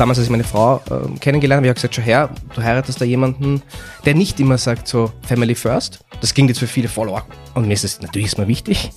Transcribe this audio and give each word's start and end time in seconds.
damals, 0.00 0.18
als 0.18 0.26
ich 0.26 0.30
meine 0.30 0.44
Frau 0.44 0.80
äh, 0.90 1.18
kennengelernt 1.18 1.58
habe, 1.58 1.68
habe 1.68 1.76
ich 1.76 1.82
gesagt, 1.82 1.94
schau 1.94 2.02
her, 2.02 2.30
du 2.54 2.62
heiratest 2.62 3.00
da 3.00 3.04
jemanden, 3.04 3.62
der 4.06 4.14
nicht 4.14 4.40
immer 4.40 4.56
sagt 4.56 4.88
so 4.88 5.12
Family 5.22 5.54
First. 5.54 6.00
Das 6.22 6.32
klingt 6.32 6.48
jetzt 6.48 6.58
für 6.58 6.66
viele 6.66 6.88
Follower. 6.88 7.26
Und 7.54 7.68
mir 7.68 7.74
ist 7.74 7.84
es 7.84 8.00
natürlich 8.00 8.28
ist 8.28 8.38
mir 8.38 8.48
wichtig, 8.48 8.90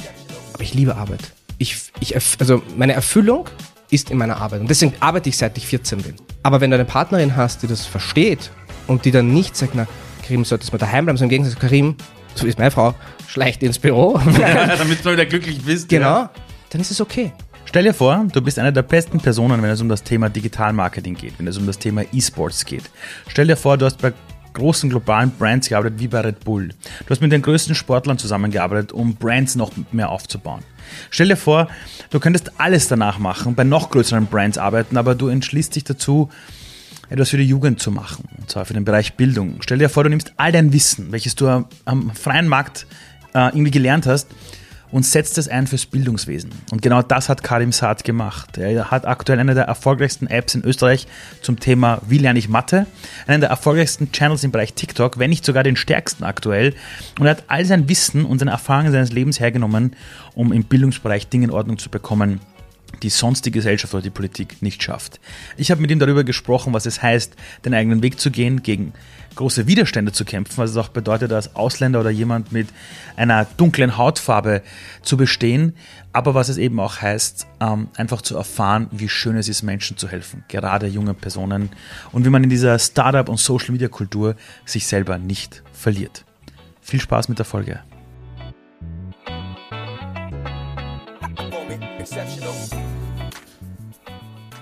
aber 0.54 0.64
ich 0.64 0.74
liebe 0.74 0.96
Arbeit. 0.96 1.34
Ich, 1.58 1.92
ich, 2.00 2.16
also 2.16 2.62
meine 2.78 2.94
Erfüllung 2.94 3.50
ist 3.90 4.12
in 4.12 4.18
meiner 4.18 4.38
Arbeit. 4.38 4.62
Und 4.62 4.70
deswegen 4.70 4.94
arbeite 5.02 5.30
ich 5.30 5.38
seit 5.38 5.58
ich 5.58 5.68
14 5.68 6.02
bin. 6.02 6.16
Aber 6.42 6.62
wenn 6.62 6.72
du 6.72 6.76
eine 6.76 6.86
Partnerin 6.86 7.36
hast, 7.36 7.64
die 7.64 7.68
das 7.68 7.86
versteht 7.86 8.50
und 8.88 9.06
die 9.06 9.12
dann 9.12 9.34
nicht 9.34 9.56
sagt, 9.56 9.76
na, 9.76 9.88
Karim, 10.24 10.46
solltest 10.46 10.72
du 10.72 10.76
mal 10.76 10.80
daheim 10.80 11.06
bleiben, 11.06 11.18
sondern 11.18 11.36
im 11.36 11.44
Gegensatz, 11.44 11.60
Karim, 11.60 11.96
so 12.34 12.48
ist 12.48 12.58
meine 12.58 12.72
Frau, 12.72 12.96
schleicht 13.28 13.62
ins 13.62 13.78
Büro. 13.78 14.20
Damit 14.78 15.06
du 15.06 15.12
wieder 15.12 15.26
glücklich 15.26 15.62
bist. 15.62 15.90
Genau, 15.90 16.06
ja. 16.06 16.30
dann 16.70 16.82
ist 16.82 16.92
es 16.92 17.02
okay. 17.02 17.34
Stell 17.74 17.86
dir 17.86 17.94
vor, 17.96 18.28
du 18.32 18.40
bist 18.40 18.60
eine 18.60 18.72
der 18.72 18.84
besten 18.84 19.20
Personen, 19.20 19.64
wenn 19.64 19.72
es 19.72 19.82
um 19.82 19.90
das 19.90 20.04
Thema 20.04 20.30
Digitalmarketing 20.30 21.16
geht, 21.16 21.40
wenn 21.40 21.48
es 21.48 21.58
um 21.58 21.66
das 21.66 21.80
Thema 21.80 22.04
E-Sports 22.14 22.66
geht. 22.66 22.84
Stell 23.28 23.48
dir 23.48 23.58
vor, 23.58 23.80
du 23.80 23.88
hast 23.88 24.00
bei 24.00 24.14
großen 24.54 24.92
globalen 24.92 25.32
Brands 25.32 25.70
gearbeitet, 25.70 26.00
wie 26.00 26.08
bei 26.08 26.20
Red 26.20 26.42
Bull. 26.42 26.68
Du 26.68 27.10
hast 27.10 27.20
mit 27.20 27.32
den 27.32 27.42
größten 27.42 27.74
Sportlern 27.74 28.20
zusammengearbeitet, 28.20 28.92
um 28.92 29.16
Brands 29.16 29.56
noch 29.56 29.72
mehr 29.92 30.10
aufzubauen. 30.10 30.62
Stell 31.10 31.30
dir 31.30 31.36
vor, 31.36 31.68
du 32.12 32.20
könntest 32.20 32.52
alles 32.60 32.90
danach 32.90 33.18
machen, 33.18 33.56
bei 33.56 33.64
noch 33.64 33.90
größeren 33.90 34.28
Brands 34.28 34.60
arbeiten, 34.60 34.96
aber 34.96 35.16
du 35.16 35.30
entschließt 35.30 35.76
dich 35.76 35.84
dazu, 35.84 36.30
etwas 37.10 37.32
für 37.32 37.38
die 37.38 37.48
Jugend 37.48 37.80
zu 37.80 37.90
machen, 37.90 38.30
und 38.38 38.52
zwar 38.52 38.66
für 38.66 38.76
den 38.76 38.86
Bereich 38.86 39.16
Bildung. 39.16 39.56
Stell 39.62 39.80
dir 39.80 39.90
vor, 39.90 40.04
du 40.04 40.12
nimmst 40.12 40.34
all 40.38 40.52
dein 40.52 40.74
Wissen, 40.74 41.12
welches 41.12 41.34
du 41.34 41.48
am 41.86 42.12
freien 42.12 42.48
Markt 42.48 42.86
äh, 43.34 43.48
irgendwie 43.48 43.72
gelernt 43.72 44.06
hast, 44.06 44.28
und 44.94 45.04
setzt 45.08 45.40
es 45.40 45.48
ein 45.48 45.66
fürs 45.66 45.88
Bildungswesen. 45.88 46.52
Und 46.70 46.84
genau 46.84 47.02
das 47.02 47.28
hat 47.28 47.42
Karim 47.42 47.72
Saad 47.72 48.04
gemacht. 48.04 48.60
Er 48.60 48.92
hat 48.92 49.08
aktuell 49.08 49.40
eine 49.40 49.56
der 49.56 49.64
erfolgreichsten 49.64 50.28
Apps 50.28 50.54
in 50.54 50.64
Österreich 50.64 51.08
zum 51.42 51.60
Thema 51.60 52.00
Wie 52.08 52.20
lerne 52.20 52.38
ich 52.38 52.48
Mathe? 52.48 52.86
Einen 53.26 53.42
der 53.42 53.50
erfolgreichsten 53.50 54.12
Channels 54.12 54.44
im 54.44 54.52
Bereich 54.52 54.76
TikTok, 54.76 55.18
wenn 55.18 55.32
nicht 55.32 55.46
sogar 55.46 55.64
den 55.64 55.78
stärksten 55.78 56.24
aktuell. 56.24 56.76
Und 57.20 57.26
er 57.26 57.32
hat 57.32 57.46
all 57.48 57.66
sein 57.66 57.90
Wissen 57.90 58.24
und 58.24 58.38
seine 58.38 58.52
Erfahrungen 58.52 58.92
seines 58.92 59.12
Lebens 59.12 59.40
hergenommen, 59.40 59.96
um 60.36 60.54
im 60.54 60.64
Bildungsbereich 60.64 61.28
Dinge 61.28 61.46
in 61.46 61.52
Ordnung 61.52 61.80
zu 61.80 61.90
bekommen, 61.90 62.40
die 63.02 63.10
sonst 63.10 63.48
die 63.48 63.52
Gesellschaft 63.52 63.96
oder 63.96 64.04
die 64.04 64.12
Politik 64.12 64.62
nicht 64.62 64.84
schafft. 64.84 65.20
Ich 65.58 65.72
habe 65.72 65.82
mit 65.82 65.90
ihm 65.90 65.98
darüber 65.98 66.24
gesprochen, 66.24 66.72
was 66.72 66.86
es 66.86 67.02
heißt, 67.02 67.36
den 67.66 67.74
eigenen 67.74 68.04
Weg 68.04 68.20
zu 68.20 68.30
gehen, 68.30 68.62
gegen 68.62 68.94
große 69.36 69.68
Widerstände 69.68 70.12
zu 70.12 70.26
kämpfen, 70.26 70.58
was 70.58 70.72
es 70.72 70.78
auch 70.78 70.90
bedeutet, 70.90 71.32
als 71.32 71.56
Ausländer 71.56 72.00
oder 72.00 72.10
jemand 72.10 72.52
mit 72.52 72.68
einer 73.16 73.46
dunklen 73.58 73.98
Hautfarbe 73.98 74.62
zu 75.02 75.18
bestehen, 75.18 75.76
aber 76.12 76.36
was 76.36 76.50
es 76.50 76.58
eben 76.58 76.80
auch 76.80 77.02
heißt, 77.02 77.48
ähm, 77.60 77.88
einfach 77.98 78.22
zu 78.22 78.36
erfahren, 78.36 78.88
wie 78.92 79.10
schön 79.10 79.38
es 79.38 79.50
ist, 79.50 79.64
Menschen 79.64 79.98
zu 79.98 80.08
helfen, 80.08 80.44
gerade 80.48 80.88
jungen 80.88 81.16
Personen 81.16 81.70
und 82.12 82.26
wie 82.26 82.30
man 82.30 82.44
in 82.44 82.50
dieser 82.50 82.78
Startup- 82.80 83.30
und 83.30 83.40
Social-Media-Kultur 83.40 84.36
sich 84.66 84.88
selber 84.88 85.18
nicht 85.18 85.64
verliert. 85.74 86.26
Viel 86.82 87.02
Spaß 87.02 87.30
mit 87.30 87.40
der 87.40 87.46
Folge. 87.46 87.80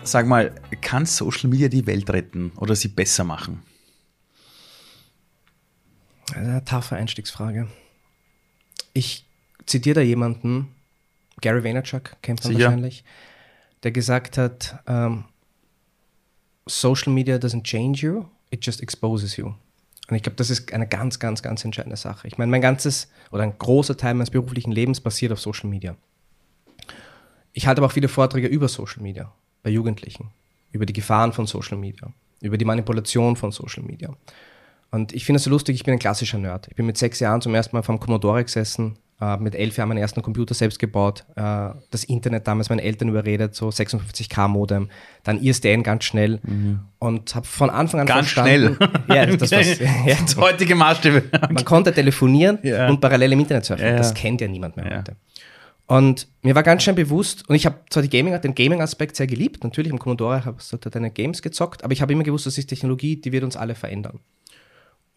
Sag 0.03 0.27
mal, 0.27 0.52
kann 0.81 1.05
Social 1.05 1.49
Media 1.49 1.67
die 1.67 1.86
Welt 1.86 2.09
retten 2.09 2.52
oder 2.58 2.75
sie 2.75 2.88
besser 2.88 3.23
machen? 3.23 3.61
Eine 6.35 6.63
taffe 6.65 6.95
Einstiegsfrage. 6.95 7.67
Ich 8.93 9.25
zitiere 9.65 9.95
da 9.95 10.01
jemanden, 10.01 10.73
Gary 11.41 11.63
Vaynerchuk, 11.63 12.17
kennt 12.21 12.43
man 12.43 12.53
Sicher. 12.53 12.65
wahrscheinlich, 12.65 13.03
der 13.83 13.91
gesagt 13.91 14.37
hat, 14.37 14.80
um, 14.86 14.95
ähm, 14.95 15.23
Social 16.67 17.11
Media 17.11 17.37
doesn't 17.37 17.64
change 17.64 18.05
you, 18.05 18.25
it 18.52 18.65
just 18.65 18.81
exposes 18.81 19.36
you. 19.36 19.53
Und 20.08 20.15
ich 20.15 20.23
glaube, 20.23 20.36
das 20.36 20.49
ist 20.49 20.71
eine 20.73 20.87
ganz, 20.87 21.20
ganz, 21.20 21.41
ganz 21.41 21.65
entscheidende 21.65 21.97
Sache. 21.97 22.27
Ich 22.27 22.37
meine, 22.37 22.52
mein 22.52 22.61
ganzes 22.61 23.09
oder 23.31 23.43
ein 23.43 23.58
großer 23.58 23.97
Teil 23.97 24.14
meines 24.14 24.30
beruflichen 24.30 24.71
Lebens 24.71 24.99
basiert 24.99 25.31
auf 25.31 25.39
Social 25.39 25.70
Media. 25.70 25.95
Ich 27.53 27.65
halte 27.65 27.80
aber 27.80 27.87
auch 27.87 27.93
viele 27.93 28.08
Vorträge 28.08 28.47
über 28.47 28.67
Social 28.67 29.02
Media 29.02 29.31
bei 29.64 29.70
Jugendlichen, 29.70 30.30
über 30.71 30.86
die 30.86 30.93
Gefahren 30.93 31.33
von 31.33 31.47
Social 31.47 31.77
Media, 31.77 32.11
über 32.41 32.58
die 32.58 32.65
Manipulation 32.65 33.36
von 33.36 33.52
Social 33.52 33.83
Media. 33.83 34.15
Und 34.91 35.13
ich 35.13 35.25
finde 35.25 35.37
es 35.37 35.45
so 35.45 35.49
lustig, 35.49 35.75
ich 35.75 35.83
bin 35.83 35.93
ein 35.93 35.99
klassischer 35.99 36.37
Nerd. 36.37 36.67
Ich 36.69 36.75
bin 36.75 36.85
mit 36.85 36.97
sechs 36.97 37.19
Jahren 37.19 37.41
zum 37.41 37.55
ersten 37.55 37.75
Mal 37.75 37.81
vom 37.81 37.99
Commodore 37.99 38.43
gesessen, 38.43 38.97
äh, 39.21 39.37
mit 39.37 39.55
elf 39.55 39.77
Jahren 39.77 39.87
meinen 39.87 39.99
ersten 39.99 40.21
Computer 40.21 40.53
selbst 40.53 40.79
gebaut, 40.79 41.23
äh, 41.35 41.69
das 41.91 42.03
Internet 42.03 42.45
damals 42.45 42.69
meinen 42.69 42.79
Eltern 42.79 43.07
überredet, 43.07 43.55
so 43.55 43.69
56k 43.69 44.49
Modem, 44.49 44.89
dann 45.23 45.41
ISDN 45.41 45.83
ganz 45.83 46.03
schnell 46.03 46.39
mhm. 46.43 46.81
und 46.99 47.33
habe 47.35 47.47
von 47.47 47.69
Anfang 47.69 48.02
an 48.02 48.07
ganz 48.07 48.31
verstanden, 48.31 48.75
schnell. 48.75 48.89
Ja, 49.15 49.25
das, 49.25 49.52
was, 49.52 49.79
ja. 50.05 50.15
das 50.19 50.35
heutige 50.35 50.75
Maßstäbe. 50.75 51.23
Man 51.52 51.63
konnte 51.63 51.93
telefonieren 51.93 52.59
ja. 52.63 52.89
und 52.89 52.99
parallel 52.99 53.31
im 53.33 53.39
Internet 53.39 53.65
surfen. 53.65 53.85
Ja, 53.85 53.95
das 53.95 54.13
kennt 54.13 54.41
ja 54.41 54.47
niemand 54.47 54.75
mehr 54.75 54.97
heute. 54.97 55.15
Und 55.87 56.27
mir 56.41 56.55
war 56.55 56.63
ganz 56.63 56.83
schön 56.83 56.95
bewusst, 56.95 57.47
und 57.49 57.55
ich 57.55 57.65
habe 57.65 57.75
zwar 57.89 58.03
Gaming, 58.03 58.39
den 58.41 58.55
Gaming-Aspekt 58.55 59.15
sehr 59.17 59.27
geliebt, 59.27 59.63
natürlich 59.63 59.91
im 59.91 59.99
Commodore 59.99 60.45
habe 60.45 60.58
ich 60.59 60.79
deine 60.89 61.11
Games 61.11 61.41
gezockt, 61.41 61.83
aber 61.83 61.93
ich 61.93 62.02
habe 62.02 62.13
immer 62.13 62.23
gewusst, 62.23 62.45
das 62.45 62.58
ist 62.58 62.67
Technologie, 62.67 63.17
die 63.17 63.31
wird 63.31 63.43
uns 63.43 63.55
alle 63.58 63.75
verändern. 63.75 64.19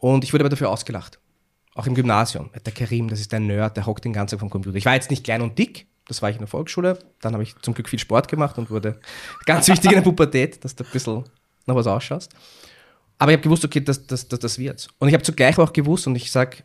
Und 0.04 0.22
ich 0.22 0.34
wurde 0.34 0.42
aber 0.42 0.50
dafür 0.50 0.68
ausgelacht. 0.68 1.18
Auch 1.74 1.86
im 1.86 1.94
Gymnasium. 1.94 2.50
Der 2.66 2.74
Karim, 2.74 3.08
das 3.08 3.20
ist 3.20 3.32
ein 3.32 3.46
Nerd, 3.46 3.74
der 3.78 3.86
hockt 3.86 4.04
den 4.04 4.12
ganzen 4.12 4.32
Tag 4.32 4.40
vom 4.40 4.50
Computer. 4.50 4.76
Ich 4.76 4.84
war 4.84 4.92
jetzt 4.92 5.08
nicht 5.08 5.24
klein 5.24 5.40
und 5.40 5.58
dick, 5.58 5.86
das 6.06 6.20
war 6.20 6.28
ich 6.28 6.36
in 6.36 6.40
der 6.40 6.46
Volksschule. 6.46 6.98
Dann 7.22 7.32
habe 7.32 7.42
ich 7.42 7.56
zum 7.62 7.72
Glück 7.72 7.88
viel 7.88 7.98
Sport 7.98 8.28
gemacht 8.28 8.58
und 8.58 8.68
wurde 8.68 9.00
ganz 9.46 9.66
wichtig 9.66 9.92
in 9.92 9.96
der 9.96 10.02
Pubertät, 10.02 10.62
dass 10.62 10.76
du 10.76 10.84
ein 10.84 10.90
bisschen 10.92 11.24
noch 11.64 11.74
was 11.74 11.86
ausschaust. 11.86 12.34
Aber 13.16 13.30
ich 13.30 13.38
habe 13.38 13.44
gewusst, 13.44 13.64
okay, 13.64 13.80
das, 13.80 14.06
das, 14.06 14.28
das, 14.28 14.38
das 14.40 14.58
wird's. 14.58 14.88
Und 14.98 15.08
ich 15.08 15.14
habe 15.14 15.24
zugleich 15.24 15.56
auch 15.56 15.72
gewusst, 15.72 16.06
und 16.06 16.16
ich 16.16 16.30
sage, 16.30 16.58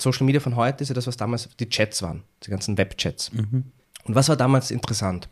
Social 0.00 0.24
Media 0.24 0.40
von 0.40 0.54
heute 0.54 0.84
ist 0.84 0.88
ja 0.90 0.94
das, 0.94 1.08
was 1.08 1.16
damals 1.16 1.48
die 1.58 1.68
Chats 1.68 2.00
waren, 2.00 2.22
die 2.44 2.50
ganzen 2.50 2.78
Webchats. 2.78 3.32
Mhm. 3.32 3.72
Und 4.04 4.14
was 4.14 4.28
war 4.28 4.36
damals 4.36 4.70
interessant? 4.70 5.28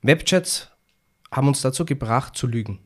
Webchats 0.00 0.70
haben 1.30 1.48
uns 1.48 1.60
dazu 1.60 1.84
gebracht, 1.84 2.34
zu 2.34 2.46
lügen. 2.46 2.78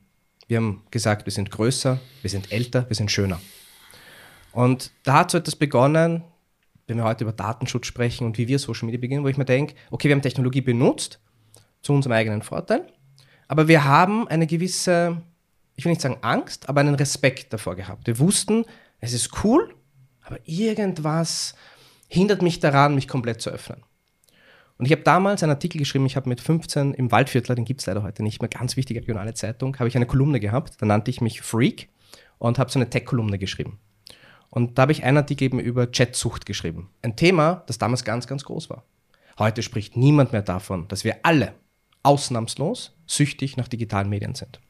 Wir 0.49 0.57
haben 0.57 0.83
gesagt, 0.91 1.25
wir 1.25 1.33
sind 1.33 1.53
größer, 1.53 2.01
wir 2.23 2.31
sind 2.31 2.51
älter, 2.51 2.89
wir 2.89 2.97
sind 2.97 3.13
schöner. 3.13 3.41
Und 4.53 4.91
da 5.05 5.15
hat 5.15 5.31
so 5.31 5.39
etwas 5.39 5.57
begonnen, 5.57 6.25
wenn 6.87 6.97
wir 6.97 7.05
heute 7.05 7.25
über 7.25 7.33
Datenschutz 7.33 7.87
sprechen 7.87 8.27
und 8.27 8.37
wie 8.37 8.49
wir 8.49 8.59
Social 8.59 8.87
Media 8.87 9.01
beginnen, 9.01 9.25
wo 9.25 9.29
ich 9.29 9.37
mir 9.37 9.45
denke, 9.45 9.75
okay, 9.91 10.09
wir 10.09 10.15
haben 10.15 10.23
Technologie 10.23 10.61
benutzt 10.61 11.21
zu 11.83 11.93
unserem 11.93 12.13
eigenen 12.13 12.43
Vorteil, 12.43 12.87
aber 13.47 13.69
wir 13.69 13.85
haben 13.85 14.27
eine 14.29 14.47
gewisse, 14.47 15.23
ich 15.77 15.85
will 15.85 15.91
nicht 15.91 16.03
sagen 16.03 16.19
Angst, 16.23 16.69
aber 16.69 16.81
einen 16.81 16.97
Respekt 16.97 17.53
davor 17.53 17.77
gehabt. 17.77 18.07
Wir 18.07 18.19
wussten, 18.19 18.65
es 18.99 19.13
ist 19.13 19.45
cool, 19.45 19.75
aber 20.23 20.39
irgendwas 20.45 21.55
hindert 22.09 22.43
mich 22.43 22.59
daran, 22.59 22.97
mich 22.97 23.09
komplett 23.09 23.41
zu 23.41 23.51
öffnen. 23.51 23.83
Und 24.77 24.87
ich 24.87 24.93
habe 24.93 25.03
damals 25.03 25.43
einen 25.43 25.51
Artikel 25.51 25.79
geschrieben, 25.79 26.07
ich 26.07 26.17
habe 26.17 26.29
mit 26.29 26.41
15 26.41 26.95
im 26.95 27.13
Waldviertler, 27.13 27.55
den 27.55 27.65
gibt 27.65 27.81
es 27.81 27.87
leider 27.87 28.03
heute 28.03 28.23
nicht 28.23 28.41
mehr, 28.41 28.49
ganz 28.49 28.77
wichtige 28.77 29.01
regionale 29.01 29.35
Zeitung, 29.35 29.79
habe 29.79 29.89
ich 29.89 29.95
eine 29.95 30.07
Kolumne 30.07 30.41
gehabt, 30.41 30.81
da 30.81 30.87
nannte 30.87 31.11
ich 31.11 31.21
mich 31.21 31.43
Freak 31.43 31.89
und 32.39 32.59
habe 32.59 32.71
so 32.71 32.79
eine 32.79 32.89
Tech-Kolumne 32.89 33.39
geschrieben. 33.39 33.79
Und 34.51 34.77
da 34.77 34.83
habe 34.83 34.93
ich 34.93 35.05
einen 35.05 35.17
Artikel 35.17 35.45
eben 35.45 35.61
über 35.61 35.87
Chatsucht 35.87 36.45
geschrieben. 36.45 36.91
Ein 37.03 37.17
Thema, 37.17 37.63
das 37.67 37.79
damals 37.79 38.05
ganz, 38.05 38.27
ganz 38.27 38.45
groß 38.45 38.69
war. 38.69 38.85
Heute 39.39 39.63
spricht 39.63 39.97
niemand 39.97 40.33
mehr 40.33 40.43
davon, 40.43 40.89
dass 40.89 41.05
wir 41.05 41.19
alle 41.23 41.55
ausnahmslos 42.03 42.97
süchtig 43.07 43.57
nach 43.57 43.69
digitalen 43.69 44.09
Medien 44.09 44.35
sind. 44.35 44.61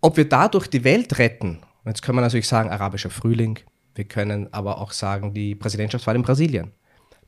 Ob 0.00 0.16
wir 0.16 0.28
dadurch 0.28 0.66
die 0.66 0.84
Welt 0.84 1.18
retten, 1.18 1.60
jetzt 1.84 2.02
können 2.02 2.18
wir 2.18 2.22
natürlich 2.22 2.48
sagen, 2.48 2.70
arabischer 2.70 3.10
Frühling, 3.10 3.58
wir 3.94 4.04
können 4.04 4.52
aber 4.52 4.78
auch 4.78 4.92
sagen, 4.92 5.32
die 5.32 5.54
Präsidentschaftswahl 5.54 6.16
in 6.16 6.22
Brasilien. 6.22 6.72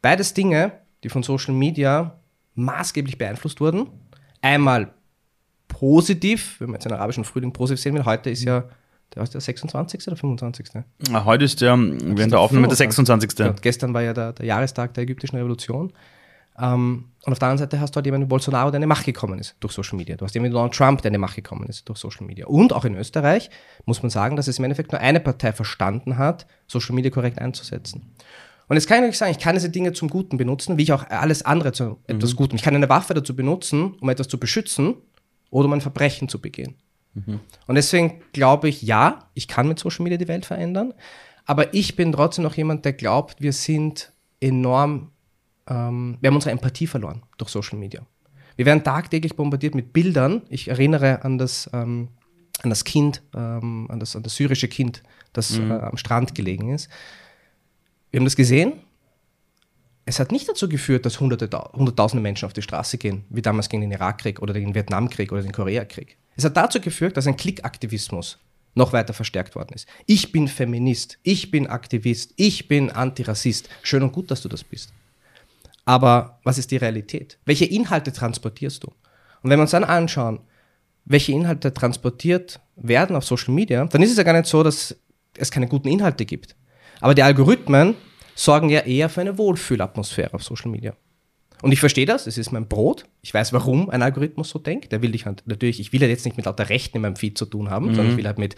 Beides 0.03 0.35
Dinge, 0.35 0.73
die 1.03 1.09
von 1.09 1.23
Social 1.23 1.55
Media 1.55 2.21
maßgeblich 2.55 3.19
beeinflusst 3.19 3.61
wurden. 3.61 3.89
Einmal 4.43 4.93
positiv, 5.69 6.61
wenn 6.61 6.69
man 6.69 6.75
jetzt 6.75 6.85
den 6.85 6.93
arabischen 6.93 7.25
Frühling 7.25 7.53
positiv 7.53 7.83
sehen 7.83 7.95
will, 7.95 8.05
heute 8.05 8.31
ist 8.31 8.43
ja 8.43 8.69
der 9.15 9.23
ist 9.23 9.35
der 9.35 9.41
26. 9.41 10.07
oder 10.09 10.17
25. 10.17 10.69
Na, 11.11 11.25
heute 11.25 11.45
ist 11.45 11.61
der, 11.61 11.79
während 11.79 12.33
der 12.33 12.41
Aufnahme 12.41 12.69
der 12.69 12.77
26. 12.77 13.39
Ja, 13.39 13.53
gestern 13.53 13.95
war 13.95 14.03
ja 14.03 14.13
der, 14.13 14.33
der, 14.33 14.47
Jahrestag 14.47 14.95
der 14.95 15.05
ägyptischen 15.05 15.37
Revolution. 15.37 15.93
Um, 16.61 17.13
und 17.25 17.33
auf 17.33 17.39
der 17.39 17.49
anderen 17.49 17.59
Seite 17.59 17.79
hast 17.79 17.95
du 17.95 17.97
halt 17.99 18.07
jemanden 18.07 18.27
wie 18.27 18.31
Bolsonaro, 18.31 18.71
der 18.71 18.79
in 18.79 18.83
die 18.83 18.89
Macht 18.89 19.05
gekommen 19.05 19.39
ist 19.39 19.55
durch 19.61 19.73
Social 19.73 19.97
Media. 19.97 20.17
Du 20.17 20.25
hast 20.25 20.35
jemanden 20.35 20.53
wie 20.53 20.57
Donald 20.57 20.75
Trump, 20.75 21.03
der 21.03 21.11
in 21.11 21.13
die 21.13 21.19
Macht 21.19 21.37
gekommen 21.37 21.69
ist 21.69 21.89
durch 21.89 22.01
Social 22.01 22.27
Media. 22.27 22.47
Und 22.47 22.73
auch 22.73 22.85
in 22.85 22.97
Österreich 22.97 23.49
muss 23.87 24.03
man 24.03 24.11
sagen, 24.11 24.35
dass 24.35 24.49
es 24.49 24.59
im 24.59 24.65
Endeffekt 24.65 24.91
nur 24.91 25.01
eine 25.01 25.21
Partei 25.21 25.53
verstanden 25.53 26.19
hat, 26.19 26.47
Social 26.67 26.97
Media 26.97 27.13
korrekt 27.13 27.39
einzusetzen. 27.39 28.13
Und 28.67 28.77
jetzt 28.77 28.89
kann 28.89 29.05
ich 29.05 29.17
sagen, 29.17 29.31
ich 29.31 29.39
kann 29.39 29.55
diese 29.55 29.71
Dinge 29.71 29.93
zum 29.93 30.09
Guten 30.09 30.37
benutzen, 30.37 30.79
wie 30.79 30.83
ich 30.83 30.93
auch 30.93 31.09
alles 31.09 31.43
andere 31.45 31.71
zu 31.73 31.85
mhm. 31.85 31.97
etwas 32.07 32.35
Gutem. 32.35 32.57
Ich 32.57 32.63
kann 32.63 32.75
eine 32.75 32.89
Waffe 32.89 33.15
dazu 33.15 33.37
benutzen, 33.37 33.95
um 34.01 34.09
etwas 34.09 34.27
zu 34.27 34.39
beschützen 34.39 34.97
oder 35.51 35.67
um 35.67 35.73
ein 35.75 35.81
Verbrechen 35.81 36.29
zu 36.29 36.41
begehen. 36.41 36.75
Mhm. 37.27 37.41
Und 37.67 37.75
deswegen 37.75 38.23
glaube 38.33 38.69
ich, 38.69 38.83
ja, 38.83 39.31
ich 39.35 39.49
kann 39.49 39.69
mit 39.69 39.79
Social 39.79 40.03
Media 40.05 40.19
die 40.19 40.29
Welt 40.29 40.47
verändern, 40.47 40.95
aber 41.45 41.73
ich 41.75 41.97
bin 41.97 42.13
trotzdem 42.13 42.45
noch 42.45 42.55
jemand, 42.55 42.85
der 42.85 42.93
glaubt, 42.93 43.41
wir 43.41 43.53
sind 43.53 44.13
enorm, 44.41 45.11
ähm, 45.69 46.19
wir 46.21 46.29
haben 46.29 46.35
unsere 46.35 46.53
Empathie 46.53 46.87
verloren 46.87 47.23
durch 47.39 47.51
Social 47.51 47.79
Media. 47.79 48.03
Wir 48.57 48.67
werden 48.67 48.83
tagtäglich 48.83 49.37
bombardiert 49.37 49.75
mit 49.75 49.93
Bildern. 49.93 50.43
Ich 50.49 50.69
erinnere 50.69 51.25
an 51.25 51.39
das, 51.39 51.71
ähm, 51.73 52.09
an 52.63 52.71
das 52.71 52.85
Kind, 52.85 53.23
ähm, 53.35 53.87
an, 53.89 54.01
das, 54.01 54.17
an 54.17 54.25
das 54.25 54.35
syrische 54.35 54.67
Kind, 54.67 55.03
das 55.33 55.59
mhm. 55.59 55.71
äh, 55.71 55.75
am 55.75 55.97
Strand 55.97 56.35
gelegen 56.35 56.75
ist. 56.75 56.91
Wir 58.11 58.19
haben 58.19 58.25
das 58.25 58.37
gesehen. 58.37 58.73
Es 60.07 60.19
hat 60.19 60.33
nicht 60.33 60.49
dazu 60.49 60.69
geführt, 60.69 61.07
dass 61.07 61.21
hunderte, 61.21 61.49
hunderttausende 61.73 62.23
Menschen 62.23 62.47
auf 62.47 62.53
die 62.53 62.63
Straße 62.63 62.99
gehen, 62.99 63.25
wie 63.29 63.43
damals 63.43 63.69
gegen 63.69 63.83
den 63.83 63.93
Irakkrieg 63.93 64.43
oder 64.43 64.55
den 64.55 64.75
Vietnamkrieg 64.75 65.31
oder 65.31 65.43
den 65.43 65.53
Koreakrieg. 65.53 66.17
Es 66.39 66.45
hat 66.45 66.57
dazu 66.57 66.81
geführt, 66.81 67.17
dass 67.17 67.27
ein 67.27 67.37
Klickaktivismus 67.37 68.39
noch 68.77 68.93
weiter 68.93 69.13
verstärkt 69.13 69.57
worden 69.57 69.75
ist. 69.75 69.89
Ich 70.07 70.31
bin 70.31 70.47
Feminist, 70.47 71.19
ich 71.25 71.51
bin 71.51 71.67
Aktivist, 71.67 72.33
ich 72.37 72.69
bin 72.69 72.91
Antirassist. 72.91 73.69
Schön 73.83 74.05
und 74.05 74.13
gut, 74.13 74.31
dass 74.31 74.43
du 74.43 74.49
das 74.49 74.63
bist. 74.63 74.93
Aber 75.85 76.39
was 76.45 76.57
ist 76.57 76.71
die 76.71 76.77
Realität? 76.77 77.39
Welche 77.45 77.65
Inhalte 77.65 78.13
transportierst 78.13 78.85
du? 78.85 78.87
Und 79.43 79.51
wenn 79.51 79.59
wir 79.59 79.63
uns 79.63 79.73
dann 79.73 79.83
anschauen, 79.83 80.39
welche 81.07 81.33
Inhalte 81.33 81.75
transportiert 81.75 82.61
werden 82.77 83.17
auf 83.17 83.25
Social 83.25 83.53
Media, 83.53 83.85
dann 83.87 84.03
ist 84.03 84.13
es 84.13 84.17
ja 84.17 84.23
gar 84.23 84.35
nicht 84.35 84.47
so, 84.47 84.63
dass 84.63 84.95
es 85.37 85.51
keine 85.51 85.67
guten 85.67 85.89
Inhalte 85.89 86.25
gibt. 86.25 86.55
Aber 87.01 87.17
die 87.17 87.25
Algorithmen 87.25 87.97
sorgen 88.37 88.69
ja 88.69 88.81
eher 88.81 89.09
für 89.09 89.23
eine 89.23 89.39
Wohlfühlatmosphäre 89.39 90.35
auf 90.35 90.45
Social 90.45 90.71
Media. 90.71 90.95
Und 91.63 91.73
ich 91.73 91.81
verstehe 91.81 92.07
das, 92.07 92.27
es 92.27 92.39
ist 92.39 92.53
mein 92.53 92.69
Brot. 92.69 93.07
Ich 93.23 93.35
weiß, 93.35 93.53
warum 93.53 93.91
ein 93.91 94.03
Algorithmus 94.03 94.51
so 94.51 94.59
denkt. 94.59 94.93
Der 94.93 95.03
will 95.03 95.13
dich 95.13 95.27
halt, 95.27 95.43
natürlich, 95.47 95.81
ich 95.81 95.93
will 95.93 96.01
ja 96.01 96.09
jetzt 96.09 96.25
nicht 96.25 96.37
mit 96.37 96.47
lauter 96.47 96.69
Rechten 96.69 96.99
in 96.99 97.03
meinem 97.03 97.17
Feed 97.17 97.37
zu 97.37 97.47
tun 97.47 97.71
haben, 97.71 97.87
mhm. 97.87 97.95
sondern 97.95 98.13
ich 98.13 98.19
will 98.19 98.27
halt 98.27 98.39
mit, 98.39 98.55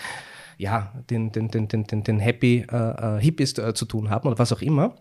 ja, 0.58 0.92
den, 1.08 1.32
den, 1.32 1.50
den, 1.50 1.68
den, 1.68 1.84
den, 1.84 2.04
den 2.04 2.20
Happy 2.20 2.66
äh, 2.70 2.76
äh, 2.76 3.20
Hippies 3.20 3.56
äh, 3.56 3.72
zu 3.72 3.86
tun 3.86 4.10
haben 4.10 4.28
oder 4.28 4.38
was 4.38 4.52
auch 4.52 4.60
immer. 4.60 4.96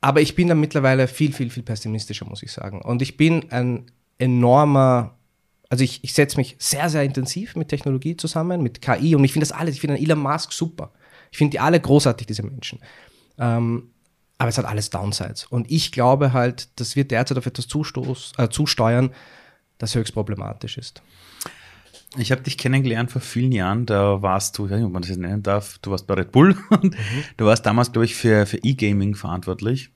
Aber 0.00 0.20
ich 0.20 0.34
bin 0.34 0.48
da 0.48 0.54
mittlerweile 0.54 1.06
viel, 1.06 1.32
viel, 1.32 1.50
viel 1.50 1.62
pessimistischer, 1.62 2.26
muss 2.26 2.42
ich 2.42 2.50
sagen. 2.50 2.82
Und 2.82 3.02
ich 3.02 3.16
bin 3.16 3.52
ein 3.52 3.90
enormer, 4.18 5.16
also 5.68 5.84
ich, 5.84 6.02
ich 6.02 6.14
setze 6.14 6.38
mich 6.38 6.56
sehr, 6.58 6.88
sehr 6.88 7.04
intensiv 7.04 7.54
mit 7.54 7.68
Technologie 7.68 8.16
zusammen, 8.16 8.62
mit 8.62 8.80
KI 8.82 9.14
und 9.14 9.24
ich 9.24 9.32
finde 9.32 9.46
das 9.46 9.52
alles, 9.52 9.74
ich 9.74 9.80
finde 9.80 9.98
Elon 9.98 10.18
Musk 10.18 10.52
super. 10.52 10.92
Ich 11.30 11.38
finde 11.38 11.52
die 11.52 11.60
alle 11.60 11.78
großartig, 11.78 12.26
diese 12.26 12.42
Menschen. 12.42 12.80
Ähm, 13.38 13.91
aber 14.42 14.48
es 14.48 14.58
hat 14.58 14.64
alles 14.64 14.90
Downsides. 14.90 15.44
Und 15.44 15.70
ich 15.70 15.92
glaube 15.92 16.32
halt, 16.32 16.68
dass 16.80 16.96
wir 16.96 17.04
derzeit 17.04 17.38
auf 17.38 17.46
etwas 17.46 17.68
zustoß, 17.68 18.32
äh, 18.38 18.48
zusteuern, 18.48 19.10
das 19.78 19.94
höchst 19.94 20.12
problematisch 20.14 20.78
ist. 20.78 21.00
Ich 22.16 22.32
habe 22.32 22.42
dich 22.42 22.58
kennengelernt 22.58 23.12
vor 23.12 23.20
vielen 23.20 23.52
Jahren, 23.52 23.86
da 23.86 24.20
warst 24.20 24.58
du, 24.58 24.66
ich 24.66 24.72
weiß 24.72 24.78
nicht, 24.78 24.86
ob 24.86 24.92
man 24.92 25.02
das 25.02 25.10
jetzt 25.10 25.20
nennen 25.20 25.44
darf, 25.44 25.78
du 25.78 25.92
warst 25.92 26.08
bei 26.08 26.14
Red 26.14 26.32
Bull 26.32 26.56
und 26.70 26.94
mhm. 26.94 27.24
du 27.36 27.44
warst 27.44 27.64
damals, 27.64 27.92
glaube 27.92 28.04
ich, 28.04 28.16
für, 28.16 28.44
für 28.46 28.58
E-Gaming 28.58 29.14
verantwortlich. 29.14 29.90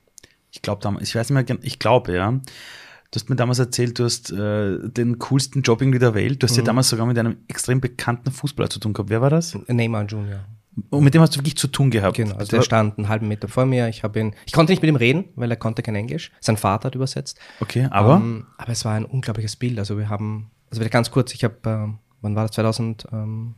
Ich 0.49 0.61
glaube 0.61 0.81
damals, 0.81 1.09
ich 1.09 1.15
weiß 1.15 1.29
nicht 1.29 1.49
mehr, 1.49 1.59
ich 1.61 1.77
glaube, 1.77 2.13
ja. 2.13 2.31
Du 2.31 3.15
hast 3.15 3.29
mir 3.29 3.35
damals 3.35 3.59
erzählt, 3.59 3.99
du 3.99 4.05
hast 4.05 4.31
äh, 4.31 4.77
den 4.81 5.19
coolsten 5.19 5.61
Job 5.61 5.81
irgendwie 5.81 5.99
der 5.99 6.13
Welt. 6.13 6.41
Du 6.41 6.47
hast 6.47 6.53
mhm. 6.53 6.59
ja 6.59 6.63
damals 6.63 6.87
sogar 6.87 7.05
mit 7.05 7.19
einem 7.19 7.35
extrem 7.49 7.81
bekannten 7.81 8.31
Fußballer 8.31 8.69
zu 8.69 8.79
tun 8.79 8.93
gehabt. 8.93 9.09
Wer 9.09 9.19
war 9.19 9.29
das? 9.29 9.57
Neymar 9.67 10.05
Junior. 10.05 10.45
Und 10.89 11.03
mit 11.03 11.13
dem 11.13 11.21
hast 11.21 11.35
du 11.35 11.39
wirklich 11.39 11.57
zu 11.57 11.67
tun 11.67 11.89
gehabt. 11.89 12.17
Genau, 12.17 12.35
also 12.35 12.55
er 12.55 12.61
stand 12.61 12.97
einen 12.97 13.09
halben 13.09 13.27
Meter 13.27 13.47
vor 13.47 13.65
mir. 13.65 13.87
Ich 13.87 14.03
habe 14.03 14.19
ihn, 14.19 14.35
ich 14.45 14.53
konnte 14.53 14.71
nicht 14.71 14.81
mit 14.81 14.89
ihm 14.89 14.95
reden, 14.95 15.25
weil 15.35 15.49
er 15.49 15.57
konnte 15.57 15.81
kein 15.81 15.95
Englisch. 15.95 16.31
Sein 16.39 16.57
Vater 16.57 16.87
hat 16.87 16.95
übersetzt. 16.95 17.39
Okay, 17.59 17.87
aber? 17.89 18.15
Ähm, 18.17 18.45
aber 18.57 18.71
es 18.71 18.85
war 18.85 18.93
ein 18.93 19.05
unglaubliches 19.05 19.55
Bild. 19.55 19.79
Also 19.79 19.97
wir 19.97 20.09
haben, 20.09 20.51
also 20.69 20.79
wieder 20.79 20.89
ganz 20.89 21.09
kurz, 21.09 21.33
ich 21.33 21.43
habe, 21.43 21.55
äh, 21.63 21.99
wann 22.21 22.35
war 22.35 22.43
das? 22.43 22.51
2000, 22.51 23.07
ähm, 23.11 23.55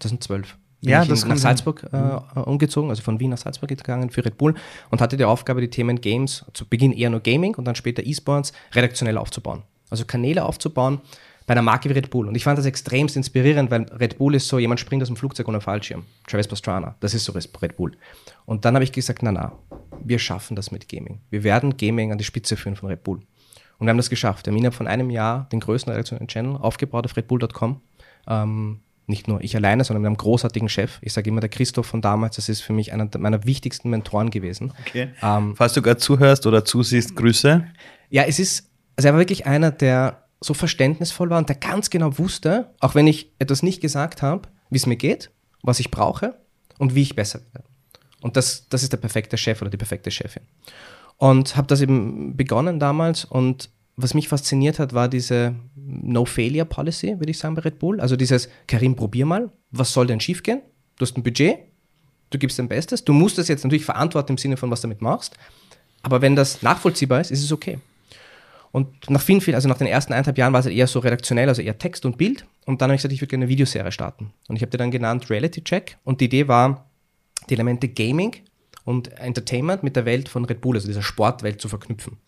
2012. 0.00 0.56
Ja, 0.80 1.04
das 1.04 1.24
nach 1.24 1.36
Salzburg 1.36 1.88
äh, 1.92 2.38
umgezogen, 2.38 2.90
also 2.90 3.02
von 3.02 3.18
Wien 3.18 3.30
nach 3.30 3.38
Salzburg 3.38 3.68
gegangen 3.68 4.10
für 4.10 4.24
Red 4.24 4.38
Bull 4.38 4.54
und 4.90 5.00
hatte 5.00 5.16
die 5.16 5.24
Aufgabe, 5.24 5.60
die 5.60 5.70
Themen 5.70 6.00
Games, 6.00 6.44
zu 6.54 6.68
Beginn 6.68 6.92
eher 6.92 7.10
nur 7.10 7.18
Gaming 7.18 7.56
und 7.56 7.64
dann 7.64 7.74
später 7.74 8.06
E-Sports 8.06 8.52
redaktionell 8.74 9.18
aufzubauen. 9.18 9.64
Also 9.90 10.04
Kanäle 10.04 10.44
aufzubauen, 10.44 11.00
bei 11.48 11.52
einer 11.52 11.62
Marke 11.62 11.88
wie 11.88 11.94
Red 11.94 12.10
Bull. 12.10 12.28
Und 12.28 12.34
ich 12.34 12.44
fand 12.44 12.58
das 12.58 12.66
extremst 12.66 13.16
inspirierend, 13.16 13.70
weil 13.70 13.84
Red 13.98 14.18
Bull 14.18 14.34
ist 14.34 14.48
so, 14.48 14.58
jemand 14.58 14.80
springt 14.80 15.02
aus 15.02 15.08
dem 15.08 15.16
Flugzeug 15.16 15.48
ohne 15.48 15.62
Fallschirm. 15.62 16.04
Travis 16.26 16.46
Pastrana, 16.46 16.94
das 17.00 17.14
ist 17.14 17.24
so 17.24 17.32
Red 17.32 17.74
Bull. 17.78 17.92
Und 18.44 18.66
dann 18.66 18.74
habe 18.74 18.84
ich 18.84 18.92
gesagt, 18.92 19.22
na 19.22 19.32
na, 19.32 19.52
wir 20.04 20.18
schaffen 20.18 20.56
das 20.56 20.70
mit 20.70 20.90
Gaming. 20.90 21.22
Wir 21.30 21.44
werden 21.44 21.78
Gaming 21.78 22.12
an 22.12 22.18
die 22.18 22.24
Spitze 22.24 22.58
führen 22.58 22.76
von 22.76 22.90
Red 22.90 23.02
Bull. 23.02 23.20
Und 23.78 23.86
wir 23.86 23.88
haben 23.88 23.96
das 23.96 24.10
geschafft. 24.10 24.44
Wir 24.44 24.52
haben 24.52 24.58
innerhalb 24.58 24.74
von 24.74 24.86
einem 24.86 25.08
Jahr 25.08 25.48
den 25.50 25.60
größten 25.60 25.90
redaktionellen 25.90 26.28
Channel 26.28 26.56
aufgebaut 26.58 27.06
auf 27.06 27.16
redbull.com. 27.16 27.80
Ähm, 28.26 28.80
nicht 29.06 29.26
nur 29.26 29.42
ich 29.42 29.56
alleine, 29.56 29.84
sondern 29.84 30.02
wir 30.02 30.08
haben 30.08 30.16
einen 30.16 30.18
großartigen 30.18 30.68
Chef. 30.68 30.98
Ich 31.00 31.14
sage 31.14 31.30
immer, 31.30 31.40
der 31.40 31.48
Christoph 31.48 31.86
von 31.86 32.02
damals, 32.02 32.36
das 32.36 32.50
ist 32.50 32.60
für 32.60 32.74
mich 32.74 32.92
einer 32.92 33.08
meiner 33.16 33.44
wichtigsten 33.44 33.88
Mentoren 33.88 34.28
gewesen. 34.28 34.74
Okay. 34.86 35.14
Ähm, 35.22 35.56
Falls 35.56 35.72
du 35.72 35.80
gerade 35.80 35.96
zuhörst 35.96 36.46
oder 36.46 36.66
zusiehst, 36.66 37.16
Grüße. 37.16 37.64
Ja, 38.10 38.24
es 38.24 38.38
ist, 38.38 38.70
also 38.96 39.08
er 39.08 39.14
war 39.14 39.20
wirklich 39.20 39.46
einer, 39.46 39.70
der 39.70 40.27
so 40.40 40.54
verständnisvoll 40.54 41.30
war 41.30 41.38
und 41.38 41.48
der 41.48 41.56
ganz 41.56 41.90
genau 41.90 42.18
wusste, 42.18 42.74
auch 42.80 42.94
wenn 42.94 43.06
ich 43.06 43.32
etwas 43.38 43.62
nicht 43.62 43.80
gesagt 43.80 44.22
habe, 44.22 44.48
wie 44.70 44.76
es 44.76 44.86
mir 44.86 44.96
geht, 44.96 45.30
was 45.62 45.80
ich 45.80 45.90
brauche 45.90 46.38
und 46.78 46.94
wie 46.94 47.02
ich 47.02 47.16
besser 47.16 47.40
werde. 47.52 47.68
Und 48.20 48.36
das, 48.36 48.68
das 48.68 48.82
ist 48.82 48.92
der 48.92 48.98
perfekte 48.98 49.36
Chef 49.36 49.60
oder 49.60 49.70
die 49.70 49.76
perfekte 49.76 50.10
Chefin. 50.10 50.42
Und 51.16 51.56
habe 51.56 51.66
das 51.66 51.80
eben 51.80 52.36
begonnen 52.36 52.78
damals 52.78 53.24
und 53.24 53.70
was 53.96 54.14
mich 54.14 54.28
fasziniert 54.28 54.78
hat, 54.78 54.92
war 54.92 55.08
diese 55.08 55.56
No-Failure-Policy, 55.74 57.18
würde 57.18 57.30
ich 57.30 57.38
sagen, 57.38 57.56
bei 57.56 57.62
Red 57.62 57.80
Bull. 57.80 58.00
Also 58.00 58.14
dieses, 58.14 58.48
Karim, 58.68 58.94
probier 58.94 59.26
mal, 59.26 59.50
was 59.72 59.92
soll 59.92 60.06
denn 60.06 60.20
schiefgehen? 60.20 60.62
Du 60.96 61.04
hast 61.04 61.16
ein 61.16 61.24
Budget, 61.24 61.58
du 62.30 62.38
gibst 62.38 62.60
dein 62.60 62.68
Bestes, 62.68 63.04
du 63.04 63.12
musst 63.12 63.38
das 63.38 63.48
jetzt 63.48 63.64
natürlich 63.64 63.84
verantworten 63.84 64.32
im 64.32 64.38
Sinne 64.38 64.56
von, 64.56 64.70
was 64.70 64.82
du 64.82 64.86
damit 64.86 65.02
machst, 65.02 65.36
aber 66.02 66.22
wenn 66.22 66.36
das 66.36 66.62
nachvollziehbar 66.62 67.20
ist, 67.20 67.32
ist 67.32 67.42
es 67.42 67.50
okay. 67.50 67.78
Und 68.70 69.10
nach 69.10 69.20
vielen, 69.20 69.40
vielen, 69.40 69.54
also 69.54 69.68
nach 69.68 69.78
den 69.78 69.86
ersten 69.86 70.12
eineinhalb 70.12 70.36
Jahren 70.36 70.52
war 70.52 70.60
es 70.60 70.66
halt 70.66 70.76
eher 70.76 70.86
so 70.86 70.98
redaktionell, 70.98 71.48
also 71.48 71.62
eher 71.62 71.78
Text 71.78 72.04
und 72.04 72.18
Bild. 72.18 72.44
Und 72.66 72.82
dann 72.82 72.90
habe 72.90 72.96
ich 72.96 72.98
gesagt, 72.98 73.14
ich 73.14 73.20
würde 73.20 73.30
gerne 73.30 73.44
eine 73.44 73.50
Videoserie 73.50 73.92
starten. 73.92 74.32
Und 74.48 74.56
ich 74.56 74.62
habe 74.62 74.70
die 74.70 74.76
dann 74.76 74.90
genannt 74.90 75.30
Reality 75.30 75.64
Check. 75.64 75.96
Und 76.04 76.20
die 76.20 76.26
Idee 76.26 76.48
war, 76.48 76.86
die 77.48 77.54
Elemente 77.54 77.88
Gaming 77.88 78.36
und 78.84 79.08
Entertainment 79.18 79.82
mit 79.82 79.96
der 79.96 80.04
Welt 80.04 80.28
von 80.28 80.44
Red 80.44 80.60
Bull, 80.60 80.76
also 80.76 80.86
dieser 80.86 81.02
Sportwelt 81.02 81.60
zu 81.60 81.68
verknüpfen. 81.68 82.18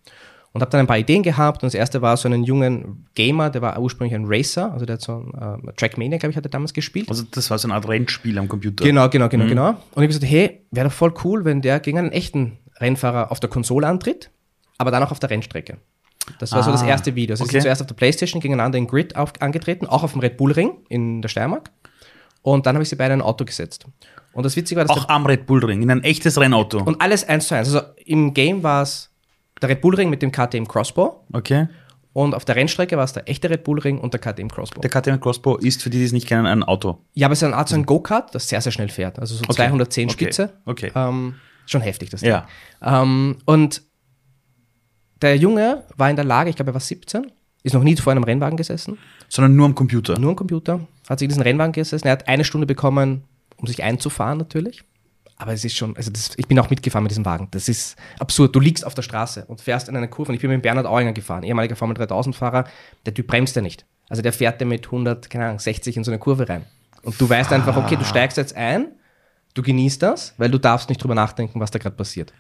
Und 0.53 0.63
habe 0.63 0.71
dann 0.71 0.81
ein 0.81 0.87
paar 0.87 0.99
Ideen 0.99 1.23
gehabt. 1.23 1.63
Und 1.63 1.69
das 1.69 1.75
erste 1.75 2.03
war 2.03 2.17
so 2.17 2.27
einen 2.27 2.43
jungen 2.43 3.07
Gamer, 3.15 3.51
der 3.51 3.63
war 3.63 3.79
ursprünglich 3.79 4.15
ein 4.15 4.25
Racer, 4.27 4.73
also 4.73 4.85
der 4.85 4.95
hat 4.95 5.03
so 5.03 5.25
ein 5.33 5.69
äh, 5.69 5.73
Trackmania, 5.75 6.19
glaube 6.19 6.33
ich, 6.33 6.37
hat 6.37 6.45
er 6.45 6.51
damals 6.51 6.73
gespielt. 6.73 7.09
Also 7.09 7.23
das 7.31 7.51
war 7.51 7.59
so 7.59 7.69
eine 7.69 7.75
Art 7.75 7.87
Rennspiel 7.89 8.37
am 8.37 8.49
Computer. 8.49 8.85
Genau, 8.85 9.09
genau, 9.09 9.29
genau, 9.29 9.45
mhm. 9.45 9.49
genau. 9.49 9.69
Und 9.69 9.77
ich 9.79 9.97
habe 9.97 10.07
gesagt, 10.09 10.25
hey, 10.25 10.67
wäre 10.71 10.89
doch 10.89 10.95
voll 10.95 11.15
cool, 11.25 11.45
wenn 11.45 11.63
der 11.63 11.79
gegen 11.79 11.99
einen 11.99 12.11
echten 12.11 12.59
Rennfahrer 12.81 13.31
auf 13.31 13.39
der 13.39 13.49
Konsole 13.49 13.87
antritt, 13.87 14.31
aber 14.77 14.91
dann 14.91 15.03
auch 15.03 15.13
auf 15.13 15.21
der 15.21 15.31
Rennstrecke. 15.31 15.77
Das 16.39 16.53
war 16.53 16.61
ah, 16.61 16.63
so 16.63 16.71
das 16.71 16.83
ah, 16.83 16.89
erste 16.89 17.15
Video. 17.15 17.35
Sie 17.37 17.43
okay. 17.43 17.53
sind 17.53 17.63
zuerst 17.63 17.81
auf 17.81 17.87
der 17.87 17.95
Playstation 17.95 18.41
gegeneinander 18.41 18.79
in 18.79 18.87
Grid 18.87 19.17
auf, 19.17 19.33
angetreten, 19.41 19.87
auch 19.87 20.03
auf 20.03 20.13
dem 20.13 20.21
Red 20.21 20.37
Bull 20.37 20.53
Ring 20.53 20.79
in 20.89 21.23
der 21.23 21.29
Steiermark. 21.29 21.71
Und 22.43 22.67
dann 22.67 22.77
habe 22.77 22.83
ich 22.83 22.89
sie 22.89 22.97
beide 22.97 23.15
in 23.15 23.21
ein 23.21 23.27
Auto 23.27 23.45
gesetzt. 23.45 23.87
Und 24.33 24.45
das 24.45 24.57
Witzige 24.57 24.81
war, 24.81 24.87
dass. 24.87 24.97
Auch 24.97 25.09
am 25.09 25.27
Red 25.27 25.47
Bull 25.47 25.65
Ring, 25.65 25.83
in 25.83 25.91
ein 25.91 26.05
echtes 26.05 26.39
Rennauto. 26.39 26.83
Und 26.83 27.01
alles 27.01 27.29
eins 27.29 27.49
zu 27.49 27.55
eins. 27.55 27.69
Also 27.69 27.87
im 28.05 28.33
Game 28.33 28.63
war 28.63 28.83
es 28.83 29.11
der 29.61 29.69
Red 29.69 29.81
Bull 29.81 29.95
Ring 29.95 30.11
mit 30.11 30.23
dem 30.23 30.33
KTM 30.33 30.67
Crossbow. 30.67 31.25
Okay. 31.33 31.69
Und 32.13 32.35
auf 32.35 32.45
der 32.45 32.57
Rennstrecke 32.57 32.97
war 32.97 33.05
es 33.05 33.13
der 33.13 33.29
echte 33.29 33.51
Red 33.51 33.63
Bull 33.63 33.79
Ring 33.79 33.99
und 33.99 34.13
der 34.15 34.21
KTM 34.21 34.49
Crossbow. 34.49 34.81
Der 34.81 34.91
KTM 34.91 35.21
Crossbow 35.21 35.57
ist, 35.57 35.83
für 35.83 35.91
die, 35.91 35.99
die 35.99 36.05
es 36.05 36.13
nicht 36.13 36.27
kennen, 36.27 36.47
ein 36.47 36.65
Auto. 36.65 36.99
Ja, 37.15 37.29
aber 37.29 37.35
es 37.35 37.43
ist 37.43 37.45
eine 37.45 37.57
Art 37.57 37.69
so 37.69 37.77
ein 37.77 37.87
Go-Kart, 37.87 38.35
das 38.35 38.49
sehr, 38.49 38.61
sehr 38.61 38.73
schnell 38.73 38.89
fährt. 38.89 39.19
Also 39.19 39.37
so 39.37 39.45
okay. 39.45 39.55
210 39.55 40.09
okay. 40.09 40.13
Spitze. 40.13 40.53
Okay. 40.65 40.93
Ähm, 40.95 41.37
schon 41.67 41.83
heftig, 41.83 42.11
das 42.11 42.21
Ding. 42.21 42.31
Ja. 42.31 42.49
Ähm, 42.83 43.39
und 43.45 43.83
der 45.23 45.37
Junge 45.37 45.85
war 45.97 46.11
in 46.11 46.17
der 46.17 46.25
Lage, 46.25 46.51
ich 46.51 46.57
glaube, 46.57 46.71
er 46.71 46.75
war 46.75 46.81
17, 46.81 47.31
ist 47.63 47.75
noch 47.75 47.83
nie 47.83 47.97
vor 47.97 48.13
einem 48.13 48.25
Rennwagen 48.25 48.57
gesessen. 48.57 48.99
Sondern 49.29 49.55
nur 49.55 49.67
am 49.67 49.75
Computer. 49.75 50.19
Nur 50.19 50.31
am 50.31 50.37
Computer. 50.37 50.81
Hat 51.09 51.19
sich 51.19 51.29
diesen 51.29 51.43
Rennwagen 51.43 51.73
gesessen. 51.73 52.07
Er 52.07 52.13
hat 52.13 52.29
eine 52.29 52.45
Stunde 52.45 52.67
bekommen, 52.67 53.25
um 53.57 53.67
sich 53.67 53.83
einzufahren 53.83 54.39
natürlich. 54.39 54.83
Aber 55.37 55.53
es 55.53 55.65
ist 55.65 55.77
schon, 55.77 55.97
also 55.97 56.11
das, 56.11 56.33
ich 56.37 56.49
bin 56.49 56.59
auch 56.59 56.69
mitgefahren 56.69 57.03
mit 57.03 57.11
diesem 57.11 57.25
Wagen. 57.25 57.49
Das 57.51 57.69
ist 57.69 57.97
absurd. 58.19 58.55
Du 58.55 58.61
liegst 58.61 58.85
auf 58.85 58.95
der 58.95 59.03
Straße 59.03 59.45
und 59.47 59.61
fährst 59.61 59.89
in 59.89 59.97
eine 59.97 60.09
Kurve. 60.09 60.33
Und 60.33 60.35
ich 60.37 60.41
bin 60.43 60.51
mit 60.51 60.63
Bernhard 60.63 60.87
Auinger 60.87 61.13
gefahren, 61.13 61.43
ehemaliger 61.43 61.77
Formel 61.77 61.97
3000 61.97 62.37
Fahrer. 62.37 62.65
Der 63.07 63.15
Typ 63.15 63.27
bremst 63.27 63.57
ja 63.57 63.63
nicht. 63.63 63.87
Also 64.09 64.23
der 64.23 64.33
fährt 64.33 64.61
ja 64.61 64.67
mit 64.67 64.87
100, 64.87 65.31
keine 65.31 65.47
Ahnung, 65.47 65.59
60 65.59 65.97
in 65.97 66.05
so 66.05 66.11
eine 66.11 66.19
Kurve 66.19 66.49
rein. 66.49 66.67
Und 67.03 67.19
du 67.21 67.29
weißt 67.29 67.53
einfach, 67.53 67.77
okay, 67.77 67.97
du 67.97 68.05
steigst 68.05 68.37
jetzt 68.37 68.55
ein, 68.55 68.89
du 69.55 69.63
genießt 69.63 70.03
das, 70.03 70.35
weil 70.37 70.51
du 70.51 70.59
darfst 70.59 70.89
nicht 70.89 71.03
drüber 71.03 71.15
nachdenken, 71.15 71.61
was 71.61 71.71
da 71.71 71.79
gerade 71.79 71.97
passiert. 71.97 72.33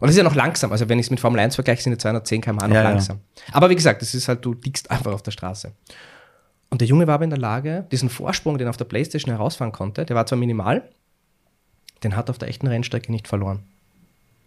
Und 0.00 0.06
das 0.06 0.12
ist 0.12 0.18
ja 0.18 0.24
noch 0.24 0.34
langsam. 0.34 0.72
Also 0.72 0.88
wenn 0.88 0.98
ich 0.98 1.06
es 1.06 1.10
mit 1.10 1.20
Formel 1.20 1.38
1 1.40 1.54
vergleiche, 1.54 1.82
sind 1.82 1.92
die 1.92 1.98
210 1.98 2.40
km/h 2.40 2.68
noch 2.68 2.74
ja, 2.74 2.82
langsam. 2.82 3.20
Ja. 3.48 3.54
Aber 3.54 3.70
wie 3.70 3.76
gesagt, 3.76 4.00
das 4.00 4.14
ist 4.14 4.28
halt, 4.28 4.44
du 4.44 4.54
liegst 4.64 4.90
einfach 4.90 5.12
auf 5.12 5.22
der 5.22 5.30
Straße. 5.30 5.72
Und 6.70 6.80
der 6.80 6.88
Junge 6.88 7.06
war 7.06 7.14
aber 7.14 7.24
in 7.24 7.30
der 7.30 7.38
Lage, 7.38 7.86
diesen 7.92 8.08
Vorsprung, 8.08 8.56
den 8.56 8.66
er 8.66 8.70
auf 8.70 8.76
der 8.76 8.86
Playstation 8.86 9.34
herausfahren 9.34 9.72
konnte, 9.72 10.06
der 10.06 10.16
war 10.16 10.24
zwar 10.24 10.38
minimal, 10.38 10.88
den 12.02 12.16
hat 12.16 12.28
er 12.28 12.30
auf 12.30 12.38
der 12.38 12.48
echten 12.48 12.66
Rennstrecke 12.66 13.12
nicht 13.12 13.28
verloren. 13.28 13.64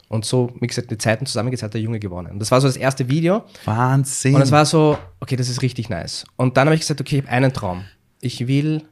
Und 0.10 0.26
so, 0.26 0.52
wie 0.60 0.68
gesagt, 0.68 0.92
die 0.92 0.98
Zeiten 0.98 1.26
zusammengesetzt 1.26 1.64
hat 1.64 1.74
der 1.74 1.82
Junge 1.82 2.00
gewonnen. 2.00 2.32
Und 2.32 2.40
das 2.40 2.52
war 2.52 2.62
so 2.62 2.68
das 2.68 2.78
erste 2.78 3.10
Video. 3.10 3.44
Wahnsinn. 3.66 4.36
Und 4.36 4.42
es 4.42 4.52
war 4.52 4.66
so, 4.66 4.98
okay, 5.20 5.36
das 5.36 5.50
ist 5.50 5.62
richtig 5.62 5.90
nice. 5.90 6.26
Und 6.36 6.58
dann 6.58 6.68
habe 6.68 6.76
ich 6.76 6.82
gesagt, 6.82 7.02
okay, 7.02 7.18
ich 7.18 7.22
habe 7.24 7.32
einen 7.32 7.54
Traum. 7.54 7.86
Ich 8.22 8.48
will 8.48 8.84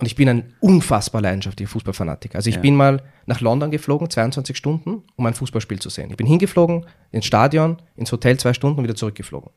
Und 0.00 0.06
ich 0.06 0.14
bin 0.14 0.28
ein 0.28 0.54
unfassbar 0.60 1.20
leidenschaftlicher 1.20 1.70
Fußballfanatiker. 1.70 2.36
Also 2.36 2.48
ich 2.48 2.56
ja. 2.56 2.62
bin 2.62 2.76
mal 2.76 3.02
nach 3.26 3.40
London 3.40 3.70
geflogen, 3.70 4.08
22 4.08 4.56
Stunden, 4.56 5.02
um 5.16 5.26
ein 5.26 5.34
Fußballspiel 5.34 5.80
zu 5.80 5.88
sehen. 5.90 6.08
Ich 6.10 6.16
bin 6.16 6.26
hingeflogen, 6.26 6.86
ins 7.10 7.26
Stadion, 7.26 7.78
ins 7.96 8.12
Hotel 8.12 8.38
zwei 8.38 8.52
Stunden 8.52 8.78
und 8.78 8.84
wieder 8.84 8.94
zurückgeflogen. 8.94 9.50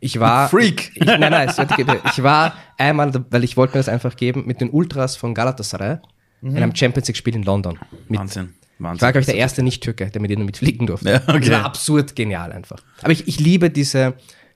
Ich 0.00 0.18
war. 0.18 0.48
Freak! 0.48 0.90
Ich, 0.96 1.06
nein, 1.06 1.20
nein, 1.20 1.48
ich 1.48 2.22
war 2.22 2.54
einmal, 2.78 3.12
weil 3.30 3.44
ich 3.44 3.56
wollte 3.56 3.74
mir 3.74 3.80
das 3.80 3.88
einfach 3.88 4.16
geben, 4.16 4.44
mit 4.46 4.60
den 4.60 4.70
Ultras 4.70 5.14
von 5.16 5.34
Galatasaray 5.34 5.98
mhm. 6.40 6.50
in 6.50 6.62
einem 6.62 6.74
Champions 6.74 7.06
League-Spiel 7.08 7.36
in 7.36 7.42
London. 7.44 7.78
Mit, 8.08 8.18
Wahnsinn. 8.18 8.54
Wahnsinn. 8.78 8.96
Ich 8.96 9.02
war, 9.02 9.12
glaube 9.12 9.20
ich, 9.20 9.26
der 9.26 9.36
erste 9.36 9.62
Nicht-Türke, 9.62 10.10
der 10.10 10.20
mit 10.20 10.30
ihnen 10.30 10.46
mitfliegen 10.46 10.86
durfte. 10.86 11.10
Ja, 11.10 11.22
okay. 11.28 11.40
Das 11.40 11.50
war 11.50 11.64
absurd 11.64 12.16
genial 12.16 12.50
einfach. 12.50 12.82
Aber 13.02 13.12
ich, 13.12 13.28
ich 13.28 13.38
liebe 13.38 13.70
diese, 13.70 14.14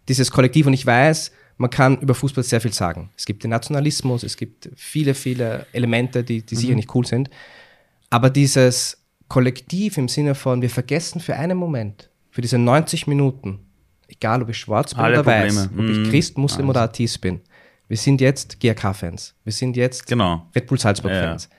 dieses 0.09 0.31
Kollektiv 0.31 0.67
und 0.67 0.73
ich 0.73 0.85
weiß, 0.85 1.31
man 1.57 1.71
kann 1.71 1.99
über 2.01 2.15
Fußball 2.15 2.45
sehr 2.45 2.61
viel 2.61 2.73
sagen. 2.73 3.11
Es 3.17 3.27
gibt 3.27 3.45
den 3.45 3.51
Nationalismus, 3.51 4.23
es 4.23 4.37
gibt 4.37 4.71
viele, 4.77 5.15
viele 5.15 5.67
Elemente, 5.73 6.25
die, 6.25 6.43
die 6.43 6.55
mhm. 6.55 6.59
sicher 6.59 6.75
nicht 6.75 6.95
cool 6.95 7.07
sind. 7.07 7.31
Aber 8.11 8.31
dieses 8.31 9.03
Kollektiv 9.29 9.97
im 9.99 10.09
Sinne 10.09 10.35
von, 10.35 10.63
wir 10.63 10.71
vergessen 10.71 11.21
für 11.21 11.37
einen 11.37 11.57
Moment, 11.57 12.11
für 12.31 12.43
diese 12.43 12.59
90 12.59 13.07
Minuten, 13.07 13.61
egal 14.09 14.43
ob 14.43 14.49
ich 14.49 14.59
schwarz 14.59 14.95
bin 14.95 15.03
Alle 15.03 15.21
oder 15.21 15.23
Probleme. 15.23 15.61
weiß, 15.61 15.71
ob 15.79 15.89
ich 15.89 15.99
mhm. 15.99 16.11
Christ, 16.11 16.39
Muslim 16.39 16.67
Alles. 16.67 16.77
oder 16.77 16.83
Atheist 16.83 17.21
bin, 17.21 17.41
wir 17.89 17.97
sind 17.97 18.21
jetzt 18.21 18.61
GRK-Fans. 18.61 19.35
Wir 19.45 19.53
sind 19.53 19.77
jetzt 19.77 20.07
genau. 20.07 20.47
Red 20.55 20.67
Bull 20.67 20.79
Salzburg-Fans. 20.79 21.49
Ja. 21.51 21.57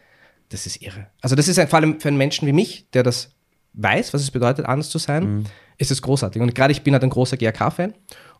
Das 0.50 0.66
ist 0.66 0.82
irre. 0.82 1.08
Also 1.22 1.36
das 1.36 1.48
ist 1.48 1.60
ein, 1.60 1.68
vor 1.68 1.80
allem 1.80 2.00
für 2.00 2.08
einen 2.08 2.18
Menschen 2.18 2.48
wie 2.48 2.54
mich, 2.54 2.90
der 2.92 3.04
das 3.04 3.32
weiß, 3.74 4.14
was 4.14 4.22
es 4.22 4.32
bedeutet, 4.32 4.66
anders 4.66 4.90
zu 4.90 4.98
sein, 4.98 5.38
mhm. 5.38 5.44
ist 5.78 5.92
es 5.92 6.02
großartig. 6.02 6.42
Und 6.42 6.56
gerade 6.56 6.72
ich 6.72 6.82
bin 6.82 6.94
halt 6.94 7.04
ein 7.04 7.10
großer 7.10 7.38
GRK-Fan. 7.38 7.94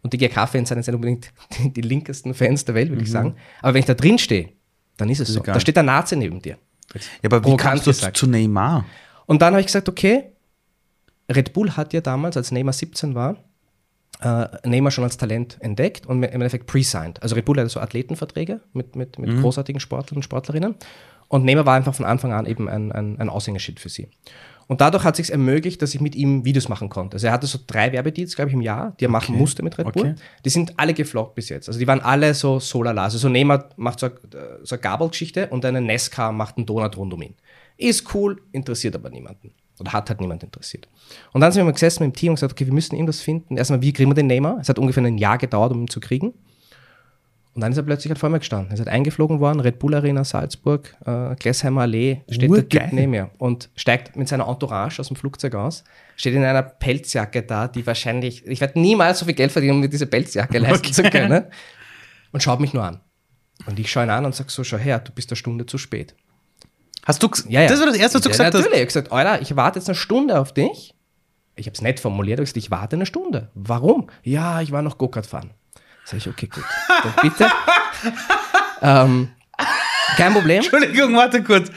Und 0.06 0.14
die 0.14 0.20
GRK-Fans 0.20 0.70
sind 0.70 0.78
jetzt 0.78 0.86
nicht 0.86 0.94
unbedingt 0.94 1.32
die, 1.58 1.74
die, 1.74 1.82
linkesten 1.82 2.36
Fans 2.36 2.64
der 2.64 2.76
Welt, 2.76 2.90
würde 2.90 3.00
mhm. 3.00 3.06
ich 3.06 3.12
sagen. 3.12 3.36
Aber 3.64 3.74
wenn 3.74 3.80
ich 3.80 3.88
da 3.88 3.96
drin 3.96 4.20
stehe, 4.20 4.50
dann 4.98 5.10
ist 5.10 5.20
es 5.20 5.30
so. 5.30 5.40
Egal. 5.40 5.56
Da 5.56 5.60
steht 5.60 5.76
der 5.76 5.82
Nazi 5.82 6.16
neben 6.16 6.40
dir. 6.44 6.60
Ja, 6.94 7.00
aber 7.32 7.44
wie 7.44 7.58
kamst 7.58 7.88
du 7.88 7.90
gesagt. 7.90 8.16
zu 8.16 8.28
Neymar? 8.28 8.86
Und 9.26 9.42
dann 9.42 9.56
habe 9.56 9.62
ich 9.62 9.66
gesagt, 9.66 9.90
okay, 9.90 10.26
Red 11.28 11.54
Bull 11.54 11.72
hat 11.72 11.92
ja 11.92 12.02
damals, 12.02 12.38
als 12.38 12.52
Neymar 12.52 12.74
17 12.74 13.16
war, 13.16 13.38
äh, 14.22 14.46
Neymar 14.64 14.92
schon 14.92 15.04
als 15.04 15.18
Talent 15.18 15.58
entdeckt 15.62 16.06
und 16.06 16.22
im 16.22 16.24
Endeffekt 16.32 16.68
pre-signed. 16.68 17.24
Also 17.24 17.34
Red 17.34 17.46
Bull 17.46 17.58
hatte 17.58 17.70
so 17.70 17.80
Athletenverträge 17.80 18.62
mit, 18.74 18.96
mit, 18.96 19.18
mit 19.18 19.32
mhm. 19.32 19.42
großartigen 19.42 19.80
Sportlern 19.80 20.18
und 20.18 20.24
Sportlerinnen. 20.24 20.76
Und 21.28 21.44
Neymar 21.44 21.66
war 21.66 21.76
einfach 21.76 21.96
von 21.96 22.06
Anfang 22.06 22.34
an 22.34 22.46
eben 22.46 22.70
ein, 22.70 22.92
ein, 22.92 23.20
ein 23.20 23.30
Aushängeschild 23.30 23.80
für 23.80 23.90
sie. 23.90 24.08
Und 24.68 24.82
dadurch 24.82 25.04
hat 25.04 25.20
es 25.20 25.28
sich 25.28 25.32
ermöglicht, 25.32 25.82
dass 25.82 25.94
ich 25.94 26.02
mit 26.02 26.16
ihm 26.16 26.44
Videos 26.44 26.70
machen 26.70 26.90
konnte. 26.90 27.16
Also 27.16 27.28
er 27.28 27.34
hatte 27.34 27.46
so 27.46 27.60
drei 27.66 27.92
Werbedeals, 27.92 28.36
glaube 28.36 28.50
ich, 28.50 28.56
im 28.56 28.62
Jahr, 28.62 28.96
die 29.00 29.06
er 29.06 29.10
okay. 29.10 29.12
machen 29.12 29.38
musste 29.38 29.62
mit 29.62 29.78
Red 29.78 29.94
Bull. 29.94 30.12
Okay. 30.12 30.16
Die 30.44 30.50
sind 30.50 30.74
alle 30.78 30.94
gefloppt 30.94 31.36
bis 31.36 31.50
jetzt. 31.50 31.68
Also 31.68 31.80
die 31.80 31.86
waren 31.86 32.02
alle 32.02 32.34
so 32.34 32.60
solala. 32.60 33.04
Also 33.04 33.20
so 33.20 33.30
Neymar 33.30 33.70
macht 33.76 34.00
so, 34.00 34.10
so 34.64 34.76
eine 34.76 34.82
Gabelgeschichte 34.82 35.48
und 35.50 35.64
eine 35.66 35.82
Nesca 35.82 36.32
macht 36.32 36.58
einen 36.58 36.66
Donut 36.66 36.98
rund 36.98 37.14
um 37.14 37.22
ihn. 37.22 37.36
Ist 37.78 38.14
cool, 38.16 38.42
interessiert 38.54 38.96
aber 38.96 39.10
niemanden. 39.10 39.52
Oder 39.80 39.94
hat 39.94 40.10
halt 40.10 40.22
niemand 40.22 40.42
interessiert. 40.42 40.88
Und 41.34 41.42
dann 41.42 41.52
sind 41.52 41.60
wir 41.60 41.66
mal 41.66 41.74
gesessen 41.74 42.04
mit 42.04 42.16
dem 42.16 42.18
Team 42.18 42.30
und 42.30 42.36
gesagt, 42.36 42.54
okay, 42.54 42.66
wir 42.66 42.74
müssen 42.74 42.96
irgendwas 42.96 43.22
finden. 43.22 43.58
Erstmal, 43.58 43.82
wie 43.82 43.94
kriegen 43.94 44.10
wir 44.10 44.16
den 44.16 44.28
Neymar? 44.28 44.58
Es 44.62 44.70
hat 44.70 44.80
ungefähr 44.80 45.04
ein 45.04 45.18
Jahr 45.18 45.38
gedauert, 45.38 45.74
um 45.74 45.82
ihn 45.82 45.90
zu 45.90 46.00
kriegen. 46.00 46.34
Und 47.56 47.62
dann 47.62 47.72
ist 47.72 47.78
er 47.78 47.84
plötzlich 47.84 48.10
halt 48.10 48.20
vor 48.20 48.30
mir 48.30 48.40
gestanden. 48.40 48.70
Er 48.70 48.74
ist 48.74 48.80
halt 48.80 48.90
eingeflogen 48.90 49.40
worden, 49.40 49.62
Red 49.62 49.80
Bull 49.80 49.96
Arena 49.96 50.26
Salzburg, 50.26 50.94
äh, 51.06 51.36
Glesheimer 51.36 51.82
Allee, 51.82 52.22
steht 52.30 52.50
Urgeil. 52.50 52.66
der 52.66 52.82
Typ 52.82 52.94
neben 52.94 53.12
mir 53.12 53.30
und 53.38 53.70
steigt 53.78 54.18
mit 54.18 54.28
seiner 54.28 54.46
Entourage 54.50 55.00
aus 55.00 55.08
dem 55.08 55.16
Flugzeug 55.16 55.56
aus, 55.56 55.86
steht 56.18 56.34
in 56.34 56.44
einer 56.44 56.64
Pelzjacke 56.64 57.44
da, 57.44 57.70
die 57.70 57.88
wahrscheinlich, 57.88 58.46
ich 58.46 58.60
werde 58.60 58.78
niemals 58.78 59.20
so 59.20 59.26
viel 59.26 59.36
Geld 59.36 59.54
verdienen, 59.54 59.76
um 59.76 59.80
mir 59.80 59.88
diese 59.88 60.06
Pelzjacke 60.06 60.60
leisten 60.60 60.88
okay. 60.88 60.92
zu 60.92 61.04
können. 61.04 61.46
Und 62.34 62.44
schaut 62.44 62.60
mich 62.60 62.74
nur 62.74 62.84
an. 62.84 63.00
Und 63.66 63.80
ich 63.80 63.90
schaue 63.90 64.04
ihn 64.04 64.10
an 64.10 64.26
und 64.26 64.36
sage 64.36 64.52
so, 64.52 64.66
schau 64.66 64.76
her, 64.76 65.00
du 65.00 65.14
bist 65.14 65.32
eine 65.32 65.38
Stunde 65.38 65.66
zu 65.66 65.78
spät. 65.78 66.14
Hast 67.06 67.24
du, 67.24 67.30
ja, 67.48 67.62
ja. 67.62 67.70
das 67.70 67.80
war 67.80 67.86
das 67.86 67.96
Erste, 67.96 68.16
was 68.16 68.24
du 68.24 68.30
ja, 68.30 68.32
gesagt 68.32 68.54
natürlich. 68.54 68.66
hast? 68.66 68.72
Natürlich, 68.72 68.74
ich 68.74 68.80
habe 68.82 68.86
gesagt, 68.88 69.12
Alter, 69.14 69.42
ich 69.42 69.56
warte 69.56 69.80
jetzt 69.80 69.88
eine 69.88 69.96
Stunde 69.96 70.38
auf 70.42 70.54
dich. 70.54 70.94
Ich 71.56 71.68
habe 71.68 71.76
es 71.76 71.82
nett 71.82 72.02
formuliert, 72.02 72.40
ich, 72.40 72.46
gesagt, 72.46 72.58
ich 72.58 72.70
warte 72.70 72.98
eine 72.98 73.06
Stunde. 73.06 73.50
Warum? 73.54 74.10
Ja, 74.24 74.60
ich 74.60 74.74
war 74.74 74.82
noch 74.82 74.98
Go-Kart 74.98 75.26
fahren. 75.26 75.52
Sag 76.06 76.18
ich, 76.18 76.28
okay, 76.28 76.48
gut. 76.48 76.64
Dann 77.04 77.14
bitte. 77.22 77.52
ähm, 78.82 79.30
kein 80.18 80.34
Problem. 80.34 80.58
Entschuldigung, 80.58 81.16
warte 81.16 81.44
kurz. 81.44 81.72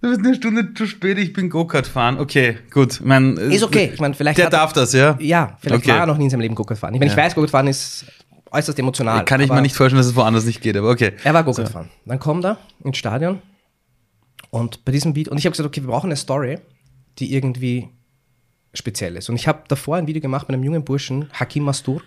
Du 0.00 0.10
bist 0.10 0.20
eine 0.20 0.34
Stunde 0.34 0.74
zu 0.74 0.86
spät, 0.86 1.18
ich 1.18 1.32
bin 1.32 1.50
Go-Kart 1.50 1.86
fahren. 1.86 2.18
Okay, 2.18 2.58
gut. 2.70 3.00
mein, 3.02 3.36
ist 3.36 3.64
okay. 3.64 3.90
Ich 3.92 4.00
meine, 4.00 4.14
vielleicht 4.14 4.38
der 4.38 4.50
darf 4.50 4.72
das, 4.72 4.92
ja? 4.92 5.16
Ja, 5.18 5.56
vielleicht 5.60 5.82
okay. 5.82 5.92
war 5.92 6.00
er 6.00 6.06
noch 6.06 6.18
nie 6.18 6.24
in 6.24 6.30
seinem 6.30 6.42
Leben 6.42 6.54
Go-Kart 6.54 6.78
fahren. 6.78 6.94
Ich, 6.94 7.00
meine, 7.00 7.10
ja. 7.10 7.16
ich 7.16 7.24
weiß, 7.24 7.34
Go-Kart 7.34 7.50
fahren 7.50 7.66
ist 7.66 8.04
äußerst 8.52 8.78
emotional. 8.78 9.24
Kann 9.24 9.40
ich 9.40 9.50
mir 9.50 9.60
nicht 9.60 9.74
vorstellen, 9.74 9.98
dass 9.98 10.06
es 10.06 10.14
woanders 10.14 10.44
nicht 10.44 10.60
geht, 10.60 10.76
aber 10.76 10.90
okay. 10.90 11.14
Er 11.24 11.34
war 11.34 11.42
Go-Kart 11.42 11.68
fahren. 11.68 11.90
Dann 12.04 12.20
kommt 12.20 12.44
er 12.44 12.58
ins 12.84 12.96
Stadion 12.96 13.42
und 14.50 14.84
bei 14.84 14.92
diesem 14.92 15.16
Video, 15.16 15.32
und 15.32 15.38
ich 15.38 15.46
habe 15.46 15.52
gesagt, 15.52 15.66
okay, 15.66 15.82
wir 15.82 15.88
brauchen 15.88 16.06
eine 16.06 16.16
Story, 16.16 16.58
die 17.18 17.34
irgendwie 17.34 17.88
speziell 18.72 19.16
ist. 19.16 19.28
Und 19.28 19.34
ich 19.34 19.48
habe 19.48 19.64
davor 19.66 19.96
ein 19.96 20.06
Video 20.06 20.22
gemacht 20.22 20.48
mit 20.48 20.54
einem 20.54 20.62
jungen 20.62 20.84
Burschen, 20.84 21.28
Hakim 21.32 21.64
Mastur 21.64 22.02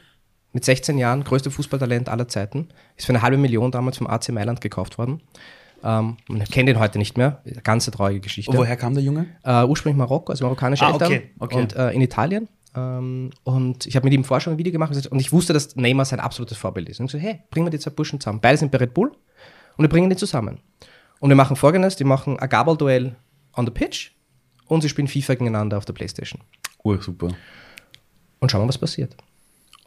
mit 0.58 0.66
16 0.66 0.98
Jahren, 0.98 1.24
größte 1.24 1.52
Fußballtalent 1.52 2.10
aller 2.10 2.28
Zeiten. 2.28 2.70
Ist 2.96 3.06
für 3.06 3.12
eine 3.12 3.22
halbe 3.22 3.38
Million 3.38 3.70
damals 3.70 4.00
vom 4.00 4.08
AC 4.08 4.30
Mailand 4.30 4.60
gekauft 4.60 4.98
worden. 4.98 5.22
Ähm, 5.84 6.18
man 6.28 6.44
kennt 6.46 6.68
ihn 6.68 6.80
heute 6.80 6.98
nicht 6.98 7.16
mehr. 7.16 7.44
Ganze 7.62 7.92
traurige 7.92 8.22
Geschichte. 8.22 8.50
Und 8.50 8.58
woher 8.58 8.76
kam 8.76 8.96
der 8.96 9.04
Junge? 9.04 9.28
Äh, 9.44 9.66
ursprünglich 9.66 10.00
Marokko, 10.00 10.32
also 10.32 10.46
marokkanische 10.46 10.84
ah, 10.84 10.94
Eltern. 10.94 11.12
Okay, 11.12 11.30
okay. 11.38 11.56
Und 11.58 11.76
äh, 11.76 11.92
in 11.92 12.02
Italien. 12.02 12.50
Ähm, 12.76 13.30
und 13.44 13.86
ich 13.86 13.96
habe 13.96 14.06
mit 14.06 14.16
ihm 14.16 14.24
vorher 14.24 14.42
schon 14.42 14.54
ein 14.54 14.58
Video 14.58 14.74
gemacht 14.74 14.96
und 15.12 15.20
ich 15.20 15.32
wusste, 15.32 15.54
dass 15.54 15.76
Neymar 15.76 16.06
sein 16.06 16.20
absolutes 16.20 16.58
Vorbild 16.58 16.90
ist. 16.90 17.00
Und 17.00 17.06
ich 17.06 17.12
so, 17.12 17.20
hey, 17.20 17.42
bringen 17.52 17.68
wir 17.68 17.70
die 17.72 17.78
zwei 17.78 17.92
Burschen 17.92 18.20
zusammen. 18.20 18.40
Beide 18.42 18.58
sind 18.58 18.72
bei 18.72 18.80
Red 18.80 18.96
Bull 18.96 19.12
und 19.12 19.84
wir 19.84 19.90
bringen 19.90 20.10
die 20.10 20.16
zusammen. 20.16 20.60
Und 21.20 21.30
wir 21.30 21.36
machen 21.36 21.56
folgendes: 21.56 21.98
Die 21.98 22.04
machen 22.04 22.40
ein 22.40 22.50
Gabel-Duell 22.50 23.16
on 23.54 23.66
the 23.68 23.72
pitch 23.72 24.10
und 24.66 24.82
sie 24.82 24.90
spielen 24.90 25.08
FIFA 25.08 25.36
gegeneinander 25.36 25.78
auf 25.78 25.86
der 25.86 25.94
Playstation. 25.94 26.42
Oh, 26.82 26.96
super. 26.98 27.28
Und 28.40 28.52
schauen 28.52 28.64
wir, 28.64 28.68
was 28.68 28.80
passiert. 28.80 29.16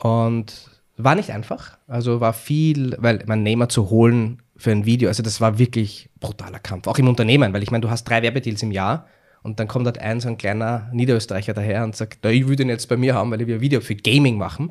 Und 0.02 0.70
war 0.96 1.14
nicht 1.14 1.30
einfach. 1.30 1.78
Also 1.86 2.20
war 2.20 2.32
viel, 2.32 2.96
weil 2.98 3.22
man 3.26 3.42
Nehmer 3.42 3.68
zu 3.68 3.90
holen 3.90 4.42
für 4.56 4.70
ein 4.70 4.84
Video, 4.84 5.08
also 5.08 5.22
das 5.22 5.40
war 5.40 5.58
wirklich 5.58 6.10
brutaler 6.20 6.58
Kampf. 6.58 6.86
Auch 6.86 6.98
im 6.98 7.08
Unternehmen, 7.08 7.52
weil 7.52 7.62
ich 7.62 7.70
meine, 7.70 7.82
du 7.82 7.90
hast 7.90 8.04
drei 8.04 8.22
Werbedeals 8.22 8.62
im 8.62 8.72
Jahr 8.72 9.06
und 9.42 9.58
dann 9.58 9.68
kommt 9.68 9.86
halt 9.86 9.98
ein 9.98 10.20
so 10.20 10.28
ein 10.28 10.36
kleiner 10.36 10.90
Niederösterreicher 10.92 11.54
daher 11.54 11.84
und 11.84 11.96
sagt, 11.96 12.24
ich 12.26 12.46
würde 12.46 12.62
ihn 12.62 12.68
jetzt 12.68 12.88
bei 12.88 12.96
mir 12.96 13.14
haben, 13.14 13.30
weil 13.30 13.46
wir 13.46 13.54
ein 13.54 13.60
Video 13.60 13.80
für 13.80 13.94
Gaming 13.94 14.36
machen. 14.36 14.70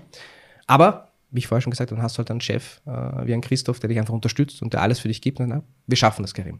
Aber, 0.67 1.09
wie 1.31 1.39
ich 1.39 1.48
vorher 1.48 1.62
schon 1.62 1.71
gesagt 1.71 1.89
habe, 1.89 1.98
dann 1.98 2.03
hast 2.03 2.17
du 2.17 2.19
halt 2.19 2.29
einen 2.29 2.41
Chef 2.41 2.81
äh, 2.86 3.25
wie 3.25 3.33
ein 3.33 3.41
Christoph, 3.41 3.79
der 3.79 3.88
dich 3.88 3.98
einfach 3.98 4.13
unterstützt 4.13 4.62
und 4.62 4.74
der 4.74 4.83
alles 4.83 5.00
für 5.00 5.07
dich 5.07 5.21
gibt. 5.21 5.39
Und, 5.39 5.50
na, 5.50 5.63
wir 5.88 5.98
schaffen 5.98 6.21
das, 6.21 6.36
Karim. 6.36 6.59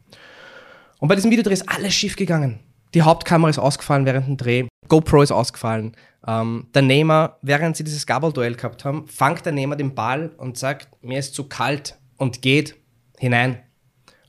Und 0.98 1.08
bei 1.08 1.14
diesem 1.14 1.30
Videodreh 1.30 1.52
ist 1.52 1.68
alles 1.68 1.94
schief 1.94 2.16
gegangen. 2.16 2.58
Die 2.94 3.02
Hauptkamera 3.02 3.48
ist 3.48 3.58
ausgefallen 3.58 4.04
während 4.04 4.26
dem 4.26 4.36
Dreh. 4.36 4.66
GoPro 4.88 5.22
ist 5.22 5.30
ausgefallen. 5.30 5.92
Ähm, 6.26 6.68
der 6.74 6.82
Nehmer, 6.82 7.38
während 7.42 7.76
sie 7.76 7.84
dieses 7.84 8.06
Gabelduell 8.06 8.54
gehabt 8.54 8.84
haben, 8.84 9.06
fangt 9.08 9.46
der 9.46 9.52
Nehmer 9.52 9.76
den 9.76 9.94
Ball 9.94 10.30
und 10.36 10.58
sagt, 10.58 11.02
mir 11.02 11.18
ist 11.18 11.34
zu 11.34 11.44
kalt 11.44 11.98
und 12.16 12.42
geht 12.42 12.76
hinein. 13.18 13.60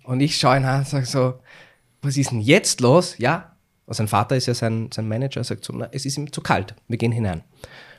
Und 0.03 0.21
ich 0.21 0.37
schaue 0.37 0.57
ihn 0.57 0.65
an 0.65 0.79
und 0.79 0.87
sage 0.87 1.05
so, 1.05 1.39
was 2.01 2.17
ist 2.17 2.31
denn 2.31 2.41
jetzt 2.41 2.81
los? 2.81 3.17
Ja, 3.17 3.57
also 3.85 3.97
sein 3.97 4.07
Vater 4.07 4.35
ist 4.35 4.45
ja 4.45 4.53
sein, 4.53 4.89
sein 4.93 5.07
Manager, 5.07 5.43
sagt 5.43 5.65
so, 5.65 5.73
na, 5.75 5.89
es 5.91 6.05
ist 6.05 6.17
ihm 6.17 6.31
zu 6.31 6.41
kalt, 6.41 6.75
wir 6.87 6.97
gehen 6.97 7.11
hinein. 7.11 7.43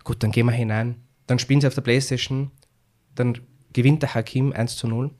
Gut, 0.04 0.22
dann 0.22 0.32
gehen 0.32 0.46
wir 0.46 0.52
hinein. 0.52 0.96
Dann 1.26 1.38
spielen 1.38 1.60
sie 1.60 1.66
auf 1.66 1.74
der 1.74 1.82
Playstation, 1.82 2.50
dann 3.14 3.38
gewinnt 3.72 4.02
der 4.02 4.14
Hakim 4.14 4.52
1 4.52 4.76
zu 4.76 4.88
0. 4.88 5.10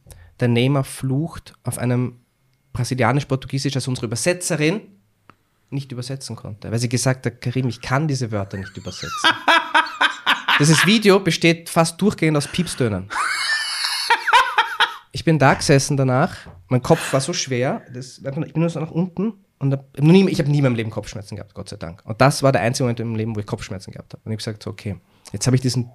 Der 0.41 0.49
Nehmer 0.49 0.83
flucht 0.83 1.55
auf 1.63 1.79
einem 1.79 2.21
brasilianisch-portugiesisch, 2.73 3.77
also 3.77 3.91
unsere 3.91 4.07
Übersetzerin, 4.07 4.81
nicht 5.73 5.93
übersetzen 5.93 6.37
konnte, 6.37 6.71
weil 6.71 6.79
sie 6.79 6.89
gesagt 6.89 7.27
hat, 7.27 7.41
Karim, 7.41 7.69
ich 7.69 7.81
kann 7.81 8.09
diese 8.09 8.31
Wörter 8.31 8.59
nicht 8.59 8.77
übersetzen. 8.77 9.31
Dieses 10.59 10.87
Video 10.87 11.19
besteht 11.19 11.71
fast 11.71 12.01
durchgehend 12.01 12.37
aus 12.37 12.47
Piepstönen. 12.47 13.09
Ich 15.11 15.25
bin 15.25 15.39
da 15.39 15.55
gesessen 15.55 15.97
danach, 15.97 16.37
mein 16.69 16.83
Kopf 16.83 17.13
war 17.13 17.21
so 17.21 17.33
schwer, 17.33 17.83
das, 17.93 18.19
ich 18.19 18.25
bin 18.25 18.51
nur 18.55 18.71
so 18.71 18.81
nach 18.81 18.91
unten 18.91 19.35
und 19.59 19.73
hab, 19.73 19.99
nie, 19.99 20.29
ich 20.29 20.39
habe 20.39 20.51
nie 20.51 20.59
in 20.59 20.65
meinem 20.65 20.75
Leben 20.75 20.91
Kopfschmerzen 20.91 21.37
gehabt, 21.37 21.55
Gott 21.55 21.69
sei 21.69 21.77
Dank. 21.77 22.03
Und 22.05 22.21
das 22.21 22.43
war 22.43 22.51
der 22.51 22.63
einzige 22.63 22.85
Moment 22.85 23.01
im 23.01 23.15
Leben, 23.15 23.37
wo 23.37 23.41
ich 23.41 23.47
Kopfschmerzen 23.47 23.93
gehabt 23.93 24.15
habe. 24.15 24.23
Und 24.25 24.33
ich 24.33 24.35
habe 24.35 24.39
gesagt, 24.39 24.63
so, 24.63 24.71
okay, 24.71 24.97
jetzt 25.33 25.47
habe 25.47 25.57
ich 25.57 25.63
diesen 25.63 25.91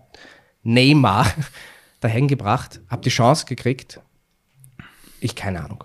Neymar 0.63 1.25
dahin 1.99 2.27
gebracht, 2.27 2.79
habe 2.89 3.01
die 3.01 3.09
Chance 3.09 3.45
gekriegt. 3.45 3.99
Ich 5.19 5.35
keine 5.35 5.63
Ahnung. 5.63 5.83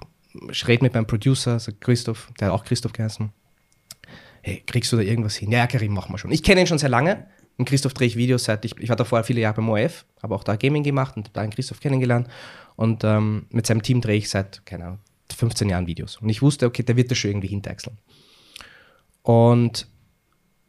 Ich 0.50 0.66
rede 0.68 0.82
mit 0.82 0.94
meinem 0.94 1.06
Producer, 1.06 1.58
sagt 1.58 1.80
Christoph, 1.80 2.30
der 2.38 2.48
hat 2.48 2.54
auch 2.54 2.64
Christoph 2.64 2.92
geheißen 2.92 3.32
hey, 4.42 4.62
kriegst 4.66 4.92
du 4.92 4.96
da 4.96 5.02
irgendwas 5.02 5.36
hin? 5.36 5.50
Ja, 5.50 5.66
Karim, 5.66 5.94
machen 5.94 6.12
wir 6.12 6.18
schon. 6.18 6.30
Ich 6.32 6.42
kenne 6.42 6.60
ihn 6.60 6.66
schon 6.66 6.78
sehr 6.78 6.88
lange. 6.88 7.26
Und 7.58 7.68
Christoph 7.68 7.94
drehe 7.94 8.08
ich 8.08 8.16
Videos 8.16 8.44
seit 8.44 8.64
ich, 8.64 8.76
ich 8.78 8.88
war 8.88 8.96
davor 8.96 9.22
viele 9.24 9.40
Jahre 9.40 9.56
beim 9.56 9.68
OF, 9.68 10.04
habe 10.22 10.34
auch 10.34 10.42
da 10.42 10.56
Gaming 10.56 10.82
gemacht 10.82 11.16
und 11.16 11.30
da 11.34 11.42
einen 11.42 11.52
Christoph 11.52 11.80
kennengelernt. 11.80 12.28
Und 12.76 13.04
ähm, 13.04 13.46
mit 13.50 13.66
seinem 13.66 13.82
Team 13.82 14.00
drehe 14.00 14.16
ich 14.16 14.30
seit, 14.30 14.64
keine 14.64 14.84
Ahnung, 14.84 14.98
15 15.34 15.68
Jahren 15.68 15.86
Videos. 15.86 16.16
Und 16.16 16.28
ich 16.28 16.42
wusste, 16.42 16.66
okay, 16.66 16.82
der 16.82 16.96
wird 16.96 17.10
das 17.10 17.18
schon 17.18 17.30
irgendwie 17.30 17.48
hinteichseln. 17.48 17.98
Und 19.22 19.86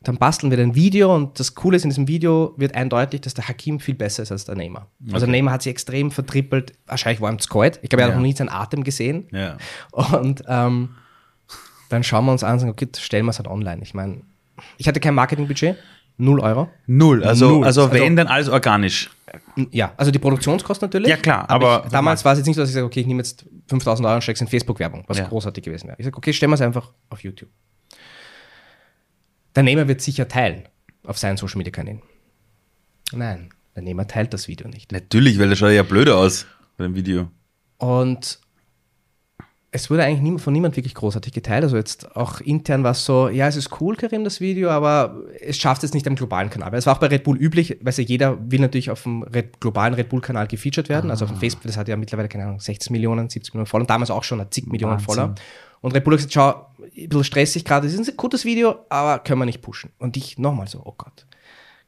dann 0.04 0.18
basteln 0.18 0.52
wir 0.52 0.60
ein 0.60 0.76
Video 0.76 1.16
und 1.16 1.40
das 1.40 1.56
Coole 1.56 1.78
ist, 1.78 1.86
in 1.86 1.90
diesem 1.90 2.10
Video 2.10 2.54
wird 2.58 2.76
eindeutig, 2.76 3.22
dass 3.22 3.34
der 3.34 3.48
Hakim 3.48 3.80
viel 3.80 3.96
besser 3.96 4.24
ist 4.24 4.34
als 4.34 4.44
der 4.44 4.56
Neymar. 4.56 4.82
Also 4.82 5.06
okay. 5.06 5.14
Also 5.14 5.28
Neymar 5.28 5.54
hat 5.54 5.62
sich 5.64 5.72
extrem 5.72 6.12
vertrippelt, 6.12 6.74
wahrscheinlich 6.86 7.22
war 7.22 7.32
ihm 7.32 7.40
zu 7.40 7.48
kalt. 7.48 7.80
Ich 7.82 7.90
glaube, 7.90 8.02
er 8.02 8.08
hat 8.08 8.12
ja. 8.12 8.18
noch 8.18 8.26
nie 8.26 8.34
seinen 8.34 8.50
Atem 8.50 8.84
gesehen. 8.84 9.30
Ja. 9.32 9.58
Und 9.92 10.44
ähm, 10.48 10.90
dann 11.94 12.04
schauen 12.04 12.26
wir 12.26 12.32
uns 12.32 12.44
an 12.44 12.54
und 12.54 12.60
sagen, 12.60 12.72
okay, 12.72 12.88
stellen 12.98 13.26
wir 13.26 13.30
es 13.30 13.40
halt 13.40 13.48
online. 13.48 13.82
Ich 13.84 13.94
meine, 13.94 14.22
ich 14.78 14.88
hatte 14.88 15.00
kein 15.00 15.14
Marketingbudget, 15.14 15.78
null 16.18 16.40
Euro. 16.40 16.70
Null, 16.88 17.24
also, 17.24 17.50
null. 17.50 17.66
also, 17.66 17.84
also 17.84 17.94
wenn, 17.94 18.16
dann 18.16 18.28
alles 18.28 18.50
organisch. 18.50 19.10
Ja, 19.72 19.94
also 19.98 20.12
die 20.12 20.20
Produktionskosten 20.20 20.88
natürlich. 20.88 21.10
Ja, 21.10 21.18
klar, 21.18 21.50
aber. 21.50 21.72
aber 21.72 21.86
ich, 21.86 21.92
damals 21.92 22.26
war 22.26 22.34
es 22.34 22.40
jetzt 22.40 22.48
nicht 22.48 22.56
so, 22.56 22.62
dass 22.62 22.70
ich 22.70 22.76
sage, 22.76 22.86
okay, 22.86 23.00
ich 23.00 23.08
nehme 23.08 23.20
jetzt 23.20 23.46
5000 23.68 24.06
Euro 24.06 24.16
und 24.16 24.22
stecke 24.22 24.36
es 24.36 24.42
in 24.42 24.48
Facebook-Werbung, 24.48 25.06
was 25.08 25.18
ja. 25.18 25.26
großartig 25.26 25.64
gewesen 25.64 25.88
wäre. 25.88 25.98
Ich 26.00 26.06
sage, 26.06 26.18
okay, 26.18 26.34
stellen 26.34 26.52
wir 26.52 26.56
es 26.56 26.62
einfach 26.62 26.92
auf 27.10 27.24
YouTube. 27.24 27.50
Der 29.56 29.64
Nehmer 29.64 29.88
wird 29.88 30.02
sicher 30.02 30.28
teilen 30.28 30.64
auf 31.06 31.18
seinen 31.18 31.38
Social 31.38 31.58
Media 31.58 31.72
Kanälen. 31.72 32.02
Nein, 33.12 33.50
der 33.76 33.84
Nehmer 33.84 34.08
teilt 34.08 34.34
das 34.34 34.48
Video 34.48 34.68
nicht. 34.68 34.92
Natürlich, 34.92 35.40
weil 35.40 35.50
das 35.50 35.60
schaut 35.60 35.72
ja 35.72 35.84
blöder 35.84 36.18
aus 36.18 36.46
bei 36.78 36.86
dem 36.86 36.96
Video. 36.96 37.30
Und 37.78 38.40
es 39.76 39.90
wurde 39.90 40.04
eigentlich 40.04 40.22
nie, 40.22 40.38
von 40.38 40.54
niemand 40.54 40.76
wirklich 40.76 40.94
großartig 40.94 41.34
geteilt. 41.34 41.64
Also 41.64 41.78
jetzt 41.78 42.16
auch 42.16 42.40
intern 42.42 42.84
war 42.84 42.92
es 42.92 43.06
so, 43.06 43.28
ja, 43.28 43.48
es 43.48 43.56
ist 43.56 43.82
cool, 43.82 43.96
Karim, 43.96 44.24
das 44.24 44.40
Video, 44.40 44.70
aber 44.70 45.16
es 45.42 45.58
schafft 45.58 45.84
es 45.84 45.96
nicht 45.96 46.08
am 46.08 46.16
globalen 46.16 46.52
Kanal. 46.52 46.72
Weil 46.72 46.78
es 46.78 46.86
war 46.86 46.96
auch 46.96 47.00
bei 47.00 47.08
Red 47.08 47.24
Bull 47.24 47.38
üblich, 47.38 47.80
weil 47.82 47.92
ja 47.96 48.04
jeder 48.04 48.52
will 48.52 48.62
natürlich 48.62 48.92
auf 48.92 49.02
dem 49.02 49.24
Red, 49.24 49.60
globalen 49.60 49.96
Red 49.96 50.10
Bull-Kanal 50.10 50.46
gefeatured 50.46 50.90
werden. 50.90 51.10
Ah. 51.10 51.14
Also 51.14 51.26
auf 51.26 51.32
dem 51.32 51.38
ah. 51.38 51.40
Facebook, 51.40 51.64
das 51.64 51.76
hat 51.76 51.88
ja 51.88 51.98
mittlerweile, 51.98 52.30
keine 52.30 52.44
Ahnung, 52.44 52.60
60 52.60 52.92
Millionen, 52.92 53.30
70 53.30 53.56
Millionen 53.56 53.66
Follower 53.66 53.82
und 53.82 53.90
damals 53.90 54.12
auch 54.12 54.24
schon 54.24 54.46
zig 54.52 54.68
Millionen 54.68 54.94
Wahnsinn. 54.94 55.06
Follower. 55.06 55.36
Und 55.82 55.96
Red 55.96 56.04
Bull 56.04 56.14
hat 56.14 56.18
gesagt, 56.20 56.34
schau, 56.34 56.86
ein 56.96 57.10
bisschen 57.10 57.24
stressig 57.24 57.66
gerade, 57.66 57.88
das 57.88 58.00
ist 58.00 58.08
ein 58.08 58.16
gutes 58.16 58.46
Video, 58.46 58.76
aber 58.90 59.20
können 59.20 59.40
wir 59.40 59.46
nicht 59.46 59.64
pushen. 59.64 59.90
Und 59.98 60.16
ich 60.18 60.38
nochmal 60.38 60.68
so, 60.68 60.84
oh 60.86 60.94
Gott, 60.96 61.26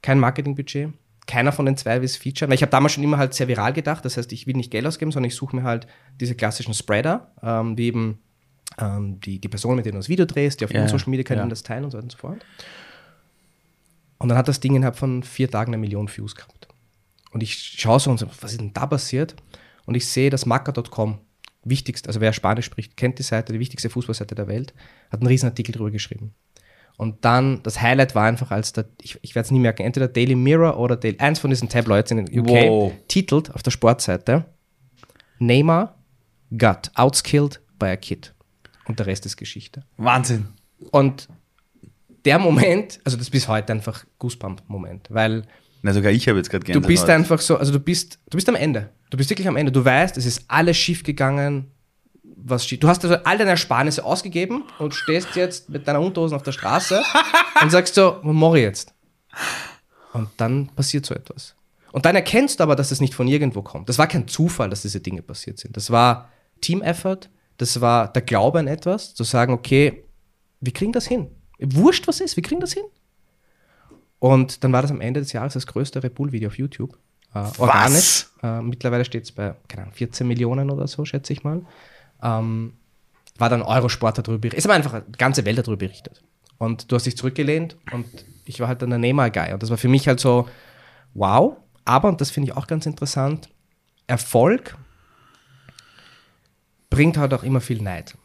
kein 0.01 0.19
Marketingbudget, 0.19 0.91
keiner 1.27 1.51
von 1.51 1.65
den 1.65 1.77
zwei 1.77 1.97
will 1.97 2.05
es 2.05 2.17
featuren. 2.17 2.49
Weil 2.49 2.55
ich 2.55 2.61
habe 2.61 2.71
damals 2.71 2.93
schon 2.93 3.03
immer 3.03 3.17
halt 3.17 3.33
sehr 3.33 3.47
viral 3.47 3.73
gedacht, 3.73 4.05
das 4.05 4.17
heißt, 4.17 4.31
ich 4.31 4.47
will 4.47 4.55
nicht 4.55 4.71
Geld 4.71 4.85
ausgeben, 4.85 5.11
sondern 5.11 5.27
ich 5.27 5.35
suche 5.35 5.55
mir 5.55 5.63
halt 5.63 5.87
diese 6.19 6.35
klassischen 6.35 6.73
Spreader, 6.73 7.31
ähm, 7.41 7.77
wie 7.77 7.87
eben 7.87 8.19
ähm, 8.79 9.19
die, 9.21 9.39
die 9.39 9.47
Person, 9.47 9.75
mit 9.75 9.85
der 9.85 9.93
du 9.93 9.99
das 9.99 10.09
Video 10.09 10.25
drehst, 10.25 10.61
die 10.61 10.65
auf 10.65 10.71
ja, 10.71 10.87
Social 10.87 11.09
Media 11.09 11.23
Kanälen 11.23 11.47
ja. 11.47 11.51
das 11.51 11.63
teilen 11.63 11.85
und 11.85 11.91
so 11.91 11.97
weiter 11.97 12.05
und 12.05 12.11
so 12.11 12.17
fort. 12.17 12.45
Und 14.17 14.29
dann 14.29 14.37
hat 14.37 14.47
das 14.47 14.59
Ding 14.59 14.75
innerhalb 14.75 14.97
von 14.97 15.23
vier 15.23 15.49
Tagen 15.49 15.73
eine 15.73 15.77
Million 15.79 16.09
Views 16.09 16.35
gehabt. 16.35 16.67
Und 17.31 17.43
ich 17.43 17.55
schaue 17.55 17.99
so 17.99 18.11
und 18.11 18.17
so, 18.17 18.27
was 18.41 18.51
ist 18.51 18.61
denn 18.61 18.73
da 18.73 18.85
passiert? 18.87 19.35
Und 19.85 19.95
ich 19.95 20.07
sehe, 20.07 20.29
dass 20.29 20.45
Maca.com 20.45 21.19
wichtigste, 21.63 22.07
also 22.07 22.21
wer 22.21 22.31
Spanisch 22.31 22.65
spricht, 22.65 22.95
kennt 22.95 23.19
die 23.19 23.23
Seite, 23.23 23.51
die 23.51 23.59
wichtigste 23.59 23.89
Fußballseite 23.89 24.35
der 24.35 24.47
Welt, 24.47 24.73
hat 25.11 25.19
einen 25.19 25.27
riesen 25.27 25.49
Artikel 25.49 25.73
drüber 25.73 25.91
geschrieben. 25.91 26.33
Und 26.97 27.25
dann, 27.25 27.61
das 27.63 27.81
Highlight 27.81 28.15
war 28.15 28.25
einfach, 28.25 28.51
als 28.51 28.73
der, 28.73 28.85
ich, 29.01 29.19
ich 29.21 29.35
werde 29.35 29.45
es 29.45 29.51
nie 29.51 29.59
merken, 29.59 29.83
entweder 29.83 30.07
Daily 30.07 30.35
Mirror 30.35 30.79
oder 30.79 30.95
Daily, 30.95 31.19
eins 31.19 31.39
von 31.39 31.49
diesen 31.49 31.67
Tabloids 31.67 32.11
in 32.11 32.25
den 32.25 32.39
UK, 32.39 32.47
wow. 32.47 32.93
titelt 33.07 33.53
auf 33.53 33.63
der 33.63 33.71
Sportseite, 33.71 34.45
Neymar 35.39 35.95
got 36.57 36.91
outskilled 36.95 37.61
by 37.77 37.87
a 37.87 37.95
kid. 37.97 38.33
Und 38.85 38.99
der 38.99 39.07
Rest 39.07 39.25
ist 39.25 39.35
Geschichte. 39.35 39.83
Wahnsinn. 39.97 40.47
Und 40.91 41.27
der 42.23 42.39
Moment, 42.39 42.99
also 43.03 43.17
das 43.17 43.27
ist 43.27 43.31
bis 43.31 43.47
heute 43.47 43.73
einfach 43.73 44.05
Goosebump-Moment, 44.19 45.07
weil 45.09 45.43
na, 45.81 45.93
sogar 45.93 46.11
ich 46.11 46.27
habe 46.27 46.39
jetzt 46.39 46.49
gerade 46.49 46.65
gerne. 46.65 46.81
Du 46.81 46.87
bist 46.87 47.07
einfach 47.07 47.39
so, 47.39 47.57
also 47.57 47.71
du 47.71 47.79
bist, 47.79 48.17
du 48.31 48.37
bist 48.37 48.49
am 48.49 48.55
Ende. 48.55 48.89
Du 49.11 49.17
bist 49.17 49.29
wirklich 49.29 49.47
am 49.47 49.55
Ende. 49.55 49.71
Du 49.71 49.85
weißt, 49.85 50.17
es 50.17 50.25
ist 50.25 50.43
alles 50.47 50.77
schief 50.77 51.03
gegangen. 51.03 51.69
Was 52.47 52.67
Du 52.67 52.87
hast 52.87 53.03
also 53.03 53.15
all 53.23 53.39
deine 53.39 53.49
Ersparnisse 53.51 54.05
ausgegeben 54.05 54.63
und 54.77 54.93
stehst 54.93 55.35
jetzt 55.35 55.67
mit 55.67 55.87
deiner 55.87 55.99
Unterhosen 55.99 56.35
auf 56.35 56.43
der 56.43 56.51
Straße 56.51 57.01
und 57.61 57.71
sagst 57.71 57.95
so, 57.95 58.17
was 58.21 58.33
mache 58.35 58.59
ich 58.59 58.63
jetzt? 58.63 58.93
Und 60.13 60.29
dann 60.37 60.67
passiert 60.67 61.07
so 61.07 61.15
etwas. 61.15 61.55
Und 61.91 62.05
dann 62.05 62.15
erkennst 62.15 62.59
du 62.59 62.63
aber, 62.63 62.75
dass 62.75 62.91
es 62.91 63.01
nicht 63.01 63.15
von 63.15 63.27
irgendwo 63.27 63.63
kommt. 63.63 63.89
Das 63.89 63.97
war 63.97 64.07
kein 64.07 64.27
Zufall, 64.27 64.69
dass 64.69 64.83
diese 64.83 64.99
Dinge 64.99 65.23
passiert 65.23 65.57
sind. 65.57 65.75
Das 65.75 65.89
war 65.89 66.29
Team-Effort, 66.61 67.29
das 67.57 67.81
war 67.81 68.11
der 68.13 68.21
Glaube 68.21 68.59
an 68.59 68.67
etwas, 68.67 69.15
zu 69.15 69.23
sagen, 69.23 69.53
okay, 69.53 70.03
wir 70.61 70.73
kriegen 70.73 70.91
das 70.91 71.07
hin. 71.07 71.31
Wurscht, 71.57 72.07
was 72.07 72.19
ist, 72.19 72.35
wir 72.35 72.43
kriegen 72.43 72.61
das 72.61 72.73
hin. 72.73 72.83
Und 74.19 74.63
dann 74.63 74.71
war 74.71 74.81
das 74.81 74.91
am 74.91 75.01
Ende 75.01 75.19
des 75.19 75.33
Jahres 75.33 75.53
das 75.53 75.65
größte 75.67 76.03
Red 76.03 76.15
Bull-Video 76.15 76.49
auf 76.49 76.57
YouTube. 76.57 76.97
Äh, 77.33 77.45
organisch. 77.57 78.27
Äh, 78.43 78.61
mittlerweile 78.61 79.05
steht 79.05 79.23
es 79.23 79.31
bei, 79.31 79.55
keine 79.67 79.83
Ahnung, 79.83 79.95
14 79.95 80.27
Millionen 80.27 80.69
oder 80.69 80.87
so, 80.87 81.05
schätze 81.05 81.33
ich 81.33 81.43
mal. 81.43 81.65
Ähm, 82.25 82.73
war 83.37 83.49
dann 83.49 83.61
Eurosport 83.61 84.17
darüber 84.17 84.37
berichtet. 84.37 84.59
Ist 84.59 84.65
aber 84.65 84.75
einfach 84.75 85.01
die 85.07 85.17
ganze 85.17 85.45
Welt 85.45 85.57
darüber 85.57 85.77
berichtet. 85.77 86.23
Und 86.57 86.91
du 86.91 86.95
hast 86.95 87.05
dich 87.05 87.17
zurückgelehnt 87.17 87.75
und 87.91 88.05
ich 88.45 88.59
war 88.59 88.67
halt 88.67 88.81
dann 88.81 88.89
der 88.89 88.99
Neymar-Guy. 88.99 89.53
Und 89.53 89.61
das 89.61 89.69
war 89.69 89.77
für 89.77 89.89
mich 89.89 90.07
halt 90.07 90.19
so, 90.19 90.47
wow. 91.13 91.57
Aber, 91.83 92.07
und 92.07 92.21
das 92.21 92.31
finde 92.31 92.49
ich 92.49 92.57
auch 92.57 92.67
ganz 92.67 92.85
interessant, 92.85 93.49
Erfolg 94.07 94.77
bringt 96.89 97.17
halt 97.17 97.33
auch 97.33 97.43
immer 97.43 97.59
viel 97.59 97.81
Neid. 97.81 98.17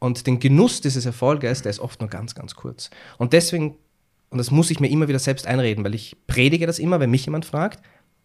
Und 0.00 0.26
den 0.26 0.40
Genuss 0.40 0.80
dieses 0.80 1.06
Erfolges, 1.06 1.62
der 1.62 1.70
ist 1.70 1.78
oft 1.78 2.00
nur 2.00 2.10
ganz, 2.10 2.34
ganz 2.34 2.56
kurz. 2.56 2.90
Und 3.18 3.32
deswegen 3.32 3.76
und 4.34 4.38
das 4.38 4.50
muss 4.50 4.72
ich 4.72 4.80
mir 4.80 4.88
immer 4.88 5.06
wieder 5.06 5.20
selbst 5.20 5.46
einreden, 5.46 5.84
weil 5.84 5.94
ich 5.94 6.16
predige 6.26 6.66
das 6.66 6.80
immer, 6.80 6.98
wenn 6.98 7.08
mich 7.08 7.24
jemand 7.24 7.44
fragt. 7.44 7.80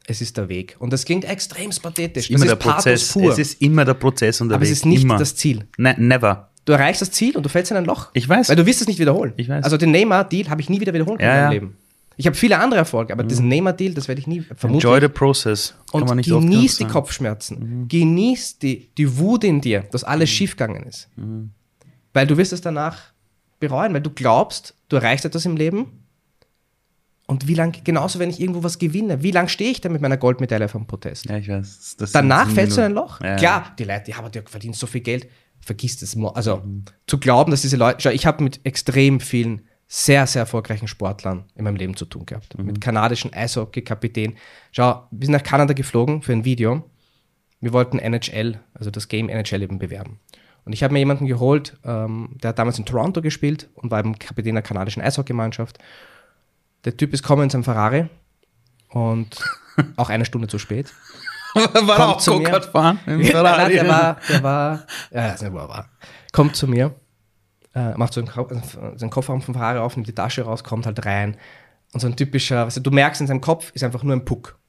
Es 0.09 0.21
ist 0.21 0.37
der 0.37 0.49
Weg. 0.49 0.75
Und 0.79 0.91
das 0.91 1.05
klingt 1.05 1.23
extrem 1.23 1.69
pathetisch. 1.69 2.25
Es 2.25 2.29
ist 2.31 2.35
immer 2.35 2.45
das 2.45 2.59
der 2.59 2.71
Prozess. 2.71 3.13
Pur. 3.13 3.31
Es 3.31 3.37
ist 3.37 3.61
immer 3.61 3.85
der 3.85 3.93
Prozess 3.93 4.41
und 4.41 4.49
der 4.49 4.55
Aber 4.55 4.65
Weg. 4.65 4.71
es 4.71 4.79
ist 4.79 4.85
nicht 4.85 5.03
immer. 5.03 5.17
das 5.17 5.35
Ziel. 5.35 5.67
Ne, 5.77 5.95
never. 5.99 6.49
Du 6.65 6.73
erreichst 6.73 7.01
das 7.03 7.11
Ziel 7.11 7.37
und 7.37 7.43
du 7.43 7.49
fällst 7.49 7.69
in 7.69 7.77
ein 7.77 7.85
Loch. 7.85 8.09
Ich 8.13 8.27
weiß. 8.27 8.49
Weil 8.49 8.55
du 8.55 8.65
wirst 8.65 8.81
es 8.81 8.87
nicht 8.87 8.99
wiederholen. 8.99 9.33
Ich 9.37 9.47
weiß. 9.47 9.63
Also 9.63 9.77
den 9.77 9.91
Neymar-Deal 9.91 10.49
habe 10.49 10.61
ich 10.61 10.69
nie 10.69 10.79
wieder 10.81 10.93
wiederholen 10.93 11.19
können 11.19 11.29
ja, 11.29 11.35
in 11.35 11.43
meinem 11.43 11.51
Leben. 11.51 11.77
Ich 12.17 12.25
habe 12.25 12.35
viele 12.35 12.57
andere 12.57 12.79
Erfolge, 12.79 13.13
aber 13.13 13.23
mhm. 13.23 13.27
diesen 13.27 13.47
Neymar-Deal, 13.47 13.93
das 13.93 14.07
werde 14.07 14.19
ich 14.19 14.27
nie 14.27 14.41
vermuten. 14.41 14.85
Enjoy 14.85 14.99
the 14.99 15.07
process. 15.07 15.75
Kann 15.91 16.03
und 16.03 16.21
genieß 16.21 16.77
die 16.77 16.85
Kopfschmerzen. 16.85 17.59
Mhm. 17.59 17.87
Genieß 17.87 18.57
die, 18.57 18.89
die 18.97 19.17
Wut 19.17 19.43
in 19.43 19.61
dir, 19.61 19.85
dass 19.91 20.03
alles 20.03 20.29
mhm. 20.31 20.33
schiefgegangen 20.33 20.83
ist. 20.83 21.07
Mhm. 21.15 21.51
Weil 22.13 22.25
du 22.25 22.35
wirst 22.35 22.51
es 22.51 22.61
danach 22.61 22.97
bereuen, 23.59 23.93
weil 23.93 24.01
du 24.01 24.09
glaubst, 24.09 24.73
du 24.89 24.95
erreichst 24.95 25.25
etwas 25.25 25.45
im 25.45 25.55
Leben 25.55 25.87
und 27.29 27.47
wie 27.47 27.53
lange, 27.53 27.73
genauso 27.83 28.17
wenn 28.17 28.31
ich 28.31 28.41
irgendwo 28.41 28.63
was 28.63 28.79
gewinne, 28.79 29.21
wie 29.21 29.29
lange 29.29 29.49
stehe 29.49 29.69
ich 29.69 29.81
da 29.81 29.89
mit 29.89 30.01
meiner 30.01 30.17
Goldmedaille 30.17 30.67
vom 30.67 30.87
Protest? 30.87 31.29
Ja, 31.29 31.37
ich 31.37 31.47
weiß. 31.47 31.97
Danach 32.11 32.49
fällst 32.49 32.75
du 32.75 32.81
in 32.81 32.87
ein 32.87 32.93
Loch. 32.93 33.21
Ja. 33.21 33.35
Klar, 33.35 33.75
die 33.77 33.83
Leute, 33.83 34.09
ja, 34.09 34.17
aber 34.17 34.29
du 34.29 34.41
verdienst 34.41 34.79
so 34.79 34.87
viel 34.87 35.01
Geld, 35.01 35.29
vergisst 35.59 36.01
es. 36.01 36.17
Also 36.17 36.57
mhm. 36.57 36.85
zu 37.05 37.19
glauben, 37.19 37.51
dass 37.51 37.61
diese 37.61 37.77
Leute, 37.77 38.01
schau, 38.01 38.09
ich 38.09 38.25
habe 38.25 38.43
mit 38.43 38.61
extrem 38.63 39.19
vielen 39.19 39.61
sehr, 39.87 40.25
sehr 40.25 40.41
erfolgreichen 40.41 40.87
Sportlern 40.87 41.45
in 41.53 41.65
meinem 41.65 41.75
Leben 41.75 41.95
zu 41.95 42.05
tun 42.05 42.25
gehabt. 42.25 42.57
Mhm. 42.57 42.65
Mit 42.65 42.81
kanadischen 42.81 43.31
Eishockey-Kapitän. 43.31 44.33
Schau, 44.71 45.03
wir 45.11 45.25
sind 45.27 45.33
nach 45.33 45.43
Kanada 45.43 45.73
geflogen 45.73 46.23
für 46.23 46.33
ein 46.33 46.45
Video. 46.45 46.89
Wir 47.61 47.73
wollten 47.73 47.99
NHL, 47.99 48.59
also 48.73 48.89
das 48.89 49.07
Game 49.07 49.29
NHL 49.29 49.61
eben 49.61 49.77
bewerben. 49.77 50.19
Und 50.65 50.73
ich 50.73 50.81
habe 50.81 50.93
mir 50.93 50.99
jemanden 50.99 51.27
geholt, 51.27 51.77
ähm, 51.85 52.37
der 52.41 52.49
hat 52.49 52.57
damals 52.57 52.79
in 52.79 52.85
Toronto 52.85 53.21
gespielt 53.21 53.69
und 53.75 53.91
war 53.91 53.99
eben 53.99 54.17
Kapitän 54.17 54.55
der 54.55 54.63
kanadischen 54.63 55.03
Eishockeymannschaft. 55.03 55.77
Der 56.85 56.95
Typ 56.95 57.13
ist 57.13 57.23
kommen 57.23 57.43
in 57.43 57.49
seinem 57.49 57.63
Ferrari 57.63 58.09
und 58.89 59.37
auch 59.95 60.09
eine 60.09 60.25
Stunde 60.25 60.47
zu 60.47 60.59
spät. 60.59 60.93
war 61.53 61.99
er 61.99 62.09
auch 62.09 62.25
Go-Kart 62.25 62.65
fahren? 62.65 62.99
Im 63.05 63.23
Ferrari? 63.23 63.73
der 63.73 63.87
war, 63.87 64.17
der 64.29 64.43
war, 64.43 64.85
ja, 65.11 65.27
das 65.27 65.35
ist 65.35 65.41
nicht, 65.41 65.53
wo 65.53 65.57
er 65.57 65.69
war. 65.69 65.89
Kommt 66.31 66.55
zu 66.55 66.67
mir, 66.67 66.93
äh, 67.73 67.97
macht 67.97 68.13
so 68.13 68.21
einen, 68.21 68.97
seinen 68.97 69.09
Kofferraum 69.09 69.41
vom 69.41 69.55
Ferrari 69.55 69.79
auf, 69.79 69.95
nimmt 69.95 70.07
die 70.07 70.15
Tasche 70.15 70.43
raus, 70.43 70.63
kommt 70.63 70.85
halt 70.85 71.05
rein. 71.05 71.37
Und 71.91 72.01
so 72.01 72.07
ein 72.07 72.15
typischer, 72.15 72.65
also 72.65 72.81
du 72.81 72.91
merkst, 72.91 73.21
in 73.21 73.27
seinem 73.27 73.41
Kopf 73.41 73.71
ist 73.73 73.83
einfach 73.83 74.03
nur 74.03 74.15
ein 74.15 74.25
Puck. 74.25 74.59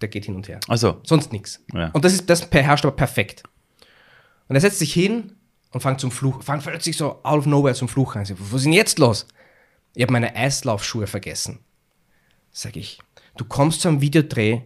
Der 0.00 0.08
geht 0.08 0.26
hin 0.26 0.36
und 0.36 0.48
her. 0.48 0.60
Also. 0.68 1.00
Sonst 1.02 1.32
nichts. 1.32 1.64
Ja. 1.72 1.90
Und 1.92 2.04
das 2.04 2.12
ist, 2.12 2.30
das 2.30 2.46
beherrscht 2.46 2.84
aber 2.84 2.94
perfekt. 2.94 3.42
Und 4.48 4.54
er 4.54 4.60
setzt 4.60 4.78
sich 4.78 4.92
hin 4.92 5.32
und 5.72 5.80
fängt 5.80 6.00
zum 6.00 6.10
Fluch, 6.10 6.42
fängt 6.42 6.62
plötzlich 6.62 6.96
so 6.96 7.20
out 7.22 7.38
of 7.38 7.46
nowhere 7.46 7.74
zum 7.74 7.88
Fluch 7.88 8.16
rein. 8.16 8.26
Was 8.28 8.58
ist 8.58 8.64
denn 8.64 8.72
jetzt 8.72 8.98
los? 8.98 9.26
Ich 9.98 10.02
habe 10.02 10.12
meine 10.12 10.36
Eislaufschuhe 10.36 11.08
vergessen. 11.08 11.58
Sag 12.52 12.76
ich, 12.76 13.00
du 13.36 13.44
kommst 13.44 13.80
zu 13.80 13.88
einem 13.88 14.00
Videodreh, 14.00 14.60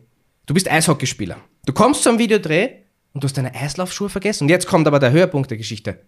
du 0.45 0.53
bist 0.53 0.71
Eishockeyspieler. 0.71 1.39
Du 1.65 1.73
kommst 1.73 2.03
zu 2.03 2.11
einem 2.11 2.19
Videodreh 2.19 2.83
und 3.15 3.25
du 3.25 3.27
hast 3.27 3.39
deine 3.39 3.55
Eislaufschuhe 3.55 4.11
vergessen. 4.11 4.45
Und 4.45 4.51
jetzt 4.51 4.67
kommt 4.67 4.87
aber 4.87 4.99
der 4.99 5.11
Höhepunkt 5.11 5.51
der 5.51 5.57
Geschichte. 5.57 6.03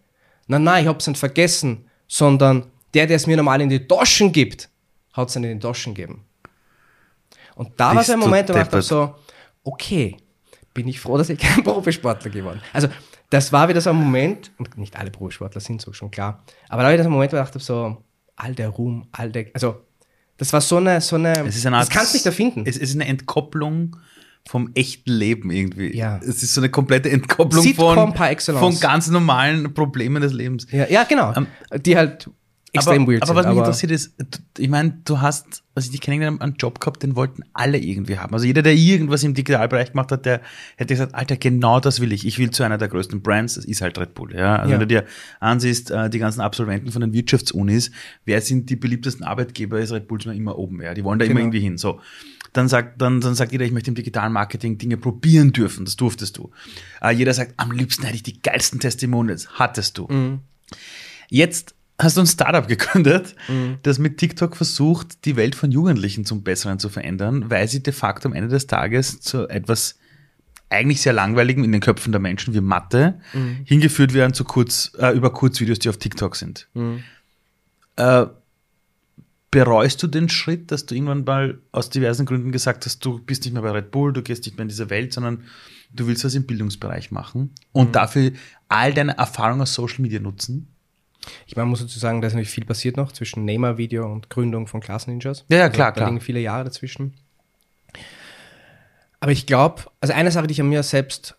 Nein, 0.47 0.63
nein, 0.65 0.83
ich 0.83 0.89
hab's 0.91 1.07
nicht 1.07 1.17
vergessen, 1.17 1.89
sondern 2.07 2.67
der, 2.93 3.07
der 3.07 3.17
es 3.17 3.27
mir 3.27 3.39
normal 3.39 3.63
in 3.63 3.71
die 3.71 3.89
Taschen 3.89 4.31
gibt, 4.31 4.69
hat 5.15 5.31
es 5.31 5.37
in 5.37 5.43
die 5.43 5.59
Taschen 5.59 5.95
gegeben. 5.95 6.27
Und 7.55 7.71
da 7.79 7.97
war 7.97 8.05
so 8.05 8.13
ein 8.13 8.19
Moment, 8.19 8.51
wo 8.51 8.53
ich 8.53 8.59
dachte 8.59 8.83
so, 8.83 9.15
okay, 9.63 10.19
bin 10.75 10.87
ich 10.87 11.01
froh, 11.01 11.17
dass 11.17 11.31
ich 11.31 11.39
kein 11.39 11.65
Profisportler 11.65 12.31
geworden 12.31 12.61
Also, 12.75 12.89
das 13.31 13.51
war 13.55 13.71
wieder 13.71 13.81
so 13.81 13.89
ein 13.89 13.97
Moment, 13.97 14.51
und 14.59 14.77
nicht 14.77 14.97
alle 14.97 15.11
Profisportler 15.11 15.63
sind 15.63 15.81
so 15.81 15.95
schon 15.95 16.11
klar, 16.11 16.45
aber 16.69 16.83
da 16.83 16.89
war 16.89 16.93
wieder 16.93 17.05
so 17.05 17.09
ein 17.09 17.13
Moment, 17.15 17.33
wo 17.33 17.37
ich 17.37 17.43
dachte 17.43 17.59
so, 17.59 18.04
all 18.37 18.55
der 18.55 18.69
Ruhm, 18.69 19.07
all 19.13 19.31
der, 19.31 19.47
also 19.55 19.81
das 20.37 20.53
war 20.53 20.61
so 20.61 20.77
eine, 20.77 21.01
so 21.01 21.17
eine, 21.17 21.47
es 21.47 21.57
ist 21.57 21.67
eine 21.67 21.77
Art, 21.77 21.87
das 21.87 21.95
kannst 21.95 22.13
du 22.13 22.17
nicht 22.17 22.27
erfinden. 22.27 22.65
Es 22.67 22.77
ist 22.77 22.95
eine 22.95 23.07
Entkopplung 23.07 23.97
vom 24.47 24.71
echten 24.75 25.11
Leben 25.11 25.51
irgendwie. 25.51 25.97
Ja. 25.97 26.19
Es 26.19 26.43
ist 26.43 26.55
so 26.55 26.61
eine 26.61 26.71
komplette 26.71 27.11
Entkopplung 27.11 27.63
Sitcom 27.63 28.15
von, 28.15 28.59
von 28.59 28.81
ganz 28.81 29.09
normalen 29.09 29.73
Problemen 29.73 30.21
des 30.21 30.33
Lebens. 30.33 30.67
Ja, 30.71 30.87
ja 30.89 31.05
genau. 31.05 31.33
Ähm, 31.35 31.47
die 31.81 31.97
halt 31.97 32.29
extrem 32.75 33.03
aber, 33.03 33.13
weird 33.13 33.23
aber 33.23 33.29
sind. 33.29 33.37
was 33.37 33.47
mich 33.47 33.59
interessiert 33.59 33.93
ist, 33.93 34.15
ich 34.59 34.69
meine, 34.69 34.99
du 35.05 35.21
hast, 35.21 35.63
was 35.75 35.85
ich 35.87 35.91
dich 35.93 36.01
kennengelernt 36.01 36.41
habe, 36.41 36.45
einen 36.51 36.57
Job 36.57 36.81
gehabt, 36.81 37.03
den 37.03 37.17
wollten 37.17 37.43
alle 37.53 37.79
irgendwie 37.79 38.19
haben. 38.19 38.33
Also 38.35 38.47
jeder, 38.47 38.63
der 38.63 38.75
irgendwas 38.75 39.23
im 39.25 39.35
Digitalbereich 39.35 39.91
gemacht 39.93 40.13
hat, 40.13 40.27
der 40.27 40.41
hätte 40.77 40.95
gesagt, 40.95 41.15
Alter, 41.15 41.37
genau 41.37 41.81
das 41.81 42.01
will 42.01 42.13
ich. 42.13 42.27
Ich 42.27 42.39
will 42.39 42.51
zu 42.51 42.63
einer 42.63 42.79
der 42.79 42.89
größten 42.89 43.23
Brands, 43.23 43.55
das 43.55 43.65
ist 43.65 43.81
halt 43.81 43.99
Red 43.99 44.15
Bull. 44.15 44.35
Ja? 44.35 44.57
Also 44.57 44.73
Ja. 44.73 44.81
wenn 44.81 44.81
du 44.81 44.87
dir 44.95 45.05
ansiehst, 45.41 45.91
äh, 45.91 46.11
die 46.11 46.19
ganzen 46.19 46.41
Absolventen 46.41 46.91
von 46.93 47.01
den 47.01 47.13
Wirtschaftsunis, 47.13 47.91
wer 48.25 48.41
sind 48.41 48.71
die 48.71 48.77
beliebtesten 48.77 49.25
Arbeitgeber, 49.25 49.79
ist 49.81 49.93
Red 49.93 50.09
Bull 50.09 50.21
schon 50.21 50.35
immer 50.37 50.59
oben. 50.59 50.83
Ja? 50.83 50.95
Die 50.95 51.05
wollen 51.05 51.19
da 51.19 51.25
immer 51.25 51.35
Genau. 51.35 51.45
irgendwie 51.47 51.61
hin. 51.61 51.79
So. 51.79 52.01
Dann 52.53 52.69
sagt, 52.69 53.03
dann, 53.03 53.21
dann 53.21 53.35
sagt 53.35 53.51
jeder, 53.51 53.65
ich 53.65 53.73
möchte 53.73 53.91
im 53.91 53.97
digitalen 53.97 54.33
Marketing 54.33 54.79
Dinge 54.79 54.97
probieren 54.97 55.53
dürfen. 55.53 55.85
Das 55.85 55.97
durftest 55.97 56.37
du. 56.39 56.51
Äh, 57.03 57.11
jeder 57.11 57.35
sagt, 57.35 57.55
am 57.57 57.73
liebsten 57.73 58.05
hätte 58.05 58.15
ich 58.15 58.23
die 58.23 58.41
geilsten 58.41 58.79
Testimonials. 58.79 59.49
Hattest 59.59 59.99
du. 59.99 60.07
Mhm. 60.09 60.39
Jetzt 61.31 61.75
hast 61.99 62.17
du 62.17 62.21
ein 62.23 62.27
Startup 62.27 62.67
gegründet, 62.67 63.37
das 63.83 63.99
mit 63.99 64.19
TikTok 64.19 64.57
versucht, 64.57 65.25
die 65.25 65.37
Welt 65.37 65.55
von 65.55 65.71
Jugendlichen 65.71 66.25
zum 66.25 66.43
Besseren 66.43 66.79
zu 66.79 66.89
verändern, 66.89 67.51
weil 67.51 67.69
sie 67.69 67.83
de 67.83 67.93
facto 67.93 68.29
am 68.29 68.35
Ende 68.35 68.49
des 68.49 68.67
Tages 68.67 69.21
zu 69.21 69.49
etwas 69.49 69.99
eigentlich 70.71 71.03
sehr 71.03 71.13
langweiligem 71.13 71.63
in 71.63 71.73
den 71.73 71.81
Köpfen 71.81 72.11
der 72.11 72.21
Menschen 72.21 72.53
wie 72.53 72.61
Mathe 72.61 73.21
hingeführt 73.65 74.13
werden 74.13 74.35
zu 74.35 74.45
kurz, 74.45 74.93
äh, 74.99 75.11
über 75.11 75.33
Kurzvideos, 75.33 75.79
die 75.79 75.89
auf 75.89 75.99
TikTok 75.99 76.35
sind. 76.37 76.69
Äh, 77.97 78.27
bereust 79.51 80.03
du 80.03 80.09
den 80.09 80.29
Schritt, 80.29 80.73
dass 80.73 80.85
du 80.85 80.97
irgendwann 80.97 81.23
mal 81.23 81.61
aus 81.71 81.89
diversen 81.91 82.27
Gründen 82.27 82.51
gesagt 82.51 82.87
hast, 82.87 83.05
du 83.05 83.21
bist 83.21 83.45
nicht 83.45 83.53
mehr 83.53 83.63
bei 83.63 83.71
Red 83.71 83.93
Bull, 83.93 84.13
du 84.13 84.21
gehst 84.21 84.45
nicht 84.47 84.57
mehr 84.57 84.63
in 84.63 84.69
diese 84.69 84.91
Welt, 84.91 85.13
sondern 85.13 85.45
du 85.93 86.09
willst 86.09 86.25
was 86.25 86.35
im 86.35 86.45
Bildungsbereich 86.45 87.13
machen 87.13 87.53
und 87.71 87.95
dafür 87.95 88.33
all 88.69 88.93
deine 88.93 89.17
Erfahrungen 89.17 89.61
aus 89.61 89.75
Social 89.75 90.03
Media 90.03 90.19
nutzen? 90.19 90.74
Ich 91.47 91.57
meine, 91.57 91.69
muss 91.69 91.81
dazu 91.81 91.99
sagen, 91.99 92.21
da 92.21 92.27
ist 92.27 92.35
natürlich 92.35 92.51
viel 92.51 92.65
passiert 92.65 92.97
noch 92.97 93.13
zwischen 93.13 93.45
Neymar-Video 93.45 94.11
und 94.11 94.31
Gründung 94.31 94.67
von 94.67 94.81
Class 94.81 95.07
Ninjas. 95.07 95.45
Ja, 95.49 95.59
ja, 95.59 95.69
klar, 95.69 95.93
da 95.93 95.97
klar. 95.97 96.09
liegen 96.09 96.21
viele 96.21 96.41
Jahre 96.41 96.65
dazwischen. 96.65 97.15
Aber 99.21 99.33
ich 99.33 99.47
glaube, 99.47 99.85
also 100.01 100.13
eine 100.13 100.31
Sache, 100.31 100.47
die 100.47 100.53
ich 100.53 100.61
an 100.61 100.69
mir 100.69 100.83
selbst 100.83 101.37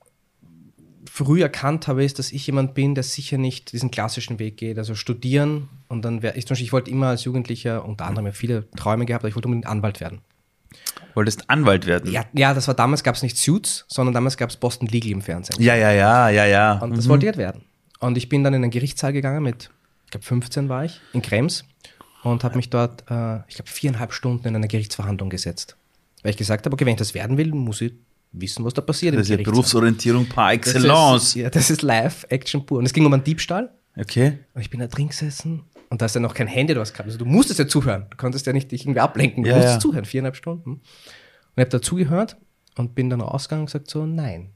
früh 1.16 1.42
erkannt 1.42 1.88
habe, 1.88 2.04
ist, 2.04 2.20
dass 2.20 2.32
ich 2.32 2.46
jemand 2.46 2.74
bin, 2.74 2.96
der 2.96 3.04
sicher 3.04 3.38
nicht 3.38 3.72
diesen 3.72 3.90
klassischen 3.92 4.40
Weg 4.40 4.58
geht. 4.58 4.78
Also 4.78 4.96
studieren 4.96 5.70
und 5.88 6.04
dann 6.04 6.22
wäre 6.22 6.36
ich 6.38 6.46
zum 6.46 6.56
Beispiel, 6.56 6.66
ich 6.66 6.74
wollte 6.74 6.92
immer 6.92 7.08
als 7.08 7.24
Jugendlicher, 7.24 7.86
unter 7.86 8.06
anderem 8.06 8.34
viele 8.34 8.70
Träume 8.72 9.06
gehabt, 9.06 9.24
aber 9.24 9.30
ich 9.30 9.36
wollte 9.36 9.48
unbedingt 9.48 9.68
Anwalt 9.68 10.02
werden. 10.02 10.22
Wolltest 11.14 11.50
Anwalt 11.50 11.86
werden? 11.86 12.12
Ja, 12.12 12.26
ja 12.34 12.54
das 12.54 12.68
war 12.68 12.74
damals 12.74 13.04
gab 13.04 13.16
es 13.16 13.24
nicht 13.24 13.38
Suits, 13.38 13.86
sondern 13.88 14.14
damals 14.14 14.36
gab 14.36 14.50
es 14.50 14.58
Boston 14.58 14.88
Legal 14.88 15.12
im 15.12 15.22
Fernsehen. 15.22 15.62
ja, 15.62 15.76
ja, 15.76 15.92
ja, 15.92 16.30
ja. 16.30 16.46
ja. 16.46 16.74
Und 16.80 16.98
das 16.98 17.08
wollte 17.08 17.26
ich 17.26 17.30
halt 17.30 17.38
werden. 17.38 17.62
Und 18.00 18.18
ich 18.18 18.30
bin 18.30 18.44
dann 18.44 18.54
in 18.54 18.64
einen 18.64 18.72
Gerichtssaal 18.72 19.14
gegangen 19.14 19.44
mit, 19.44 19.70
ich 20.06 20.12
glaube 20.12 20.26
15 20.26 20.70
war 20.70 20.86
ich, 20.86 21.00
in 21.14 21.22
Krems 21.22 21.64
und 22.24 22.44
habe 22.44 22.56
mich 22.58 22.70
dort, 22.70 23.02
äh, 23.10 23.38
ich 23.48 23.56
glaube 23.56 23.70
viereinhalb 23.70 24.14
Stunden 24.14 24.48
in 24.48 24.56
eine 24.56 24.68
Gerichtsverhandlung 24.68 25.30
gesetzt. 25.30 25.78
Weil 26.24 26.32
ich 26.32 26.38
gesagt 26.38 26.66
habe, 26.66 26.74
okay, 26.74 26.86
wenn 26.86 26.94
ich 26.94 27.00
das 27.00 27.14
werden 27.14 27.38
will, 27.38 27.52
muss 27.54 27.82
ich 27.82 27.94
wissen, 28.32 28.66
was 28.66 28.74
da 28.74 28.82
passiert 28.82 29.16
das 29.16 29.30
ist 29.30 29.38
ja. 29.38 29.44
Berufsorientierung 29.44 30.26
par 30.28 30.48
Das 30.58 30.74
excellence. 30.74 31.24
Ist, 31.28 31.36
ja, 31.36 31.50
das 31.50 31.70
ist 31.70 31.82
Live-Action 31.82 32.66
pur. 32.66 32.80
Und 32.80 32.86
es 32.86 32.94
ging 32.94 33.06
um 33.06 33.14
einen 33.14 33.24
Diebstahl. 33.24 33.74
Okay. 33.98 34.40
Und 34.54 34.62
ich 34.62 34.70
bin 34.70 34.80
da 34.82 34.88
drin 34.88 35.08
gesessen 35.08 35.64
und 35.90 36.02
da 36.02 36.08
ist 36.08 36.16
ja 36.16 36.22
noch 36.22 36.34
kein 36.34 36.48
Handy 36.48 36.74
oder 36.74 36.82
was 36.82 36.92
gehabt. 36.92 37.08
Also 37.08 37.18
du 37.18 37.26
musstest 37.26 37.60
ja 37.60 37.68
zuhören. 37.68 38.08
Du 38.10 38.18
konntest 38.18 38.46
ja 38.46 38.52
nicht 38.54 38.72
dich 38.72 38.82
irgendwie 38.84 39.00
ablenken. 39.00 39.44
Du 39.44 39.50
Ja, 39.50 39.56
musstest 39.56 39.76
ja. 39.76 39.80
zuhören, 39.80 40.06
viereinhalb 40.06 40.36
Stunden. 40.36 40.72
Und 40.72 40.82
ich 41.56 41.62
habe 41.62 41.70
da 41.70 41.82
zugehört 41.82 42.38
und 42.76 42.96
bin 42.96 43.10
dann 43.10 43.22
rausgegangen 43.22 43.62
und 43.62 43.66
gesagt 43.68 43.90
so, 43.90 44.06
nein. 44.06 44.50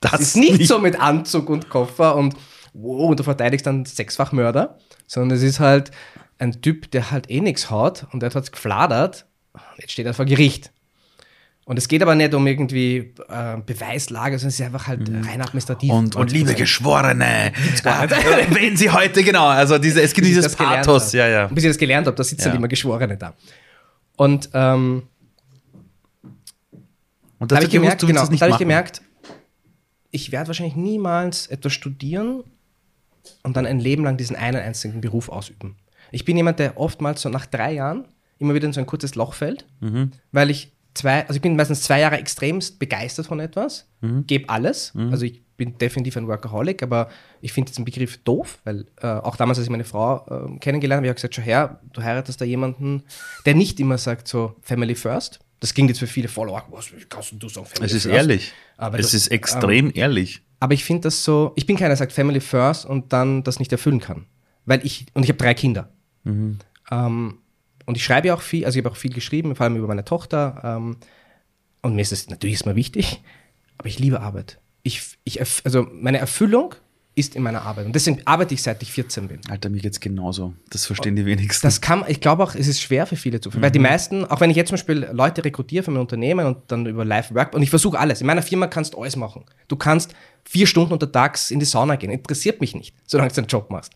Das 0.00 0.20
ist 0.20 0.36
nicht, 0.36 0.68
so 0.68 0.78
mit 0.78 1.00
Anzug 1.00 1.48
und 1.48 1.68
Koffer 1.68 2.14
und 2.14 2.36
wow, 2.76 3.10
und 3.10 3.20
du 3.20 3.24
verteidigst 3.24 3.66
dann 3.66 3.84
sechsfach 3.84 4.32
Mörder, 4.32 4.78
sondern 5.06 5.36
es 5.36 5.42
ist 5.42 5.60
halt 5.60 5.90
ein 6.38 6.60
Typ, 6.60 6.90
der 6.90 7.10
halt 7.10 7.30
eh 7.30 7.40
nichts 7.40 7.70
hat 7.70 8.06
und 8.12 8.20
der 8.20 8.30
hat 8.32 8.52
gefladert. 8.52 9.26
Jetzt 9.78 9.92
steht 9.92 10.06
er 10.06 10.14
vor 10.14 10.26
Gericht. 10.26 10.70
Und 11.64 11.78
es 11.78 11.88
geht 11.88 12.00
aber 12.00 12.14
nicht 12.14 12.32
um 12.32 12.46
irgendwie 12.46 13.12
äh, 13.28 13.56
Beweislage, 13.64 14.38
sondern 14.38 14.50
es 14.50 14.60
ist 14.60 14.64
einfach 14.64 14.86
halt 14.86 15.08
rein 15.08 15.40
administrativ. 15.40 15.90
Mhm. 15.90 15.98
Und, 15.98 16.16
und 16.16 16.30
liebe 16.30 16.54
Geschworene, 16.54 17.48
äh, 17.48 17.52
wenn 18.50 18.76
Sie 18.76 18.88
heute, 18.88 19.24
genau, 19.24 19.46
also 19.46 19.76
diese, 19.78 20.00
es 20.00 20.12
gibt 20.12 20.28
dieses 20.28 20.54
Pathos, 20.54 21.12
ja, 21.12 21.26
ja. 21.26 21.46
Bis 21.48 21.64
ich 21.64 21.70
das 21.70 21.78
gelernt 21.78 22.06
habe, 22.06 22.16
da 22.16 22.22
sitzen 22.22 22.42
Ja. 22.42 22.46
halt 22.50 22.58
immer 22.58 22.68
Geschworene 22.68 23.16
da. 23.16 23.34
Und 24.16 24.48
ähm, 24.54 25.02
Und 27.40 27.50
da 27.50 27.56
habe 27.56 27.66
ich 27.66 27.72
gemerkt, 27.72 28.06
genau, 28.06 28.24
da 28.24 28.40
habe 28.40 28.50
ich 28.50 28.58
gemerkt, 28.58 29.02
ich 30.12 30.30
werde 30.30 30.46
wahrscheinlich 30.46 30.76
niemals 30.76 31.48
etwas 31.48 31.72
studieren 31.72 32.44
und 33.42 33.56
dann 33.56 33.66
ein 33.66 33.80
Leben 33.80 34.04
lang 34.04 34.16
diesen 34.16 34.36
einen 34.36 34.60
einzigen 34.60 35.00
Beruf 35.00 35.28
ausüben. 35.28 35.76
Ich 36.12 36.24
bin 36.24 36.36
jemand, 36.36 36.58
der 36.58 36.78
oftmals 36.78 37.22
so 37.22 37.28
nach 37.28 37.46
drei 37.46 37.72
Jahren 37.72 38.06
immer 38.38 38.54
wieder 38.54 38.66
in 38.66 38.72
so 38.72 38.80
ein 38.80 38.86
kurzes 38.86 39.14
Loch 39.14 39.34
fällt, 39.34 39.66
Mhm. 39.80 40.12
weil 40.32 40.50
ich 40.50 40.72
zwei, 40.94 41.22
also 41.22 41.34
ich 41.34 41.42
bin 41.42 41.56
meistens 41.56 41.82
zwei 41.82 42.00
Jahre 42.00 42.16
extremst 42.18 42.78
begeistert 42.78 43.26
von 43.26 43.40
etwas, 43.40 43.86
Mhm. 44.00 44.26
gebe 44.26 44.48
alles. 44.48 44.92
Also 45.10 45.24
ich 45.26 45.42
bin 45.56 45.78
definitiv 45.78 46.16
ein 46.18 46.28
Workaholic, 46.28 46.82
aber 46.82 47.08
ich 47.40 47.52
finde 47.52 47.70
diesen 47.70 47.84
Begriff 47.86 48.18
doof, 48.24 48.58
weil 48.64 48.84
äh, 49.00 49.06
auch 49.06 49.36
damals, 49.36 49.58
als 49.58 49.66
ich 49.66 49.70
meine 49.70 49.84
Frau 49.84 50.26
äh, 50.26 50.58
kennengelernt 50.58 50.98
habe, 51.00 51.06
habe 51.06 51.06
ich 51.06 51.10
auch 51.12 51.16
gesagt, 51.16 51.34
schau 51.34 51.42
her, 51.42 51.80
du 51.94 52.02
heiratest 52.02 52.40
da 52.40 52.44
jemanden, 52.44 53.02
der 53.46 53.54
nicht 53.54 53.80
immer 53.80 53.96
sagt 53.98 54.28
so 54.28 54.54
Family 54.60 54.94
First. 54.94 55.40
Das 55.60 55.72
klingt 55.72 55.88
jetzt 55.90 55.98
für 55.98 56.06
viele 56.06 56.28
Follower, 56.28 56.64
was 56.70 56.92
wie 56.92 57.04
kannst 57.08 57.32
du 57.38 57.48
sagen 57.48 57.66
Family 57.66 57.86
Es 57.86 57.92
ist 57.92 58.02
First? 58.02 58.14
ehrlich. 58.14 58.52
Aber 58.76 58.98
es 58.98 59.06
das- 59.06 59.14
ist 59.14 59.28
extrem 59.28 59.90
ehrlich. 59.94 60.42
Aber 60.60 60.74
ich 60.74 60.84
finde 60.84 61.02
das 61.02 61.22
so, 61.24 61.52
ich 61.56 61.66
bin 61.66 61.76
keiner, 61.76 61.88
der 61.90 61.96
sagt 61.96 62.12
Family 62.12 62.40
First 62.40 62.86
und 62.86 63.12
dann 63.12 63.42
das 63.42 63.58
nicht 63.58 63.72
erfüllen 63.72 64.00
kann. 64.00 64.26
Weil 64.64 64.84
ich, 64.84 65.06
und 65.14 65.22
ich 65.22 65.28
habe 65.28 65.38
drei 65.38 65.54
Kinder. 65.54 65.90
Ähm, 66.24 67.38
und 67.86 67.96
ich 67.96 68.04
schreibe 68.04 68.28
ja 68.28 68.34
auch 68.34 68.42
viel, 68.42 68.64
also 68.64 68.78
ich 68.78 68.84
habe 68.84 68.92
auch 68.92 68.96
viel 68.98 69.12
geschrieben, 69.12 69.54
vor 69.54 69.64
allem 69.64 69.76
über 69.76 69.86
meine 69.86 70.04
Tochter. 70.04 70.60
Ähm, 70.64 70.96
und 71.82 71.94
mir 71.94 72.02
ist 72.02 72.12
es 72.12 72.28
natürlich 72.28 72.54
ist 72.54 72.66
mir 72.66 72.74
wichtig, 72.76 73.22
aber 73.78 73.88
ich 73.88 73.98
liebe 73.98 74.20
Arbeit. 74.20 74.58
Ich, 74.82 75.18
ich, 75.24 75.40
also 75.64 75.86
meine 75.92 76.18
Erfüllung 76.18 76.74
ist 77.16 77.34
in 77.34 77.42
meiner 77.42 77.62
Arbeit. 77.62 77.86
Und 77.86 77.94
deswegen 77.94 78.20
arbeite 78.26 78.52
ich 78.52 78.62
seit 78.62 78.82
ich 78.82 78.92
14 78.92 79.26
bin. 79.26 79.40
Alter, 79.48 79.70
mir 79.70 79.80
geht's 79.80 79.98
genauso. 79.98 80.52
Das 80.68 80.84
verstehen 80.84 81.16
die 81.16 81.24
wenigsten. 81.24 81.66
Das 81.66 81.80
kann, 81.80 82.04
ich 82.06 82.20
glaube 82.20 82.44
auch, 82.44 82.54
es 82.54 82.68
ist 82.68 82.80
schwer 82.80 83.06
für 83.06 83.16
viele 83.16 83.40
zu 83.40 83.50
weil 83.60 83.70
die 83.70 83.78
meisten, 83.78 84.26
auch 84.26 84.40
wenn 84.40 84.50
ich 84.50 84.56
jetzt 84.56 84.68
zum 84.68 84.74
Beispiel 84.74 85.08
Leute 85.12 85.42
rekrutiere 85.42 85.82
für 85.82 85.90
mein 85.90 86.02
Unternehmen 86.02 86.46
und 86.46 86.58
dann 86.68 86.84
über 86.84 87.06
Live-Work, 87.06 87.54
und 87.54 87.62
ich 87.62 87.70
versuche 87.70 87.98
alles. 87.98 88.20
In 88.20 88.26
meiner 88.26 88.42
Firma 88.42 88.66
kannst 88.66 88.92
du 88.92 89.00
alles 89.00 89.16
machen. 89.16 89.46
Du 89.66 89.76
kannst 89.76 90.14
vier 90.44 90.66
Stunden 90.66 90.92
untertags 90.92 91.50
in 91.50 91.58
die 91.58 91.64
Sauna 91.64 91.96
gehen. 91.96 92.10
Interessiert 92.10 92.60
mich 92.60 92.74
nicht, 92.74 92.94
solange 93.06 93.30
du 93.30 93.36
deinen 93.36 93.46
Job 93.46 93.70
machst. 93.70 93.92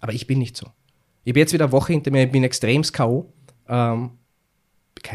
Aber 0.00 0.12
ich 0.12 0.26
bin 0.26 0.38
nicht 0.38 0.54
so. 0.54 0.66
Ich 1.24 1.32
habe 1.32 1.40
jetzt 1.40 1.54
wieder 1.54 1.64
eine 1.64 1.72
Woche 1.72 1.94
hinter 1.94 2.10
mir, 2.10 2.24
ich 2.24 2.32
bin 2.32 2.44
extremst 2.44 2.92
K.O. 2.92 3.32
Ähm, 3.66 4.10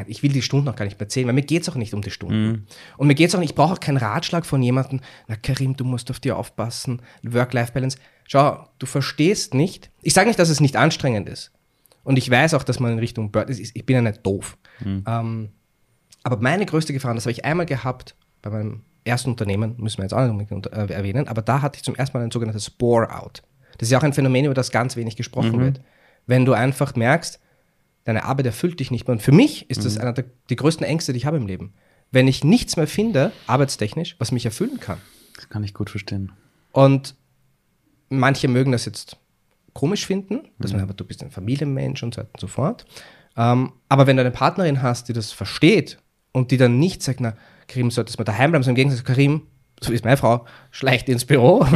ich 0.08 0.24
will 0.24 0.32
die 0.32 0.42
Stunden 0.42 0.66
noch 0.66 0.76
gar 0.76 0.86
nicht 0.86 1.00
mehr 1.00 1.10
zählen, 1.10 1.28
weil 1.28 1.34
mir 1.34 1.42
geht 1.44 1.64
es 1.64 1.70
auch 1.70 1.76
nicht 1.76 1.94
um 1.94 2.02
die 2.02 2.12
Stunden. 2.12 2.68
Und 2.98 3.08
mir 3.08 3.16
geht 3.16 3.30
es 3.30 3.36
auch 3.36 3.40
nicht, 3.40 3.52
ich 3.52 3.56
brauche 3.56 3.74
auch 3.74 3.80
keinen 3.80 3.98
Ratschlag 3.98 4.46
von 4.46 4.62
jemandem, 4.62 5.00
na 5.28 5.36
Karim, 5.36 5.76
du 5.76 5.84
musst 5.84 6.10
auf 6.12 6.20
dir 6.20 6.38
aufpassen, 6.38 7.02
Work-Life-Balance. 7.24 7.98
Schau, 8.28 8.68
du 8.80 8.86
verstehst 8.86 9.54
nicht. 9.54 9.92
Ich 10.02 10.14
sage 10.14 10.28
nicht, 10.28 10.40
dass 10.40 10.50
es 10.50 10.60
nicht 10.60 10.76
anstrengend 10.76 11.28
ist. 11.28 11.52
Und 12.04 12.18
ich 12.18 12.30
weiß 12.30 12.54
auch, 12.54 12.64
dass 12.64 12.80
man 12.80 12.94
in 12.94 13.00
Richtung 13.00 13.32
Burn 13.32 13.48
ist. 13.48 13.60
Ich 13.60 13.86
bin 13.86 13.96
ja 13.96 14.02
nicht 14.02 14.26
doof. 14.26 14.58
Ähm, 15.06 15.50
aber 16.24 16.38
meine 16.38 16.66
größte 16.66 16.94
Gefahr, 16.94 17.12
und 17.12 17.16
das 17.18 17.26
habe 17.26 17.32
ich 17.32 17.46
einmal 17.46 17.66
gehabt 17.66 18.16
bei 18.42 18.50
meinem 18.50 18.82
ersten 19.06 19.30
Unternehmen, 19.30 19.76
müssen 19.78 19.98
wir 19.98 20.06
jetzt 20.06 20.14
auch 20.14 20.26
nicht 20.32 20.52
äh, 20.52 20.94
erwähnen, 20.94 21.28
aber 21.28 21.42
da 21.42 21.62
hatte 21.62 21.78
ich 21.78 21.84
zum 21.84 21.96
ersten 21.96 22.18
Mal 22.18 22.24
ein 22.24 22.32
sogenanntes 22.32 22.70
Bore-out. 22.70 23.44
Das 23.78 23.88
ist 23.88 23.92
ja 23.92 23.98
auch 23.98 24.04
ein 24.04 24.14
Phänomen, 24.14 24.46
über 24.46 24.54
das 24.54 24.72
ganz 24.72 24.96
wenig 24.96 25.16
gesprochen 25.16 25.60
wird. 25.60 25.82
Wenn 26.26 26.46
du 26.46 26.54
einfach 26.54 26.96
merkst, 26.96 27.40
deine 28.04 28.26
Arbeit 28.26 28.46
erfüllt 28.46 28.80
dich 28.80 28.92
nicht 28.92 29.08
mehr. 29.08 29.14
Und 29.14 29.22
für 29.22 29.32
mich 29.32 29.70
ist 29.70 29.86
das 29.86 29.98
einer 29.98 30.14
der 30.14 30.26
die 30.50 30.56
größten 30.56 30.86
Ängste, 30.86 31.14
die 31.14 31.18
ich 31.18 31.26
habe 31.26 31.38
im 31.38 31.48
Leben. 31.48 31.74
Wenn 32.12 32.28
ich 32.28 32.44
nichts 32.44 32.78
mehr 32.78 32.88
finde, 32.88 33.32
arbeitstechnisch, 33.48 34.16
was 34.20 34.32
mich 34.32 34.46
erfüllen 34.46 34.80
kann. 34.80 35.00
Das 35.36 35.50
kann 35.50 35.64
ich 35.64 35.74
gut 35.74 35.90
verstehen. 35.90 36.32
Und 36.72 37.16
manche 38.10 38.48
mögen 38.48 38.72
das 38.72 38.86
jetzt 38.86 39.18
komisch 39.74 40.06
finden, 40.06 40.42
dass 40.60 40.72
man 40.72 40.82
aber 40.82 40.94
du 40.94 41.04
bist 41.04 41.24
ein 41.24 41.32
Familienmensch 41.32 42.04
und 42.04 42.14
so 42.14 42.22
weiter 42.22 42.30
und 42.34 42.40
so 42.40 42.48
fort. 42.48 42.86
Ähm, 43.36 43.74
aber 43.90 44.06
wenn 44.06 44.18
du 44.18 44.22
eine 44.22 44.32
Partnerin 44.32 44.82
hast, 44.84 45.10
die 45.10 45.14
das 45.14 45.32
versteht 45.32 45.98
und 46.32 46.52
die 46.52 46.58
dann 46.58 46.78
nicht 46.78 47.02
sagt, 47.02 47.20
na, 47.20 47.36
Karim, 47.68 47.90
solltest 47.90 48.20
mal 48.20 48.26
daheim 48.26 48.52
bleiben, 48.52 48.64
sondern 48.64 48.82
im 48.82 48.90
Gegensatz, 48.90 49.04
Karim, 49.04 49.48
so 49.82 49.92
ist 49.92 50.06
meine 50.06 50.18
Frau, 50.18 50.46
schleicht 50.70 51.10
ins 51.10 51.26
Büro. 51.26 51.66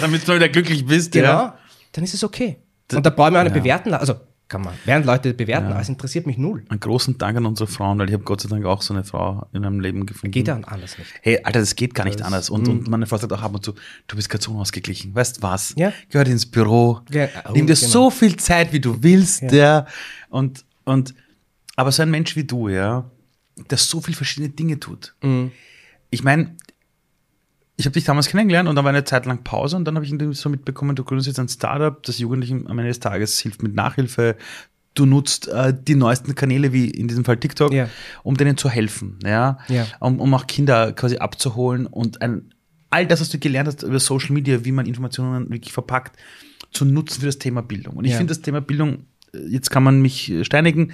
Damit 0.00 0.26
du 0.28 0.34
wieder 0.34 0.48
glücklich 0.48 0.86
bist, 0.86 1.12
genau, 1.12 1.26
ja. 1.26 1.58
dann 1.92 2.04
ist 2.04 2.14
es 2.14 2.22
okay. 2.22 2.58
Und 2.92 3.04
da 3.04 3.10
brauchen 3.10 3.34
wir 3.34 3.40
auch 3.40 3.44
nicht 3.44 3.56
ja. 3.56 3.60
bewerten. 3.60 3.94
Also 3.94 4.14
kann 4.50 4.62
man, 4.62 4.74
während 4.84 5.06
Leute 5.06 5.32
bewerten, 5.32 5.68
aber 5.68 5.80
es 5.80 5.88
interessiert 5.88 6.26
mich 6.26 6.36
null. 6.36 6.64
Einen 6.68 6.80
großen 6.80 7.16
Dank 7.18 7.38
an 7.38 7.46
unsere 7.46 7.68
Frauen, 7.68 7.98
weil 8.00 8.08
ich 8.08 8.12
habe 8.12 8.24
Gott 8.24 8.40
sei 8.40 8.48
Dank 8.48 8.66
auch 8.66 8.82
so 8.82 8.92
eine 8.92 9.04
Frau 9.04 9.46
in 9.52 9.62
meinem 9.62 9.78
Leben 9.78 10.06
gefunden. 10.06 10.32
Geht 10.32 10.48
ja 10.48 10.56
anders 10.56 10.98
nicht. 10.98 11.12
Hey, 11.22 11.38
Alter, 11.44 11.60
das 11.60 11.76
geht 11.76 11.94
gar 11.94 12.04
nicht 12.04 12.20
anders. 12.20 12.50
Und, 12.50 12.68
und 12.68 12.88
meine 12.88 13.06
Frau 13.06 13.16
sagt 13.16 13.32
auch 13.32 13.42
ab 13.42 13.54
und 13.54 13.64
zu, 13.64 13.74
du 14.08 14.16
bist 14.16 14.28
gerade 14.28 14.42
so 14.42 14.50
unausgeglichen. 14.50 15.14
Weißt 15.14 15.40
was? 15.40 15.72
Ja. 15.76 15.92
Gehört 16.10 16.28
ins 16.28 16.46
Büro. 16.46 17.00
Ja, 17.10 17.28
oh, 17.48 17.52
Nimm 17.52 17.68
dir 17.68 17.74
genau. 17.74 17.88
so 17.88 18.10
viel 18.10 18.36
Zeit, 18.36 18.72
wie 18.72 18.80
du 18.80 19.00
willst, 19.02 19.42
ja. 19.52 19.86
Und, 20.28 20.64
und, 20.84 21.14
aber 21.76 21.92
so 21.92 22.02
ein 22.02 22.10
Mensch 22.10 22.34
wie 22.34 22.44
du, 22.44 22.68
ja, 22.68 23.08
der 23.70 23.78
so 23.78 24.00
viel 24.00 24.16
verschiedene 24.16 24.52
Dinge 24.52 24.80
tut. 24.80 25.14
Mhm. 25.22 25.52
Ich 26.10 26.24
meine, 26.24 26.56
ich 27.80 27.86
habe 27.86 27.94
dich 27.94 28.04
damals 28.04 28.28
kennengelernt 28.28 28.68
und 28.68 28.76
dann 28.76 28.84
war 28.84 28.90
eine 28.90 29.04
Zeit 29.04 29.24
lang 29.24 29.42
Pause 29.42 29.76
und 29.76 29.86
dann 29.86 29.96
habe 29.96 30.04
ich 30.04 30.14
so 30.38 30.50
mitbekommen, 30.50 30.96
du 30.96 31.02
gründest 31.02 31.28
jetzt 31.28 31.40
ein 31.40 31.48
Startup, 31.48 32.00
das 32.02 32.18
Jugendlichen 32.18 32.66
am 32.66 32.78
Ende 32.78 32.90
des 32.90 33.00
Tages 33.00 33.38
hilft 33.40 33.62
mit 33.62 33.74
Nachhilfe. 33.74 34.36
Du 34.92 35.06
nutzt 35.06 35.48
äh, 35.48 35.72
die 35.74 35.94
neuesten 35.94 36.34
Kanäle, 36.34 36.74
wie 36.74 36.90
in 36.90 37.08
diesem 37.08 37.24
Fall 37.24 37.38
TikTok, 37.38 37.72
ja. 37.72 37.88
um 38.22 38.36
denen 38.36 38.58
zu 38.58 38.68
helfen, 38.68 39.18
ja, 39.24 39.58
ja. 39.68 39.86
Um, 39.98 40.20
um 40.20 40.34
auch 40.34 40.46
Kinder 40.46 40.92
quasi 40.92 41.16
abzuholen 41.16 41.86
und 41.86 42.20
ein, 42.20 42.52
all 42.90 43.06
das, 43.06 43.22
was 43.22 43.30
du 43.30 43.38
gelernt 43.38 43.68
hast 43.68 43.82
über 43.82 43.98
Social 43.98 44.32
Media, 44.32 44.62
wie 44.64 44.72
man 44.72 44.84
Informationen 44.84 45.48
wirklich 45.48 45.72
verpackt, 45.72 46.18
zu 46.72 46.84
nutzen 46.84 47.20
für 47.20 47.26
das 47.26 47.38
Thema 47.38 47.62
Bildung. 47.62 47.96
Und 47.96 48.04
ich 48.04 48.10
ja. 48.10 48.18
finde 48.18 48.34
das 48.34 48.42
Thema 48.42 48.60
Bildung, 48.60 49.06
äh, 49.32 49.38
jetzt 49.48 49.70
kann 49.70 49.82
man 49.82 50.02
mich 50.02 50.34
steinigen, 50.42 50.92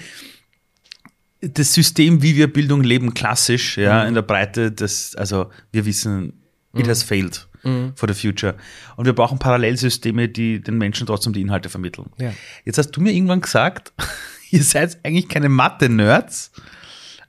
das 1.41 1.75
System, 1.75 2.23
wie 2.23 2.37
wir 2.37 2.53
Bildung 2.53 2.85
leben, 2.85 3.13
klassisch, 3.13 3.77
ja, 3.77 4.03
mhm. 4.03 4.09
in 4.09 4.15
der 4.15 4.23
Breite, 4.23 4.71
das, 4.71 5.17
also 5.17 5.51
wir 5.73 5.85
wissen, 5.85 6.46
It 6.77 6.87
mhm. 6.87 6.91
has 6.91 7.03
failed 7.03 7.47
mhm. 7.67 7.93
for 7.95 8.09
the 8.09 8.15
future. 8.15 8.55
Und 8.97 9.07
wir 9.07 9.13
brauchen 9.13 9.39
Parallelsysteme, 9.39 10.29
die 10.29 10.61
den 10.61 10.79
Menschen 10.79 11.07
trotzdem 11.07 11.33
die 11.33 11.41
Inhalte 11.41 11.69
vermitteln. 11.69 12.11
Ja. 12.19 12.33
Jetzt 12.65 12.79
hast 12.79 12.91
du 12.93 13.01
mir 13.01 13.13
irgendwann 13.13 13.41
gesagt, 13.41 13.93
ihr 14.51 14.63
seid 14.63 14.99
eigentlich 15.05 15.29
keine 15.29 15.49
Mathe-Nerds, 15.49 16.53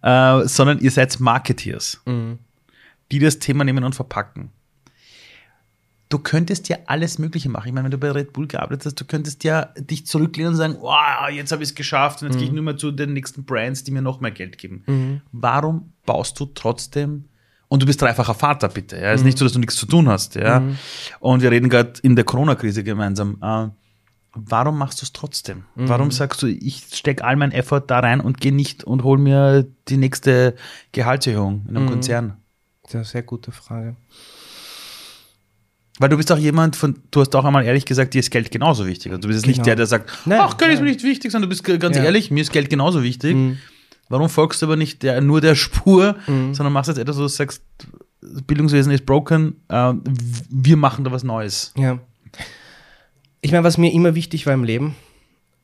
äh, 0.01 0.45
sondern 0.45 0.79
ihr 0.79 0.91
seid 0.91 1.19
Marketeers, 1.19 2.01
mhm. 2.05 2.39
die 3.12 3.19
das 3.19 3.39
Thema 3.39 3.63
nehmen 3.63 3.83
und 3.83 3.95
verpacken. 3.95 4.51
Du 6.10 6.19
könntest 6.19 6.69
ja 6.69 6.77
alles 6.86 7.19
Mögliche 7.19 7.49
machen. 7.49 7.67
Ich 7.67 7.73
meine, 7.73 7.83
wenn 7.83 7.91
du 7.91 7.97
bei 7.97 8.12
Red 8.12 8.31
Bull 8.31 8.47
gearbeitet 8.47 8.86
hast, 8.86 8.95
du 8.95 9.03
könntest 9.03 9.43
ja 9.43 9.65
dich 9.77 10.05
zurücklehnen 10.05 10.53
und 10.53 10.57
sagen, 10.57 10.77
wow, 10.79 11.29
jetzt 11.29 11.51
habe 11.51 11.63
ich 11.63 11.69
es 11.69 11.75
geschafft 11.75 12.21
und 12.21 12.29
jetzt 12.29 12.36
mhm. 12.36 12.39
gehe 12.39 12.47
ich 12.47 12.53
nur 12.53 12.63
mal 12.63 12.77
zu 12.77 12.91
den 12.91 13.12
nächsten 13.12 13.43
Brands, 13.43 13.83
die 13.83 13.91
mir 13.91 14.01
noch 14.01 14.21
mehr 14.21 14.31
Geld 14.31 14.57
geben. 14.57 14.83
Mhm. 14.88 15.21
Warum 15.33 15.91
baust 16.05 16.39
du 16.39 16.45
trotzdem 16.45 17.25
und 17.69 17.82
du 17.82 17.86
bist 17.86 18.01
dreifacher 18.01 18.34
Vater, 18.34 18.69
bitte. 18.69 18.97
Ja, 18.97 19.12
ist 19.12 19.21
mhm. 19.21 19.27
nicht 19.27 19.38
so, 19.38 19.45
dass 19.45 19.53
du 19.53 19.60
nichts 19.60 19.75
zu 19.75 19.86
tun 19.86 20.08
hast. 20.08 20.36
Ja, 20.36 20.62
mhm. 20.62 20.77
und 21.19 21.41
wir 21.41 21.51
reden 21.51 21.69
gerade 21.69 21.93
in 22.01 22.15
der 22.15 22.25
Corona-Krise 22.25 22.84
gemeinsam. 22.84 23.38
Äh, 23.41 23.67
warum 24.34 24.77
machst 24.77 25.01
du 25.01 25.06
es 25.06 25.13
trotzdem? 25.13 25.63
Mhm. 25.75 25.89
Warum 25.89 26.12
sagst 26.12 26.41
du, 26.41 26.47
ich 26.47 26.86
stecke 26.93 27.23
all 27.23 27.36
mein 27.36 27.51
Effort 27.51 27.84
da 27.88 27.99
rein 27.99 28.21
und 28.21 28.39
gehe 28.39 28.53
nicht 28.53 28.84
und 28.84 29.03
hol 29.03 29.17
mir 29.17 29.65
die 29.88 29.97
nächste 29.97 30.56
Gehaltserhöhung 30.91 31.65
in 31.67 31.75
einem 31.75 31.86
mhm. 31.86 31.89
Konzern? 31.89 32.38
Das 32.84 32.91
ist 32.91 32.95
eine 32.95 33.06
sehr 33.06 33.23
gute 33.23 33.51
Frage. 33.51 33.95
Weil 35.99 36.10
du 36.10 36.17
bist 36.17 36.32
auch 36.32 36.38
jemand, 36.38 36.75
von, 36.75 37.01
du 37.10 37.21
hast 37.21 37.36
auch 37.36 37.43
einmal 37.43 37.65
ehrlich 37.65 37.86
gesagt, 37.86 38.13
dir 38.13 38.19
ist 38.19 38.30
Geld 38.30 38.51
genauso 38.51 38.86
wichtig. 38.86 39.12
Also 39.12 39.21
du 39.21 39.27
bist 39.27 39.43
genau. 39.43 39.56
nicht 39.56 39.65
der, 39.65 39.75
der 39.75 39.88
sagt, 39.88 40.12
Nein, 40.25 40.39
ach, 40.41 40.56
Geld 40.58 40.73
ist 40.73 40.80
mir 40.80 40.88
nicht 40.88 41.03
wichtig, 41.03 41.32
sondern 41.32 41.49
du 41.49 41.56
bist 41.56 41.63
ganz 41.82 41.97
ja. 41.97 42.03
ehrlich, 42.03 42.30
mir 42.30 42.41
ist 42.41 42.51
Geld 42.51 42.69
genauso 42.69 43.03
wichtig. 43.03 43.36
Mhm. 43.36 43.58
Warum 44.09 44.29
folgst 44.29 44.61
du 44.61 44.65
aber 44.65 44.75
nicht 44.75 45.03
der, 45.03 45.21
nur 45.21 45.41
der 45.41 45.55
Spur, 45.55 46.15
mhm. 46.27 46.53
sondern 46.53 46.73
machst 46.73 46.87
jetzt 46.87 46.97
etwas, 46.97 47.17
wo 47.17 47.21
du 47.21 47.27
sagst, 47.27 47.63
Bildungswesen 48.21 48.91
ist 48.91 49.05
broken, 49.05 49.61
äh, 49.69 49.93
wir 50.49 50.77
machen 50.77 51.03
da 51.03 51.11
was 51.11 51.23
Neues. 51.23 51.73
Ja. 51.77 51.99
Ich 53.41 53.51
meine, 53.51 53.63
was 53.63 53.77
mir 53.77 53.93
immer 53.93 54.15
wichtig 54.15 54.45
war 54.45 54.53
im 54.53 54.63
Leben, 54.63 54.95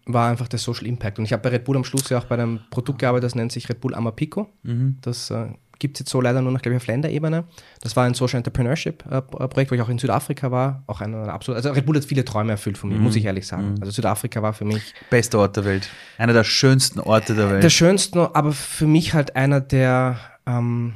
war 0.06 0.29
einfach 0.29 0.47
der 0.47 0.60
Social 0.60 0.86
Impact. 0.86 1.19
Und 1.19 1.25
ich 1.25 1.34
habe 1.34 1.41
bei 1.41 1.49
Red 1.49 1.63
Bull 1.63 1.77
am 1.77 1.84
Schluss 1.84 2.10
ja 2.10 2.19
auch 2.19 2.25
bei 2.25 2.36
einem 2.36 2.60
Produkt 2.69 2.99
gearbeitet, 2.99 3.25
das 3.25 3.36
nennt 3.36 3.51
sich 3.51 3.69
Red 3.69 3.82
Bull 3.82 3.95
Amapico. 3.95 4.49
Mhm. 4.63 4.97
Das 5.01 5.29
äh, 5.32 5.47
gibt 5.80 5.98
es 5.98 6.02
jetzt 6.02 6.12
so 6.12 6.22
leider 6.22 6.42
nur 6.42 6.52
noch, 6.52 6.62
glaube 6.62 6.76
ich, 6.76 6.82
auf 6.82 6.88
Länderebene. 6.88 7.46
Das 7.82 7.96
war 7.96 8.06
ein 8.06 8.14
Social 8.14 8.38
Entrepreneurship-Projekt, 8.38 9.72
wo 9.72 9.76
ich 9.76 9.82
auch 9.82 9.90
in 9.90 9.98
Südafrika 9.98 10.52
war. 10.52 10.84
Auch 10.88 11.02
ein 11.02 11.14
absolut, 11.16 11.58
also 11.58 11.72
Red 11.72 11.86
Bull 11.86 11.96
hat 11.96 12.06
viele 12.06 12.26
Träume 12.26 12.52
erfüllt 12.52 12.78
von 12.78 12.90
mir, 12.90 12.96
mhm. 12.96 13.04
muss 13.04 13.16
ich 13.16 13.26
ehrlich 13.26 13.48
sagen. 13.48 13.72
Mhm. 13.72 13.78
Also 13.82 13.92
Südafrika 13.92 14.42
war 14.42 14.54
für 14.54 14.66
mich. 14.66 14.94
Bester 15.10 15.40
Ort 15.40 15.58
der 15.58 15.66
Welt. 15.66 15.90
Einer 16.18 16.34
der 16.34 16.44
schönsten 16.44 17.00
Orte 17.00 17.36
der 17.36 17.50
Welt. 17.50 17.64
Der 17.64 17.70
schönsten, 17.70 18.20
aber 18.20 18.54
für 18.54 18.88
mich 18.88 19.14
halt 19.14 19.36
einer 19.36 19.62
der 19.62 20.20
ähm, 20.46 20.94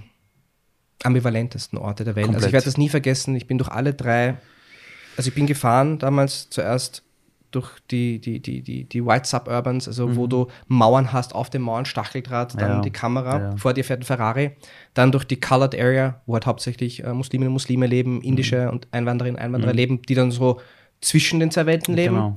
ambivalentesten 1.03 1.77
Orte 1.77 2.03
der 2.03 2.15
Welt. 2.15 2.25
Komplett. 2.25 2.43
Also 2.43 2.47
ich 2.47 2.53
werde 2.53 2.65
das 2.65 2.77
nie 2.77 2.89
vergessen. 2.89 3.35
Ich 3.35 3.47
bin 3.47 3.57
durch 3.57 3.69
alle 3.69 3.93
drei, 3.93 4.37
also 5.15 5.29
ich 5.29 5.35
bin 5.35 5.47
gefahren 5.47 5.99
damals 5.99 6.49
zuerst 6.49 7.03
durch 7.51 7.79
die, 7.91 8.19
die, 8.19 8.39
die, 8.39 8.61
die, 8.61 8.83
die 8.83 9.05
White 9.05 9.27
Suburbans, 9.27 9.87
also 9.87 10.07
mhm. 10.07 10.15
wo 10.15 10.27
du 10.27 10.47
Mauern 10.67 11.13
hast, 11.13 11.33
auf 11.33 11.49
den 11.49 11.61
Mauern 11.61 11.85
Stacheldraht, 11.85 12.59
dann 12.59 12.69
ja. 12.69 12.81
die 12.81 12.91
Kamera, 12.91 13.39
ja. 13.39 13.57
vor 13.57 13.73
dir 13.73 13.83
fährt 13.83 14.01
ein 14.01 14.03
Ferrari, 14.03 14.51
dann 14.93 15.11
durch 15.11 15.23
die 15.23 15.39
Colored 15.39 15.79
Area, 15.79 16.21
wo 16.25 16.33
halt 16.33 16.45
hauptsächlich 16.45 17.03
äh, 17.03 17.13
Musliminnen 17.13 17.49
und 17.49 17.53
Muslime 17.53 17.87
leben, 17.87 18.21
indische 18.21 18.65
mhm. 18.65 18.71
und 18.71 18.87
Einwanderinnen 18.91 19.37
und 19.37 19.41
Einwanderer 19.41 19.71
mhm. 19.71 19.77
leben, 19.77 20.01
die 20.01 20.15
dann 20.15 20.31
so 20.31 20.59
zwischen 21.01 21.39
den 21.39 21.51
zwei 21.51 21.65
Welten 21.65 21.95
leben. 21.95 22.15
Genau. 22.15 22.33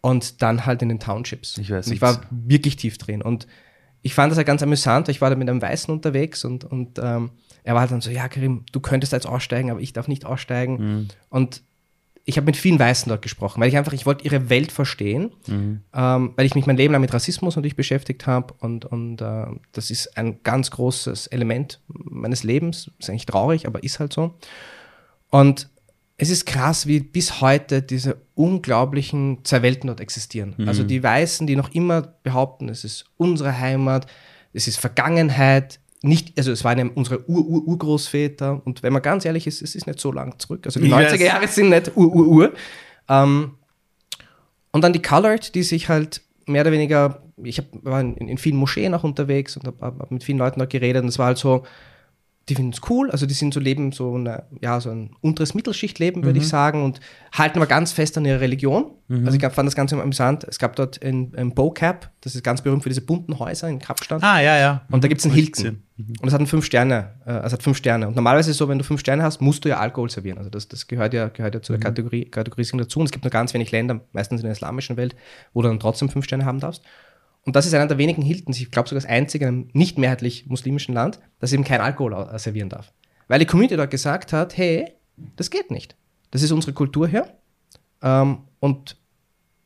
Und 0.00 0.40
dann 0.40 0.66
halt 0.66 0.82
in 0.82 0.88
den 0.88 1.00
Townships. 1.00 1.58
Ich 1.58 1.70
weiß. 1.70 1.88
Und 1.88 1.92
ich 1.92 2.00
war 2.00 2.20
wirklich 2.30 2.76
tief 2.76 2.96
drin. 2.96 3.22
Und 3.22 3.46
ich 4.02 4.14
fand 4.14 4.30
das 4.30 4.38
ja 4.38 4.44
ganz 4.44 4.62
amüsant. 4.62 5.08
Ich 5.08 5.20
war 5.20 5.30
da 5.30 5.36
mit 5.36 5.50
einem 5.50 5.60
Weißen 5.60 5.92
unterwegs 5.92 6.44
und, 6.44 6.64
und 6.64 7.00
ähm, 7.02 7.30
er 7.64 7.74
war 7.74 7.80
halt 7.80 7.90
dann 7.90 8.00
so, 8.00 8.10
ja, 8.10 8.28
Karim, 8.28 8.64
du 8.70 8.78
könntest 8.78 9.12
jetzt 9.12 9.26
aussteigen, 9.26 9.72
aber 9.72 9.80
ich 9.80 9.92
darf 9.92 10.06
nicht 10.06 10.24
aussteigen. 10.24 10.76
Mhm. 10.78 11.08
Und 11.28 11.62
ich 12.28 12.36
habe 12.36 12.44
mit 12.44 12.56
vielen 12.56 12.78
Weißen 12.78 13.08
dort 13.08 13.22
gesprochen, 13.22 13.60
weil 13.60 13.68
ich 13.68 13.76
einfach, 13.76 13.92
ich 13.92 14.04
wollte 14.04 14.24
ihre 14.24 14.50
Welt 14.50 14.72
verstehen, 14.72 15.30
mhm. 15.46 15.82
ähm, 15.94 16.32
weil 16.34 16.44
ich 16.44 16.56
mich 16.56 16.66
mein 16.66 16.76
Leben 16.76 16.92
lang 16.92 17.00
mit 17.00 17.14
Rassismus 17.14 17.54
natürlich 17.54 17.76
beschäftigt 17.76 18.26
habe 18.26 18.52
und, 18.58 18.84
und 18.84 19.22
äh, 19.22 19.46
das 19.70 19.92
ist 19.92 20.18
ein 20.18 20.42
ganz 20.42 20.72
großes 20.72 21.28
Element 21.28 21.80
meines 21.86 22.42
Lebens. 22.42 22.90
Ist 22.98 23.08
eigentlich 23.08 23.26
traurig, 23.26 23.68
aber 23.68 23.84
ist 23.84 24.00
halt 24.00 24.12
so. 24.12 24.34
Und 25.30 25.68
es 26.18 26.30
ist 26.30 26.46
krass, 26.46 26.88
wie 26.88 26.98
bis 26.98 27.40
heute 27.40 27.80
diese 27.80 28.16
unglaublichen 28.34 29.44
zwei 29.44 29.62
Welten 29.62 29.86
dort 29.86 30.00
existieren. 30.00 30.54
Mhm. 30.56 30.66
Also 30.66 30.82
die 30.82 31.04
Weißen, 31.04 31.46
die 31.46 31.54
noch 31.54 31.72
immer 31.74 32.02
behaupten, 32.24 32.68
es 32.68 32.82
ist 32.82 33.04
unsere 33.16 33.56
Heimat, 33.56 34.08
es 34.52 34.66
ist 34.66 34.78
Vergangenheit, 34.78 35.78
nicht, 36.02 36.36
also 36.38 36.52
es 36.52 36.64
waren 36.64 36.90
unsere 36.90 37.28
Ur-Ur-Urgroßväter 37.28 38.62
und 38.64 38.82
wenn 38.82 38.92
man 38.92 39.02
ganz 39.02 39.24
ehrlich 39.24 39.46
ist, 39.46 39.62
es 39.62 39.74
ist 39.74 39.86
nicht 39.86 40.00
so 40.00 40.12
lang 40.12 40.38
zurück. 40.38 40.66
Also 40.66 40.80
die 40.80 40.88
yes. 40.88 41.12
90er 41.12 41.24
Jahre 41.24 41.48
sind 41.48 41.70
nicht 41.70 41.96
Ur-Ur-Ur. 41.96 42.52
Ähm, 43.08 43.52
und 44.72 44.82
dann 44.82 44.92
die 44.92 45.02
Colored, 45.02 45.54
die 45.54 45.62
sich 45.62 45.88
halt 45.88 46.22
mehr 46.46 46.62
oder 46.62 46.72
weniger, 46.72 47.22
ich 47.42 47.58
hab, 47.58 47.66
war 47.82 48.00
in, 48.00 48.14
in 48.16 48.38
vielen 48.38 48.56
Moscheen 48.56 48.94
auch 48.94 49.04
unterwegs 49.04 49.56
und 49.56 49.66
habe 49.66 49.80
hab 49.80 50.10
mit 50.10 50.22
vielen 50.22 50.38
Leuten 50.38 50.58
dort 50.58 50.70
geredet 50.70 51.02
und 51.02 51.08
es 51.08 51.18
war 51.18 51.26
halt 51.26 51.38
so, 51.38 51.64
die 52.48 52.54
finden 52.54 52.72
es 52.72 52.80
cool, 52.88 53.10
also 53.10 53.26
die 53.26 53.34
sind 53.34 53.52
so 53.52 53.58
leben 53.58 53.90
so 53.90 54.14
eine, 54.14 54.44
ja, 54.60 54.80
so 54.80 54.90
ein 54.90 55.10
unteres 55.20 55.54
Mittelschichtleben, 55.54 56.22
würde 56.22 56.38
mhm. 56.38 56.44
ich 56.44 56.48
sagen, 56.48 56.84
und 56.84 57.00
halten 57.32 57.58
aber 57.58 57.66
ganz 57.66 57.92
fest 57.92 58.16
an 58.16 58.24
ihrer 58.24 58.40
Religion. 58.40 58.92
Mhm. 59.08 59.26
Also 59.26 59.36
ich 59.36 59.52
fand 59.52 59.66
das 59.66 59.74
ganz 59.74 59.92
amüsant. 59.92 60.44
Es 60.44 60.60
gab 60.60 60.76
dort 60.76 60.96
in, 60.98 61.32
in 61.34 61.54
Bocap, 61.54 62.12
das 62.20 62.36
ist 62.36 62.44
ganz 62.44 62.62
berühmt 62.62 62.84
für 62.84 62.88
diese 62.88 63.00
bunten 63.00 63.40
Häuser 63.40 63.68
in 63.68 63.80
Kapstadt. 63.80 64.22
Ah, 64.22 64.40
ja, 64.40 64.56
ja. 64.58 64.82
Und 64.92 65.02
da 65.02 65.08
gibt 65.08 65.20
es 65.20 65.24
einen 65.24 65.34
Hilton. 65.34 65.82
Mhm. 65.96 66.14
Und 66.22 66.28
es 66.28 66.34
hat 66.34 66.48
fünf 66.48 66.64
Sterne, 66.64 67.14
äh, 67.26 67.32
es 67.32 67.52
hat 67.52 67.64
fünf 67.64 67.78
Sterne. 67.78 68.06
Und 68.06 68.14
normalerweise 68.14 68.50
ist 68.50 68.54
es 68.54 68.58
so, 68.58 68.68
wenn 68.68 68.78
du 68.78 68.84
fünf 68.84 69.00
Sterne 69.00 69.24
hast, 69.24 69.40
musst 69.40 69.64
du 69.64 69.68
ja 69.68 69.78
Alkohol 69.78 70.08
servieren. 70.08 70.38
Also 70.38 70.48
das, 70.48 70.68
das 70.68 70.86
gehört 70.86 71.14
ja, 71.14 71.28
gehört 71.28 71.54
ja 71.54 71.62
zu 71.62 71.72
der 71.72 71.80
mhm. 71.80 71.84
Kategorie, 71.84 72.26
Kategorisierung 72.26 72.78
dazu. 72.78 73.00
Und 73.00 73.06
es 73.06 73.12
gibt 73.12 73.24
nur 73.24 73.32
ganz 73.32 73.54
wenig 73.54 73.72
Länder, 73.72 74.02
meistens 74.12 74.40
in 74.40 74.44
der 74.44 74.52
islamischen 74.52 74.96
Welt, 74.96 75.16
wo 75.52 75.62
du 75.62 75.68
dann 75.68 75.80
trotzdem 75.80 76.08
fünf 76.10 76.24
Sterne 76.24 76.44
haben 76.44 76.60
darfst. 76.60 76.84
Und 77.46 77.54
das 77.54 77.64
ist 77.64 77.74
einer 77.74 77.86
der 77.86 77.96
wenigen 77.96 78.22
Hiltons, 78.22 78.60
ich 78.60 78.70
glaube 78.72 78.88
sogar 78.88 79.00
das 79.00 79.08
einzige 79.08 79.44
in 79.44 79.48
einem 79.48 79.68
nicht 79.72 79.98
mehrheitlich 79.98 80.46
muslimischen 80.46 80.94
Land, 80.94 81.20
das 81.38 81.52
eben 81.52 81.64
kein 81.64 81.80
Alkohol 81.80 82.28
servieren 82.38 82.68
darf. 82.68 82.92
Weil 83.28 83.38
die 83.38 83.46
Community 83.46 83.76
dort 83.76 83.90
gesagt 83.90 84.32
hat, 84.32 84.56
hey, 84.56 84.92
das 85.36 85.50
geht 85.50 85.70
nicht. 85.70 85.96
Das 86.32 86.42
ist 86.42 86.50
unsere 86.50 86.72
Kultur 86.72 87.06
hier. 87.06 87.32
Ähm, 88.02 88.38
und 88.58 88.96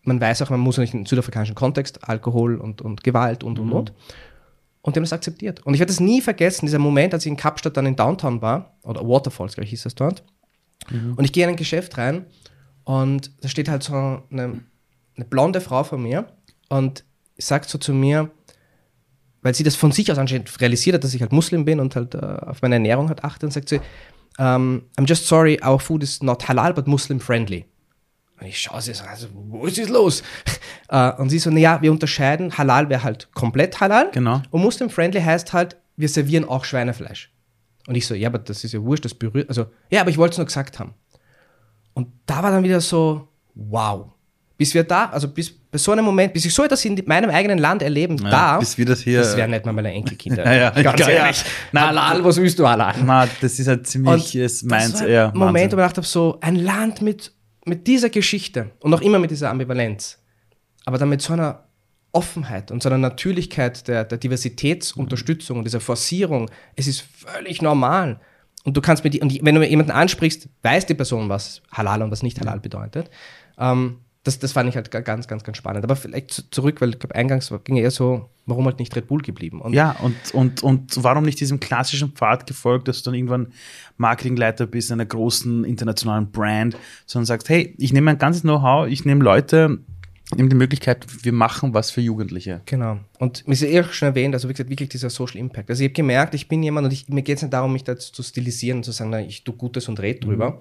man 0.02 0.20
weiß 0.20 0.42
auch, 0.42 0.50
man 0.50 0.60
muss 0.60 0.78
nicht 0.78 0.92
im 0.92 1.06
südafrikanischen 1.06 1.54
Kontext, 1.54 2.06
Alkohol 2.08 2.56
und, 2.56 2.82
und 2.82 3.02
Gewalt 3.02 3.42
und, 3.42 3.58
und, 3.58 3.68
mhm. 3.68 3.72
und. 3.72 3.92
Und 4.82 4.96
die 4.96 4.98
haben 4.98 5.04
das 5.04 5.12
akzeptiert. 5.12 5.60
Und 5.66 5.74
ich 5.74 5.80
werde 5.80 5.90
das 5.90 6.00
nie 6.00 6.20
vergessen, 6.20 6.66
dieser 6.66 6.78
Moment, 6.78 7.12
als 7.12 7.24
ich 7.24 7.30
in 7.30 7.36
Kapstadt 7.36 7.76
dann 7.76 7.86
in 7.86 7.96
Downtown 7.96 8.40
war, 8.40 8.76
oder 8.82 9.06
Waterfalls, 9.06 9.54
glaube 9.54 9.64
ich, 9.64 9.70
hieß 9.70 9.82
das 9.82 9.94
dort. 9.94 10.22
Mhm. 10.90 11.14
Und 11.14 11.24
ich 11.24 11.32
gehe 11.32 11.44
in 11.44 11.50
ein 11.50 11.56
Geschäft 11.56 11.98
rein 11.98 12.26
und 12.84 13.30
da 13.42 13.48
steht 13.48 13.68
halt 13.68 13.82
so 13.82 13.92
eine, 13.92 14.22
eine 14.30 15.24
blonde 15.28 15.60
Frau 15.60 15.84
vor 15.84 15.98
mir 15.98 16.26
und 16.68 17.04
sagt 17.40 17.68
so 17.68 17.78
zu 17.78 17.92
mir, 17.92 18.30
weil 19.42 19.54
sie 19.54 19.64
das 19.64 19.76
von 19.76 19.92
sich 19.92 20.10
aus 20.12 20.18
anscheinend 20.18 20.60
realisiert 20.60 20.94
hat, 20.94 21.04
dass 21.04 21.14
ich 21.14 21.20
halt 21.20 21.32
Muslim 21.32 21.64
bin 21.64 21.80
und 21.80 21.96
halt 21.96 22.14
äh, 22.14 22.18
auf 22.18 22.62
meine 22.62 22.76
Ernährung 22.76 23.08
halt 23.08 23.24
achte, 23.24 23.46
und 23.46 23.52
sagt 23.52 23.68
sie, 23.68 23.80
um, 24.38 24.44
ähm, 24.46 24.82
I'm 24.96 25.06
just 25.06 25.26
sorry, 25.26 25.58
our 25.64 25.78
food 25.78 26.02
is 26.02 26.22
not 26.22 26.48
halal, 26.48 26.72
but 26.72 26.86
Muslim 26.86 27.20
friendly. 27.20 27.66
Und 28.40 28.46
ich 28.46 28.58
schaue 28.58 28.80
sie 28.80 28.94
so, 28.94 29.04
also, 29.04 29.26
wo 29.32 29.66
ist 29.66 29.78
es 29.78 29.88
los? 29.88 30.22
uh, 30.90 31.12
und 31.18 31.28
sie 31.28 31.38
so, 31.38 31.50
naja, 31.50 31.82
wir 31.82 31.90
unterscheiden, 31.90 32.56
halal 32.56 32.88
wäre 32.88 33.02
halt 33.02 33.28
komplett 33.34 33.80
halal. 33.80 34.10
Genau. 34.12 34.40
Und 34.50 34.62
Muslim 34.62 34.88
friendly 34.88 35.20
heißt 35.20 35.52
halt, 35.52 35.76
wir 35.96 36.08
servieren 36.08 36.44
auch 36.44 36.64
Schweinefleisch. 36.64 37.30
Und 37.86 37.96
ich 37.96 38.06
so, 38.06 38.14
ja, 38.14 38.28
aber 38.28 38.38
das 38.38 38.64
ist 38.64 38.72
ja 38.72 38.82
wurscht, 38.82 39.04
das 39.04 39.14
berührt, 39.14 39.48
also, 39.48 39.66
ja, 39.90 40.00
aber 40.00 40.10
ich 40.10 40.16
wollte 40.16 40.32
es 40.32 40.38
nur 40.38 40.46
gesagt 40.46 40.78
haben. 40.78 40.94
Und 41.92 42.08
da 42.24 42.42
war 42.42 42.50
dann 42.50 42.62
wieder 42.62 42.80
so, 42.80 43.28
wow 43.54 44.12
bis 44.60 44.74
wir 44.74 44.84
da, 44.84 45.06
also 45.06 45.26
bis 45.26 45.50
bei 45.50 45.78
so 45.78 45.90
einem 45.92 46.04
Moment, 46.04 46.34
bis 46.34 46.44
ich 46.44 46.52
so 46.52 46.62
etwas 46.62 46.84
in 46.84 47.02
meinem 47.06 47.30
eigenen 47.30 47.56
Land 47.56 47.80
erleben 47.80 48.18
ja, 48.18 48.28
darf, 48.28 48.60
bis 48.60 48.76
wir 48.76 48.84
das 48.84 49.00
hier. 49.00 49.20
Das 49.20 49.34
wären 49.34 49.52
nicht 49.52 49.64
mal 49.64 49.72
meine 49.72 49.90
Enkelkinder. 49.90 50.44
ja, 50.54 50.70
ja, 50.76 50.82
Ganz 50.82 51.00
ehrlich. 51.08 51.38
Ja. 51.38 51.44
Na, 51.72 51.86
halal, 51.86 52.22
was 52.22 52.36
willst 52.36 52.58
du 52.58 52.68
halal? 52.68 52.94
Na, 53.02 53.26
das 53.40 53.58
ist 53.58 53.68
ein 53.70 53.82
ziemliches 53.82 54.62
meins 54.64 55.00
eher. 55.00 55.32
Moment, 55.34 55.72
wo 55.72 55.76
ich 55.78 55.82
dachte, 55.82 56.02
so 56.02 56.36
ein 56.42 56.56
Land 56.56 57.00
mit, 57.00 57.32
mit 57.64 57.86
dieser 57.86 58.10
Geschichte 58.10 58.72
und 58.80 58.92
auch 58.92 59.00
immer 59.00 59.18
mit 59.18 59.30
dieser 59.30 59.48
Ambivalenz, 59.48 60.18
aber 60.84 60.98
dann 60.98 61.08
mit 61.08 61.22
so 61.22 61.32
einer 61.32 61.64
Offenheit 62.12 62.70
und 62.70 62.82
so 62.82 62.90
einer 62.90 62.98
Natürlichkeit 62.98 63.88
der, 63.88 64.04
der 64.04 64.18
Diversitätsunterstützung 64.18 65.56
und 65.56 65.64
dieser 65.64 65.80
Forcierung. 65.80 66.50
Es 66.76 66.86
ist 66.86 67.00
völlig 67.00 67.62
normal, 67.62 68.20
Und 68.64 68.76
du 68.76 68.82
kannst 68.82 69.04
mir 69.04 69.10
die, 69.10 69.22
und 69.22 69.38
wenn 69.42 69.54
du 69.54 69.66
jemanden 69.66 69.92
ansprichst, 69.92 70.50
weiß 70.62 70.84
die 70.84 70.92
Person, 70.92 71.30
was 71.30 71.62
halal 71.72 72.02
und 72.02 72.10
was 72.10 72.22
nicht 72.22 72.38
halal 72.38 72.60
bedeutet. 72.60 73.08
Ähm, 73.58 74.00
das, 74.22 74.38
das 74.38 74.52
fand 74.52 74.68
ich 74.68 74.76
halt 74.76 74.90
ganz, 74.90 75.28
ganz, 75.28 75.44
ganz 75.44 75.56
spannend. 75.56 75.82
Aber 75.82 75.96
vielleicht 75.96 76.54
zurück, 76.54 76.80
weil 76.80 76.90
ich 76.90 76.98
glaube, 76.98 77.14
eingangs 77.14 77.52
ging 77.64 77.76
eher 77.76 77.90
so, 77.90 78.28
warum 78.44 78.66
halt 78.66 78.78
nicht 78.78 78.94
Red 78.94 79.06
Bull 79.06 79.22
geblieben? 79.22 79.62
Und 79.62 79.72
ja, 79.72 79.96
und, 80.02 80.14
und, 80.34 80.62
und 80.62 81.02
warum 81.02 81.24
nicht 81.24 81.40
diesem 81.40 81.58
klassischen 81.58 82.12
Pfad 82.12 82.46
gefolgt, 82.46 82.88
dass 82.88 83.02
du 83.02 83.10
dann 83.10 83.14
irgendwann 83.14 83.52
Marketingleiter 83.96 84.66
bist 84.66 84.92
einer 84.92 85.06
großen 85.06 85.64
internationalen 85.64 86.30
Brand, 86.30 86.76
sondern 87.06 87.26
sagst, 87.26 87.48
hey, 87.48 87.74
ich 87.78 87.94
nehme 87.94 88.06
mein 88.06 88.18
ganzes 88.18 88.42
Know-how, 88.42 88.88
ich 88.88 89.06
nehme 89.06 89.24
Leute, 89.24 89.78
nehme 90.36 90.50
die 90.50 90.56
Möglichkeit, 90.56 91.06
wir 91.24 91.32
machen 91.32 91.72
was 91.72 91.90
für 91.90 92.02
Jugendliche. 92.02 92.60
Genau. 92.66 92.98
Und 93.18 93.48
mir 93.48 93.54
ist 93.54 93.62
ja 93.62 93.68
eh 93.68 93.84
schon 93.84 94.08
erwähnt, 94.08 94.34
also 94.34 94.50
wie 94.50 94.52
gesagt, 94.52 94.68
wirklich 94.68 94.90
dieser 94.90 95.08
Social 95.08 95.38
Impact. 95.38 95.70
Also 95.70 95.82
ich 95.82 95.88
habe 95.88 95.94
gemerkt, 95.94 96.34
ich 96.34 96.46
bin 96.46 96.62
jemand 96.62 96.84
und 96.84 96.92
ich, 96.92 97.08
mir 97.08 97.22
geht 97.22 97.36
es 97.36 97.42
nicht 97.42 97.54
darum, 97.54 97.72
mich 97.72 97.84
da 97.84 97.96
zu 97.96 98.22
stilisieren 98.22 98.78
und 98.78 98.84
zu 98.84 98.92
sagen, 98.92 99.10
na, 99.10 99.20
ich 99.20 99.44
tue 99.44 99.54
Gutes 99.54 99.88
und 99.88 99.98
rede 99.98 100.20
drüber, 100.20 100.50
mhm. 100.50 100.56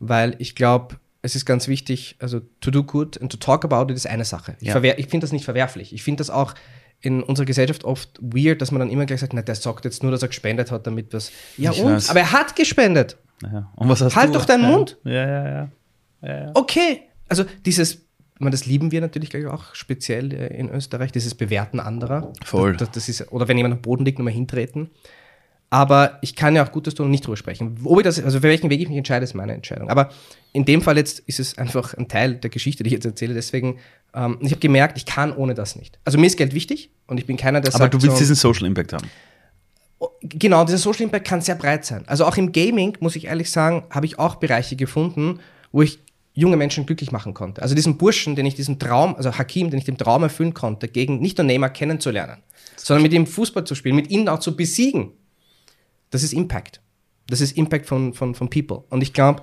weil 0.00 0.34
ich 0.38 0.54
glaube, 0.54 0.96
es 1.22 1.36
ist 1.36 1.46
ganz 1.46 1.68
wichtig, 1.68 2.16
also 2.18 2.40
to 2.60 2.70
do 2.70 2.82
good 2.82 3.20
and 3.20 3.30
to 3.30 3.38
talk 3.38 3.64
about 3.64 3.90
it 3.90 3.96
ist 3.96 4.06
eine 4.06 4.24
Sache. 4.24 4.56
Ich, 4.60 4.68
ja. 4.68 4.82
ich 4.82 5.06
finde 5.06 5.24
das 5.24 5.32
nicht 5.32 5.44
verwerflich. 5.44 5.92
Ich 5.92 6.02
finde 6.02 6.18
das 6.18 6.30
auch 6.30 6.54
in 7.00 7.22
unserer 7.22 7.46
Gesellschaft 7.46 7.84
oft 7.84 8.18
weird, 8.20 8.60
dass 8.60 8.70
man 8.70 8.80
dann 8.80 8.90
immer 8.90 9.06
gleich 9.06 9.20
sagt, 9.20 9.32
na, 9.32 9.42
der 9.42 9.54
sagt 9.54 9.84
jetzt 9.84 10.02
nur, 10.02 10.12
dass 10.12 10.22
er 10.22 10.28
gespendet 10.28 10.70
hat, 10.70 10.86
damit 10.86 11.12
was. 11.12 11.32
Ja, 11.56 11.70
ich 11.72 11.80
und? 11.80 11.92
Weiß. 11.92 12.10
Aber 12.10 12.20
er 12.20 12.32
hat 12.32 12.56
gespendet. 12.56 13.16
Ja. 13.42 13.72
Und 13.76 13.88
was 13.88 14.00
hast 14.00 14.16
halt 14.16 14.30
du? 14.30 14.34
doch 14.34 14.44
deinen 14.44 14.70
Mund. 14.70 14.98
Ja, 15.04 15.12
ja, 15.12 15.48
ja. 15.48 15.68
ja, 16.22 16.50
Okay. 16.54 17.02
Also 17.28 17.44
dieses, 17.64 18.02
man, 18.38 18.52
das 18.52 18.66
lieben 18.66 18.92
wir 18.92 19.00
natürlich 19.00 19.30
gleich 19.30 19.46
auch, 19.46 19.74
speziell 19.74 20.32
äh, 20.32 20.56
in 20.56 20.68
Österreich, 20.70 21.12
dieses 21.12 21.34
Bewerten 21.34 21.80
anderer. 21.80 22.32
Voll. 22.44 22.76
Das, 22.76 22.90
das 22.90 23.08
ist, 23.08 23.32
oder 23.32 23.48
wenn 23.48 23.56
jemand 23.56 23.74
am 23.74 23.82
Boden 23.82 24.04
liegt, 24.04 24.18
nochmal 24.18 24.34
hintreten. 24.34 24.90
Aber 25.72 26.18
ich 26.20 26.36
kann 26.36 26.54
ja 26.54 26.66
auch 26.66 26.70
Gutes 26.70 26.94
tun 26.94 27.06
und 27.06 27.12
nicht 27.12 27.26
drüber 27.26 27.38
sprechen. 27.38 27.78
Ob 27.84 27.98
ich 27.98 28.04
das, 28.04 28.22
also 28.22 28.40
für 28.40 28.42
welchen 28.42 28.68
Weg 28.68 28.82
ich 28.82 28.88
mich 28.90 28.98
entscheide, 28.98 29.24
ist 29.24 29.32
meine 29.32 29.54
Entscheidung. 29.54 29.88
Aber 29.88 30.10
in 30.52 30.66
dem 30.66 30.82
Fall 30.82 30.98
jetzt 30.98 31.20
ist 31.20 31.40
es 31.40 31.56
einfach 31.56 31.94
ein 31.94 32.08
Teil 32.08 32.34
der 32.34 32.50
Geschichte, 32.50 32.82
die 32.82 32.88
ich 32.88 32.92
jetzt 32.92 33.06
erzähle. 33.06 33.32
Deswegen, 33.32 33.78
ähm, 34.12 34.36
ich 34.42 34.50
habe 34.50 34.60
gemerkt, 34.60 34.98
ich 34.98 35.06
kann 35.06 35.34
ohne 35.34 35.54
das 35.54 35.74
nicht. 35.76 35.98
Also 36.04 36.18
mir 36.18 36.26
ist 36.26 36.36
Geld 36.36 36.52
wichtig 36.52 36.90
und 37.06 37.16
ich 37.16 37.24
bin 37.24 37.38
keiner, 37.38 37.62
der 37.62 37.70
Aber 37.70 37.78
sagt. 37.78 37.94
Aber 37.94 37.98
du 37.98 38.02
willst 38.02 38.18
so, 38.18 38.20
diesen 38.20 38.34
Social 38.34 38.66
Impact 38.66 38.92
haben. 38.92 39.08
Oh, 39.98 40.10
genau, 40.20 40.62
dieser 40.66 40.76
Social 40.76 41.04
Impact 41.04 41.26
kann 41.26 41.40
sehr 41.40 41.54
breit 41.54 41.86
sein. 41.86 42.04
Also 42.06 42.26
auch 42.26 42.36
im 42.36 42.52
Gaming, 42.52 42.98
muss 43.00 43.16
ich 43.16 43.28
ehrlich 43.28 43.50
sagen, 43.50 43.84
habe 43.88 44.04
ich 44.04 44.18
auch 44.18 44.34
Bereiche 44.34 44.76
gefunden, 44.76 45.40
wo 45.72 45.80
ich 45.80 46.00
junge 46.34 46.58
Menschen 46.58 46.84
glücklich 46.84 47.12
machen 47.12 47.32
konnte. 47.32 47.62
Also 47.62 47.74
diesen 47.74 47.96
Burschen, 47.96 48.36
den 48.36 48.44
ich 48.44 48.54
diesen 48.54 48.78
Traum, 48.78 49.16
also 49.16 49.38
Hakim, 49.38 49.70
den 49.70 49.78
ich 49.78 49.86
den 49.86 49.96
Traum 49.96 50.22
erfüllen 50.22 50.52
konnte, 50.52 50.88
gegen 50.88 51.20
nicht 51.20 51.38
nur 51.38 51.46
Neymar 51.46 51.70
kennenzulernen, 51.70 52.42
sondern 52.76 53.04
mit 53.04 53.14
ihm 53.14 53.26
Fußball 53.26 53.64
zu 53.64 53.74
spielen, 53.74 53.96
mit 53.96 54.10
ihnen 54.10 54.28
auch 54.28 54.38
zu 54.38 54.54
besiegen 54.54 55.12
das 56.12 56.22
ist 56.22 56.32
Impact. 56.32 56.80
Das 57.26 57.40
ist 57.40 57.56
Impact 57.56 57.86
von, 57.86 58.14
von, 58.14 58.34
von 58.34 58.48
People. 58.48 58.84
Und 58.90 59.02
ich 59.02 59.12
glaube, 59.12 59.42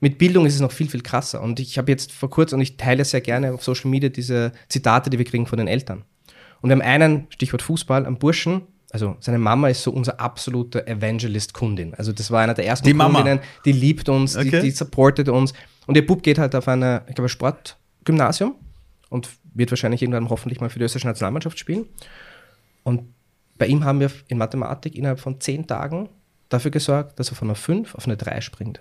mit 0.00 0.18
Bildung 0.18 0.46
ist 0.46 0.54
es 0.54 0.60
noch 0.60 0.72
viel, 0.72 0.88
viel 0.88 1.00
krasser. 1.00 1.42
Und 1.42 1.58
ich 1.58 1.78
habe 1.78 1.90
jetzt 1.90 2.12
vor 2.12 2.30
kurzem, 2.30 2.58
und 2.58 2.62
ich 2.62 2.76
teile 2.76 3.04
sehr 3.04 3.20
gerne 3.20 3.52
auf 3.52 3.64
Social 3.64 3.90
Media 3.90 4.08
diese 4.08 4.52
Zitate, 4.68 5.10
die 5.10 5.18
wir 5.18 5.24
kriegen 5.24 5.46
von 5.46 5.58
den 5.58 5.68
Eltern. 5.68 6.04
Und 6.60 6.70
wir 6.70 6.76
haben 6.76 6.82
einen, 6.82 7.26
Stichwort 7.30 7.62
Fußball, 7.62 8.06
einen 8.06 8.18
Burschen, 8.18 8.62
also 8.92 9.16
seine 9.20 9.38
Mama 9.38 9.68
ist 9.68 9.82
so 9.82 9.90
unser 9.90 10.20
absoluter 10.20 10.86
Evangelist-Kundin. 10.86 11.94
Also 11.94 12.12
das 12.12 12.30
war 12.30 12.42
einer 12.42 12.52
der 12.52 12.66
ersten 12.66 12.86
die 12.86 12.94
Kundinnen, 12.94 13.40
die 13.64 13.72
liebt 13.72 14.10
uns, 14.10 14.36
okay. 14.36 14.50
die, 14.50 14.60
die 14.60 14.70
supportet 14.70 15.30
uns. 15.30 15.54
Und 15.86 15.96
ihr 15.96 16.06
Bub 16.06 16.22
geht 16.22 16.38
halt 16.38 16.54
auf 16.54 16.68
eine, 16.68 17.02
ich 17.08 17.14
glaube, 17.14 17.30
Sportgymnasium 17.30 18.54
und 19.08 19.30
wird 19.54 19.70
wahrscheinlich 19.70 20.02
irgendwann 20.02 20.28
hoffentlich 20.28 20.60
mal 20.60 20.68
für 20.68 20.78
die 20.78 20.84
österreichische 20.84 21.08
Nationalmannschaft 21.08 21.58
spielen. 21.58 21.86
Und 22.82 23.04
bei 23.58 23.66
ihm 23.66 23.84
haben 23.84 24.00
wir 24.00 24.10
in 24.28 24.38
Mathematik 24.38 24.94
innerhalb 24.94 25.20
von 25.20 25.40
zehn 25.40 25.66
Tagen 25.66 26.08
dafür 26.48 26.70
gesorgt, 26.70 27.18
dass 27.18 27.30
er 27.30 27.36
von 27.36 27.48
einer 27.48 27.54
5 27.54 27.94
auf 27.94 28.06
eine 28.06 28.16
3 28.16 28.40
springt. 28.40 28.80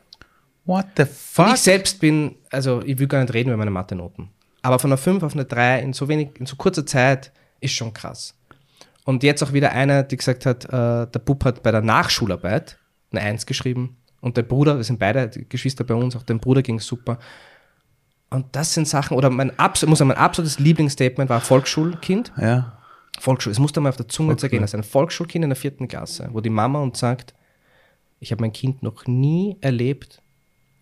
What 0.66 0.86
the 0.98 1.06
fuck? 1.06 1.48
Und 1.48 1.54
ich 1.56 1.62
selbst 1.62 2.00
bin, 2.00 2.36
also 2.52 2.82
ich 2.84 3.00
will 3.00 3.08
gar 3.08 3.22
nicht 3.22 3.34
reden 3.34 3.50
über 3.50 3.58
meine 3.58 3.72
Mathe-Noten. 3.72 4.30
Aber 4.62 4.80
von 4.80 4.90
einer 4.92 4.98
5 4.98 5.24
auf 5.24 5.34
eine 5.34 5.46
3 5.46 5.82
in 5.82 5.94
so 5.94 6.08
wenig, 6.08 6.40
in 6.40 6.46
so 6.46 6.56
kurzer 6.56 6.86
Zeit 6.86 7.32
ist 7.60 7.74
schon 7.74 7.94
krass. 7.94 8.36
Und 9.04 9.24
jetzt 9.24 9.42
auch 9.42 9.54
wieder 9.54 9.72
einer, 9.72 10.04
die 10.04 10.18
gesagt 10.18 10.46
hat, 10.46 10.66
äh, 10.66 11.08
der 11.08 11.20
Bub 11.26 11.44
hat 11.44 11.64
bei 11.64 11.72
der 11.72 11.82
Nachschularbeit 11.82 12.78
eine 13.12 13.22
1 13.22 13.46
geschrieben. 13.46 13.98
Und 14.20 14.38
der 14.38 14.44
Bruder, 14.44 14.78
das 14.78 14.88
sind 14.88 15.00
beide 15.00 15.30
Geschwister 15.30 15.84
bei 15.84 15.96
uns, 15.96 16.16
auch 16.16 16.24
dem 16.24 16.40
Bruder 16.40 16.62
ging 16.62 16.80
super. 16.80 17.18
Und 18.30 18.46
das 18.56 18.74
sind 18.74 18.88
Sachen, 18.88 19.18
oder 19.18 19.30
mein, 19.30 19.52
muss 19.58 20.00
sagen, 20.00 20.08
mein 20.08 20.18
absolutes 20.18 20.60
Lieblingsstatement 20.60 21.30
war 21.30 21.42
Volksschulkind. 21.42 22.32
Ja. 22.40 22.78
Volksschule, 23.20 23.52
es 23.52 23.60
muss 23.60 23.74
dir 23.74 23.82
mal 23.82 23.90
auf 23.90 23.98
der 23.98 24.08
Zunge 24.08 24.38
zergehen, 24.38 24.62
das 24.62 24.72
ist 24.72 24.76
ein 24.76 24.84
Volksschulkind 24.84 25.44
in 25.44 25.50
der 25.50 25.58
vierten 25.58 25.88
Klasse, 25.88 26.30
wo 26.32 26.42
die 26.42 26.50
Mama 26.50 26.80
uns 26.80 27.00
sagt, 27.00 27.34
ich 28.20 28.32
habe 28.32 28.42
mein 28.42 28.54
Kind 28.54 28.84
noch 28.84 29.08
nie 29.08 29.58
erlebt 29.62 30.22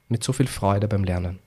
mit 0.09 0.23
so 0.23 0.33
viel 0.33 0.47
Freude 0.47 0.87
beim 0.87 1.03
Lernen. 1.03 1.39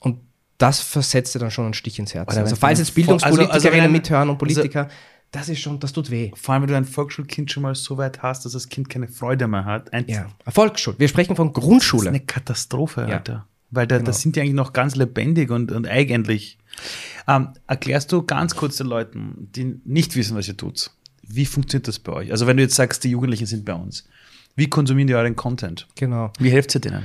Und 0.00 0.18
das 0.58 0.80
versetzt 0.80 1.34
dir 1.34 1.38
dann 1.38 1.50
schon 1.50 1.64
einen 1.64 1.74
Stich 1.74 1.98
ins 1.98 2.14
Herz. 2.14 2.36
Also 2.36 2.56
falls 2.56 2.78
jetzt 2.78 2.94
Bildungspolitikerinnen 2.94 3.52
also, 3.52 3.68
also 3.68 3.88
mithören 3.88 4.30
und 4.30 4.38
Politiker, 4.38 4.84
also, 4.84 4.94
das 5.34 5.48
ist 5.48 5.60
schon, 5.60 5.80
das 5.80 5.92
tut 5.92 6.10
weh. 6.10 6.30
Vor 6.34 6.54
allem, 6.54 6.62
wenn 6.62 6.70
du 6.70 6.76
ein 6.76 6.84
Volksschulkind 6.84 7.50
schon 7.50 7.64
mal 7.64 7.74
so 7.74 7.98
weit 7.98 8.22
hast, 8.22 8.44
dass 8.44 8.52
das 8.52 8.68
Kind 8.68 8.88
keine 8.88 9.08
Freude 9.08 9.48
mehr 9.48 9.64
hat. 9.64 9.92
Ein 9.92 10.06
ja, 10.06 10.28
Volksschule. 10.46 10.98
Wir 10.98 11.08
sprechen 11.08 11.34
von 11.34 11.52
Grundschule. 11.52 12.04
Das 12.04 12.12
ist 12.14 12.20
eine 12.20 12.26
Katastrophe, 12.26 13.02
Alter. 13.02 13.32
Ja. 13.32 13.46
Weil 13.70 13.88
da, 13.88 13.96
genau. 13.96 14.06
das 14.06 14.20
sind 14.20 14.36
die 14.36 14.40
eigentlich 14.40 14.54
noch 14.54 14.72
ganz 14.72 14.94
lebendig 14.94 15.50
und, 15.50 15.72
und 15.72 15.88
eigentlich. 15.88 16.58
Ähm, 17.26 17.48
erklärst 17.66 18.12
du 18.12 18.22
ganz 18.22 18.54
kurz 18.54 18.76
den 18.76 18.86
Leuten, 18.86 19.48
die 19.54 19.80
nicht 19.84 20.14
wissen, 20.16 20.36
was 20.36 20.48
ihr 20.48 20.56
tut, 20.56 20.90
wie 21.22 21.46
funktioniert 21.46 21.88
das 21.88 21.98
bei 21.98 22.12
euch? 22.12 22.30
Also 22.30 22.46
wenn 22.46 22.56
du 22.56 22.62
jetzt 22.62 22.74
sagst, 22.74 23.04
die 23.04 23.10
Jugendlichen 23.10 23.46
sind 23.46 23.64
bei 23.64 23.74
uns, 23.74 24.06
wie 24.56 24.68
konsumieren 24.68 25.08
die 25.08 25.14
euren 25.14 25.36
Content? 25.36 25.86
Genau. 25.96 26.32
Wie 26.38 26.50
helft 26.50 26.74
ihr 26.74 26.80
denen? 26.80 27.04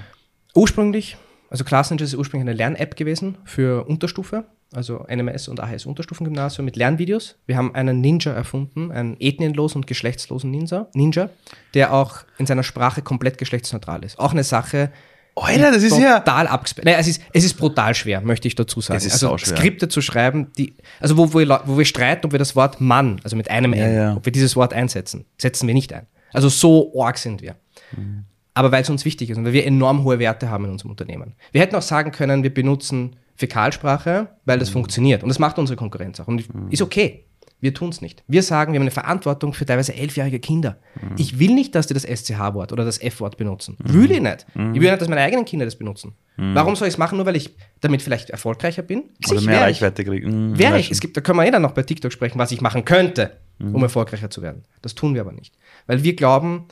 Ursprünglich, 0.53 1.17
also 1.49 1.63
Classninja 1.63 2.05
ist 2.05 2.15
ursprünglich 2.15 2.49
eine 2.49 2.57
Lern-App 2.57 2.95
gewesen 2.95 3.37
für 3.45 3.85
Unterstufe, 3.87 4.45
also 4.73 5.05
NMS 5.09 5.47
und 5.47 5.59
AHS 5.59 5.85
Unterstufengymnasium 5.85 6.65
mit 6.65 6.75
Lernvideos. 6.75 7.37
Wir 7.47 7.57
haben 7.57 7.73
einen 7.73 8.01
Ninja 8.01 8.31
erfunden, 8.31 8.91
einen 8.91 9.15
ethnienlosen 9.19 9.79
und 9.79 9.87
geschlechtslosen 9.87 10.51
Ninja, 10.51 10.87
Ninja, 10.93 11.29
der 11.73 11.93
auch 11.93 12.19
in 12.37 12.45
seiner 12.45 12.63
Sprache 12.63 13.01
komplett 13.01 13.37
geschlechtsneutral 13.37 14.03
ist. 14.03 14.19
Auch 14.19 14.31
eine 14.31 14.43
Sache, 14.43 14.91
Alter, 15.39 15.71
das 15.71 15.83
ist 15.83 15.89
total 15.89 16.03
ja. 16.03 16.19
Total 16.19 16.47
abgesperrt. 16.47 16.85
Naja, 16.85 16.97
es 16.97 17.07
ist, 17.07 17.21
es 17.33 17.43
ist 17.43 17.55
brutal 17.55 17.95
schwer, 17.95 18.21
möchte 18.21 18.47
ich 18.47 18.55
dazu 18.55 18.81
sagen. 18.81 18.97
Es 18.97 19.05
ist 19.05 19.23
also 19.23 19.37
schwer. 19.37 19.57
Skripte 19.57 19.87
zu 19.87 20.01
schreiben, 20.01 20.51
die, 20.57 20.75
also 20.99 21.17
wo, 21.17 21.33
wo, 21.33 21.39
wir, 21.39 21.61
wo 21.65 21.77
wir 21.77 21.85
streiten, 21.85 22.25
ob 22.25 22.31
wir 22.31 22.39
das 22.39 22.55
Wort 22.55 22.81
Mann, 22.81 23.19
also 23.23 23.35
mit 23.35 23.49
einem 23.49 23.73
ja, 23.73 23.85
N, 23.85 23.95
ja. 23.95 24.15
ob 24.15 24.25
wir 24.25 24.31
dieses 24.31 24.55
Wort 24.55 24.73
einsetzen. 24.73 25.25
Setzen 25.37 25.67
wir 25.67 25.73
nicht 25.73 25.93
ein. 25.93 26.07
Also 26.33 26.49
so 26.49 26.93
arg 27.01 27.17
sind 27.17 27.41
wir. 27.41 27.55
Mhm. 27.95 28.25
Aber 28.53 28.71
weil 28.71 28.81
es 28.81 28.89
uns 28.89 29.05
wichtig 29.05 29.29
ist 29.29 29.37
und 29.37 29.45
weil 29.45 29.53
wir 29.53 29.65
enorm 29.65 30.03
hohe 30.03 30.19
Werte 30.19 30.49
haben 30.49 30.65
in 30.65 30.71
unserem 30.71 30.91
Unternehmen. 30.91 31.35
Wir 31.51 31.61
hätten 31.61 31.75
auch 31.75 31.81
sagen 31.81 32.11
können, 32.11 32.43
wir 32.43 32.53
benutzen 32.53 33.15
Fäkalsprache, 33.35 34.27
weil 34.45 34.59
das 34.59 34.69
mhm. 34.69 34.73
funktioniert. 34.73 35.23
Und 35.23 35.29
das 35.29 35.39
macht 35.39 35.57
unsere 35.57 35.77
Konkurrenz 35.77 36.19
auch. 36.19 36.27
Und 36.27 36.53
mhm. 36.53 36.69
ist 36.69 36.81
okay. 36.81 37.25
Wir 37.61 37.73
tun 37.73 37.89
es 37.89 38.01
nicht. 38.01 38.23
Wir 38.27 38.41
sagen, 38.41 38.71
wir 38.71 38.79
haben 38.79 38.83
eine 38.83 38.91
Verantwortung 38.91 39.53
für 39.53 39.65
teilweise 39.65 39.93
elfjährige 39.93 40.39
Kinder. 40.39 40.77
Mhm. 41.01 41.15
Ich 41.17 41.39
will 41.39 41.53
nicht, 41.53 41.75
dass 41.75 41.87
die 41.87 41.93
das 41.93 42.03
SCH-Wort 42.03 42.71
oder 42.71 42.85
das 42.85 43.01
F-Wort 43.01 43.35
benutzen. 43.35 43.75
Mhm. 43.79 43.93
Will 43.93 44.11
ich 44.11 44.21
nicht. 44.21 44.45
Mhm. 44.55 44.75
Ich 44.75 44.81
will 44.81 44.89
nicht, 44.89 45.01
dass 45.01 45.09
meine 45.09 45.21
eigenen 45.21 45.43
Kinder 45.43 45.65
das 45.65 45.75
benutzen. 45.75 46.13
Mhm. 46.37 46.55
Warum 46.55 46.75
soll 46.77 46.87
ich 46.87 46.93
es 46.93 46.97
machen? 46.97 47.17
Nur 47.17 47.25
weil 47.25 47.35
ich 47.35 47.53
damit 47.81 48.01
vielleicht 48.01 48.29
erfolgreicher 48.29 48.81
bin? 48.81 49.03
Oder 49.29 49.41
mehr 49.41 49.61
Reichweite 49.61 50.05
kriegen. 50.05 50.51
Mhm, 50.51 50.57
wäre 50.57 50.79
ich. 50.79 50.89
Es 50.89 51.01
gibt, 51.01 51.17
da 51.17 51.21
können 51.21 51.37
wir 51.37 51.45
eh 51.45 51.51
dann 51.51 51.61
noch 51.61 51.73
bei 51.73 51.83
TikTok 51.83 52.13
sprechen, 52.13 52.39
was 52.39 52.51
ich 52.53 52.61
machen 52.61 52.85
könnte, 52.85 53.37
mhm. 53.57 53.75
um 53.75 53.83
erfolgreicher 53.83 54.29
zu 54.29 54.41
werden. 54.41 54.63
Das 54.81 54.95
tun 54.95 55.13
wir 55.13 55.21
aber 55.21 55.33
nicht. 55.33 55.57
Weil 55.85 56.03
wir 56.03 56.15
glauben, 56.15 56.65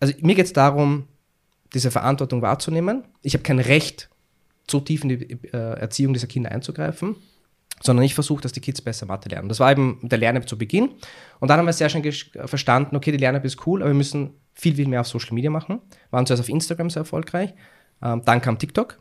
also 0.00 0.14
mir 0.20 0.34
geht 0.34 0.46
es 0.46 0.54
darum, 0.54 1.08
diese 1.74 1.90
Verantwortung 1.90 2.40
wahrzunehmen. 2.40 3.04
Ich 3.20 3.34
habe 3.34 3.42
kein 3.42 3.58
Recht, 3.58 4.08
so 4.70 4.80
tief 4.80 5.02
in 5.02 5.10
die 5.10 5.38
äh, 5.52 5.78
Erziehung 5.78 6.14
dieser 6.14 6.26
Kinder 6.26 6.50
einzugreifen 6.50 7.16
sondern 7.82 8.04
ich 8.04 8.14
versuche, 8.14 8.42
dass 8.42 8.52
die 8.52 8.60
Kids 8.60 8.80
besser 8.80 9.06
Mathe 9.06 9.28
lernen. 9.28 9.48
Das 9.48 9.60
war 9.60 9.70
eben 9.70 9.98
der 10.02 10.18
Lern-App 10.18 10.48
zu 10.48 10.56
Beginn. 10.56 10.90
Und 11.40 11.48
dann 11.48 11.58
haben 11.58 11.66
wir 11.66 11.72
sehr 11.72 11.88
schnell 11.88 12.10
verstanden, 12.46 12.96
okay, 12.96 13.12
die 13.12 13.18
Lern-App 13.18 13.44
ist 13.44 13.66
cool, 13.66 13.82
aber 13.82 13.90
wir 13.90 13.96
müssen 13.96 14.30
viel, 14.54 14.74
viel 14.74 14.88
mehr 14.88 15.02
auf 15.02 15.08
Social 15.08 15.34
Media 15.34 15.50
machen. 15.50 15.80
Waren 16.10 16.26
zuerst 16.26 16.42
auf 16.42 16.48
Instagram 16.48 16.90
sehr 16.90 17.00
erfolgreich. 17.00 17.54
Ähm, 18.02 18.22
dann 18.24 18.40
kam 18.40 18.58
TikTok. 18.58 18.98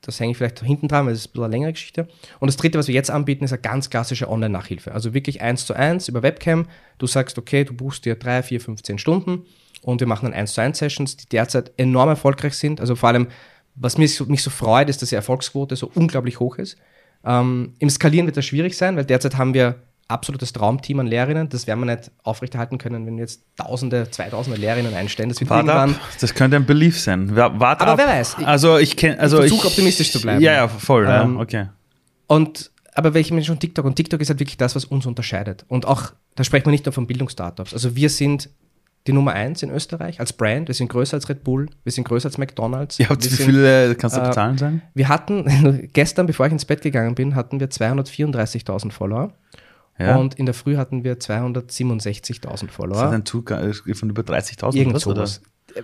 Das 0.00 0.18
hänge 0.20 0.32
ich 0.32 0.38
vielleicht 0.38 0.60
hinten 0.60 0.88
dran, 0.88 1.04
weil 1.04 1.12
das 1.12 1.26
ist 1.26 1.36
eine 1.36 1.48
längere 1.48 1.72
Geschichte. 1.72 2.08
Und 2.38 2.46
das 2.46 2.56
dritte, 2.56 2.78
was 2.78 2.88
wir 2.88 2.94
jetzt 2.94 3.10
anbieten, 3.10 3.44
ist 3.44 3.52
eine 3.52 3.60
ganz 3.60 3.90
klassische 3.90 4.30
Online-Nachhilfe. 4.30 4.92
Also 4.92 5.12
wirklich 5.12 5.42
eins 5.42 5.66
zu 5.66 5.74
eins 5.74 6.08
über 6.08 6.22
Webcam. 6.22 6.66
Du 6.96 7.06
sagst, 7.06 7.36
okay, 7.36 7.64
du 7.64 7.74
buchst 7.74 8.06
dir 8.06 8.14
drei, 8.14 8.42
vier, 8.42 8.60
15 8.60 8.98
Stunden 8.98 9.42
und 9.82 10.00
wir 10.00 10.06
machen 10.06 10.26
dann 10.26 10.34
eins 10.34 10.54
zu 10.54 10.62
eins 10.62 10.78
Sessions, 10.78 11.16
die 11.18 11.28
derzeit 11.28 11.72
enorm 11.76 12.08
erfolgreich 12.08 12.54
sind. 12.54 12.80
Also 12.80 12.96
vor 12.96 13.10
allem, 13.10 13.28
was 13.74 13.98
mich 13.98 14.14
so, 14.14 14.24
mich 14.24 14.42
so 14.42 14.50
freut, 14.50 14.88
ist, 14.88 15.02
dass 15.02 15.10
die 15.10 15.14
Erfolgsquote 15.14 15.76
so 15.76 15.90
unglaublich 15.94 16.40
hoch 16.40 16.56
ist. 16.56 16.78
Ähm, 17.26 17.74
Im 17.78 17.90
Skalieren 17.90 18.26
wird 18.26 18.36
das 18.36 18.46
schwierig 18.46 18.76
sein, 18.76 18.96
weil 18.96 19.04
derzeit 19.04 19.36
haben 19.36 19.52
wir 19.52 19.76
absolutes 20.08 20.52
Traumteam 20.52 21.00
an 21.00 21.06
Lehrerinnen. 21.06 21.48
Das 21.48 21.66
werden 21.66 21.80
wir 21.80 21.96
nicht 21.96 22.10
aufrechterhalten 22.22 22.78
können, 22.78 23.06
wenn 23.06 23.16
wir 23.16 23.22
jetzt 23.22 23.42
Tausende, 23.56 24.08
Zweitausende 24.10 24.58
Lehrerinnen 24.58 24.94
einstellen. 24.94 25.28
Das 25.28 25.40
wird 25.40 25.50
Wart 25.50 25.66
irgendwann. 25.66 25.94
Ab. 25.94 26.00
Das 26.20 26.34
könnte 26.34 26.56
ein 26.56 26.66
Belief 26.66 27.00
sein. 27.00 27.34
Wart 27.34 27.60
aber 27.80 27.92
ab. 27.92 27.98
wer 27.98 28.06
weiß. 28.06 28.36
Ich, 28.38 28.46
also 28.46 28.78
ich 28.78 28.96
kenne, 28.96 29.18
also 29.18 29.42
ich 29.42 29.48
versuche 29.48 29.66
optimistisch 29.66 30.12
zu 30.12 30.20
bleiben. 30.20 30.40
Ja, 30.40 30.52
ja, 30.52 30.68
voll. 30.68 31.06
Ähm, 31.08 31.34
ja, 31.34 31.40
okay. 31.40 31.66
Und 32.28 32.70
aber 32.94 33.12
welche 33.12 33.34
Menschen 33.34 33.48
schon 33.48 33.58
TikTok 33.58 33.84
und 33.84 33.94
TikTok 33.94 34.20
ist 34.22 34.30
halt 34.30 34.40
wirklich 34.40 34.56
das, 34.56 34.74
was 34.74 34.86
uns 34.86 35.04
unterscheidet. 35.04 35.66
Und 35.68 35.84
auch, 35.84 36.12
da 36.34 36.44
sprechen 36.44 36.66
wir 36.66 36.70
nicht 36.70 36.86
nur 36.86 36.94
von 36.94 37.06
Bildungsstartups. 37.06 37.74
Also 37.74 37.94
wir 37.94 38.08
sind 38.08 38.48
die 39.06 39.12
Nummer 39.12 39.32
eins 39.32 39.62
in 39.62 39.70
Österreich 39.70 40.20
als 40.20 40.32
Brand. 40.32 40.68
Wir 40.68 40.74
sind 40.74 40.88
größer 40.88 41.14
als 41.16 41.28
Red 41.28 41.44
Bull, 41.44 41.68
wir 41.84 41.92
sind 41.92 42.04
größer 42.04 42.26
als 42.26 42.38
McDonalds. 42.38 42.98
Ja, 42.98 43.08
wie 43.10 43.28
viele, 43.28 43.94
kannst 43.94 44.16
du 44.16 44.20
äh, 44.20 44.30
Zahlen 44.30 44.58
sagen? 44.58 44.82
Wir 44.94 45.08
hatten, 45.08 45.88
gestern, 45.92 46.26
bevor 46.26 46.46
ich 46.46 46.52
ins 46.52 46.64
Bett 46.64 46.82
gegangen 46.82 47.14
bin, 47.14 47.34
hatten 47.34 47.60
wir 47.60 47.68
234.000 47.68 48.92
Follower. 48.92 49.32
Ja. 49.98 50.16
Und 50.16 50.34
in 50.34 50.46
der 50.46 50.54
Früh 50.54 50.76
hatten 50.76 51.04
wir 51.04 51.18
267.000 51.18 52.70
Follower. 52.70 53.00
Das 53.00 53.10
ist 53.10 53.14
ein 53.14 53.24
Zug 53.24 53.50
äh, 53.50 53.72
von 53.72 54.10
über 54.10 54.22
30.000 54.22 54.74
Irgend 54.76 55.00
sowas. 55.00 55.40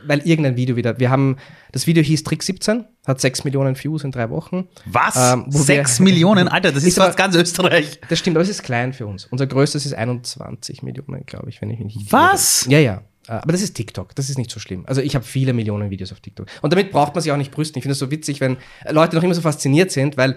Weil 0.06 0.20
irgendein 0.20 0.56
Video 0.56 0.76
wieder, 0.76 0.98
wir 0.98 1.10
haben, 1.10 1.36
das 1.72 1.86
Video 1.86 2.02
hieß 2.02 2.22
Trick 2.22 2.42
17, 2.42 2.84
hat 3.06 3.20
6 3.20 3.44
Millionen 3.44 3.76
Views 3.76 4.04
in 4.04 4.10
drei 4.10 4.30
Wochen. 4.30 4.68
Was? 4.86 5.16
Ähm, 5.34 5.44
6 5.48 5.98
wir, 5.98 6.04
Millionen? 6.04 6.48
Alter, 6.48 6.72
das 6.72 6.84
ist, 6.84 6.96
fast 6.96 7.16
ganz 7.16 7.34
Österreich. 7.36 8.00
Das 8.08 8.18
stimmt, 8.18 8.36
aber 8.36 8.42
es 8.42 8.48
ist 8.48 8.62
klein 8.62 8.92
für 8.92 9.06
uns. 9.06 9.26
Unser 9.26 9.46
größtes 9.46 9.84
ist 9.84 9.94
21 9.94 10.82
Millionen, 10.82 11.26
glaube 11.26 11.50
ich, 11.50 11.60
wenn 11.60 11.70
ich 11.70 11.78
mich 11.78 11.96
nicht 11.96 12.12
Was? 12.12 12.66
Ja, 12.70 12.78
ja. 12.78 13.02
Äh, 13.28 13.32
aber 13.32 13.52
das 13.52 13.62
ist 13.62 13.74
TikTok, 13.74 14.14
das 14.14 14.30
ist 14.30 14.38
nicht 14.38 14.50
so 14.50 14.60
schlimm. 14.60 14.84
Also 14.86 15.00
ich 15.00 15.14
habe 15.14 15.24
viele 15.24 15.52
Millionen 15.52 15.90
Videos 15.90 16.12
auf 16.12 16.20
TikTok. 16.20 16.46
Und 16.60 16.72
damit 16.72 16.90
braucht 16.90 17.14
man 17.14 17.22
sich 17.22 17.32
auch 17.32 17.36
nicht 17.36 17.50
brüsten. 17.50 17.78
Ich 17.78 17.82
finde 17.82 17.92
es 17.92 17.98
so 17.98 18.10
witzig, 18.10 18.40
wenn 18.40 18.56
Leute 18.90 19.16
noch 19.16 19.22
immer 19.22 19.34
so 19.34 19.40
fasziniert 19.40 19.90
sind, 19.90 20.16
weil 20.16 20.36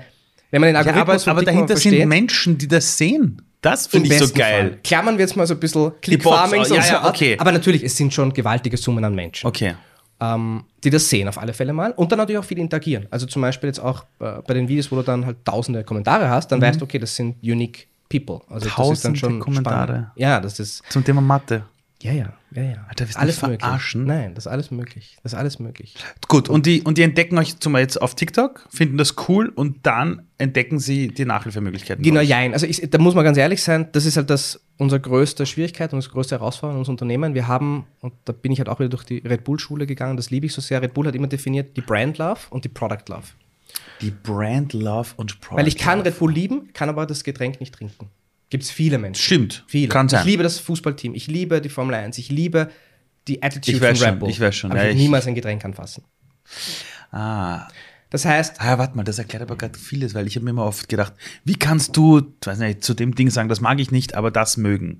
wenn 0.51 0.61
man 0.61 0.69
den 0.69 0.75
Algorithmus 0.75 1.25
ja, 1.25 1.31
aber, 1.31 1.41
aber 1.41 1.45
dahinter 1.45 1.73
versteht, 1.73 1.99
sind 1.99 2.07
Menschen, 2.07 2.57
die 2.57 2.67
das 2.67 2.97
sehen. 2.97 3.41
Das 3.61 3.87
finde 3.87 4.13
ich 4.13 4.19
so 4.19 4.33
geil. 4.33 4.69
Fall. 4.69 4.79
Klammern 4.83 5.17
wir 5.17 5.25
jetzt 5.25 5.35
mal 5.35 5.47
so 5.47 5.55
ein 5.55 5.59
bisschen 5.59 5.91
Click-Farming. 6.01 6.63
Ja, 6.65 6.85
ja, 6.85 7.07
okay. 7.07 7.35
Aber 7.39 7.51
natürlich, 7.51 7.83
es 7.83 7.97
sind 7.97 8.13
schon 8.13 8.31
gewaltige 8.31 8.77
Summen 8.77 9.03
an 9.03 9.15
Menschen. 9.15 9.47
Okay. 9.47 9.73
Ähm, 10.21 10.63
die 10.83 10.91
das 10.91 11.09
sehen 11.09 11.27
auf 11.27 11.37
alle 11.37 11.53
Fälle 11.53 11.73
mal 11.73 11.91
und 11.91 12.09
dann 12.11 12.19
natürlich 12.19 12.39
auch 12.39 12.45
viel 12.45 12.59
interagieren. 12.59 13.07
Also 13.09 13.25
zum 13.25 13.41
Beispiel 13.41 13.67
jetzt 13.67 13.79
auch 13.79 14.05
äh, 14.19 14.41
bei 14.47 14.53
den 14.53 14.69
Videos, 14.69 14.89
wo 14.91 14.95
du 14.95 15.01
dann 15.01 15.25
halt 15.25 15.43
tausende 15.43 15.83
Kommentare 15.83 16.29
hast, 16.29 16.51
dann 16.51 16.59
mhm. 16.59 16.63
weißt 16.63 16.79
du, 16.79 16.85
okay, 16.85 16.99
das 16.99 17.15
sind 17.15 17.35
unique 17.43 17.87
people. 18.07 18.39
Also 18.47 18.69
tausende 18.69 18.89
das 18.89 18.97
ist 18.97 19.05
dann 19.05 19.15
schon 19.15 19.39
Kommentare. 19.39 19.83
Spannend. 19.83 20.11
Ja, 20.15 20.39
das 20.39 20.59
ist. 20.59 20.83
Zum 20.89 21.03
Thema 21.03 21.19
Mathe. 21.19 21.65
Ja, 22.01 22.11
ja, 22.11 22.33
ja, 22.51 22.63
ja. 22.63 22.85
Alter, 22.87 23.05
willst 23.05 23.17
alles 23.17 23.39
verarschen? 23.39 24.01
Möglich. 24.01 24.17
Nein, 24.17 24.35
das 24.35 24.45
ist 24.45 24.51
alles 24.51 24.69
möglich. 24.69 25.17
Das 25.23 25.33
ist 25.33 25.39
alles 25.39 25.59
möglich. 25.59 25.95
Gut, 26.27 26.49
und 26.49 26.65
die, 26.65 26.81
und 26.81 26.97
die 26.97 27.03
entdecken 27.03 27.37
euch 27.37 27.59
zum 27.59 27.73
Beispiel 27.73 27.83
jetzt 27.83 28.01
auf 28.01 28.15
TikTok, 28.15 28.67
finden 28.69 28.97
das 28.97 29.15
cool 29.27 29.49
und 29.49 29.85
dann 29.85 30.27
entdecken 30.37 30.79
sie 30.79 31.07
die 31.07 31.25
Nachhilfemöglichkeiten. 31.25 32.03
Genau, 32.03 32.19
jein. 32.19 32.53
Also 32.53 32.65
ich, 32.65 32.87
da 32.89 32.97
muss 32.97 33.15
man 33.15 33.23
ganz 33.23 33.37
ehrlich 33.37 33.63
sein, 33.63 33.87
das 33.93 34.05
ist 34.05 34.17
halt 34.17 34.29
das 34.29 34.61
unsere 34.77 34.99
größte 34.99 35.45
Schwierigkeit 35.45 35.93
und 35.93 35.97
unsere 35.97 36.13
größte 36.13 36.35
Herausforderung 36.35 36.75
in 36.75 36.79
unserem 36.79 36.95
Unternehmen. 36.95 37.33
Wir 37.33 37.47
haben, 37.47 37.85
und 38.01 38.13
da 38.25 38.33
bin 38.33 38.51
ich 38.51 38.59
halt 38.59 38.67
auch 38.67 38.79
wieder 38.79 38.89
durch 38.89 39.03
die 39.03 39.19
Red 39.19 39.45
Bull-Schule 39.45 39.87
gegangen, 39.87 40.17
das 40.17 40.29
liebe 40.29 40.45
ich 40.45 40.53
so 40.53 40.61
sehr. 40.61 40.81
Red 40.81 40.93
Bull 40.93 41.07
hat 41.07 41.15
immer 41.15 41.27
definiert 41.27 41.77
die 41.77 41.81
Brand 41.81 42.17
Love 42.17 42.41
und 42.49 42.65
die 42.65 42.69
Product 42.69 43.05
Love. 43.07 43.27
Die 44.01 44.11
Brand 44.11 44.73
Love 44.73 45.11
und 45.15 45.39
Product 45.39 45.57
Weil 45.61 45.67
ich 45.67 45.77
kann 45.77 45.99
Love. 45.99 46.09
Red 46.09 46.19
Bull 46.19 46.31
lieben, 46.31 46.69
kann 46.73 46.89
aber 46.89 47.05
das 47.05 47.23
Getränk 47.23 47.61
nicht 47.61 47.73
trinken. 47.73 48.09
Gibt 48.49 48.63
es 48.63 48.71
viele 48.71 48.97
Menschen. 48.97 49.21
Stimmt. 49.21 49.63
Viele. 49.67 49.87
Kann 49.89 50.09
sein. 50.09 50.21
Ich 50.21 50.25
liebe 50.25 50.43
das 50.43 50.59
Fußballteam, 50.59 51.15
ich 51.15 51.27
liebe 51.27 51.61
die 51.61 51.69
Formel 51.69 51.95
1, 51.95 52.17
ich 52.17 52.29
liebe 52.29 52.69
die 53.27 53.41
Attitude 53.41 53.77
ich 53.77 53.99
von 53.99 54.07
Red 54.07 54.19
Bull. 54.19 54.29
Ich 54.29 54.39
weiß 54.39 54.55
schon. 54.55 54.71
Aber 54.71 54.83
ja, 54.83 54.89
ich 54.89 54.97
niemals 54.97 55.25
ein 55.27 55.35
Getränk 55.35 55.65
anfassen. 55.65 56.03
Ah. 57.11 57.67
Das 58.11 58.23
heißt. 58.23 58.61
Ah, 58.61 58.77
warte 58.77 58.95
mal, 58.95 59.03
das 59.03 59.17
erklärt 59.17 59.41
aber 59.41 59.57
gerade 59.57 59.77
vieles, 59.77 60.13
weil 60.13 60.27
ich 60.27 60.35
habe 60.35 60.45
mir 60.45 60.51
immer 60.51 60.65
oft 60.65 60.87
gedacht, 60.87 61.13
wie 61.43 61.55
kannst 61.55 61.97
du, 61.97 62.21
weiß 62.43 62.59
nicht, 62.59 62.83
zu 62.83 62.93
dem 62.93 63.15
Ding 63.15 63.29
sagen, 63.29 63.49
das 63.49 63.61
mag 63.61 63.79
ich 63.79 63.91
nicht, 63.91 64.15
aber 64.15 64.31
das 64.31 64.57
mögen. 64.57 64.99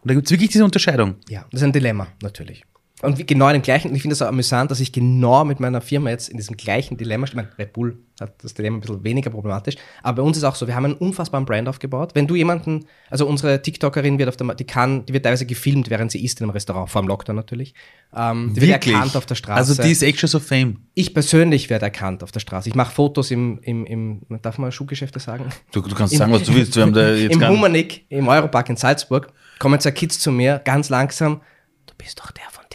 Und 0.00 0.10
da 0.10 0.14
gibt 0.14 0.26
es 0.26 0.32
wirklich 0.32 0.50
diese 0.50 0.64
Unterscheidung. 0.64 1.16
Ja, 1.28 1.46
das 1.50 1.60
ist 1.60 1.64
ein 1.64 1.72
Dilemma, 1.72 2.08
natürlich. 2.22 2.64
Und 3.02 3.26
genau 3.26 3.48
in 3.48 3.54
dem 3.54 3.62
gleichen, 3.62 3.94
ich 3.94 4.00
finde 4.00 4.14
es 4.14 4.22
auch 4.22 4.28
amüsant, 4.28 4.70
dass 4.70 4.80
ich 4.80 4.90
genau 4.90 5.44
mit 5.44 5.60
meiner 5.60 5.82
Firma 5.82 6.08
jetzt 6.08 6.30
in 6.30 6.38
diesem 6.38 6.56
gleichen 6.56 6.96
Dilemma 6.96 7.26
stehe. 7.26 7.42
Ich 7.42 7.46
meine, 7.46 7.58
Red 7.58 7.74
Bull 7.74 7.98
hat 8.18 8.42
das 8.42 8.54
Dilemma 8.54 8.78
ein 8.78 8.80
bisschen 8.80 9.04
weniger 9.04 9.28
problematisch, 9.28 9.74
aber 10.02 10.22
bei 10.22 10.26
uns 10.26 10.38
ist 10.38 10.44
auch 10.44 10.54
so, 10.54 10.66
wir 10.66 10.74
haben 10.74 10.86
einen 10.86 10.94
unfassbaren 10.94 11.44
Brand 11.44 11.68
aufgebaut. 11.68 12.12
Wenn 12.14 12.26
du 12.26 12.34
jemanden, 12.34 12.86
also 13.10 13.26
unsere 13.26 13.60
TikTokerin 13.60 14.18
wird 14.18 14.30
auf 14.30 14.38
der, 14.38 14.54
die 14.54 14.64
kann, 14.64 15.04
die 15.04 15.12
wird 15.12 15.24
teilweise 15.24 15.44
gefilmt, 15.44 15.90
während 15.90 16.10
sie 16.10 16.24
isst 16.24 16.40
in 16.40 16.44
einem 16.44 16.52
Restaurant, 16.52 16.88
vor 16.88 17.02
dem 17.02 17.08
Lockdown 17.08 17.36
natürlich. 17.36 17.74
Ähm, 18.16 18.54
die 18.54 18.62
Wirklich? 18.62 18.86
wird 18.86 18.94
erkannt 18.94 19.16
auf 19.16 19.26
der 19.26 19.34
Straße. 19.34 19.58
Also 19.58 19.82
die 19.82 19.92
ist 19.92 20.02
Actress 20.02 20.34
of 20.34 20.46
Fame. 20.46 20.78
Ich 20.94 21.12
persönlich 21.12 21.68
werde 21.68 21.84
erkannt 21.84 22.22
auf 22.22 22.32
der 22.32 22.40
Straße. 22.40 22.70
Ich 22.70 22.74
mache 22.74 22.94
Fotos 22.94 23.30
im, 23.30 23.58
im, 23.60 23.84
im, 23.84 24.22
darf 24.40 24.56
man 24.56 24.72
Schuhgeschäfte 24.72 25.20
sagen? 25.20 25.50
Du, 25.70 25.82
du 25.82 25.94
kannst 25.94 26.14
Im, 26.14 26.18
sagen, 26.20 26.32
was 26.32 26.44
du 26.44 26.54
willst. 26.54 26.74
Wir 26.74 26.82
haben 26.82 26.94
da 26.94 27.10
jetzt 27.14 27.34
Im 27.34 27.46
Humanik, 27.46 28.06
im 28.08 28.26
Europark 28.26 28.70
in 28.70 28.76
Salzburg, 28.76 29.30
kommen 29.58 29.78
zwei 29.80 29.90
Kids 29.90 30.18
zu 30.18 30.32
mir, 30.32 30.62
ganz 30.64 30.88
langsam, 30.88 31.42
du 31.84 31.92
bist 31.98 32.18
doch 32.18 32.30
der 32.30 32.44
von. 32.50 32.65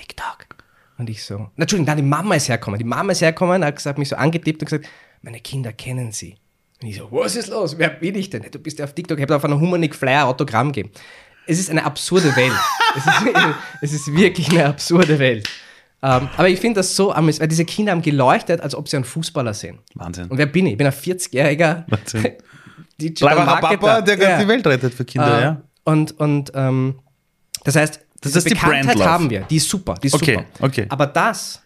Und 1.02 1.10
ich 1.10 1.24
so, 1.24 1.50
Entschuldigung, 1.58 1.88
dann 1.88 1.98
die 1.98 2.04
Mama 2.04 2.36
ist 2.36 2.48
hergekommen. 2.48 2.78
Die 2.78 2.86
Mama 2.86 3.12
ist 3.12 3.22
hergekommen, 3.22 3.66
hat 3.66 3.76
gesagt, 3.76 3.98
mich 3.98 4.08
so 4.08 4.16
angetippt 4.16 4.62
und 4.62 4.70
gesagt, 4.70 4.88
meine 5.24 5.40
Kinder 5.40 5.74
kennen 5.74 6.12
sie. 6.12 6.36
Und 6.80 6.90
ich 6.90 6.98
so, 6.98 7.08
was 7.10 7.36
ist 7.36 7.48
los? 7.48 7.80
Wer 7.80 7.90
bin 7.90 8.14
ich 8.14 8.30
denn? 8.30 8.46
Du 8.52 8.60
bist 8.60 8.78
ja 8.78 8.86
auf 8.86 8.94
TikTok. 8.94 9.18
Ich 9.18 9.24
habe 9.24 9.36
auf 9.36 9.44
einer 9.44 9.60
Humanik 9.60 9.96
Flyer 9.96 10.28
Autogramm 10.28 10.72
gegeben. 10.72 10.92
Es 11.48 11.58
ist 11.58 11.72
eine 11.72 11.86
absurde 11.86 12.36
Welt. 12.36 12.54
es, 12.96 13.06
ist, 13.08 13.36
es, 13.82 13.94
ist, 13.94 14.16
wirklich 14.16 14.52
eine 14.52 14.68
absurde 14.68 15.18
Welt. 15.18 15.50
Um, 16.02 16.10
ähm, 16.12 16.30
aber 16.38 16.50
ich 16.50 16.60
finde 16.60 16.82
das 16.82 16.96
so 16.96 17.12
amüsant, 17.12 17.42
weil 17.42 17.48
diese 17.48 17.66
Kinder 17.66 17.94
haben 17.94 18.04
geleuchtet, 18.04 18.62
als 18.62 18.76
ob 18.76 18.88
sie 18.88 18.98
einen 18.98 19.06
Fußballer 19.06 19.56
sehen. 19.56 19.80
Wahnsinn. 19.96 20.28
Und 20.28 20.38
wer 20.38 20.46
bin 20.46 20.68
ich? 20.68 20.74
Ich 20.74 20.78
bin 20.78 20.86
ein 20.86 20.94
40-jähriger 20.94 21.86
Digital 23.02 23.60
Papa, 23.60 24.02
der 24.02 24.20
ja. 24.20 24.40
die 24.40 24.48
Welt 24.48 24.68
rettet 24.68 24.94
für 24.94 25.06
Kinder, 25.06 25.36
uh, 25.36 25.42
ja. 25.42 25.62
Und, 25.84 26.20
und 26.20 26.52
um, 26.52 26.60
ähm, 26.62 27.00
das 27.64 27.76
heißt, 27.76 28.02
das 28.22 28.36
ist 28.36 28.50
Bekanntheit 28.50 28.98
die 28.98 29.04
haben 29.04 29.30
wir, 29.30 29.42
die 29.42 29.58
ist 29.58 29.70
super, 29.70 29.96
die 30.02 30.08
ist 30.08 30.14
okay, 30.14 30.36
super. 30.54 30.66
Okay. 30.66 30.86
Aber 30.90 31.08
das 31.08 31.62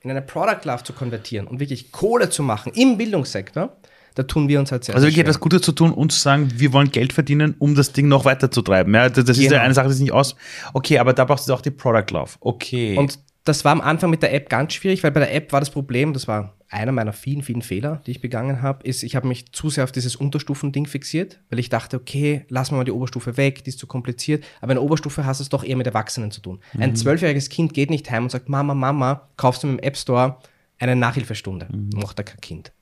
in 0.00 0.10
eine 0.10 0.22
Product 0.22 0.64
Love 0.64 0.84
zu 0.84 0.92
konvertieren 0.92 1.46
und 1.46 1.60
wirklich 1.60 1.92
Kohle 1.92 2.30
zu 2.30 2.42
machen 2.42 2.72
im 2.74 2.96
Bildungssektor, 2.96 3.76
da 4.14 4.22
tun 4.24 4.48
wir 4.48 4.58
uns 4.58 4.72
halt 4.72 4.84
sehr 4.84 4.94
Also 4.94 5.06
wirklich 5.06 5.20
etwas 5.20 5.38
Gutes 5.38 5.62
zu 5.62 5.72
tun 5.72 5.92
und 5.92 6.10
zu 6.10 6.18
sagen, 6.18 6.50
wir 6.54 6.72
wollen 6.72 6.90
Geld 6.90 7.12
verdienen, 7.12 7.54
um 7.58 7.74
das 7.74 7.92
Ding 7.92 8.08
noch 8.08 8.24
weiter 8.24 8.50
zu 8.50 8.62
treiben. 8.62 8.94
Ja, 8.94 9.08
das, 9.08 9.24
das 9.24 9.36
genau. 9.36 9.46
ist 9.46 9.52
ja 9.52 9.62
eine 9.62 9.74
Sache, 9.74 9.86
die 9.86 9.94
ist 9.94 10.00
nicht 10.00 10.12
aus. 10.12 10.34
Okay, 10.72 10.98
aber 10.98 11.12
da 11.12 11.24
brauchst 11.24 11.48
du 11.48 11.54
auch 11.54 11.60
die 11.60 11.70
Product 11.70 12.10
Love. 12.10 12.32
Okay. 12.40 12.96
Und 12.96 13.18
das 13.44 13.64
war 13.64 13.72
am 13.72 13.80
Anfang 13.80 14.10
mit 14.10 14.22
der 14.22 14.34
App 14.34 14.48
ganz 14.48 14.72
schwierig, 14.72 15.02
weil 15.04 15.10
bei 15.10 15.20
der 15.20 15.34
App 15.34 15.52
war 15.52 15.60
das 15.60 15.70
Problem, 15.70 16.12
das 16.12 16.26
war 16.26 16.57
einer 16.70 16.92
meiner 16.92 17.12
vielen, 17.12 17.42
vielen 17.42 17.62
Fehler, 17.62 18.02
die 18.06 18.10
ich 18.10 18.20
begangen 18.20 18.60
habe, 18.60 18.86
ist, 18.86 19.02
ich 19.02 19.16
habe 19.16 19.26
mich 19.26 19.52
zu 19.52 19.70
sehr 19.70 19.84
auf 19.84 19.92
dieses 19.92 20.16
Unterstufending 20.16 20.86
fixiert, 20.86 21.40
weil 21.48 21.58
ich 21.58 21.70
dachte, 21.70 21.96
okay, 21.96 22.44
lass 22.48 22.70
mal 22.70 22.84
die 22.84 22.92
Oberstufe 22.92 23.36
weg, 23.36 23.64
die 23.64 23.70
ist 23.70 23.78
zu 23.78 23.86
kompliziert. 23.86 24.44
Aber 24.60 24.72
in 24.72 24.76
der 24.76 24.82
Oberstufe 24.82 25.24
hast 25.24 25.40
du 25.40 25.42
es 25.42 25.48
doch 25.48 25.64
eher 25.64 25.76
mit 25.76 25.86
Erwachsenen 25.86 26.30
zu 26.30 26.42
tun. 26.42 26.60
Mhm. 26.74 26.82
Ein 26.82 26.96
zwölfjähriges 26.96 27.48
Kind 27.48 27.72
geht 27.72 27.88
nicht 27.88 28.10
heim 28.10 28.24
und 28.24 28.30
sagt, 28.30 28.48
Mama, 28.48 28.74
Mama, 28.74 29.28
kaufst 29.36 29.62
du 29.62 29.68
im 29.68 29.78
App 29.78 29.96
Store 29.96 30.36
eine 30.78 30.94
Nachhilfestunde. 30.94 31.68
Mhm. 31.72 31.90
Macht 31.94 32.18
da 32.18 32.22
kein 32.22 32.40
Kind. 32.40 32.72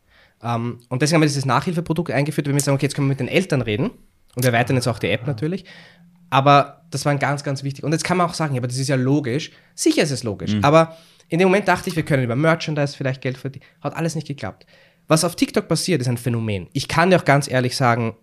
Um, 0.41 0.51
ähm, 0.51 0.79
und 0.91 1.01
deswegen 1.01 1.17
haben 1.17 1.23
wir 1.23 1.29
dieses 1.29 1.47
Nachhilfeprodukt 1.47 2.11
eingeführt, 2.11 2.47
weil 2.47 2.55
wir 2.55 2.61
sagen, 2.61 2.75
okay, 2.75 2.87
jetzt 2.87 2.95
können 2.95 3.07
wir 3.07 3.13
mit 3.13 3.21
den 3.21 3.29
Eltern 3.29 3.63
reden 3.63 3.91
und 4.35 4.43
wir 4.43 4.53
erweitern 4.53 4.77
jetzt 4.77 4.87
auch 4.87 4.99
die 4.99 5.09
App 5.09 5.27
natürlich. 5.27 5.65
Aber 6.29 6.83
das 6.91 7.05
war 7.05 7.15
ganz, 7.17 7.45
ganz 7.45 7.63
wichtig. 7.63 7.85
Und 7.85 7.93
jetzt 7.93 8.05
kann 8.05 8.17
man 8.17 8.29
auch 8.29 8.35
sagen, 8.35 8.55
ja, 8.55 8.61
aber 8.61 8.69
das 8.69 8.77
ist 8.77 8.89
ja 8.89 8.97
logisch. 8.97 9.53
Sicher 9.75 10.03
ist 10.03 10.11
es 10.11 10.25
logisch. 10.25 10.55
Mhm. 10.55 10.65
Aber 10.65 10.97
in 11.29 11.39
dem 11.39 11.49
Moment 11.49 11.69
dachte 11.69 11.91
ich, 11.91 11.97
wir 11.97 12.05
können 12.05 12.25
über 12.25 12.37
Merchandise 12.37 12.97
vielleicht 12.97 13.21
Geld 13.21 13.37
verdienen. 13.37 13.65
Hat 13.81 13.97
alles 13.97 14.15
nicht 14.15 14.27
geklappt. 14.27 14.67
Was 15.09 15.25
auf 15.25 15.37
TikTok 15.37 15.69
passiert, 15.69 16.01
ist 16.01 16.09
ein 16.09 16.17
Phänomen. 16.17 16.69
Ich 16.73 16.89
kann 16.89 17.11
dir 17.11 17.17
auch 17.17 17.25
ganz 17.25 17.49
ehrlich 17.49 17.77
sagen, 17.77 18.17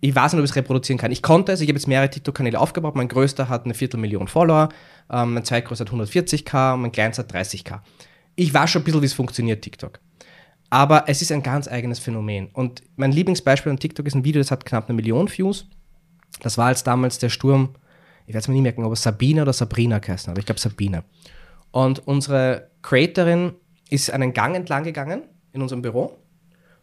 ich 0.00 0.14
weiß 0.14 0.32
nicht, 0.32 0.40
ob 0.40 0.44
ich 0.44 0.50
es 0.50 0.56
reproduzieren 0.56 0.98
kann. 0.98 1.10
Ich 1.10 1.22
konnte 1.22 1.52
es, 1.52 1.60
ich 1.60 1.68
habe 1.68 1.78
jetzt 1.78 1.88
mehrere 1.88 2.10
TikTok-Kanäle 2.10 2.60
aufgebaut. 2.60 2.94
Mein 2.94 3.08
größter 3.08 3.48
hat 3.48 3.64
eine 3.64 3.74
Viertelmillion 3.74 4.28
Follower, 4.28 4.68
ähm, 5.10 5.34
mein 5.34 5.44
zweitgrößter 5.44 5.84
hat 5.86 5.92
140k 5.92 6.74
und 6.74 6.82
mein 6.82 6.92
kleinster 6.92 7.22
hat 7.22 7.34
30k. 7.34 7.80
Ich 8.36 8.52
weiß 8.52 8.70
schon 8.70 8.82
ein 8.82 8.84
bisschen, 8.84 9.02
wie 9.02 9.06
es 9.06 9.14
funktioniert, 9.14 9.62
TikTok. 9.62 10.00
Aber 10.68 11.04
es 11.08 11.22
ist 11.22 11.32
ein 11.32 11.42
ganz 11.42 11.68
eigenes 11.68 11.98
Phänomen. 11.98 12.48
Und 12.52 12.82
mein 12.96 13.12
Lieblingsbeispiel 13.12 13.70
an 13.70 13.78
TikTok 13.78 14.06
ist 14.06 14.14
ein 14.14 14.24
Video, 14.24 14.40
das 14.40 14.50
hat 14.50 14.64
knapp 14.64 14.88
eine 14.88 14.96
Million 14.96 15.30
Views. 15.30 15.66
Das 16.40 16.58
war 16.58 16.66
als 16.66 16.84
damals 16.84 17.18
der 17.18 17.30
Sturm, 17.30 17.70
ich 18.26 18.34
werde 18.34 18.40
es 18.40 18.48
mir 18.48 18.54
nie 18.54 18.60
merken, 18.60 18.84
ob 18.84 18.92
es 18.92 19.02
Sabina 19.02 19.42
oder 19.42 19.52
Sabrina 19.52 20.00
geheißen 20.00 20.30
hat, 20.30 20.38
ich 20.38 20.44
glaube 20.44 20.60
Sabina. 20.60 21.04
Und 21.76 22.08
unsere 22.08 22.70
Creatorin 22.80 23.52
ist 23.90 24.10
einen 24.10 24.32
Gang 24.32 24.56
entlang 24.56 24.82
gegangen 24.82 25.24
in 25.52 25.60
unserem 25.60 25.82
Büro. 25.82 26.16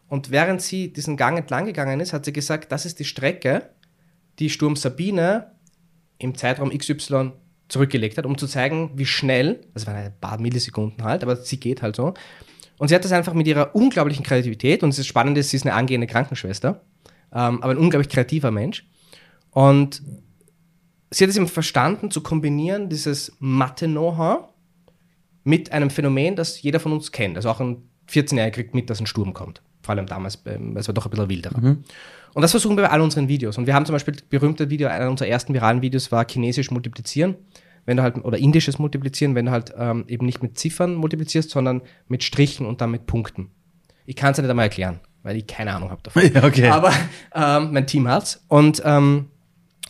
Und 0.07 0.29
während 0.29 0.61
sie 0.61 0.93
diesen 0.93 1.17
Gang 1.17 1.35
entlang 1.35 1.65
gegangen 1.65 1.99
ist, 1.99 2.13
hat 2.13 2.25
sie 2.25 2.31
gesagt, 2.31 2.71
das 2.71 2.85
ist 2.85 2.99
die 2.99 3.03
Strecke, 3.03 3.71
die 4.37 4.51
Sturm 4.51 4.75
Sabine 4.75 5.53
im 6.19 6.35
Zeitraum 6.35 6.69
XY 6.69 7.31
zurückgelegt 7.69 8.19
hat, 8.19 8.27
um 8.27 8.37
zu 8.37 8.45
zeigen, 8.45 8.91
wie 8.93 9.07
schnell, 9.07 9.61
das 9.73 9.87
waren 9.87 9.95
ein 9.95 10.13
paar 10.21 10.39
Millisekunden 10.39 11.03
halt, 11.03 11.23
aber 11.23 11.37
sie 11.37 11.59
geht 11.59 11.81
halt 11.81 11.95
so. 11.95 12.13
Und 12.77 12.89
sie 12.89 12.93
hat 12.93 13.03
das 13.03 13.13
einfach 13.13 13.33
mit 13.33 13.47
ihrer 13.47 13.75
unglaublichen 13.75 14.23
Kreativität, 14.23 14.83
und 14.83 14.93
Spannende 14.93 15.39
ist, 15.39 15.49
sie 15.49 15.57
ist 15.57 15.65
eine 15.65 15.73
angehende 15.73 16.05
Krankenschwester, 16.05 16.83
ähm, 17.33 17.63
aber 17.63 17.71
ein 17.71 17.79
unglaublich 17.79 18.09
kreativer 18.09 18.51
Mensch. 18.51 18.87
Und 19.49 20.03
sie 21.09 21.23
hat 21.23 21.31
es 21.31 21.37
eben 21.37 21.47
verstanden, 21.47 22.11
zu 22.11 22.21
kombinieren, 22.21 22.89
dieses 22.89 23.35
Mathe-Know-how 23.39 24.52
mit 25.43 25.71
einem 25.71 25.89
Phänomen, 25.89 26.35
das 26.35 26.61
jeder 26.61 26.79
von 26.79 26.91
uns 26.93 27.11
kennt. 27.11 27.35
Also 27.35 27.49
auch 27.49 27.59
ein 27.59 27.83
14-Jähriger 28.09 28.51
kriegt 28.51 28.75
mit, 28.75 28.89
dass 28.89 28.99
ein 28.99 29.07
Sturm 29.07 29.33
kommt. 29.33 29.61
Vor 29.81 29.95
allem 29.95 30.05
damals, 30.05 30.41
ähm, 30.45 30.77
es 30.77 30.87
war 30.87 30.93
doch 30.93 31.05
ein 31.05 31.11
bisschen 31.11 31.29
wilderer. 31.29 31.59
Mhm. 31.59 31.83
Und 32.33 32.41
das 32.41 32.51
versuchen 32.51 32.77
wir 32.77 32.83
bei 32.83 32.89
all 32.89 33.01
unseren 33.01 33.27
Videos. 33.27 33.57
Und 33.57 33.67
wir 33.67 33.73
haben 33.73 33.85
zum 33.85 33.93
Beispiel 33.93 34.15
berühmte 34.29 34.69
Video, 34.69 34.87
einer 34.87 35.09
unserer 35.09 35.27
ersten 35.27 35.53
viralen 35.53 35.81
Videos 35.81 36.11
war 36.11 36.25
chinesisch 36.27 36.71
multiplizieren. 36.71 37.35
Wenn 37.85 37.97
du 37.97 38.03
halt, 38.03 38.23
oder 38.23 38.37
indisches 38.37 38.79
multiplizieren, 38.79 39.35
wenn 39.35 39.47
du 39.47 39.51
halt 39.51 39.73
ähm, 39.77 40.05
eben 40.07 40.25
nicht 40.25 40.41
mit 40.41 40.57
Ziffern 40.57 40.95
multiplizierst, 40.95 41.49
sondern 41.49 41.81
mit 42.07 42.23
Strichen 42.23 42.65
und 42.65 42.79
dann 42.79 42.91
mit 42.91 43.05
Punkten. 43.05 43.51
Ich 44.05 44.15
kann 44.15 44.31
es 44.31 44.37
ja 44.37 44.41
nicht 44.41 44.49
einmal 44.49 44.65
erklären, 44.65 45.01
weil 45.21 45.35
ich 45.35 45.47
keine 45.47 45.75
Ahnung 45.75 45.91
habe 45.91 46.01
davon. 46.01 46.23
okay. 46.43 46.69
Aber 46.69 46.93
ähm, 47.35 47.73
mein 47.73 47.85
Team 47.85 48.07
hat's. 48.07 48.43
Und, 48.47 48.81
ähm, 48.85 49.27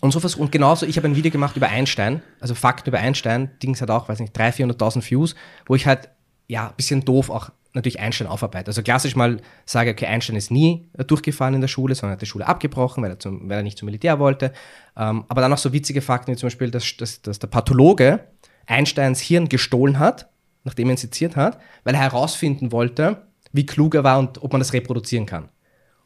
Und 0.03 0.11
so 0.11 0.41
und 0.41 0.51
genauso, 0.51 0.85
ich 0.85 0.97
habe 0.97 1.07
ein 1.07 1.15
Video 1.15 1.31
gemacht 1.31 1.55
über 1.55 1.69
Einstein, 1.69 2.21
also 2.41 2.55
Fakten 2.55 2.89
über 2.89 2.99
Einstein, 2.99 3.51
Dings 3.63 3.81
hat 3.81 3.89
auch, 3.89 4.09
weiß 4.09 4.19
nicht, 4.19 4.37
300.000, 4.37 4.75
400.000 4.75 5.09
Views, 5.09 5.33
wo 5.65 5.75
ich 5.75 5.87
halt, 5.87 6.09
ja, 6.49 6.67
ein 6.67 6.75
bisschen 6.75 7.05
doof 7.05 7.29
auch 7.29 7.51
natürlich 7.71 8.01
Einstein 8.01 8.27
aufarbeite. 8.27 8.67
Also 8.67 8.83
klassisch 8.83 9.15
mal 9.15 9.39
sage, 9.65 9.91
okay, 9.91 10.07
Einstein 10.07 10.35
ist 10.35 10.51
nie 10.51 10.89
durchgefallen 11.07 11.55
in 11.55 11.61
der 11.61 11.69
Schule, 11.69 11.95
sondern 11.95 12.15
hat 12.15 12.21
die 12.21 12.25
Schule 12.25 12.45
abgebrochen, 12.45 13.01
weil 13.01 13.11
er, 13.11 13.19
zum, 13.19 13.47
weil 13.47 13.59
er 13.59 13.63
nicht 13.63 13.77
zum 13.77 13.85
Militär 13.85 14.19
wollte. 14.19 14.51
Ähm, 14.97 15.23
aber 15.29 15.39
dann 15.39 15.53
auch 15.53 15.57
so 15.57 15.71
witzige 15.71 16.01
Fakten, 16.01 16.33
wie 16.33 16.35
zum 16.35 16.47
Beispiel, 16.47 16.69
dass, 16.69 16.97
dass, 16.97 17.21
dass 17.21 17.39
der 17.39 17.47
Pathologe 17.47 18.27
Einsteins 18.65 19.21
Hirn 19.21 19.47
gestohlen 19.47 19.99
hat, 19.99 20.27
nachdem 20.65 20.89
er 20.89 20.95
ihn 20.95 20.97
seziert 20.97 21.37
hat, 21.37 21.61
weil 21.85 21.95
er 21.95 22.01
herausfinden 22.01 22.73
wollte, 22.73 23.21
wie 23.53 23.65
klug 23.65 23.95
er 23.95 24.03
war 24.03 24.19
und 24.19 24.43
ob 24.43 24.51
man 24.51 24.59
das 24.59 24.73
reproduzieren 24.73 25.25
kann. 25.25 25.47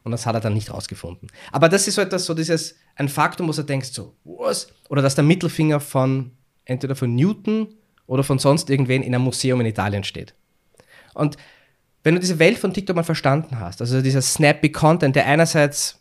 Und 0.04 0.12
das 0.12 0.26
hat 0.26 0.34
er 0.34 0.40
dann 0.40 0.54
nicht 0.54 0.72
rausgefunden. 0.72 1.28
Aber 1.52 1.68
das 1.68 1.86
ist 1.88 1.96
so 1.96 2.02
etwas, 2.02 2.24
so 2.24 2.34
dieses, 2.34 2.76
ein 2.96 3.08
Faktum, 3.08 3.48
wo 3.48 3.52
du 3.52 3.62
denkst, 3.62 3.90
so, 3.92 4.14
was? 4.24 4.68
Oder 4.88 5.02
dass 5.02 5.14
der 5.14 5.24
Mittelfinger 5.24 5.80
von, 5.80 6.32
entweder 6.64 6.96
von 6.96 7.14
Newton 7.14 7.74
oder 8.06 8.22
von 8.22 8.38
sonst 8.38 8.70
irgendwen 8.70 9.02
in 9.02 9.14
einem 9.14 9.24
Museum 9.24 9.60
in 9.60 9.66
Italien 9.66 10.04
steht. 10.04 10.34
Und 11.14 11.36
wenn 12.04 12.14
du 12.14 12.20
diese 12.20 12.38
Welt 12.38 12.58
von 12.58 12.72
TikTok 12.72 12.96
mal 12.96 13.02
verstanden 13.02 13.60
hast, 13.60 13.80
also 13.80 14.00
dieser 14.00 14.22
snappy 14.22 14.70
Content, 14.72 15.14
der 15.16 15.26
einerseits, 15.26 16.00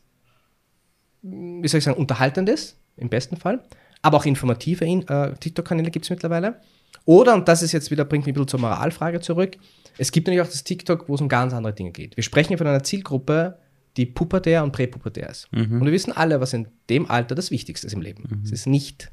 wie 1.21 1.67
soll 1.67 1.79
ich 1.79 1.83
sagen, 1.83 1.97
unterhaltend 1.97 2.49
ist, 2.49 2.77
im 2.95 3.09
besten 3.09 3.35
Fall, 3.37 3.63
aber 4.01 4.17
auch 4.17 4.25
informative 4.25 4.85
äh, 4.85 5.33
TikTok-Kanäle 5.35 5.91
gibt 5.91 6.05
es 6.05 6.09
mittlerweile. 6.09 6.61
Oder, 7.05 7.33
und 7.33 7.47
das 7.47 7.61
ist 7.61 7.71
jetzt 7.71 7.91
wieder, 7.91 8.05
bringt 8.05 8.25
mich 8.25 8.33
ein 8.33 8.35
bisschen 8.35 8.47
zur 8.47 8.59
Moralfrage 8.59 9.19
zurück, 9.19 9.57
es 9.97 10.11
gibt 10.11 10.27
natürlich 10.27 10.47
auch 10.47 10.51
das 10.51 10.63
TikTok, 10.63 11.09
wo 11.09 11.15
es 11.15 11.21
um 11.21 11.29
ganz 11.29 11.53
andere 11.53 11.73
Dinge 11.73 11.91
geht. 11.91 12.15
Wir 12.15 12.23
sprechen 12.23 12.49
hier 12.49 12.57
von 12.57 12.67
einer 12.67 12.83
Zielgruppe, 12.83 13.57
die 13.97 14.05
pubertär 14.05 14.63
und 14.63 14.71
präpubertär 14.71 15.29
ist. 15.29 15.51
Mhm. 15.51 15.81
Und 15.81 15.85
wir 15.85 15.91
wissen 15.91 16.11
alle, 16.13 16.39
was 16.39 16.53
in 16.53 16.67
dem 16.89 17.09
Alter 17.09 17.35
das 17.35 17.51
Wichtigste 17.51 17.87
ist 17.87 17.93
im 17.93 18.01
Leben. 18.01 18.23
Mhm. 18.29 18.43
Es 18.43 18.51
ist 18.51 18.67
nicht 18.67 19.11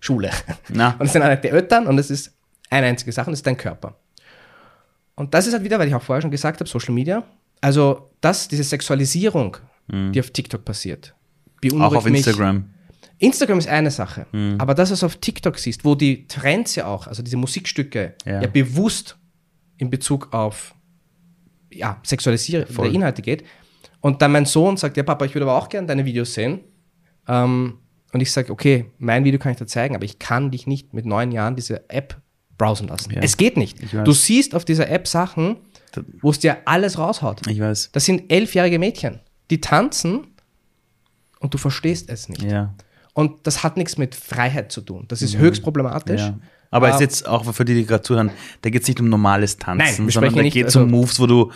Schule. 0.00 0.30
Na. 0.68 0.90
Und 0.98 1.06
es 1.06 1.12
sind 1.12 1.22
alle 1.22 1.38
die 1.38 1.48
Eltern 1.48 1.86
und 1.86 1.98
es 1.98 2.10
ist 2.10 2.36
eine 2.68 2.88
einzige 2.88 3.10
Sache 3.10 3.28
und 3.28 3.32
es 3.32 3.38
ist 3.38 3.46
dein 3.46 3.56
Körper. 3.56 3.96
Und 5.14 5.32
das 5.32 5.46
ist 5.46 5.54
halt 5.54 5.64
wieder, 5.64 5.78
weil 5.78 5.88
ich 5.88 5.94
auch 5.94 6.02
vorher 6.02 6.20
schon 6.20 6.30
gesagt 6.30 6.60
habe, 6.60 6.68
Social 6.68 6.92
Media. 6.92 7.24
Also 7.60 8.10
das, 8.20 8.48
diese 8.48 8.64
Sexualisierung, 8.64 9.56
mhm. 9.86 10.12
die 10.12 10.20
auf 10.20 10.30
TikTok 10.30 10.64
passiert, 10.64 11.14
Auch 11.78 11.94
auf 11.94 12.06
Instagram. 12.06 12.56
Mich. 12.56 12.64
Instagram 13.18 13.58
ist 13.58 13.68
eine 13.68 13.90
Sache, 13.90 14.26
mhm. 14.32 14.56
aber 14.58 14.74
das, 14.74 14.90
was 14.90 15.00
du 15.00 15.06
auf 15.06 15.16
TikTok 15.16 15.58
siehst, 15.58 15.84
wo 15.84 15.94
die 15.94 16.26
Trends 16.26 16.74
ja 16.74 16.86
auch, 16.86 17.06
also 17.06 17.22
diese 17.22 17.38
Musikstücke, 17.38 18.14
ja, 18.26 18.42
ja 18.42 18.48
bewusst 18.48 19.16
in 19.78 19.88
Bezug 19.88 20.34
auf 20.34 20.74
ja, 21.70 22.00
Sexualisierung 22.04 22.66
der 22.76 22.92
Inhalte 22.92 23.22
geht, 23.22 23.44
und 24.04 24.20
dann 24.20 24.32
mein 24.32 24.44
Sohn 24.44 24.76
sagt, 24.76 24.98
ja 24.98 25.02
Papa, 25.02 25.24
ich 25.24 25.34
würde 25.34 25.46
aber 25.46 25.56
auch 25.56 25.70
gerne 25.70 25.86
deine 25.86 26.04
Videos 26.04 26.34
sehen. 26.34 26.60
Ähm, 27.26 27.78
und 28.12 28.20
ich 28.20 28.30
sage, 28.30 28.52
okay, 28.52 28.90
mein 28.98 29.24
Video 29.24 29.40
kann 29.40 29.52
ich 29.52 29.56
dir 29.56 29.64
zeigen, 29.64 29.96
aber 29.96 30.04
ich 30.04 30.18
kann 30.18 30.50
dich 30.50 30.66
nicht 30.66 30.92
mit 30.92 31.06
neun 31.06 31.32
Jahren 31.32 31.56
diese 31.56 31.88
App 31.88 32.20
browsen 32.58 32.88
lassen. 32.88 33.14
Ja. 33.14 33.22
Es 33.22 33.38
geht 33.38 33.56
nicht. 33.56 33.78
Du 33.94 34.12
siehst 34.12 34.54
auf 34.54 34.66
dieser 34.66 34.90
App 34.90 35.08
Sachen, 35.08 35.56
wo 36.20 36.30
es 36.30 36.38
dir 36.38 36.58
alles 36.66 36.98
raushaut. 36.98 37.46
Ich 37.48 37.58
weiß. 37.58 37.92
Das 37.92 38.04
sind 38.04 38.30
elfjährige 38.30 38.78
Mädchen, 38.78 39.20
die 39.50 39.62
tanzen 39.62 40.26
und 41.40 41.54
du 41.54 41.56
verstehst 41.56 42.10
es 42.10 42.28
nicht. 42.28 42.42
Ja. 42.42 42.74
Und 43.14 43.46
das 43.46 43.62
hat 43.62 43.78
nichts 43.78 43.96
mit 43.96 44.14
Freiheit 44.14 44.70
zu 44.70 44.82
tun. 44.82 45.06
Das 45.08 45.22
ist 45.22 45.34
mhm. 45.36 45.38
höchst 45.38 45.62
problematisch. 45.62 46.20
Ja. 46.20 46.38
Aber 46.70 46.88
es 46.88 46.96
ist 46.96 47.00
jetzt 47.00 47.26
auch 47.26 47.50
für 47.54 47.64
die, 47.64 47.72
die 47.72 47.86
gerade 47.86 48.02
zuhören, 48.02 48.32
da 48.60 48.68
geht 48.68 48.82
es 48.82 48.88
nicht 48.88 49.00
um 49.00 49.08
normales 49.08 49.56
Tanzen, 49.56 50.04
Nein, 50.04 50.10
sondern 50.10 50.34
da 50.34 50.42
geht 50.42 50.56
es 50.56 50.76
also, 50.76 50.82
um 50.82 50.90
Moves, 50.90 51.18
wo 51.18 51.26
du 51.26 51.50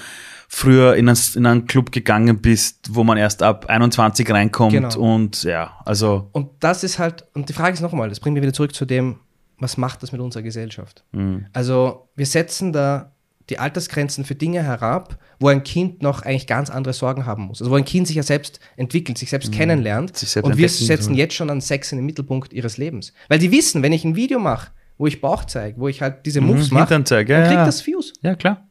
früher 0.49 0.97
in, 0.97 1.09
ein, 1.09 1.17
in 1.35 1.47
einen 1.47 1.67
Club 1.67 1.93
gegangen 1.93 2.41
bist, 2.41 2.95
wo 2.95 3.05
man 3.05 3.19
erst 3.19 3.43
ab 3.43 3.67
21 3.67 4.31
reinkommt 4.31 4.73
genau. 4.73 4.99
und 4.99 5.43
ja, 5.45 5.77
also. 5.85 6.29
Und 6.33 6.49
das 6.61 6.83
ist 6.83 6.99
halt, 6.99 7.27
und 7.35 7.49
die 7.49 7.53
Frage 7.53 7.75
ist 7.75 7.81
nochmal, 7.81 8.09
das 8.09 8.19
bringt 8.19 8.35
mich 8.35 8.43
wieder 8.43 8.55
zurück 8.55 8.75
zu 8.75 8.87
dem, 8.87 9.17
was 9.59 9.77
macht 9.77 10.03
das 10.03 10.11
mit 10.11 10.21
unserer 10.21 10.43
Gesellschaft? 10.43 11.05
Mhm. 11.13 11.47
Also 11.53 12.09
wir 12.17 12.27
setzen 12.27 12.73
da 12.73 13.13
die 13.51 13.59
Altersgrenzen 13.59 14.25
für 14.25 14.35
Dinge 14.35 14.63
herab, 14.63 15.19
wo 15.41 15.49
ein 15.49 15.65
Kind 15.65 16.03
noch 16.03 16.23
eigentlich 16.23 16.47
ganz 16.47 16.71
andere 16.71 16.93
Sorgen 16.93 17.25
haben 17.25 17.45
muss. 17.45 17.61
Also 17.61 17.71
wo 17.71 17.77
ein 17.77 17.85
Kind 17.85 18.07
sich 18.07 18.17
ja 18.17 18.23
selbst 18.23 18.61
entwickelt, 18.77 19.17
sich 19.17 19.31
selbst 19.31 19.51
mhm. 19.51 19.57
kennenlernt. 19.57 20.17
Sich 20.17 20.31
selbst 20.31 20.47
und 20.47 20.59
wir 20.59 20.69
setzen 20.69 21.15
jetzt 21.15 21.35
schon 21.35 21.51
an 21.51 21.61
Sex 21.61 21.93
in 21.93 21.99
den 21.99 22.07
Mittelpunkt 22.07 22.53
ihres 22.53 22.77
Lebens. 22.77 23.13
Weil 23.29 23.39
die 23.39 23.51
wissen, 23.51 23.83
wenn 23.83 23.93
ich 23.93 24.05
ein 24.05 24.17
Video 24.17 24.39
mache, 24.39 24.71
wo 24.99 25.07
ich 25.07 25.21
Bauch 25.21 25.45
zeige, 25.45 25.81
wo 25.81 25.89
ich 25.89 26.03
halt 26.03 26.27
diese 26.27 26.41
mhm, 26.41 26.49
Moves 26.49 26.71
mhm, 26.71 26.79
mache, 26.79 26.91
dann 26.91 27.05
kriegt 27.05 27.31
ja. 27.31 27.65
das 27.65 27.87
Views. 27.87 28.13
Ja, 28.23 28.35
klar. 28.35 28.68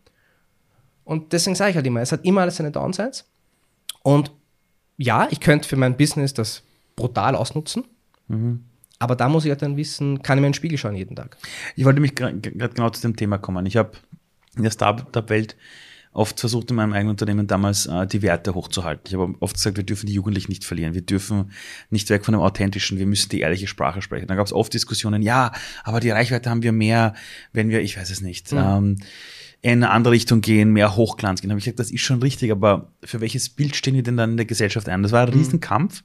Und 1.08 1.32
deswegen 1.32 1.56
sage 1.56 1.70
ich 1.70 1.76
halt 1.78 1.88
immer, 1.88 2.02
es 2.02 2.12
hat 2.12 2.26
immer 2.26 2.42
alles 2.42 2.58
seine 2.58 2.70
Downsides. 2.70 3.26
Und 4.04 4.30
ja, 4.98 5.30
ich 5.32 5.40
könnte 5.40 5.66
für 5.66 5.78
mein 5.78 5.96
Business 5.96 6.34
das 6.34 6.64
brutal 6.98 7.34
ausnutzen. 7.34 7.86
Mhm. 8.28 8.66
Aber 9.00 9.16
da 9.16 9.30
muss 9.30 9.46
ich 9.46 9.52
halt 9.52 9.62
dann 9.62 9.78
wissen, 9.78 10.22
kann 10.22 10.38
ich 10.38 10.42
mir 10.42 10.48
in 10.48 10.52
den 10.52 10.56
Spiegel 10.56 10.78
schauen 10.78 10.96
jeden 10.96 11.16
Tag. 11.16 11.38
Ich 11.78 11.86
wollte 11.86 12.02
mich 12.02 12.14
gerade 12.14 12.40
genau 12.42 12.90
zu 12.90 13.02
dem 13.02 13.16
Thema 13.16 13.38
kommen. 13.38 13.66
Ich 13.66 13.78
habe 13.78 13.92
in 14.58 14.64
der 14.64 14.72
Startup-Welt 14.72 15.56
oft 16.12 16.40
versucht, 16.42 16.72
in 16.72 16.76
meinem 16.76 16.92
eigenen 16.92 17.12
Unternehmen 17.12 17.48
damals 17.48 17.86
äh, 17.86 18.06
die 18.06 18.22
Werte 18.22 18.54
hochzuhalten. 18.54 19.04
Ich 19.08 19.14
habe 19.14 19.34
oft 19.40 19.56
gesagt, 19.56 19.78
wir 19.78 19.86
dürfen 19.86 20.08
die 20.08 20.14
Jugendlichen 20.14 20.52
nicht 20.52 20.66
verlieren. 20.66 20.94
Wir 20.94 21.04
dürfen 21.04 21.52
nicht 21.90 22.10
weg 22.10 22.26
von 22.26 22.34
dem 22.34 22.42
Authentischen. 22.42 22.98
Wir 22.98 23.06
müssen 23.06 23.30
die 23.30 23.40
ehrliche 23.40 23.68
Sprache 23.68 24.02
sprechen. 24.02 24.28
Da 24.28 24.36
gab 24.36 24.46
es 24.46 24.52
oft 24.52 24.74
Diskussionen, 24.74 25.22
ja, 25.22 25.54
aber 25.86 26.02
die 26.02 26.10
Reichweite 26.10 26.50
haben 26.50 26.64
wir 26.64 26.74
mehr, 26.74 27.14
wenn 27.54 27.70
wir, 27.70 27.82
ich 27.82 27.98
weiß 27.98 28.10
es 28.10 28.20
nicht. 28.20 28.52
Mhm. 28.52 28.58
Ähm, 28.58 28.98
in 29.62 29.84
eine 29.84 29.90
andere 29.90 30.14
Richtung 30.14 30.42
gehen, 30.42 30.72
mehr 30.72 30.96
Hochglanz 30.96 31.42
gehen. 31.42 31.50
Da 31.50 31.54
habe 31.54 31.60
ich 31.60 31.66
gesagt, 31.66 31.80
das 31.80 31.92
ist 31.92 32.02
schon 32.02 32.22
richtig, 32.22 32.52
aber 32.52 32.92
für 33.04 33.22
welches 33.22 33.50
Bild 33.50 33.76
stehen 33.76 33.96
wir 33.96 34.04
denn 34.04 34.18
dann 34.18 34.32
in 34.32 34.38
der 34.38 34.46
Gesellschaft 34.46 34.88
ein? 34.88 35.04
Das 35.04 35.12
war 35.12 35.26
ein 35.26 35.34
mhm. 35.34 35.40
Riesenkampf. 35.40 36.04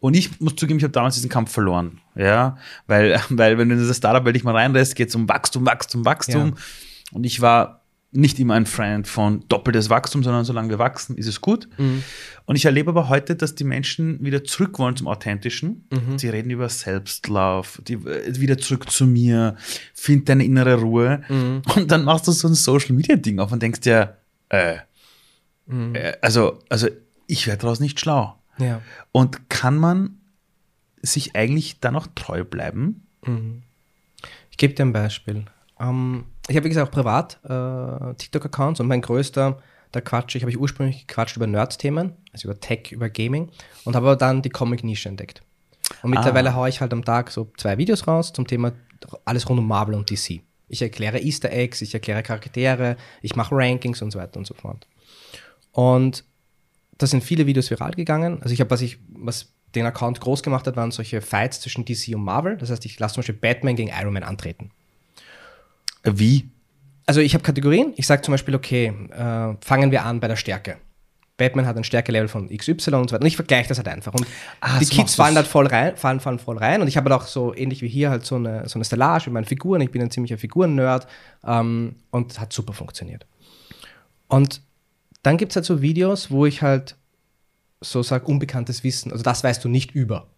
Und 0.00 0.14
ich 0.14 0.40
muss 0.40 0.56
zugeben, 0.56 0.78
ich 0.78 0.84
habe 0.84 0.92
damals 0.92 1.14
diesen 1.14 1.30
Kampf 1.30 1.52
verloren. 1.52 2.00
Ja, 2.16 2.56
weil, 2.86 3.20
weil 3.30 3.58
wenn 3.58 3.68
du 3.68 3.74
in 3.74 3.80
diese 3.80 3.94
Startup-Welt 3.94 4.36
dich 4.36 4.44
mal 4.44 4.54
reinlässt, 4.54 4.96
geht 4.96 5.08
es 5.08 5.14
um 5.14 5.28
Wachstum, 5.28 5.64
Wachstum, 5.64 6.04
Wachstum. 6.04 6.48
Ja. 6.48 6.62
Und 7.12 7.24
ich 7.24 7.40
war 7.40 7.81
nicht 8.12 8.38
immer 8.38 8.54
ein 8.54 8.66
Freund 8.66 9.08
von 9.08 9.42
doppeltes 9.48 9.88
Wachstum, 9.88 10.22
sondern 10.22 10.44
solange 10.44 10.68
wir 10.68 10.78
wachsen, 10.78 11.16
ist 11.16 11.26
es 11.26 11.40
gut. 11.40 11.66
Mhm. 11.78 12.02
Und 12.44 12.56
ich 12.56 12.66
erlebe 12.66 12.90
aber 12.90 13.08
heute, 13.08 13.34
dass 13.34 13.54
die 13.54 13.64
Menschen 13.64 14.22
wieder 14.22 14.44
zurück 14.44 14.78
wollen 14.78 14.96
zum 14.96 15.08
Authentischen. 15.08 15.88
Mhm. 15.90 16.18
Sie 16.18 16.28
reden 16.28 16.50
über 16.50 16.68
Selbstlove, 16.68 17.82
die, 17.82 17.94
äh, 17.94 18.38
wieder 18.38 18.58
zurück 18.58 18.90
zu 18.90 19.06
mir, 19.06 19.56
find 19.94 20.28
deine 20.28 20.44
innere 20.44 20.74
Ruhe. 20.74 21.22
Mhm. 21.28 21.62
Und 21.74 21.90
dann 21.90 22.04
machst 22.04 22.28
du 22.28 22.32
so 22.32 22.48
ein 22.48 22.54
Social 22.54 22.94
Media 22.94 23.16
Ding 23.16 23.38
auf 23.38 23.50
und 23.50 23.62
denkst 23.62 23.80
dir, 23.80 24.18
äh, 24.50 24.76
mhm. 25.66 25.94
äh, 25.94 26.12
also, 26.20 26.58
also 26.68 26.88
ich 27.26 27.46
werde 27.46 27.62
daraus 27.62 27.80
nicht 27.80 27.98
schlau. 27.98 28.38
Ja. 28.58 28.82
Und 29.12 29.48
kann 29.48 29.78
man 29.78 30.18
sich 31.00 31.34
eigentlich 31.34 31.80
da 31.80 31.90
noch 31.90 32.08
treu 32.14 32.44
bleiben? 32.44 33.06
Mhm. 33.24 33.62
Ich 34.50 34.58
gebe 34.58 34.74
dir 34.74 34.84
ein 34.84 34.92
Beispiel. 34.92 35.46
Ähm, 35.80 36.24
ich 36.48 36.56
habe, 36.56 36.64
wie 36.64 36.68
gesagt, 36.68 36.88
auch 36.88 36.92
privat 36.92 37.38
äh, 37.44 38.14
TikTok-Accounts 38.14 38.80
und 38.80 38.88
mein 38.88 39.00
größter, 39.00 39.58
da 39.92 40.00
quatsche 40.00 40.38
ich, 40.38 40.44
habe 40.44 40.50
ich 40.50 40.58
ursprünglich 40.58 41.06
gequatscht 41.06 41.36
über 41.36 41.46
Nerd-Themen, 41.46 42.16
also 42.32 42.48
über 42.48 42.58
Tech, 42.58 42.90
über 42.90 43.08
Gaming 43.08 43.50
und 43.84 43.94
habe 43.94 44.06
aber 44.06 44.16
dann 44.16 44.42
die 44.42 44.50
Comic-Nische 44.50 45.08
entdeckt. 45.08 45.42
Und 46.02 46.10
mittlerweile 46.10 46.50
ah. 46.50 46.54
haue 46.54 46.68
ich 46.68 46.80
halt 46.80 46.92
am 46.92 47.04
Tag 47.04 47.30
so 47.30 47.52
zwei 47.56 47.78
Videos 47.78 48.06
raus 48.06 48.32
zum 48.32 48.46
Thema 48.46 48.72
alles 49.24 49.48
rund 49.48 49.58
um 49.58 49.66
Marvel 49.66 49.94
und 49.94 50.10
DC. 50.10 50.42
Ich 50.68 50.80
erkläre 50.80 51.20
Easter 51.20 51.50
Eggs, 51.50 51.82
ich 51.82 51.92
erkläre 51.92 52.22
Charaktere, 52.22 52.96
ich 53.20 53.36
mache 53.36 53.54
Rankings 53.54 54.00
und 54.00 54.10
so 54.10 54.18
weiter 54.18 54.38
und 54.38 54.46
so 54.46 54.54
fort. 54.54 54.86
Und 55.72 56.24
da 56.98 57.06
sind 57.06 57.22
viele 57.24 57.46
Videos 57.46 57.70
viral 57.70 57.92
gegangen. 57.92 58.40
Also 58.42 58.54
ich 58.54 58.60
habe, 58.60 58.70
was 58.70 58.80
ich, 58.80 58.98
was 59.08 59.52
den 59.74 59.86
Account 59.86 60.20
groß 60.20 60.42
gemacht 60.42 60.66
hat, 60.66 60.76
waren 60.76 60.90
solche 60.90 61.20
Fights 61.20 61.60
zwischen 61.60 61.84
DC 61.84 62.14
und 62.14 62.22
Marvel. 62.22 62.56
Das 62.56 62.70
heißt, 62.70 62.84
ich 62.86 62.98
lasse 62.98 63.14
zum 63.14 63.20
Beispiel 63.20 63.34
Batman 63.34 63.76
gegen 63.76 63.90
Iron 63.90 64.12
Man 64.12 64.22
antreten. 64.22 64.70
Wie? 66.04 66.48
Also 67.06 67.20
ich 67.20 67.34
habe 67.34 67.42
Kategorien. 67.42 67.92
Ich 67.96 68.06
sage 68.06 68.22
zum 68.22 68.32
Beispiel, 68.32 68.54
okay, 68.54 68.92
äh, 69.10 69.54
fangen 69.60 69.90
wir 69.90 70.04
an 70.04 70.20
bei 70.20 70.28
der 70.28 70.36
Stärke. 70.36 70.76
Batman 71.36 71.66
hat 71.66 71.76
ein 71.76 71.84
Stärkelevel 71.84 72.28
von 72.28 72.48
XY 72.48 72.70
und 72.70 73.10
so 73.10 73.14
weiter. 73.14 73.20
Und 73.20 73.26
ich 73.26 73.36
vergleiche 73.36 73.68
das 73.68 73.78
halt 73.78 73.88
einfach. 73.88 74.12
Und 74.14 74.26
ah, 74.60 74.78
die 74.78 74.86
Kids 74.86 75.14
fallen 75.14 75.34
halt 75.34 75.46
voll 75.46 75.66
rein, 75.66 75.96
fallen, 75.96 76.20
fallen 76.20 76.38
voll 76.38 76.58
rein. 76.58 76.82
Und 76.82 76.88
ich 76.88 76.96
habe 76.96 77.10
halt 77.10 77.20
auch 77.20 77.26
so 77.26 77.54
ähnlich 77.54 77.82
wie 77.82 77.88
hier 77.88 78.10
halt 78.10 78.24
so 78.24 78.36
eine, 78.36 78.68
so 78.68 78.76
eine 78.76 78.84
Stellage 78.84 79.24
mit 79.26 79.34
meinen 79.34 79.44
Figuren. 79.44 79.80
Ich 79.80 79.90
bin 79.90 80.02
ein 80.02 80.10
ziemlicher 80.10 80.38
Figuren-Nerd 80.38 81.06
ähm, 81.44 81.96
und 82.10 82.38
hat 82.38 82.52
super 82.52 82.74
funktioniert. 82.74 83.26
Und 84.28 84.62
dann 85.22 85.36
gibt 85.36 85.52
es 85.52 85.56
halt 85.56 85.66
so 85.66 85.82
Videos, 85.82 86.30
wo 86.30 86.46
ich 86.46 86.62
halt 86.62 86.96
so 87.80 88.02
sage, 88.02 88.26
unbekanntes 88.26 88.84
Wissen. 88.84 89.10
Also 89.10 89.24
das 89.24 89.42
weißt 89.42 89.64
du 89.64 89.68
nicht 89.68 89.92
über. 89.92 90.28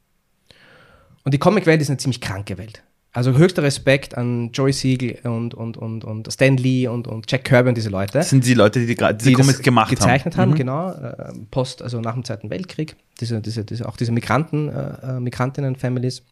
Und 1.24 1.34
die 1.34 1.38
Comic-Welt 1.38 1.82
ist 1.82 1.90
eine 1.90 1.98
ziemlich 1.98 2.20
kranke 2.20 2.56
Welt. 2.56 2.82
Also 3.14 3.32
höchster 3.38 3.62
Respekt 3.62 4.16
an 4.18 4.50
Joy 4.50 4.72
Siegel 4.72 5.20
und, 5.22 5.54
und, 5.54 5.76
und, 5.76 6.04
und 6.04 6.32
Stan 6.32 6.56
Lee 6.56 6.88
und, 6.88 7.06
und 7.06 7.30
Jack 7.30 7.44
Kirby 7.44 7.68
und 7.68 7.76
diese 7.76 7.88
Leute. 7.88 8.12
Das 8.14 8.28
sind 8.28 8.44
die 8.44 8.54
Leute, 8.54 8.80
die, 8.80 8.86
die 8.86 8.96
diese 8.96 9.30
die 9.30 9.34
Comics 9.34 9.62
gemacht 9.62 9.88
gezeichnet 9.88 10.36
haben. 10.36 10.50
Gezeichnet 10.52 10.90
haben, 10.90 10.90
mhm. 10.90 11.28
genau. 11.28 11.40
Äh, 11.40 11.46
Post, 11.52 11.80
also 11.80 12.00
nach 12.00 12.14
dem 12.14 12.24
Zweiten 12.24 12.50
Weltkrieg. 12.50 12.96
Diese, 13.20 13.40
diese, 13.40 13.64
diese, 13.64 13.88
auch 13.88 13.96
diese 13.96 14.10
Migranten, 14.10 14.68
äh, 14.68 15.16
äh, 15.16 15.20
Migrantinnen-Families 15.20 16.24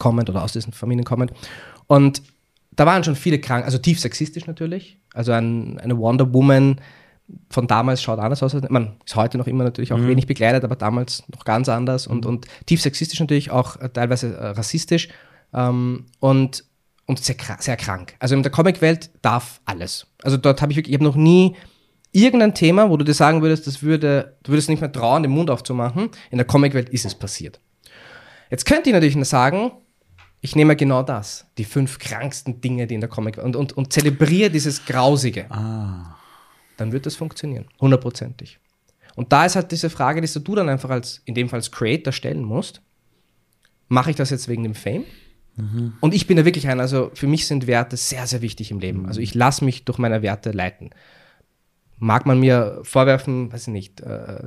kommen 0.00 0.28
oder 0.28 0.42
aus 0.42 0.52
diesen 0.52 0.72
Familien 0.72 1.04
kommen. 1.04 1.30
Und 1.86 2.20
da 2.72 2.84
waren 2.84 3.04
schon 3.04 3.14
viele 3.14 3.38
krank, 3.38 3.64
also 3.64 3.78
tief 3.78 4.00
sexistisch 4.00 4.48
natürlich. 4.48 4.98
Also 5.14 5.30
ein, 5.30 5.78
eine 5.78 5.96
Wonder 5.98 6.34
Woman 6.34 6.80
von 7.48 7.68
damals 7.68 8.02
schaut 8.02 8.18
anders 8.18 8.42
aus. 8.42 8.56
Man 8.68 8.96
ist 9.06 9.14
heute 9.14 9.38
noch 9.38 9.46
immer 9.46 9.62
natürlich 9.62 9.92
auch 9.92 9.98
mhm. 9.98 10.08
wenig 10.08 10.26
begleitet, 10.26 10.64
aber 10.64 10.74
damals 10.74 11.22
noch 11.32 11.44
ganz 11.44 11.68
anders 11.68 12.08
und, 12.08 12.26
und 12.26 12.46
tief 12.66 12.82
sexistisch 12.82 13.20
natürlich, 13.20 13.52
auch 13.52 13.76
äh, 13.76 13.88
teilweise 13.88 14.36
äh, 14.36 14.46
rassistisch 14.48 15.08
ähm, 15.52 16.06
und, 16.20 16.64
und 17.06 17.22
sehr, 17.22 17.36
sehr 17.58 17.76
krank. 17.76 18.14
Also 18.18 18.34
in 18.34 18.42
der 18.42 18.52
Comicwelt 18.52 19.10
darf 19.22 19.60
alles. 19.64 20.06
Also 20.22 20.36
dort 20.36 20.62
habe 20.62 20.72
ich 20.72 20.76
wirklich, 20.76 20.94
ich 20.94 21.00
habe 21.00 21.04
noch 21.04 21.16
nie 21.16 21.56
irgendein 22.12 22.54
Thema, 22.54 22.90
wo 22.90 22.96
du 22.96 23.04
dir 23.04 23.14
sagen 23.14 23.42
würdest, 23.42 23.66
das 23.66 23.82
würde, 23.82 24.36
du 24.42 24.52
würdest 24.52 24.68
nicht 24.68 24.80
mehr 24.80 24.92
trauen, 24.92 25.22
den 25.22 25.32
Mund 25.32 25.50
aufzumachen. 25.50 26.10
In 26.30 26.38
der 26.38 26.46
Comicwelt 26.46 26.88
ist 26.88 27.04
es 27.04 27.14
passiert. 27.14 27.60
Jetzt 28.50 28.64
könnte 28.64 28.88
ich 28.88 28.94
natürlich 28.94 29.28
sagen, 29.28 29.72
ich 30.40 30.54
nehme 30.54 30.76
genau 30.76 31.02
das, 31.02 31.46
die 31.58 31.64
fünf 31.64 31.98
kranksten 31.98 32.60
Dinge, 32.60 32.86
die 32.86 32.94
in 32.94 33.00
der 33.00 33.10
Comic 33.10 33.38
und, 33.38 33.56
und, 33.56 33.76
und 33.76 33.92
zelebriere 33.92 34.50
dieses 34.50 34.84
Grausige. 34.84 35.50
Ah. 35.50 36.16
Dann 36.76 36.92
wird 36.92 37.06
das 37.06 37.16
funktionieren, 37.16 37.66
hundertprozentig. 37.80 38.60
Und 39.16 39.32
da 39.32 39.44
ist 39.44 39.56
halt 39.56 39.72
diese 39.72 39.90
Frage, 39.90 40.20
die 40.20 40.28
du 40.32 40.54
dann 40.54 40.68
einfach 40.68 40.90
als, 40.90 41.22
in 41.24 41.34
dem 41.34 41.48
Fall 41.48 41.58
als 41.58 41.72
Creator 41.72 42.12
stellen 42.12 42.44
musst. 42.44 42.80
Mache 43.88 44.10
ich 44.10 44.16
das 44.16 44.30
jetzt 44.30 44.46
wegen 44.46 44.62
dem 44.62 44.76
Fame? 44.76 45.04
Mhm. 45.58 45.94
Und 46.00 46.14
ich 46.14 46.26
bin 46.26 46.36
da 46.36 46.44
wirklich 46.44 46.68
ein, 46.68 46.80
also 46.80 47.10
für 47.14 47.26
mich 47.26 47.46
sind 47.46 47.66
Werte 47.66 47.96
sehr, 47.96 48.26
sehr 48.26 48.42
wichtig 48.42 48.70
im 48.70 48.78
Leben. 48.78 49.06
Also 49.06 49.20
ich 49.20 49.34
lasse 49.34 49.64
mich 49.64 49.84
durch 49.84 49.98
meine 49.98 50.22
Werte 50.22 50.52
leiten 50.52 50.90
mag 52.00 52.26
man 52.26 52.38
mir 52.38 52.80
vorwerfen, 52.82 53.52
weiß 53.52 53.68
ich 53.68 53.72
nicht, 53.72 54.00
äh, 54.00 54.38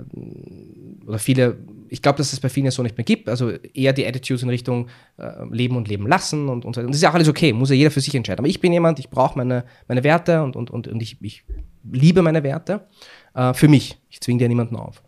oder 1.06 1.20
viele, 1.20 1.58
ich 1.90 2.02
glaube, 2.02 2.18
dass 2.18 2.32
es 2.32 2.40
bei 2.40 2.50
vielen 2.50 2.66
ja 2.66 2.72
so 2.72 2.82
nicht 2.82 2.98
mehr 2.98 3.04
gibt, 3.04 3.28
also 3.28 3.50
eher 3.50 3.94
die 3.94 4.08
Attitudes 4.08 4.44
in 4.44 4.50
Richtung 4.50 4.88
äh, 5.18 5.44
Leben 5.52 5.76
und 5.76 5.88
Leben 5.88 6.08
lassen 6.08 6.48
und, 6.48 6.66
und, 6.66 6.78
und 6.78 6.88
das 6.88 6.96
ist 6.96 7.02
ja 7.02 7.10
auch 7.10 7.14
alles 7.14 7.28
okay, 7.28 7.52
muss 7.52 7.70
ja 7.70 7.76
jeder 7.76 7.92
für 7.92 8.02
sich 8.02 8.16
entscheiden. 8.16 8.40
Aber 8.40 8.48
ich 8.48 8.62
bin 8.62 8.72
jemand, 8.72 9.00
ich 9.00 9.10
brauche 9.10 9.38
meine, 9.38 9.66
meine 9.88 10.04
Werte 10.04 10.44
und, 10.44 10.56
und, 10.56 10.72
und, 10.72 10.88
und 10.88 11.02
ich, 11.02 11.22
ich 11.22 11.44
liebe 11.92 12.22
meine 12.22 12.44
Werte 12.44 12.88
äh, 13.34 13.54
für 13.54 13.68
mich. 13.68 13.98
Ich 14.10 14.22
zwinge 14.22 14.40
dir 14.40 14.48
niemanden 14.48 14.78
auf. 14.78 15.04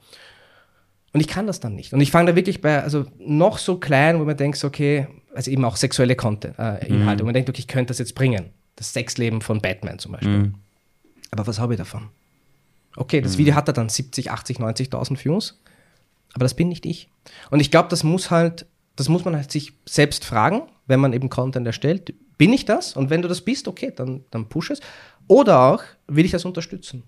Und 1.13 1.19
ich 1.19 1.27
kann 1.27 1.47
das 1.47 1.59
dann 1.59 1.75
nicht. 1.75 1.93
Und 1.93 2.01
ich 2.01 2.11
fange 2.11 2.31
da 2.31 2.35
wirklich 2.35 2.59
bei, 2.59 2.81
also 2.81 3.05
noch 3.19 3.59
so 3.59 3.77
klein, 3.77 4.19
wo 4.19 4.25
man 4.25 4.35
denkt, 4.35 4.61
okay, 4.63 5.07
also 5.33 5.51
eben 5.51 5.65
auch 5.65 5.75
sexuelle 5.75 6.15
Content, 6.15 6.57
äh, 6.59 6.85
Inhalte, 6.87 7.23
mhm. 7.23 7.25
wo 7.25 7.25
man 7.25 7.33
denkt, 7.33 7.49
okay, 7.49 7.59
ich 7.59 7.67
könnte 7.67 7.91
das 7.91 7.99
jetzt 7.99 8.15
bringen. 8.15 8.51
Das 8.75 8.93
Sexleben 8.93 9.41
von 9.41 9.61
Batman 9.61 9.99
zum 9.99 10.13
Beispiel. 10.13 10.37
Mhm. 10.37 10.55
Aber 11.31 11.47
was 11.47 11.59
habe 11.59 11.73
ich 11.73 11.77
davon? 11.77 12.09
Okay, 12.95 13.21
das 13.21 13.33
mhm. 13.33 13.37
Video 13.39 13.55
hat 13.55 13.67
er 13.67 13.73
dann 13.73 13.89
70, 13.89 14.31
80, 14.31 14.59
90.000 14.59 15.23
Views, 15.23 15.59
aber 16.33 16.45
das 16.45 16.53
bin 16.53 16.69
nicht 16.69 16.85
ich. 16.85 17.09
Und 17.49 17.59
ich 17.59 17.71
glaube, 17.71 17.89
das 17.89 18.03
muss 18.03 18.31
halt, 18.31 18.65
das 18.95 19.09
muss 19.09 19.25
man 19.25 19.35
halt 19.35 19.51
sich 19.51 19.73
selbst 19.85 20.25
fragen, 20.25 20.63
wenn 20.85 20.99
man 20.99 21.13
eben 21.13 21.29
Content 21.29 21.65
erstellt. 21.65 22.13
Bin 22.37 22.53
ich 22.53 22.65
das? 22.65 22.95
Und 22.95 23.09
wenn 23.09 23.21
du 23.21 23.27
das 23.27 23.41
bist, 23.41 23.67
okay, 23.67 23.91
dann, 23.95 24.23
dann 24.31 24.49
push 24.49 24.71
es. 24.71 24.79
Oder 25.27 25.59
auch, 25.61 25.83
will 26.07 26.25
ich 26.25 26.31
das 26.31 26.45
unterstützen? 26.45 27.03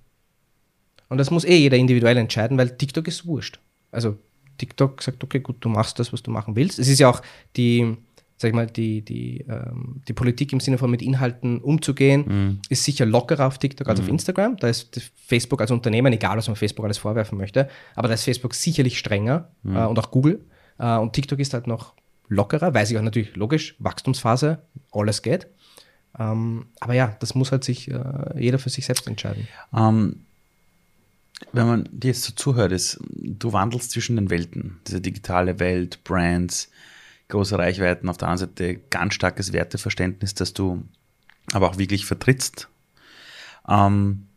Und 1.10 1.18
das 1.18 1.30
muss 1.30 1.44
eh 1.44 1.58
jeder 1.58 1.78
individuell 1.78 2.18
entscheiden, 2.18 2.58
weil 2.58 2.76
TikTok 2.78 3.08
ist 3.08 3.26
wurscht. 3.26 3.60
Also 3.92 4.18
TikTok 4.58 5.02
sagt, 5.02 5.24
okay, 5.24 5.40
gut, 5.40 5.58
du 5.60 5.70
machst 5.70 6.00
das, 6.00 6.14
was 6.14 6.24
du 6.24 6.32
machen 6.32 6.56
willst. 6.56 6.80
Es 6.80 6.88
ist 6.88 7.00
ja 7.00 7.10
auch 7.10 7.22
die, 7.56 7.98
sag 8.38 8.50
ich 8.50 8.54
mal, 8.56 8.68
die, 8.68 9.02
die, 9.02 9.46
ähm, 9.48 10.02
die 10.08 10.14
Politik 10.14 10.52
im 10.52 10.60
Sinne 10.60 10.78
von 10.78 10.92
mit 10.92 11.02
Inhalten 11.02 11.60
umzugehen, 11.62 12.26
mhm. 12.28 12.60
ist 12.70 12.84
sicher 12.84 13.06
lockerer 13.06 13.48
auf 13.48 13.58
TikTok 13.58 13.88
als 13.88 14.00
mhm. 14.00 14.06
auf 14.06 14.10
Instagram. 14.10 14.58
Da 14.58 14.68
ist 14.68 15.12
Facebook 15.26 15.62
als 15.62 15.72
Unternehmen, 15.72 16.12
egal 16.12 16.38
was 16.38 16.48
man 16.48 16.56
Facebook 16.56 16.86
alles 16.86 16.98
vorwerfen 16.98 17.38
möchte, 17.38 17.70
aber 17.96 18.10
da 18.10 18.14
ist 18.14 18.24
Facebook 18.24 18.54
sicherlich 18.54 19.00
strenger 19.00 19.50
mhm. 19.64 19.76
äh, 19.76 19.86
und 19.86 19.98
auch 20.00 20.12
Google. 20.12 20.42
Äh, 20.80 20.98
und 20.98 21.14
TikTok 21.14 21.40
ist 21.40 21.54
halt 21.54 21.68
noch 21.68 21.94
lockerer, 22.28 22.74
weiß 22.74 22.92
ich 22.92 22.98
auch 22.98 23.04
natürlich 23.04 23.36
logisch, 23.36 23.76
Wachstumsphase, 23.80 24.60
alles 24.92 25.22
geht. 25.22 25.48
Ähm, 26.18 26.68
aber 26.80 26.94
ja, 26.94 27.16
das 27.20 27.36
muss 27.36 27.52
halt 27.52 27.64
sich 27.64 27.90
äh, 27.90 28.04
jeder 28.38 28.60
für 28.60 28.70
sich 28.70 28.86
selbst 28.86 29.08
entscheiden. 29.08 29.48
Ähm, 29.76 30.22
wenn 31.52 31.68
man 31.68 31.90
dir 31.92 32.10
jetzt 32.10 32.24
so 32.24 32.34
zuhört, 32.34 32.72
ist, 32.72 33.00
du 33.10 33.54
wandelst 33.54 33.92
zwischen 33.92 34.16
den 34.16 34.30
Welten, 34.30 34.80
diese 34.88 35.02
digitale 35.02 35.60
Welt, 35.60 36.04
Brands, 36.04 36.70
große 37.30 37.58
Reichweiten, 37.58 38.10
auf 38.10 38.18
der 38.18 38.28
anderen 38.28 38.50
Seite 38.50 38.76
ganz 38.90 39.14
starkes 39.14 39.54
Werteverständnis, 39.54 40.34
das 40.34 40.54
du 40.54 40.84
aber 41.54 41.70
auch 41.70 41.78
wirklich 41.78 42.06
vertrittst. 42.06 42.70
Ähm, 43.68 44.28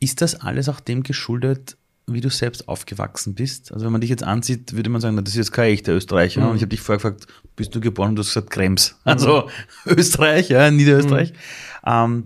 ist 0.00 0.20
das 0.20 0.40
alles 0.40 0.68
auch 0.68 0.80
dem 0.80 1.02
geschuldet, 1.02 1.76
wie 2.06 2.20
du 2.20 2.28
selbst 2.30 2.68
aufgewachsen 2.68 3.34
bist? 3.34 3.72
Also 3.72 3.86
wenn 3.86 3.92
man 3.92 4.00
dich 4.00 4.10
jetzt 4.10 4.24
ansieht, 4.24 4.74
würde 4.74 4.90
man 4.90 5.00
sagen, 5.00 5.16
das 5.16 5.34
ist 5.34 5.38
jetzt 5.38 5.52
kein 5.52 5.72
echter 5.72 5.92
Österreicher. 5.92 6.42
Mhm. 6.42 6.50
Und 6.50 6.56
ich 6.56 6.62
habe 6.62 6.70
dich 6.70 6.80
vorher 6.80 6.98
gefragt, 6.98 7.26
bist 7.56 7.74
du 7.74 7.80
geboren? 7.80 8.10
Und 8.10 8.16
du 8.16 8.20
hast 8.20 8.34
gesagt, 8.34 8.50
Krems. 8.50 8.96
Also 9.04 9.48
mhm. 9.84 9.92
Österreich, 9.96 10.48
ja, 10.50 10.70
Niederösterreich. 10.70 11.32
Mhm. 11.32 11.36
Ähm, 11.86 12.24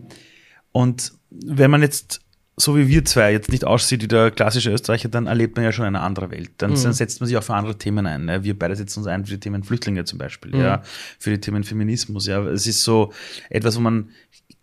und 0.72 1.12
wenn 1.30 1.70
man 1.70 1.82
jetzt 1.82 2.20
so 2.58 2.76
wie 2.76 2.88
wir 2.88 3.04
zwei 3.04 3.32
jetzt 3.32 3.50
nicht 3.50 3.64
aussieht 3.64 4.02
wie 4.02 4.08
der 4.08 4.30
klassische 4.30 4.70
Österreicher, 4.70 5.08
dann 5.08 5.26
erlebt 5.26 5.56
man 5.56 5.64
ja 5.64 5.72
schon 5.72 5.84
eine 5.84 6.00
andere 6.00 6.30
Welt. 6.30 6.50
Dann, 6.58 6.72
mhm. 6.72 6.82
dann 6.82 6.92
setzt 6.92 7.20
man 7.20 7.28
sich 7.28 7.36
auch 7.36 7.42
für 7.42 7.54
andere 7.54 7.78
Themen 7.78 8.06
ein. 8.06 8.24
Ne? 8.24 8.42
Wir 8.44 8.58
beide 8.58 8.74
setzen 8.74 9.00
uns 9.00 9.06
ein 9.06 9.24
für 9.24 9.32
die 9.32 9.40
Themen 9.40 9.62
Flüchtlinge 9.62 10.04
zum 10.04 10.18
Beispiel, 10.18 10.54
mhm. 10.54 10.60
ja, 10.60 10.82
für 11.18 11.30
die 11.30 11.40
Themen 11.40 11.64
Feminismus. 11.64 12.26
Ja, 12.26 12.42
es 12.44 12.66
ist 12.66 12.82
so 12.82 13.12
etwas, 13.48 13.76
wo 13.76 13.80
man, 13.80 14.10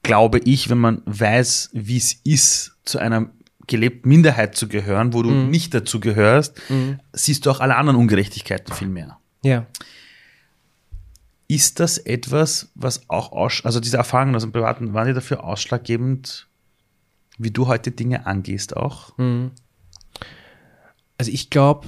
glaube 0.04 0.39
ich, 0.39 0.70
wenn 0.70 0.78
man 0.78 1.02
weiß, 1.06 1.72
wie 1.74 1.98
es 1.98 2.20
ist, 2.24 2.74
zu 2.84 3.00
einer 3.00 3.30
gelebten 3.68 4.10
Minderheit 4.10 4.56
zu 4.56 4.68
gehören, 4.68 5.14
wo 5.14 5.24
du 5.24 5.32
mhm. 5.32 5.50
nicht 5.50 5.74
dazu 5.74 6.00
gehörst, 6.00 6.62
mhm. 6.70 7.00
siehst 7.14 7.46
du 7.46 7.52
auch 7.52 7.62
alle 7.62 7.78
anderen 7.78 7.98
Ungerechtigkeiten 7.98 8.74
viel 8.74 8.89
mehr. 8.89 9.18
Ja. 9.43 9.66
Ist 11.48 11.80
das 11.80 11.98
etwas, 11.98 12.72
was 12.76 13.10
auch 13.10 13.32
aus, 13.32 13.62
also 13.64 13.80
diese 13.80 13.98
Erfahrungen 13.98 14.36
aus 14.36 14.41
dem 14.41 14.52
Privaten, 14.52 14.93
waren 14.93 15.08
die 15.08 15.14
dafür 15.14 15.43
ausschlaggebend, 15.43 16.48
wie 17.38 17.52
du 17.52 17.68
heute 17.68 17.92
Dinge 17.92 18.26
angehst 18.26 18.76
auch? 18.76 19.18
Mhm. 19.18 19.52
Also 21.18 21.32
ich 21.32 21.50
glaube, 21.50 21.88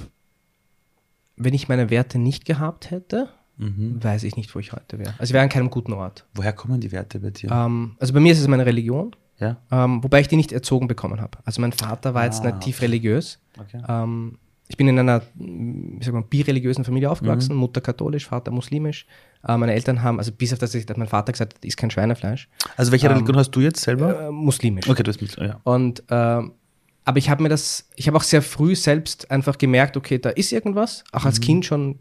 wenn 1.36 1.54
ich 1.54 1.68
meine 1.68 1.90
Werte 1.90 2.18
nicht 2.18 2.44
gehabt 2.44 2.90
hätte, 2.90 3.28
mhm. 3.56 4.02
weiß 4.02 4.24
ich 4.24 4.36
nicht, 4.36 4.54
wo 4.54 4.58
ich 4.58 4.72
heute 4.72 4.98
wäre. 4.98 5.14
Also 5.18 5.30
ich 5.30 5.32
wäre 5.32 5.42
an 5.42 5.48
keinem 5.48 5.70
guten 5.70 5.92
Ort. 5.92 6.26
Woher 6.34 6.52
kommen 6.52 6.80
die 6.80 6.92
Werte 6.92 7.20
bei 7.20 7.30
dir? 7.30 7.50
Ähm, 7.50 7.96
also 7.98 8.12
bei 8.12 8.20
mir 8.20 8.32
ist 8.32 8.40
es 8.40 8.48
meine 8.48 8.66
Religion. 8.66 9.14
Ja. 9.38 9.56
Ähm, 9.70 10.02
wobei 10.02 10.20
ich 10.20 10.28
die 10.28 10.36
nicht 10.36 10.50
erzogen 10.50 10.88
bekommen 10.88 11.20
habe. 11.20 11.38
Also 11.44 11.60
mein 11.60 11.72
Vater 11.72 12.12
war 12.12 12.22
ah, 12.22 12.24
jetzt 12.24 12.42
nicht 12.42 12.60
tief 12.60 12.82
religiös. 12.82 13.38
Okay. 13.56 13.80
Ähm, 13.88 14.38
ich 14.68 14.76
bin 14.76 14.86
in 14.86 14.98
einer, 14.98 15.22
wie 15.34 16.04
sagt 16.04 16.14
man, 16.14 16.28
bireligiösen 16.28 16.84
Familie 16.84 17.10
aufgewachsen, 17.10 17.54
mhm. 17.54 17.60
Mutter 17.60 17.80
katholisch, 17.80 18.26
Vater 18.26 18.50
muslimisch. 18.50 19.06
Äh, 19.46 19.56
meine 19.56 19.72
Eltern 19.72 20.02
haben, 20.02 20.18
also 20.18 20.30
bis 20.30 20.52
auf 20.52 20.58
das, 20.58 20.72
dass 20.72 20.96
mein 20.96 21.08
Vater 21.08 21.32
gesagt 21.32 21.54
hat, 21.54 21.64
ist 21.64 21.78
kein 21.78 21.90
Schweinefleisch. 21.90 22.48
Also 22.76 22.92
welche 22.92 23.06
ähm, 23.06 23.14
Religion 23.14 23.36
hast 23.36 23.50
du 23.52 23.60
jetzt 23.60 23.80
selber? 23.80 24.28
Äh, 24.28 24.30
muslimisch. 24.30 24.88
Okay, 24.88 25.02
du 25.02 25.10
bist 25.10 25.22
muslimisch, 25.22 25.54
ja. 25.54 25.60
Und, 25.64 26.00
äh, 26.10 26.14
aber 26.14 27.16
ich 27.16 27.30
habe 27.30 27.42
mir 27.42 27.48
das, 27.48 27.88
ich 27.96 28.06
habe 28.08 28.18
auch 28.18 28.22
sehr 28.22 28.42
früh 28.42 28.76
selbst 28.76 29.30
einfach 29.30 29.56
gemerkt, 29.56 29.96
okay, 29.96 30.18
da 30.18 30.28
ist 30.28 30.52
irgendwas, 30.52 31.02
auch 31.12 31.24
als 31.24 31.40
mhm. 31.40 31.44
Kind 31.44 31.64
schon 31.64 31.98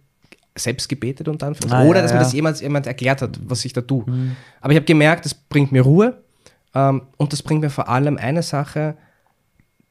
selbst 0.56 0.90
gebetet 0.90 1.30
und 1.30 1.42
dann, 1.42 1.56
ah, 1.70 1.84
oder 1.84 2.00
ja, 2.00 2.02
dass 2.02 2.12
ja. 2.12 2.18
mir 2.18 2.24
das 2.24 2.34
jemand, 2.34 2.60
jemand 2.60 2.88
erklärt 2.88 3.22
hat, 3.22 3.40
was 3.46 3.64
ich 3.64 3.72
da 3.72 3.82
tue. 3.82 4.04
Mhm. 4.06 4.36
Aber 4.60 4.74
ich 4.74 4.78
habe 4.78 4.86
gemerkt, 4.86 5.24
das 5.24 5.34
bringt 5.34 5.72
mir 5.72 5.84
Ruhe 5.84 6.22
ähm, 6.76 7.04
und 7.16 7.32
das 7.32 7.44
bringt 7.44 7.62
mir 7.62 7.70
vor 7.70 7.88
allem 7.88 8.18
eine 8.18 8.44
Sache, 8.44 8.98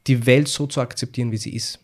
die 0.07 0.27
Welt 0.27 0.49
so 0.49 0.67
zu 0.67 0.83
akzeptieren, 0.83 1.33
wie 1.33 1.39
sie 1.39 1.55
ist. 1.55 1.81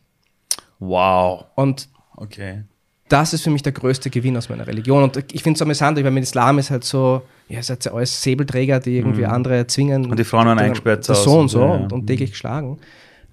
Wow. 0.82 1.44
Und 1.54 1.88
okay. 2.16 2.64
das 3.08 3.32
ist 3.32 3.42
für 3.42 3.50
mich 3.50 3.62
der 3.62 3.70
größte 3.70 4.10
Gewinn 4.10 4.36
aus 4.36 4.48
meiner 4.48 4.66
Religion. 4.66 5.04
Und 5.04 5.16
ich 5.32 5.42
finde 5.42 5.56
es 5.56 5.62
amüsant, 5.62 6.02
weil 6.02 6.10
mit 6.10 6.24
Islam 6.24 6.58
ist 6.58 6.72
halt 6.72 6.82
so, 6.82 7.22
ja, 7.48 7.60
es 7.60 7.70
hat 7.70 7.84
ja 7.84 7.92
alles 7.92 8.20
Säbelträger, 8.20 8.80
die 8.80 8.96
irgendwie 8.96 9.24
mhm. 9.24 9.30
andere 9.30 9.66
zwingen. 9.68 10.10
Und 10.10 10.18
die 10.18 10.24
Frauen 10.24 10.46
waren 10.46 10.58
eingesperrt 10.58 11.04
so 11.04 11.38
und 11.38 11.48
so 11.48 11.60
ja, 11.60 11.70
und, 11.70 11.92
und, 11.92 12.06
täglich 12.08 12.30
mhm. 12.30 12.32
geschlagen. 12.32 12.78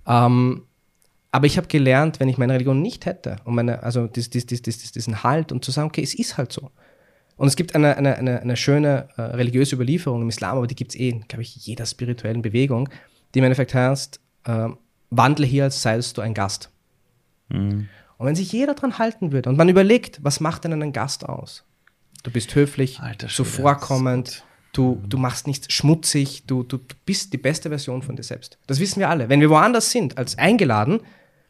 Ähm, 0.06 0.64
aber 1.32 1.48
ich 1.48 1.58
habe 1.58 1.68
gelernt, 1.68 2.20
wenn 2.20 2.30
ich 2.30 2.38
meine 2.38 2.54
Religion 2.54 2.84
nicht 2.84 3.08
hätte, 3.08 3.38
und 3.46 3.56
meine, 3.56 3.82
also 3.82 4.06
dies, 4.06 4.30
dies, 4.30 4.46
dies, 4.46 4.62
diesen 4.62 5.24
Halt 5.24 5.52
und 5.52 5.66
zu 5.66 5.72
sagen, 5.72 5.88
okay, 5.88 6.04
es 6.04 6.14
ist 6.14 6.38
halt 6.38 6.52
so. 6.52 6.70
Und 7.36 7.48
es 7.48 7.56
gibt 7.56 7.74
eine, 7.74 7.98
eine, 7.98 8.16
eine, 8.16 8.42
eine 8.42 8.58
schöne 8.58 9.08
äh, 9.18 9.22
religiöse 9.22 9.76
Überlieferung 9.76 10.22
im 10.22 10.30
Islam, 10.30 10.58
aber 10.58 10.68
die 10.68 10.76
gibt 10.76 10.92
es 10.92 11.00
eh, 11.00 11.20
glaube 11.28 11.42
ich, 11.42 11.56
jeder 11.56 11.88
spirituellen 11.88 12.44
Bewegung, 12.44 12.90
die 13.34 13.40
im 13.40 13.46
Endeffekt 13.46 13.74
heißt, 13.74 14.20
äh, 14.46 14.68
wandle 15.10 15.48
hier, 15.48 15.64
als 15.64 15.82
seist 15.82 16.18
du 16.18 16.22
ein 16.22 16.36
Gast. 16.36 16.70
Mhm. 17.50 17.90
Und 18.18 18.26
wenn 18.26 18.36
sich 18.36 18.52
jeder 18.52 18.74
dran 18.74 18.98
halten 18.98 19.32
würde 19.32 19.50
und 19.50 19.58
man 19.58 19.70
überlegt, 19.70 20.24
was 20.24 20.40
macht 20.40 20.64
denn 20.66 20.74
einen 20.74 20.94
Gast 20.94 21.28
aus? 21.28 21.64
Du 22.24 22.32
bist 22.32 22.54
höflich, 22.54 23.00
Alter, 23.00 23.30
zuvorkommend, 23.30 24.44
du, 24.74 25.02
du 25.08 25.18
machst 25.18 25.48
nichts 25.48 25.72
schmutzig, 25.74 26.44
du, 26.46 26.64
du, 26.64 26.78
du 26.78 26.96
bist 27.06 27.32
die 27.32 27.38
beste 27.38 27.70
Version 27.70 28.02
von 28.02 28.16
dir 28.18 28.24
selbst. 28.24 28.58
Das 28.68 28.80
wissen 28.80 29.00
wir 29.00 29.10
alle. 29.10 29.30
Wenn 29.30 29.40
wir 29.40 29.50
woanders 29.50 29.92
sind, 29.92 30.18
als 30.18 30.38
eingeladen, 30.38 31.00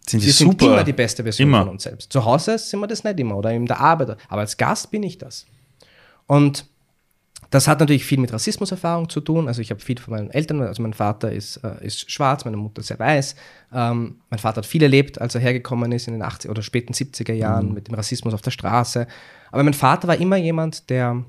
sind 0.07 0.23
wir 0.23 0.31
sind 0.31 0.61
immer 0.61 0.83
die 0.83 0.93
beste 0.93 1.23
Version 1.23 1.49
immer. 1.49 1.61
von 1.61 1.69
uns 1.69 1.83
selbst. 1.83 2.11
Zu 2.11 2.23
Hause 2.23 2.57
sind 2.57 2.79
wir 2.79 2.87
das 2.87 3.03
nicht 3.03 3.19
immer 3.19 3.35
oder 3.35 3.51
in 3.51 3.65
der 3.65 3.79
Arbeit. 3.79 4.17
Aber 4.27 4.41
als 4.41 4.57
Gast 4.57 4.91
bin 4.91 5.03
ich 5.03 5.17
das. 5.17 5.45
Und 6.27 6.65
das 7.49 7.67
hat 7.67 7.79
natürlich 7.79 8.05
viel 8.05 8.19
mit 8.19 8.31
Rassismuserfahrung 8.31 9.09
zu 9.09 9.21
tun. 9.21 9.47
Also 9.47 9.61
ich 9.61 9.71
habe 9.71 9.79
viel 9.79 9.97
von 9.97 10.13
meinen 10.13 10.29
Eltern, 10.29 10.61
also 10.61 10.83
mein 10.83 10.93
Vater 10.93 11.31
ist, 11.31 11.57
äh, 11.57 11.85
ist 11.85 12.11
schwarz, 12.11 12.45
meine 12.45 12.57
Mutter 12.57 12.83
sehr 12.83 12.99
weiß. 12.99 13.35
Ähm, 13.73 14.21
mein 14.29 14.39
Vater 14.39 14.57
hat 14.57 14.65
viel 14.67 14.83
erlebt, 14.83 15.19
als 15.19 15.33
er 15.33 15.41
hergekommen 15.41 15.91
ist 15.91 16.07
in 16.07 16.13
den 16.13 16.23
80er 16.23 16.49
oder 16.49 16.61
späten 16.61 16.93
70er 16.93 17.33
Jahren 17.33 17.69
mhm. 17.69 17.73
mit 17.73 17.87
dem 17.87 17.95
Rassismus 17.95 18.33
auf 18.33 18.41
der 18.41 18.51
Straße. 18.51 19.07
Aber 19.51 19.63
mein 19.63 19.73
Vater 19.73 20.07
war 20.07 20.17
immer 20.17 20.37
jemand, 20.37 20.89
der 20.91 21.23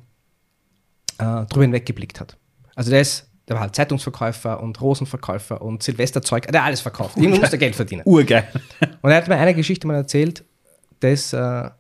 äh, 1.18 1.46
drüber 1.46 1.62
hinweggeblickt 1.62 2.20
hat. 2.20 2.36
Also 2.74 2.90
der 2.90 3.00
ist, 3.00 3.30
der 3.48 3.54
war 3.56 3.62
halt 3.62 3.74
Zeitungsverkäufer 3.74 4.62
und 4.62 4.78
Rosenverkäufer 4.80 5.62
und 5.62 5.82
Silvesterzeug, 5.82 6.46
der 6.48 6.60
hat 6.60 6.66
alles 6.66 6.82
verkauft. 6.82 7.16
Irgendwo 7.16 7.36
musste 7.40 7.56
Geld 7.56 7.74
verdienen. 7.74 8.02
Urgeil. 8.04 8.46
Und 9.00 9.10
er 9.10 9.16
hat 9.16 9.28
mir 9.28 9.36
eine 9.36 9.54
Geschichte 9.54 9.86
mal 9.86 9.96
erzählt, 9.96 10.44
dass, 11.00 11.32
äh, 11.32 11.70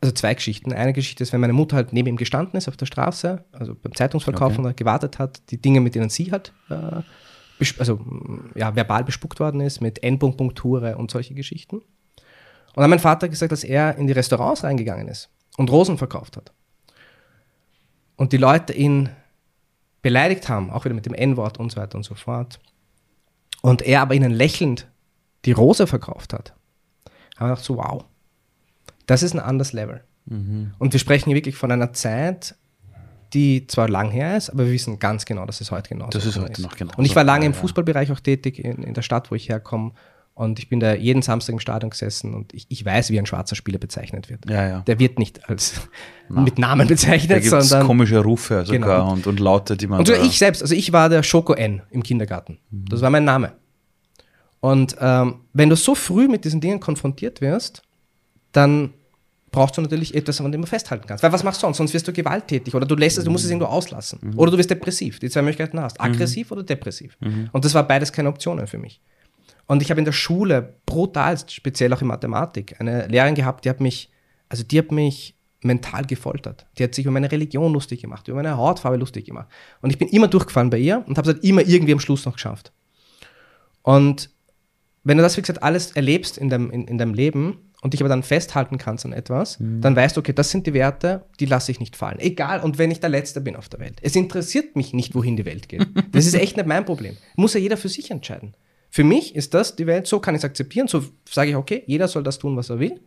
also 0.00 0.12
zwei 0.12 0.34
Geschichten. 0.34 0.72
Eine 0.72 0.92
Geschichte 0.92 1.22
ist, 1.22 1.32
wenn 1.32 1.40
meine 1.40 1.52
Mutter 1.52 1.76
halt 1.76 1.92
neben 1.92 2.08
ihm 2.08 2.16
gestanden 2.16 2.56
ist 2.56 2.68
auf 2.68 2.76
der 2.76 2.86
Straße, 2.86 3.44
also 3.52 3.74
beim 3.74 3.94
Zeitungsverkauf 3.94 4.58
okay. 4.58 4.66
und 4.66 4.76
gewartet 4.76 5.18
hat, 5.18 5.42
die 5.50 5.60
Dinge, 5.60 5.80
mit 5.80 5.94
denen 5.94 6.08
sie 6.08 6.30
halt, 6.30 6.52
äh, 6.70 7.02
also 7.78 8.00
ja, 8.54 8.74
verbal 8.76 9.02
bespuckt 9.02 9.40
worden 9.40 9.60
ist, 9.60 9.80
mit 9.80 10.02
Endpunktpunkture 10.02 10.96
und 10.96 11.10
solche 11.10 11.34
Geschichten. 11.34 11.76
Und 11.76 11.84
dann 12.76 12.84
hat 12.84 12.90
mein 12.90 12.98
Vater 13.00 13.28
gesagt, 13.28 13.50
dass 13.50 13.64
er 13.64 13.96
in 13.96 14.06
die 14.06 14.12
Restaurants 14.12 14.62
reingegangen 14.62 15.08
ist 15.08 15.30
und 15.56 15.70
Rosen 15.70 15.98
verkauft 15.98 16.36
hat. 16.36 16.52
Und 18.14 18.32
die 18.32 18.36
Leute 18.36 18.72
ihn 18.72 19.10
beleidigt 20.02 20.48
haben, 20.48 20.70
auch 20.70 20.84
wieder 20.84 20.94
mit 20.94 21.06
dem 21.06 21.14
N-Wort 21.14 21.58
und 21.58 21.72
so 21.72 21.80
weiter 21.80 21.96
und 21.96 22.04
so 22.04 22.14
fort. 22.14 22.60
Und 23.62 23.82
er 23.82 24.02
aber 24.02 24.14
ihnen 24.14 24.30
lächelnd 24.30 24.86
die 25.44 25.52
Rose 25.52 25.86
verkauft 25.86 26.32
hat, 26.32 26.54
haben 27.36 27.48
wir 27.48 27.48
gedacht 27.48 27.64
so, 27.64 27.76
wow, 27.76 28.04
das 29.08 29.24
ist 29.24 29.34
ein 29.34 29.40
anderes 29.40 29.72
Level. 29.72 30.02
Mhm. 30.26 30.72
Und 30.78 30.92
wir 30.92 31.00
sprechen 31.00 31.30
hier 31.30 31.34
wirklich 31.34 31.56
von 31.56 31.72
einer 31.72 31.92
Zeit, 31.92 32.54
die 33.32 33.66
zwar 33.66 33.88
lang 33.88 34.10
her 34.10 34.36
ist, 34.36 34.50
aber 34.50 34.66
wir 34.66 34.72
wissen 34.72 34.98
ganz 34.98 35.24
genau, 35.24 35.44
dass 35.46 35.60
es 35.60 35.70
heute 35.70 35.88
genauso 35.88 36.18
ist. 36.18 36.26
Das 36.26 36.36
ist 36.36 36.40
heute 36.40 36.52
ist. 36.52 36.60
noch 36.60 36.76
genau. 36.76 36.92
Und 36.96 37.04
ich 37.04 37.16
war 37.16 37.24
lange 37.24 37.46
im 37.46 37.54
Fußballbereich 37.54 38.12
auch 38.12 38.20
tätig, 38.20 38.62
in, 38.62 38.82
in 38.82 38.94
der 38.94 39.02
Stadt, 39.02 39.30
wo 39.30 39.34
ich 39.34 39.48
herkomme. 39.48 39.92
Und 40.34 40.60
ich 40.60 40.68
bin 40.68 40.78
da 40.78 40.94
jeden 40.94 41.22
Samstag 41.22 41.54
im 41.54 41.58
Stadion 41.58 41.90
gesessen 41.90 42.32
und 42.32 42.54
ich, 42.54 42.66
ich 42.68 42.84
weiß, 42.84 43.10
wie 43.10 43.18
ein 43.18 43.26
schwarzer 43.26 43.56
Spieler 43.56 43.78
bezeichnet 43.78 44.30
wird. 44.30 44.48
Ja, 44.48 44.68
ja. 44.68 44.80
Der 44.82 45.00
wird 45.00 45.18
nicht 45.18 45.48
als 45.48 45.80
Na. 46.28 46.42
mit 46.42 46.58
Namen 46.58 46.86
bezeichnet, 46.86 47.50
da 47.50 47.60
sondern. 47.60 47.86
komische 47.86 48.18
Rufe 48.18 48.64
sogar 48.64 49.00
genau. 49.00 49.12
und, 49.12 49.26
und 49.26 49.40
Laute, 49.40 49.76
die 49.76 49.88
man. 49.88 49.98
Und 49.98 50.06
sogar 50.06 50.22
ich 50.22 50.38
selbst, 50.38 50.62
also 50.62 50.74
ich 50.74 50.92
war 50.92 51.08
der 51.08 51.22
Schoko 51.24 51.54
N 51.54 51.82
im 51.90 52.02
Kindergarten. 52.02 52.58
Mhm. 52.70 52.84
Das 52.88 53.00
war 53.00 53.10
mein 53.10 53.24
Name. 53.24 53.52
Und 54.60 54.96
ähm, 55.00 55.40
wenn 55.54 55.70
du 55.70 55.76
so 55.76 55.94
früh 55.94 56.28
mit 56.28 56.44
diesen 56.44 56.60
Dingen 56.60 56.78
konfrontiert 56.78 57.40
wirst, 57.40 57.82
dann 58.52 58.94
brauchst 59.50 59.76
du 59.76 59.80
natürlich 59.80 60.14
etwas, 60.14 60.40
an 60.40 60.52
dem 60.52 60.62
du 60.62 60.66
festhalten 60.66 61.06
kannst. 61.06 61.22
Weil 61.22 61.32
was 61.32 61.42
machst 61.42 61.62
du 61.62 61.66
sonst? 61.66 61.78
Sonst 61.78 61.94
wirst 61.94 62.06
du 62.06 62.12
gewalttätig 62.12 62.74
oder 62.74 62.86
du 62.86 62.94
lässt 62.94 63.18
es, 63.18 63.24
du 63.24 63.30
musst 63.30 63.44
es 63.44 63.50
irgendwo 63.50 63.66
auslassen. 63.66 64.18
Mhm. 64.22 64.38
Oder 64.38 64.50
du 64.50 64.58
wirst 64.58 64.70
depressiv. 64.70 65.18
Die 65.18 65.30
zwei 65.30 65.42
Möglichkeiten 65.42 65.80
hast. 65.80 66.00
Aggressiv 66.00 66.50
mhm. 66.50 66.58
oder 66.58 66.62
depressiv. 66.64 67.16
Mhm. 67.20 67.48
Und 67.52 67.64
das 67.64 67.74
war 67.74 67.86
beides 67.86 68.12
keine 68.12 68.28
Optionen 68.28 68.66
für 68.66 68.78
mich. 68.78 69.00
Und 69.66 69.82
ich 69.82 69.90
habe 69.90 70.00
in 70.00 70.04
der 70.04 70.12
Schule 70.12 70.76
brutal, 70.86 71.36
speziell 71.48 71.92
auch 71.92 72.00
in 72.00 72.08
Mathematik, 72.08 72.80
eine 72.80 73.06
Lehrerin 73.06 73.34
gehabt, 73.34 73.64
die 73.64 73.70
hat 73.70 73.80
mich, 73.80 74.10
also 74.48 74.64
die 74.64 74.78
hat 74.78 74.92
mich 74.92 75.34
mental 75.62 76.04
gefoltert. 76.04 76.66
Die 76.78 76.84
hat 76.84 76.94
sich 76.94 77.04
über 77.04 77.12
meine 77.12 77.30
Religion 77.30 77.72
lustig 77.72 78.00
gemacht, 78.00 78.28
über 78.28 78.36
meine 78.36 78.56
Hautfarbe 78.56 78.96
lustig 78.96 79.26
gemacht. 79.26 79.48
Und 79.80 79.90
ich 79.90 79.98
bin 79.98 80.08
immer 80.08 80.28
durchgefallen 80.28 80.70
bei 80.70 80.78
ihr 80.78 81.04
und 81.06 81.18
habe 81.18 81.28
es 81.28 81.34
halt 81.34 81.44
immer 81.44 81.62
irgendwie 81.62 81.92
am 81.92 82.00
Schluss 82.00 82.24
noch 82.24 82.34
geschafft. 82.34 82.72
Und 83.82 84.30
wenn 85.04 85.16
du 85.16 85.22
das, 85.22 85.36
wie 85.36 85.40
gesagt, 85.40 85.62
alles 85.62 85.92
erlebst 85.92 86.38
in 86.38 86.48
deinem, 86.48 86.70
in, 86.70 86.86
in 86.86 86.98
deinem 86.98 87.14
Leben 87.14 87.67
und 87.80 87.92
dich 87.92 88.00
aber 88.00 88.08
dann 88.08 88.22
festhalten 88.22 88.78
kannst 88.78 89.04
an 89.04 89.12
etwas, 89.12 89.60
mhm. 89.60 89.80
dann 89.80 89.94
weißt 89.94 90.16
du, 90.16 90.20
okay, 90.20 90.32
das 90.32 90.50
sind 90.50 90.66
die 90.66 90.74
Werte, 90.74 91.24
die 91.38 91.46
lasse 91.46 91.70
ich 91.70 91.78
nicht 91.78 91.96
fallen. 91.96 92.18
Egal, 92.18 92.60
und 92.60 92.78
wenn 92.78 92.90
ich 92.90 93.00
der 93.00 93.08
Letzte 93.08 93.40
bin 93.40 93.54
auf 93.54 93.68
der 93.68 93.80
Welt. 93.80 93.98
Es 94.02 94.16
interessiert 94.16 94.74
mich 94.74 94.92
nicht, 94.92 95.14
wohin 95.14 95.36
die 95.36 95.44
Welt 95.44 95.68
geht. 95.68 95.86
Das 96.12 96.26
ist 96.26 96.34
echt 96.34 96.56
nicht 96.56 96.66
mein 96.66 96.84
Problem. 96.84 97.16
Muss 97.36 97.54
ja 97.54 97.60
jeder 97.60 97.76
für 97.76 97.88
sich 97.88 98.10
entscheiden. 98.10 98.54
Für 98.90 99.04
mich 99.04 99.36
ist 99.36 99.54
das 99.54 99.76
die 99.76 99.86
Welt, 99.86 100.06
so 100.06 100.18
kann 100.18 100.34
ich 100.34 100.40
es 100.40 100.44
akzeptieren, 100.44 100.88
so 100.88 101.04
sage 101.28 101.50
ich, 101.50 101.56
okay, 101.56 101.84
jeder 101.86 102.08
soll 102.08 102.22
das 102.22 102.38
tun, 102.38 102.56
was 102.56 102.70
er 102.70 102.80
will, 102.80 103.00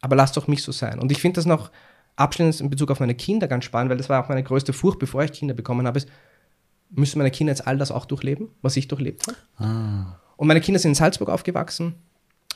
aber 0.00 0.14
lass 0.14 0.32
doch 0.32 0.46
mich 0.46 0.62
so 0.62 0.72
sein. 0.72 0.98
Und 0.98 1.10
ich 1.10 1.18
finde 1.18 1.36
das 1.36 1.46
noch 1.46 1.70
abschließend 2.16 2.60
in 2.60 2.70
Bezug 2.70 2.90
auf 2.90 3.00
meine 3.00 3.14
Kinder 3.14 3.48
ganz 3.48 3.64
spannend, 3.64 3.90
weil 3.90 3.96
das 3.96 4.08
war 4.08 4.22
auch 4.22 4.28
meine 4.28 4.42
größte 4.42 4.72
Furcht, 4.72 4.98
bevor 4.98 5.24
ich 5.24 5.32
Kinder 5.32 5.54
bekommen 5.54 5.86
habe, 5.86 5.98
ist, 5.98 6.08
müssen 6.90 7.18
meine 7.18 7.30
Kinder 7.30 7.52
jetzt 7.52 7.66
all 7.66 7.78
das 7.78 7.90
auch 7.90 8.04
durchleben, 8.04 8.48
was 8.62 8.76
ich 8.76 8.88
durchlebt 8.88 9.26
habe? 9.26 9.36
Ah. 9.56 10.20
Und 10.36 10.48
meine 10.48 10.60
Kinder 10.60 10.78
sind 10.78 10.92
in 10.92 10.94
Salzburg 10.94 11.30
aufgewachsen, 11.30 11.94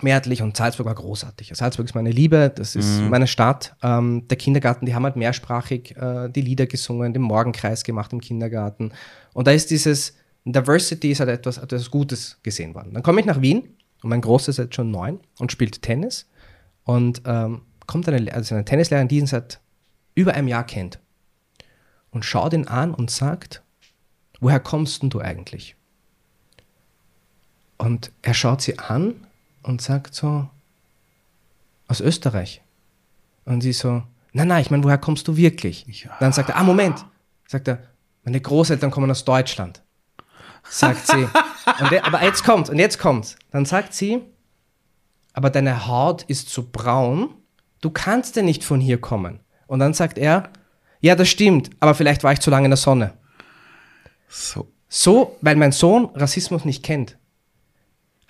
mehrheitlich, 0.02 0.42
und 0.42 0.56
Salzburg 0.56 0.86
war 0.86 0.94
großartig. 0.94 1.52
Salzburg 1.54 1.86
ist 1.86 1.94
meine 1.94 2.10
Liebe, 2.10 2.52
das 2.54 2.76
ist 2.76 3.00
mhm. 3.00 3.10
meine 3.10 3.26
Stadt. 3.26 3.76
Ähm, 3.82 4.26
der 4.28 4.36
Kindergarten, 4.36 4.86
die 4.86 4.94
haben 4.94 5.04
halt 5.04 5.16
mehrsprachig 5.16 5.96
äh, 5.96 6.28
die 6.28 6.40
Lieder 6.40 6.66
gesungen, 6.66 7.12
den 7.12 7.22
Morgenkreis 7.22 7.84
gemacht 7.84 8.12
im 8.12 8.20
Kindergarten. 8.20 8.92
Und 9.32 9.46
da 9.46 9.52
ist 9.52 9.70
dieses, 9.70 10.14
Diversity 10.44 11.12
ist 11.12 11.20
halt 11.20 11.30
etwas, 11.30 11.58
etwas 11.58 11.90
Gutes 11.90 12.38
gesehen 12.42 12.74
worden. 12.74 12.92
Dann 12.92 13.02
komme 13.02 13.20
ich 13.20 13.26
nach 13.26 13.40
Wien 13.40 13.76
und 14.02 14.10
mein 14.10 14.20
Großer 14.20 14.50
ist 14.50 14.58
jetzt 14.58 14.74
schon 14.74 14.90
neun 14.90 15.20
und 15.38 15.50
spielt 15.52 15.80
Tennis. 15.80 16.28
Und 16.84 17.22
ähm, 17.24 17.62
kommt 17.86 18.08
eine, 18.08 18.32
also 18.32 18.54
eine 18.54 18.64
Tennislehrerin, 18.64 19.08
die 19.08 19.18
ihn 19.18 19.26
seit 19.26 19.60
über 20.14 20.34
einem 20.34 20.48
Jahr 20.48 20.64
kennt. 20.64 20.98
Und 22.10 22.24
schaut 22.24 22.52
ihn 22.52 22.68
an 22.68 22.92
und 22.94 23.10
sagt, 23.10 23.62
woher 24.40 24.60
kommst 24.60 25.02
denn 25.02 25.10
du 25.10 25.20
eigentlich? 25.20 25.76
Und 27.78 28.12
er 28.22 28.34
schaut 28.34 28.60
sie 28.60 28.78
an 28.78 29.14
und 29.64 29.82
sagt 29.82 30.14
so, 30.14 30.48
aus 31.88 32.00
Österreich. 32.00 32.62
Und 33.44 33.60
sie 33.60 33.72
so, 33.72 34.02
nein, 34.32 34.48
nein, 34.48 34.62
ich 34.62 34.70
meine, 34.70 34.84
woher 34.84 34.98
kommst 34.98 35.26
du 35.28 35.36
wirklich? 35.36 35.86
Ja. 35.86 36.16
Dann 36.20 36.32
sagt 36.32 36.50
er, 36.50 36.56
ah, 36.56 36.62
Moment. 36.62 37.04
Sagt 37.48 37.68
er, 37.68 37.82
meine 38.22 38.40
Großeltern 38.40 38.90
kommen 38.90 39.10
aus 39.10 39.24
Deutschland 39.24 39.84
sagt 40.68 41.06
sie. 41.06 41.28
Der, 41.90 42.06
aber 42.06 42.22
jetzt 42.22 42.44
kommt, 42.44 42.68
und 42.68 42.78
jetzt 42.78 42.98
kommt. 42.98 43.36
Dann 43.50 43.64
sagt 43.64 43.94
sie, 43.94 44.20
aber 45.32 45.50
deine 45.50 45.86
Haut 45.86 46.22
ist 46.24 46.50
so 46.50 46.68
braun, 46.70 47.30
du 47.80 47.90
kannst 47.90 48.36
ja 48.36 48.42
nicht 48.42 48.64
von 48.64 48.80
hier 48.80 49.00
kommen. 49.00 49.40
Und 49.66 49.78
dann 49.78 49.94
sagt 49.94 50.18
er, 50.18 50.50
ja, 51.00 51.14
das 51.16 51.28
stimmt, 51.28 51.70
aber 51.80 51.94
vielleicht 51.94 52.22
war 52.22 52.32
ich 52.32 52.40
zu 52.40 52.50
lange 52.50 52.66
in 52.66 52.70
der 52.70 52.76
Sonne. 52.76 53.14
So. 54.28 54.70
So, 54.88 55.36
weil 55.40 55.56
mein 55.56 55.72
Sohn 55.72 56.10
Rassismus 56.14 56.64
nicht 56.64 56.84
kennt. 56.84 57.16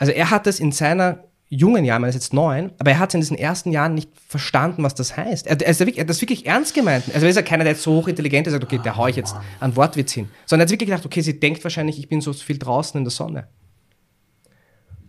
Also 0.04 0.12
er 0.12 0.30
hat 0.30 0.46
es 0.46 0.60
in 0.60 0.70
seiner 0.70 1.24
jungen 1.48 1.82
Jahren, 1.82 2.02
er 2.02 2.10
ist 2.10 2.14
jetzt 2.14 2.34
neun, 2.34 2.72
aber 2.78 2.90
er 2.90 2.98
hat 2.98 3.08
es 3.08 3.14
in 3.14 3.20
diesen 3.22 3.38
ersten 3.38 3.72
Jahren 3.72 3.94
nicht 3.94 4.10
verstanden, 4.28 4.82
was 4.82 4.94
das 4.94 5.16
heißt. 5.16 5.46
Er, 5.46 5.58
er, 5.58 5.70
ist 5.70 5.80
er 5.80 5.86
hat 5.86 6.10
das 6.10 6.20
wirklich 6.20 6.44
ernst 6.44 6.74
gemeint. 6.74 7.04
Also 7.14 7.24
er 7.24 7.30
ist 7.30 7.36
ja 7.36 7.42
keiner, 7.42 7.64
der 7.64 7.72
jetzt 7.72 7.82
so 7.82 7.94
hochintelligent 7.94 8.46
ist, 8.46 8.52
sagt, 8.52 8.64
okay, 8.64 8.78
da 8.84 8.96
haue 8.96 9.08
ich 9.08 9.16
jetzt 9.16 9.34
einen 9.60 9.74
Wortwitz 9.76 10.12
hin. 10.12 10.28
Sondern 10.44 10.66
er 10.66 10.66
hat 10.66 10.72
wirklich 10.72 10.90
gedacht, 10.90 11.06
okay, 11.06 11.22
sie 11.22 11.40
denkt 11.40 11.64
wahrscheinlich, 11.64 11.98
ich 11.98 12.06
bin 12.06 12.20
so 12.20 12.34
viel 12.34 12.58
draußen 12.58 12.98
in 12.98 13.04
der 13.04 13.12
Sonne. 13.12 13.48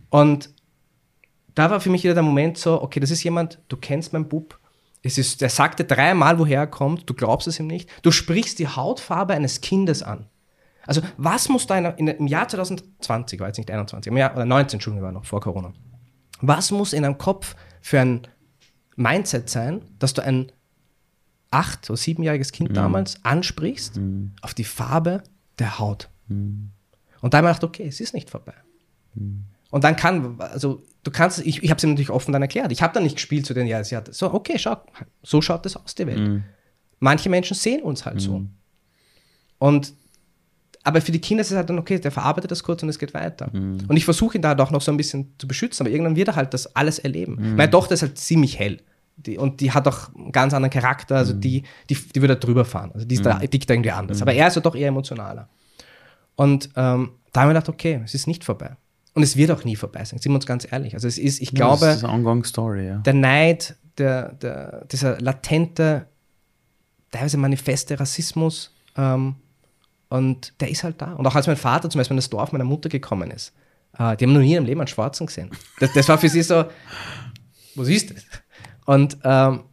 Und 0.08 0.48
da 1.54 1.70
war 1.70 1.78
für 1.78 1.90
mich 1.90 2.02
wieder 2.02 2.14
der 2.14 2.22
Moment 2.22 2.56
so, 2.56 2.80
okay, 2.80 3.00
das 3.00 3.10
ist 3.10 3.22
jemand, 3.22 3.58
du 3.68 3.76
kennst 3.76 4.14
meinen 4.14 4.30
Bub, 4.30 4.58
es 5.02 5.18
ist, 5.18 5.42
er 5.42 5.50
sagte 5.50 5.84
dreimal, 5.84 6.38
woher 6.38 6.60
er 6.60 6.66
kommt, 6.66 7.10
du 7.10 7.12
glaubst 7.12 7.48
es 7.48 7.60
ihm 7.60 7.66
nicht, 7.66 7.90
du 8.00 8.10
sprichst 8.10 8.58
die 8.58 8.68
Hautfarbe 8.68 9.34
eines 9.34 9.60
Kindes 9.60 10.02
an. 10.02 10.30
Also 10.86 11.02
was 11.16 11.48
muss 11.48 11.66
da 11.66 11.78
in, 11.78 11.84
in, 11.84 12.08
im 12.08 12.26
Jahr 12.26 12.48
2020, 12.48 13.40
war 13.40 13.48
jetzt 13.48 13.58
nicht 13.58 13.70
21, 13.70 14.10
im 14.10 14.16
Jahr, 14.16 14.34
oder 14.34 14.44
19, 14.44 14.76
Entschuldigung, 14.76 15.04
war 15.04 15.12
noch 15.12 15.24
vor 15.24 15.40
Corona, 15.40 15.72
was 16.40 16.70
muss 16.70 16.92
in 16.92 17.04
einem 17.04 17.18
Kopf 17.18 17.56
für 17.80 18.00
ein 18.00 18.22
Mindset 18.96 19.48
sein, 19.50 19.82
dass 19.98 20.14
du 20.14 20.22
ein 20.22 20.52
acht- 21.50 21.88
oder 21.90 21.96
siebenjähriges 21.96 22.52
Kind 22.52 22.70
mhm. 22.70 22.74
damals 22.74 23.24
ansprichst 23.24 23.96
mhm. 23.96 24.32
auf 24.42 24.54
die 24.54 24.64
Farbe 24.64 25.22
der 25.58 25.78
Haut? 25.78 26.10
Mhm. 26.28 26.70
Und 27.20 27.34
da 27.34 27.38
habe 27.38 27.48
ich 27.48 27.56
gedacht, 27.56 27.64
okay, 27.64 27.86
es 27.86 28.00
ist 28.00 28.14
nicht 28.14 28.30
vorbei. 28.30 28.54
Mhm. 29.14 29.44
Und 29.70 29.84
dann 29.84 29.96
kann, 29.96 30.40
also 30.40 30.82
du 31.02 31.10
kannst, 31.10 31.40
ich, 31.40 31.62
ich 31.62 31.70
habe 31.70 31.78
es 31.78 31.84
ihm 31.84 31.90
natürlich 31.90 32.10
offen 32.10 32.32
dann 32.32 32.42
erklärt. 32.42 32.72
Ich 32.72 32.82
habe 32.82 32.94
dann 32.94 33.02
nicht 33.02 33.16
gespielt 33.16 33.46
zu 33.46 33.54
den, 33.54 33.66
ja, 33.66 33.82
sie 33.82 33.96
hat 33.96 34.12
so, 34.14 34.32
okay, 34.32 34.58
schau, 34.58 34.76
so 35.22 35.42
schaut 35.42 35.64
das 35.64 35.76
aus, 35.76 35.94
die 35.94 36.06
Welt. 36.06 36.18
Mhm. 36.18 36.44
Manche 36.98 37.28
Menschen 37.28 37.54
sehen 37.54 37.82
uns 37.82 38.06
halt 38.06 38.20
so. 38.20 38.38
Mhm. 38.38 38.50
Und 39.58 39.94
aber 40.86 41.00
für 41.00 41.10
die 41.10 41.20
Kinder 41.20 41.40
ist 41.40 41.50
es 41.50 41.56
halt 41.56 41.68
dann, 41.68 41.80
okay, 41.80 41.98
der 41.98 42.12
verarbeitet 42.12 42.52
das 42.52 42.62
kurz 42.62 42.80
und 42.80 42.88
es 42.88 43.00
geht 43.00 43.12
weiter. 43.12 43.50
Mhm. 43.52 43.78
Und 43.88 43.96
ich 43.96 44.04
versuche 44.04 44.38
ihn 44.38 44.42
da 44.42 44.56
auch 44.56 44.70
noch 44.70 44.80
so 44.80 44.92
ein 44.92 44.96
bisschen 44.96 45.32
zu 45.36 45.48
beschützen, 45.48 45.84
aber 45.84 45.90
irgendwann 45.90 46.14
wird 46.14 46.28
er 46.28 46.36
halt 46.36 46.54
das 46.54 46.76
alles 46.76 47.00
erleben. 47.00 47.36
Mhm. 47.40 47.56
Meine 47.56 47.70
Tochter 47.72 47.94
ist 47.94 48.02
halt 48.02 48.16
ziemlich 48.16 48.56
hell. 48.56 48.78
Die, 49.16 49.36
und 49.36 49.60
die 49.60 49.72
hat 49.72 49.88
auch 49.88 50.14
einen 50.14 50.30
ganz 50.30 50.54
anderen 50.54 50.70
Charakter, 50.70 51.16
also 51.16 51.34
mhm. 51.34 51.40
die, 51.40 51.62
die, 51.90 51.96
die 51.96 52.20
würde 52.20 52.36
drüber 52.36 52.64
fahren. 52.64 52.92
Also 52.94 53.04
die 53.04 53.16
ist 53.16 53.26
da, 53.26 53.34
mhm. 53.34 53.50
tickt 53.50 53.68
irgendwie 53.68 53.90
anders. 53.90 54.22
Aber 54.22 54.32
er 54.32 54.46
ist 54.46 54.54
ja 54.54 54.62
doch 54.62 54.76
eher 54.76 54.88
emotionaler. 54.88 55.48
Und 56.36 56.70
ähm, 56.76 57.10
da 57.32 57.40
haben 57.40 57.48
wir 57.48 57.54
gedacht, 57.54 57.68
okay, 57.68 58.00
es 58.04 58.14
ist 58.14 58.28
nicht 58.28 58.44
vorbei. 58.44 58.76
Und 59.14 59.24
es 59.24 59.36
wird 59.36 59.50
auch 59.50 59.64
nie 59.64 59.74
vorbei 59.74 60.04
sein, 60.04 60.20
sind 60.20 60.30
wir 60.30 60.36
uns 60.36 60.46
ganz 60.46 60.70
ehrlich. 60.70 60.94
Also 60.94 61.08
es 61.08 61.18
ist, 61.18 61.40
ich 61.40 61.50
ja, 61.50 61.56
glaube, 61.56 61.86
das 61.86 61.96
ist 61.96 62.04
eine 62.04 62.12
ongoing 62.12 62.44
story, 62.44 62.86
ja. 62.86 62.98
der 62.98 63.14
Neid, 63.14 63.74
der, 63.98 64.34
der, 64.34 64.84
dieser 64.84 65.20
latente, 65.20 66.06
teilweise 67.10 67.38
manifeste 67.38 67.98
Rassismus, 67.98 68.72
ähm, 68.96 69.34
und 70.08 70.52
der 70.60 70.70
ist 70.70 70.84
halt 70.84 71.00
da. 71.00 71.12
Und 71.14 71.26
auch 71.26 71.34
als 71.34 71.46
mein 71.46 71.56
Vater 71.56 71.90
zum 71.90 71.98
Beispiel 71.98 72.14
in 72.14 72.18
das 72.18 72.30
Dorf 72.30 72.52
meiner 72.52 72.64
Mutter 72.64 72.88
gekommen 72.88 73.30
ist, 73.30 73.52
äh, 73.98 74.16
die 74.16 74.24
haben 74.24 74.32
noch 74.32 74.40
nie 74.40 74.54
im 74.54 74.64
Leben 74.64 74.80
einen 74.80 74.88
Schwarzen 74.88 75.26
gesehen. 75.26 75.50
Das, 75.80 75.92
das 75.92 76.08
war 76.08 76.18
für 76.18 76.28
sie 76.28 76.42
so, 76.42 76.64
was 77.74 77.88
ist 77.88 78.10
das? 78.10 78.24
Und 78.84 79.18
ähm, 79.24 79.64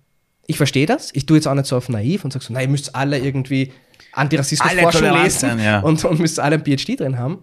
ich 0.47 0.57
verstehe 0.57 0.85
das. 0.85 1.11
Ich 1.13 1.25
tue 1.25 1.37
jetzt 1.37 1.47
auch 1.47 1.53
nicht 1.53 1.67
so 1.67 1.77
auf 1.77 1.89
naiv 1.89 2.25
und 2.25 2.33
sage 2.33 2.43
so, 2.43 2.53
nein, 2.53 2.63
ihr 2.63 2.69
müsst 2.69 2.95
alle 2.95 3.19
irgendwie 3.19 3.71
Antirassismusforschung 4.11 5.21
lesen 5.23 5.39
sein, 5.39 5.59
ja. 5.59 5.79
und, 5.79 6.03
und 6.03 6.19
müsst 6.19 6.39
alle 6.39 6.55
ein 6.55 6.63
PhD 6.63 6.99
drin 6.99 7.17
haben. 7.17 7.39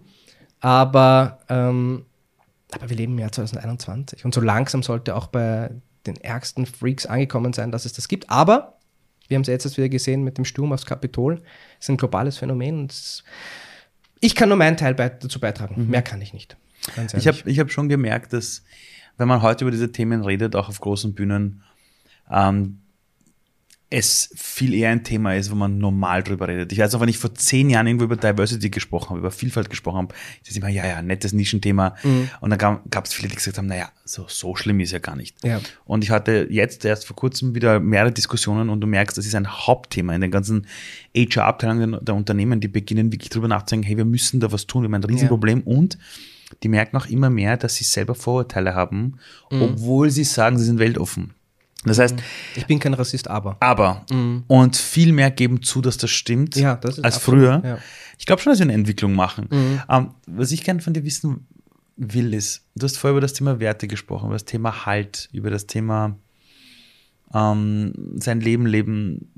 Aber, 0.59 1.39
ähm, 1.49 2.05
aber 2.71 2.89
wir 2.89 2.97
leben 2.97 3.13
im 3.13 3.19
Jahr 3.19 3.31
2021 3.31 4.23
und 4.25 4.33
so 4.33 4.41
langsam 4.41 4.83
sollte 4.83 5.15
auch 5.15 5.27
bei 5.27 5.71
den 6.05 6.17
ärgsten 6.17 6.65
Freaks 6.65 7.05
angekommen 7.05 7.53
sein, 7.53 7.71
dass 7.71 7.85
es 7.85 7.93
das 7.93 8.07
gibt. 8.07 8.29
Aber 8.29 8.77
wir 9.31 9.35
haben 9.35 9.43
es 9.43 9.47
jetzt 9.47 9.77
wieder 9.77 9.89
gesehen 9.89 10.23
mit 10.23 10.37
dem 10.37 10.45
Sturm 10.45 10.73
aufs 10.73 10.85
Kapitol. 10.85 11.41
Es 11.79 11.85
ist 11.85 11.89
ein 11.89 11.97
globales 11.97 12.37
Phänomen 12.37 12.79
und 12.81 13.23
ich 14.19 14.35
kann 14.35 14.49
nur 14.49 14.57
meinen 14.57 14.75
Teil 14.75 14.93
bei, 14.93 15.07
dazu 15.07 15.39
beitragen. 15.39 15.85
Mhm. 15.85 15.89
Mehr 15.89 16.01
kann 16.01 16.21
ich 16.21 16.33
nicht. 16.33 16.57
Ich 17.13 17.27
habe 17.27 17.37
ich 17.45 17.59
hab 17.59 17.71
schon 17.71 17.87
gemerkt, 17.87 18.33
dass 18.33 18.63
wenn 19.17 19.27
man 19.27 19.41
heute 19.41 19.63
über 19.63 19.71
diese 19.71 19.91
Themen 19.91 20.23
redet, 20.23 20.55
auch 20.55 20.67
auf 20.67 20.81
großen 20.81 21.13
Bühnen, 21.13 21.63
ähm, 22.29 22.80
es 23.93 24.29
viel 24.37 24.73
eher 24.73 24.89
ein 24.89 25.03
Thema 25.03 25.35
ist, 25.35 25.51
wo 25.51 25.55
man 25.55 25.77
normal 25.77 26.23
drüber 26.23 26.47
redet. 26.47 26.71
Ich 26.71 26.79
weiß 26.79 26.95
auch, 26.95 27.01
wenn 27.01 27.09
ich 27.09 27.17
vor 27.17 27.35
zehn 27.35 27.69
Jahren 27.69 27.87
irgendwo 27.87 28.05
über 28.05 28.15
Diversity 28.15 28.69
gesprochen 28.69 29.09
habe, 29.09 29.19
über 29.19 29.31
Vielfalt 29.31 29.69
gesprochen 29.69 29.97
habe, 29.97 30.15
das 30.39 30.51
ist 30.51 30.57
immer, 30.57 30.69
ja, 30.69 30.87
ja, 30.87 31.01
nettes 31.01 31.33
Nischenthema. 31.33 31.95
Mhm. 32.01 32.29
Und 32.39 32.51
dann 32.51 32.79
gab 32.89 33.05
es 33.05 33.13
viele, 33.13 33.27
die 33.27 33.35
gesagt 33.35 33.57
haben, 33.57 33.67
naja, 33.67 33.91
so, 34.05 34.25
so 34.29 34.55
schlimm 34.55 34.79
ist 34.79 34.93
ja 34.93 34.99
gar 34.99 35.17
nicht. 35.17 35.43
Ja. 35.43 35.59
Und 35.83 36.05
ich 36.05 36.09
hatte 36.09 36.47
jetzt 36.49 36.85
erst 36.85 37.05
vor 37.05 37.17
kurzem 37.17 37.53
wieder 37.53 37.81
mehrere 37.81 38.13
Diskussionen 38.13 38.69
und 38.69 38.79
du 38.79 38.87
merkst, 38.87 39.17
das 39.17 39.25
ist 39.25 39.35
ein 39.35 39.51
Hauptthema 39.51 40.15
in 40.15 40.21
den 40.21 40.31
ganzen 40.31 40.67
HR-Abteilungen 41.13 41.91
der, 41.91 42.01
der, 42.01 42.15
Unternehmen, 42.15 42.61
die 42.61 42.69
beginnen 42.69 43.11
wirklich 43.11 43.29
drüber 43.29 43.49
nachzudenken, 43.49 43.87
hey, 43.87 43.97
wir 43.97 44.05
müssen 44.05 44.39
da 44.39 44.53
was 44.53 44.67
tun, 44.67 44.83
wir 44.83 44.85
haben 44.87 44.95
ein 44.95 45.03
Riesenproblem 45.03 45.63
ja. 45.65 45.75
und 45.75 45.97
die 46.63 46.69
merken 46.69 46.95
auch 46.95 47.07
immer 47.07 47.29
mehr, 47.29 47.57
dass 47.57 47.75
sie 47.75 47.83
selber 47.83 48.15
Vorurteile 48.15 48.73
haben, 48.73 49.17
mhm. 49.49 49.61
obwohl 49.63 50.09
sie 50.11 50.23
sagen, 50.23 50.57
sie 50.57 50.65
sind 50.65 50.79
weltoffen. 50.79 51.33
Das 51.83 51.97
heißt, 51.97 52.15
mhm. 52.15 52.21
ich 52.55 52.65
bin 52.67 52.79
kein 52.79 52.93
Rassist, 52.93 53.27
aber. 53.27 53.57
Aber. 53.59 54.05
Mhm. 54.11 54.43
Und 54.47 54.75
viel 54.75 55.13
mehr 55.13 55.31
geben 55.31 55.61
zu, 55.61 55.81
dass 55.81 55.97
das 55.97 56.11
stimmt, 56.11 56.55
ja, 56.55 56.75
das 56.75 56.99
als 56.99 57.15
absolut, 57.17 57.41
früher. 57.41 57.61
Ja. 57.63 57.77
Ich 58.19 58.25
glaube 58.25 58.41
schon, 58.41 58.51
dass 58.51 58.59
wir 58.59 58.65
eine 58.65 58.73
Entwicklung 58.73 59.13
machen. 59.13 59.47
Mhm. 59.49 59.81
Um, 59.87 59.95
ähm, 59.95 60.09
was 60.27 60.51
ich 60.51 60.63
gerne 60.63 60.81
von 60.81 60.93
dir 60.93 61.03
wissen 61.03 61.47
will, 61.95 62.33
ist, 62.33 62.63
du 62.75 62.83
hast 62.83 62.97
vorher 62.97 63.13
über 63.13 63.21
das 63.21 63.33
Thema 63.33 63.59
Werte 63.59 63.87
gesprochen, 63.87 64.27
über 64.27 64.35
das 64.35 64.45
Thema 64.45 64.85
Halt, 64.85 65.29
über 65.31 65.49
das 65.49 65.65
Thema 65.65 66.17
um, 67.29 67.39
ähm, 67.39 67.93
sein 68.17 68.41
Leben 68.41 68.65
leben. 68.65 69.31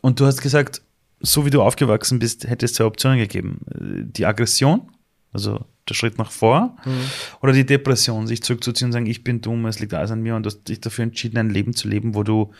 Und 0.00 0.18
du 0.18 0.26
hast 0.26 0.40
gesagt, 0.40 0.82
so 1.20 1.44
wie 1.44 1.50
du 1.50 1.60
aufgewachsen 1.60 2.18
bist, 2.18 2.48
hätte 2.48 2.64
es 2.64 2.72
zwei 2.72 2.84
Optionen 2.84 3.18
gegeben. 3.18 3.60
Die 3.68 4.24
Aggression, 4.24 4.88
also 5.32 5.66
der 5.90 5.94
Schritt 5.94 6.18
nach 6.18 6.30
vor. 6.30 6.76
Mhm. 6.84 7.02
Oder 7.42 7.52
die 7.52 7.66
Depression, 7.66 8.26
sich 8.26 8.42
zurückzuziehen 8.42 8.86
und 8.86 8.92
sagen, 8.92 9.06
ich 9.06 9.24
bin 9.24 9.40
dumm, 9.40 9.66
es 9.66 9.80
liegt 9.80 9.92
alles 9.94 10.10
an 10.10 10.22
mir 10.22 10.36
und 10.36 10.44
du 10.44 10.48
hast 10.48 10.64
dich 10.64 10.80
dafür 10.80 11.04
entschieden, 11.04 11.38
ein 11.38 11.50
Leben 11.50 11.74
zu 11.74 11.88
leben, 11.88 12.14
wo 12.14 12.22
du 12.22 12.52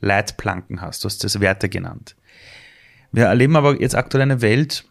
Leitplanken 0.00 0.80
hast. 0.80 1.04
Du 1.04 1.06
hast 1.06 1.24
das 1.24 1.40
Werte 1.40 1.68
genannt. 1.68 2.16
Wir 3.12 3.26
erleben 3.26 3.56
aber 3.56 3.80
jetzt 3.80 3.94
aktuell 3.94 4.22
eine 4.22 4.40
Welt, 4.40 4.84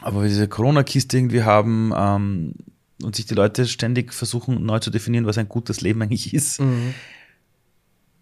aber 0.00 0.22
wir 0.22 0.28
diese 0.28 0.48
Corona-Kiste 0.48 1.16
irgendwie 1.16 1.42
haben 1.42 1.92
ähm, 1.94 2.54
und 3.02 3.16
sich 3.16 3.26
die 3.26 3.34
Leute 3.34 3.66
ständig 3.66 4.12
versuchen, 4.12 4.64
neu 4.64 4.78
zu 4.78 4.90
definieren, 4.90 5.26
was 5.26 5.38
ein 5.38 5.48
gutes 5.48 5.80
Leben 5.80 6.00
eigentlich 6.02 6.32
ist. 6.32 6.60
Mhm. 6.60 6.94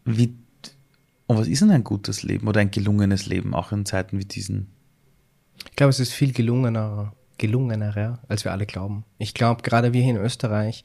Wie, 0.04 0.34
und 1.26 1.38
was 1.38 1.46
ist 1.46 1.62
denn 1.62 1.70
ein 1.70 1.84
gutes 1.84 2.22
Leben 2.22 2.48
oder 2.48 2.60
ein 2.60 2.70
gelungenes 2.70 3.26
Leben, 3.26 3.54
auch 3.54 3.72
in 3.72 3.86
Zeiten 3.86 4.18
wie 4.18 4.24
diesen? 4.24 4.68
Ich 5.68 5.76
glaube, 5.76 5.90
es 5.90 6.00
ist 6.00 6.12
viel 6.12 6.32
gelungener 6.32 7.12
gelungener, 7.40 8.20
als 8.28 8.44
wir 8.44 8.52
alle 8.52 8.66
glauben. 8.66 9.04
Ich 9.18 9.34
glaube, 9.34 9.62
gerade 9.62 9.92
wir 9.92 10.02
hier 10.02 10.14
in 10.14 10.20
Österreich 10.20 10.84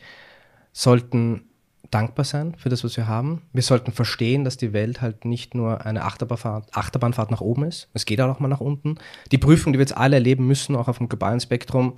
sollten 0.72 1.44
dankbar 1.92 2.26
sein 2.26 2.56
für 2.58 2.70
das, 2.70 2.84
was 2.84 2.98
wir 2.98 3.08
haben. 3.08 3.44
Wir 3.54 3.62
sollten 3.62 3.92
verstehen, 3.92 4.44
dass 4.44 4.58
die 4.58 4.74
Welt 4.74 5.02
halt 5.02 5.26
nicht 5.26 5.54
nur 5.54 5.86
eine 5.86 6.04
Achterbahnfahrt, 6.04 6.76
Achterbahnfahrt 6.76 7.30
nach 7.30 7.42
oben 7.42 7.66
ist. 7.66 7.90
Es 7.94 8.06
geht 8.06 8.20
auch 8.22 8.40
mal 8.40 8.48
nach 8.48 8.62
unten. 8.62 8.96
Die 9.32 9.38
Prüfung, 9.38 9.74
die 9.74 9.80
wir 9.80 9.84
jetzt 9.84 9.98
alle 9.98 10.16
erleben 10.16 10.48
müssen, 10.48 10.76
auch 10.76 10.88
auf 10.88 10.98
dem 10.98 11.10
globalen 11.10 11.40
Spektrum, 11.40 11.94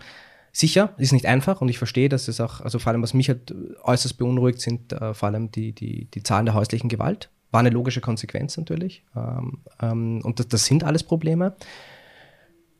sicher, 0.51 0.93
ist 0.97 1.13
nicht 1.13 1.27
einfach 1.27 1.61
und 1.61 1.69
ich 1.69 1.77
verstehe, 1.77 2.09
dass 2.09 2.27
es 2.27 2.41
auch, 2.41 2.61
also 2.61 2.79
vor 2.79 2.91
allem, 2.91 3.03
was 3.03 3.13
mich 3.13 3.29
halt 3.29 3.53
äußerst 3.83 4.17
beunruhigt, 4.17 4.59
sind 4.59 4.91
äh, 4.91 5.13
vor 5.13 5.29
allem 5.29 5.51
die, 5.51 5.71
die, 5.71 6.05
die 6.05 6.23
Zahlen 6.23 6.45
der 6.45 6.55
häuslichen 6.55 6.89
Gewalt. 6.89 7.29
War 7.51 7.59
eine 7.61 7.69
logische 7.69 8.01
Konsequenz 8.01 8.57
natürlich. 8.57 9.03
Ähm, 9.15 9.59
ähm, 9.81 10.21
und 10.23 10.39
das, 10.39 10.47
das 10.47 10.65
sind 10.65 10.83
alles 10.83 11.03
Probleme. 11.03 11.55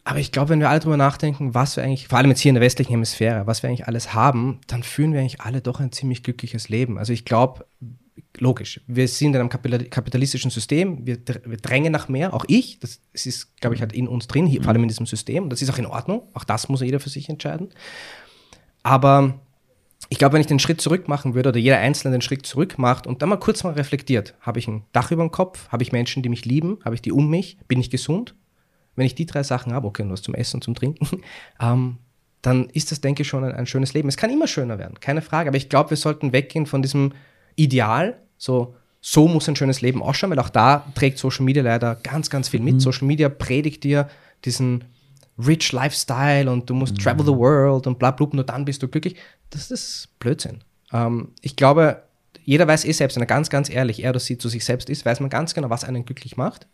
Aber 0.07 0.19
ich 0.19 0.31
glaube, 0.31 0.47
wenn 0.49 0.61
wir 0.61 0.69
alle 0.69 0.79
drüber 0.79 0.95
nachdenken, 0.95 1.53
was 1.53 1.75
wir 1.75 1.83
eigentlich, 1.83 2.07
vor 2.07 2.17
allem 2.17 2.29
jetzt 2.29 2.39
hier 2.39 2.47
in 2.47 2.55
der 2.55 2.61
westlichen 2.61 2.91
Hemisphäre, 2.91 3.45
was 3.45 3.61
wir 3.61 3.67
eigentlich 3.67 3.87
alles 3.87 4.13
haben, 4.13 4.61
dann 4.67 4.81
führen 4.81 5.11
wir 5.11 5.19
eigentlich 5.19 5.41
alle 5.41 5.59
doch 5.59 5.81
ein 5.81 5.91
ziemlich 5.91 6.23
glückliches 6.23 6.69
Leben. 6.69 6.97
Also 6.97 7.11
ich 7.11 7.25
glaube, 7.25 7.65
logisch, 8.37 8.79
wir 8.87 9.09
sind 9.09 9.35
in 9.35 9.41
einem 9.41 9.49
kapitalistischen 9.49 10.49
System, 10.49 11.05
wir, 11.05 11.17
wir 11.43 11.57
drängen 11.57 11.91
nach 11.91 12.07
mehr, 12.07 12.33
auch 12.33 12.45
ich, 12.47 12.79
das, 12.79 13.01
das 13.11 13.25
ist, 13.25 13.57
glaube 13.59 13.75
ich, 13.75 13.81
halt 13.81 13.91
in 13.91 14.07
uns 14.07 14.27
drin, 14.27 14.45
hier, 14.45 14.63
vor 14.63 14.71
allem 14.71 14.83
in 14.83 14.87
diesem 14.87 15.05
System, 15.05 15.49
das 15.49 15.61
ist 15.61 15.69
auch 15.69 15.77
in 15.77 15.85
Ordnung, 15.85 16.21
auch 16.33 16.45
das 16.45 16.69
muss 16.69 16.79
jeder 16.79 17.01
für 17.01 17.09
sich 17.09 17.27
entscheiden. 17.27 17.67
Aber 18.83 19.41
ich 20.07 20.19
glaube, 20.19 20.35
wenn 20.35 20.41
ich 20.41 20.47
den 20.47 20.59
Schritt 20.59 20.79
zurück 20.79 21.09
machen 21.09 21.33
würde 21.33 21.49
oder 21.49 21.59
jeder 21.59 21.79
Einzelne 21.79 22.15
den 22.15 22.21
Schritt 22.21 22.45
zurück 22.45 22.77
macht 22.77 23.07
und 23.07 23.21
dann 23.21 23.27
mal 23.27 23.35
kurz 23.35 23.65
mal 23.65 23.73
reflektiert, 23.73 24.35
habe 24.39 24.59
ich 24.59 24.69
ein 24.69 24.85
Dach 24.93 25.11
über 25.11 25.23
dem 25.23 25.31
Kopf, 25.31 25.67
habe 25.67 25.83
ich 25.83 25.91
Menschen, 25.91 26.23
die 26.23 26.29
mich 26.29 26.45
lieben, 26.45 26.79
habe 26.85 26.95
ich 26.95 27.01
die 27.01 27.11
um 27.11 27.29
mich, 27.29 27.57
bin 27.67 27.81
ich 27.81 27.89
gesund, 27.89 28.35
wenn 28.97 29.05
ich 29.05 29.15
die 29.15 29.25
drei 29.25 29.43
Sachen 29.43 29.73
habe, 29.73 29.87
okay, 29.87 30.03
was 30.07 30.21
zum 30.21 30.35
Essen 30.35 30.57
und 30.57 30.63
zum 30.63 30.75
Trinken, 30.75 31.21
ähm, 31.61 31.97
dann 32.41 32.69
ist 32.69 32.91
das, 32.91 32.99
denke 32.99 33.21
ich, 33.21 33.27
schon 33.27 33.43
ein, 33.43 33.53
ein, 33.53 33.65
schönes 33.65 33.93
Leben. 33.93 34.09
Es 34.09 34.17
kann 34.17 34.29
immer 34.29 34.47
schöner 34.47 34.77
werden, 34.77 34.99
keine 34.99 35.21
Frage. 35.21 35.49
Aber 35.49 35.57
ich 35.57 35.69
glaube, 35.69 35.91
wir 35.91 35.97
sollten 35.97 36.33
weggehen 36.33 36.65
von 36.65 36.81
diesem 36.81 37.13
Ideal, 37.55 38.17
so, 38.37 38.75
so 39.01 39.27
muss 39.27 39.47
ein 39.47 39.55
schönes 39.55 39.81
Leben 39.81 40.03
ausschauen, 40.03 40.31
weil 40.31 40.39
auch 40.39 40.49
da 40.49 40.85
trägt 40.95 41.17
Social 41.17 41.45
Media 41.45 41.63
leider 41.63 41.95
ganz, 41.95 42.29
ganz 42.29 42.49
viel 42.49 42.59
mit. 42.59 42.75
Mhm. 42.75 42.79
Social 42.79 43.07
Media 43.07 43.29
predigt 43.29 43.83
dir 43.83 44.09
diesen 44.45 44.83
rich 45.37 45.71
Lifestyle 45.71 46.51
und 46.51 46.69
du 46.69 46.73
musst 46.73 46.93
mhm. 46.93 46.99
travel 46.99 47.25
the 47.25 47.31
world 47.31 47.87
und 47.87 47.99
bla, 47.99 48.11
bla, 48.11 48.27
nur 48.31 48.43
dann 48.43 48.65
bist 48.65 48.81
du 48.81 48.87
glücklich. 48.87 49.15
Das 49.49 49.71
ist 49.71 50.09
Blödsinn. 50.19 50.63
Ähm, 50.91 51.29
ich 51.41 51.55
glaube, 51.55 52.03
jeder 52.43 52.67
weiß 52.67 52.85
eh 52.85 52.91
selbst, 52.91 53.15
wenn 53.15 53.23
er 53.23 53.27
ganz, 53.27 53.49
ganz 53.49 53.69
ehrlich, 53.69 54.03
er 54.03 54.11
oder 54.11 54.19
sie 54.19 54.37
zu 54.37 54.49
sich 54.49 54.63
selbst 54.63 54.89
ist, 54.89 55.05
weiß 55.05 55.19
man 55.19 55.29
ganz 55.29 55.53
genau, 55.53 55.69
was 55.69 55.83
einen 55.83 56.05
glücklich 56.05 56.37
macht. 56.37 56.67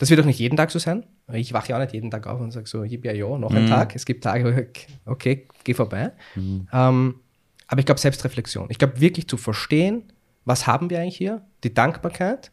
Das 0.00 0.08
wird 0.08 0.18
auch 0.18 0.24
nicht 0.24 0.38
jeden 0.38 0.56
Tag 0.56 0.70
so 0.70 0.78
sein. 0.78 1.04
Ich 1.30 1.52
wache 1.52 1.68
ja 1.68 1.76
auch 1.76 1.80
nicht 1.80 1.92
jeden 1.92 2.10
Tag 2.10 2.26
auf 2.26 2.40
und 2.40 2.52
sage 2.52 2.66
so, 2.66 2.84
ja, 2.84 3.12
ja, 3.12 3.36
noch 3.36 3.52
ein 3.52 3.64
mhm. 3.64 3.68
Tag. 3.68 3.94
Es 3.94 4.06
gibt 4.06 4.24
Tage, 4.24 4.70
okay, 5.04 5.46
geh 5.62 5.74
vorbei. 5.74 6.12
Mhm. 6.34 6.66
Ähm, 6.72 7.14
aber 7.66 7.80
ich 7.80 7.84
glaube, 7.84 8.00
Selbstreflexion. 8.00 8.68
Ich 8.70 8.78
glaube, 8.78 8.98
wirklich 8.98 9.28
zu 9.28 9.36
verstehen, 9.36 10.04
was 10.46 10.66
haben 10.66 10.88
wir 10.88 11.00
eigentlich 11.00 11.18
hier? 11.18 11.44
Die 11.64 11.74
Dankbarkeit. 11.74 12.50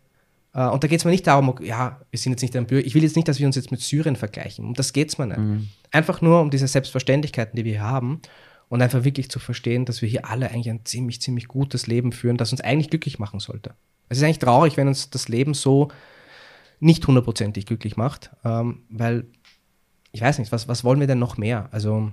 Äh, 0.53 0.67
und 0.67 0.83
da 0.83 0.89
geht 0.89 0.99
es 0.99 1.05
mir 1.05 1.11
nicht 1.11 1.25
darum, 1.25 1.55
ja, 1.61 2.01
wir 2.11 2.19
sind 2.19 2.33
jetzt 2.33 2.41
nicht 2.41 2.53
ein 2.57 2.67
Bürger. 2.67 2.85
Ich 2.85 2.95
will 2.95 3.03
jetzt 3.03 3.15
nicht, 3.15 3.29
dass 3.29 3.39
wir 3.39 3.47
uns 3.47 3.55
jetzt 3.55 3.71
mit 3.71 3.79
Syrien 3.79 4.17
vergleichen. 4.17 4.65
Um 4.65 4.73
das 4.73 4.91
geht 4.91 5.07
es 5.07 5.17
mir 5.17 5.27
nicht. 5.27 5.39
Mhm. 5.39 5.69
Einfach 5.91 6.21
nur 6.21 6.41
um 6.41 6.49
diese 6.49 6.67
Selbstverständlichkeiten, 6.67 7.55
die 7.55 7.63
wir 7.63 7.71
hier 7.71 7.81
haben. 7.81 8.21
Und 8.67 8.81
einfach 8.81 9.05
wirklich 9.05 9.31
zu 9.31 9.39
verstehen, 9.39 9.85
dass 9.85 10.01
wir 10.01 10.09
hier 10.09 10.25
alle 10.25 10.51
eigentlich 10.51 10.69
ein 10.69 10.83
ziemlich, 10.83 11.21
ziemlich 11.21 11.47
gutes 11.47 11.87
Leben 11.87 12.11
führen, 12.11 12.35
das 12.35 12.51
uns 12.51 12.59
eigentlich 12.59 12.89
glücklich 12.89 13.19
machen 13.19 13.39
sollte. 13.39 13.73
Es 14.09 14.17
ist 14.17 14.23
eigentlich 14.25 14.39
traurig, 14.39 14.75
wenn 14.75 14.89
uns 14.89 15.09
das 15.09 15.29
Leben 15.29 15.53
so 15.53 15.87
nicht 16.79 17.05
hundertprozentig 17.07 17.65
glücklich 17.65 17.97
macht, 17.97 18.31
ähm, 18.43 18.83
weil 18.89 19.25
ich 20.11 20.21
weiß 20.21 20.39
nicht, 20.39 20.51
was, 20.51 20.67
was 20.67 20.83
wollen 20.83 20.99
wir 20.99 21.07
denn 21.07 21.19
noch 21.19 21.37
mehr? 21.37 21.69
Also 21.71 22.11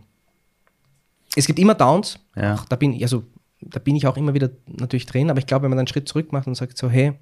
es 1.37 1.47
gibt 1.47 1.59
immer 1.59 1.75
Downs, 1.75 2.19
ja. 2.37 2.55
Auch, 2.55 2.65
da, 2.67 2.77
bin, 2.77 3.01
also, 3.03 3.25
da 3.61 3.81
bin 3.81 3.97
ich 3.97 4.07
auch 4.07 4.17
immer 4.17 4.35
wieder 4.35 4.51
natürlich 4.67 5.07
drin, 5.07 5.31
aber 5.31 5.39
ich 5.39 5.47
glaube, 5.47 5.65
wenn 5.65 5.71
man 5.71 5.79
einen 5.79 5.89
Schritt 5.89 6.09
zurück 6.09 6.33
macht 6.33 6.47
und 6.47 6.55
sagt 6.55 6.79
so, 6.79 6.89
hey, 6.89 7.13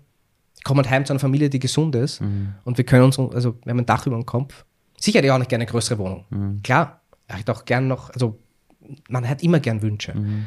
ich 0.57 0.64
komme 0.64 0.82
halt 0.82 0.90
heim 0.90 1.05
zu 1.05 1.12
einer 1.12 1.20
Familie, 1.20 1.51
die 1.51 1.59
gesund 1.59 1.95
ist 1.95 2.20
mhm. 2.20 2.55
und 2.64 2.78
wir 2.78 2.84
können 2.84 3.05
uns, 3.05 3.18
also 3.18 3.57
wir 3.64 3.70
haben 3.70 3.78
ein 3.78 3.86
Dach 3.86 4.07
über 4.07 4.16
dem 4.16 4.26
Kopf, 4.26 4.64
sicher 4.99 5.18
hätte 5.18 5.26
ich 5.26 5.32
auch 5.32 5.38
nicht 5.38 5.49
gerne 5.49 5.62
eine 5.62 5.70
größere 5.70 5.99
Wohnung. 5.99 6.24
Mhm. 6.30 6.62
Klar, 6.62 7.01
ich 7.28 7.36
hätte 7.36 7.53
auch 7.53 7.64
gern 7.64 7.88
noch, 7.88 8.11
also 8.11 8.38
man 9.09 9.28
hat 9.28 9.43
immer 9.43 9.61
gern 9.61 9.82
Wünsche. 9.82 10.14
Mhm. 10.14 10.47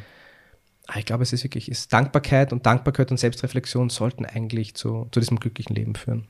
Aber 0.87 0.99
ich 0.99 1.05
glaube, 1.05 1.23
es 1.23 1.33
ist 1.33 1.43
wirklich, 1.43 1.69
ist 1.69 1.91
Dankbarkeit 1.91 2.53
und 2.53 2.65
Dankbarkeit 2.65 3.09
und 3.09 3.17
Selbstreflexion 3.17 3.89
sollten 3.89 4.25
eigentlich 4.25 4.75
zu, 4.75 5.07
zu 5.11 5.19
diesem 5.19 5.39
glücklichen 5.39 5.75
Leben 5.75 5.95
führen. 5.95 6.27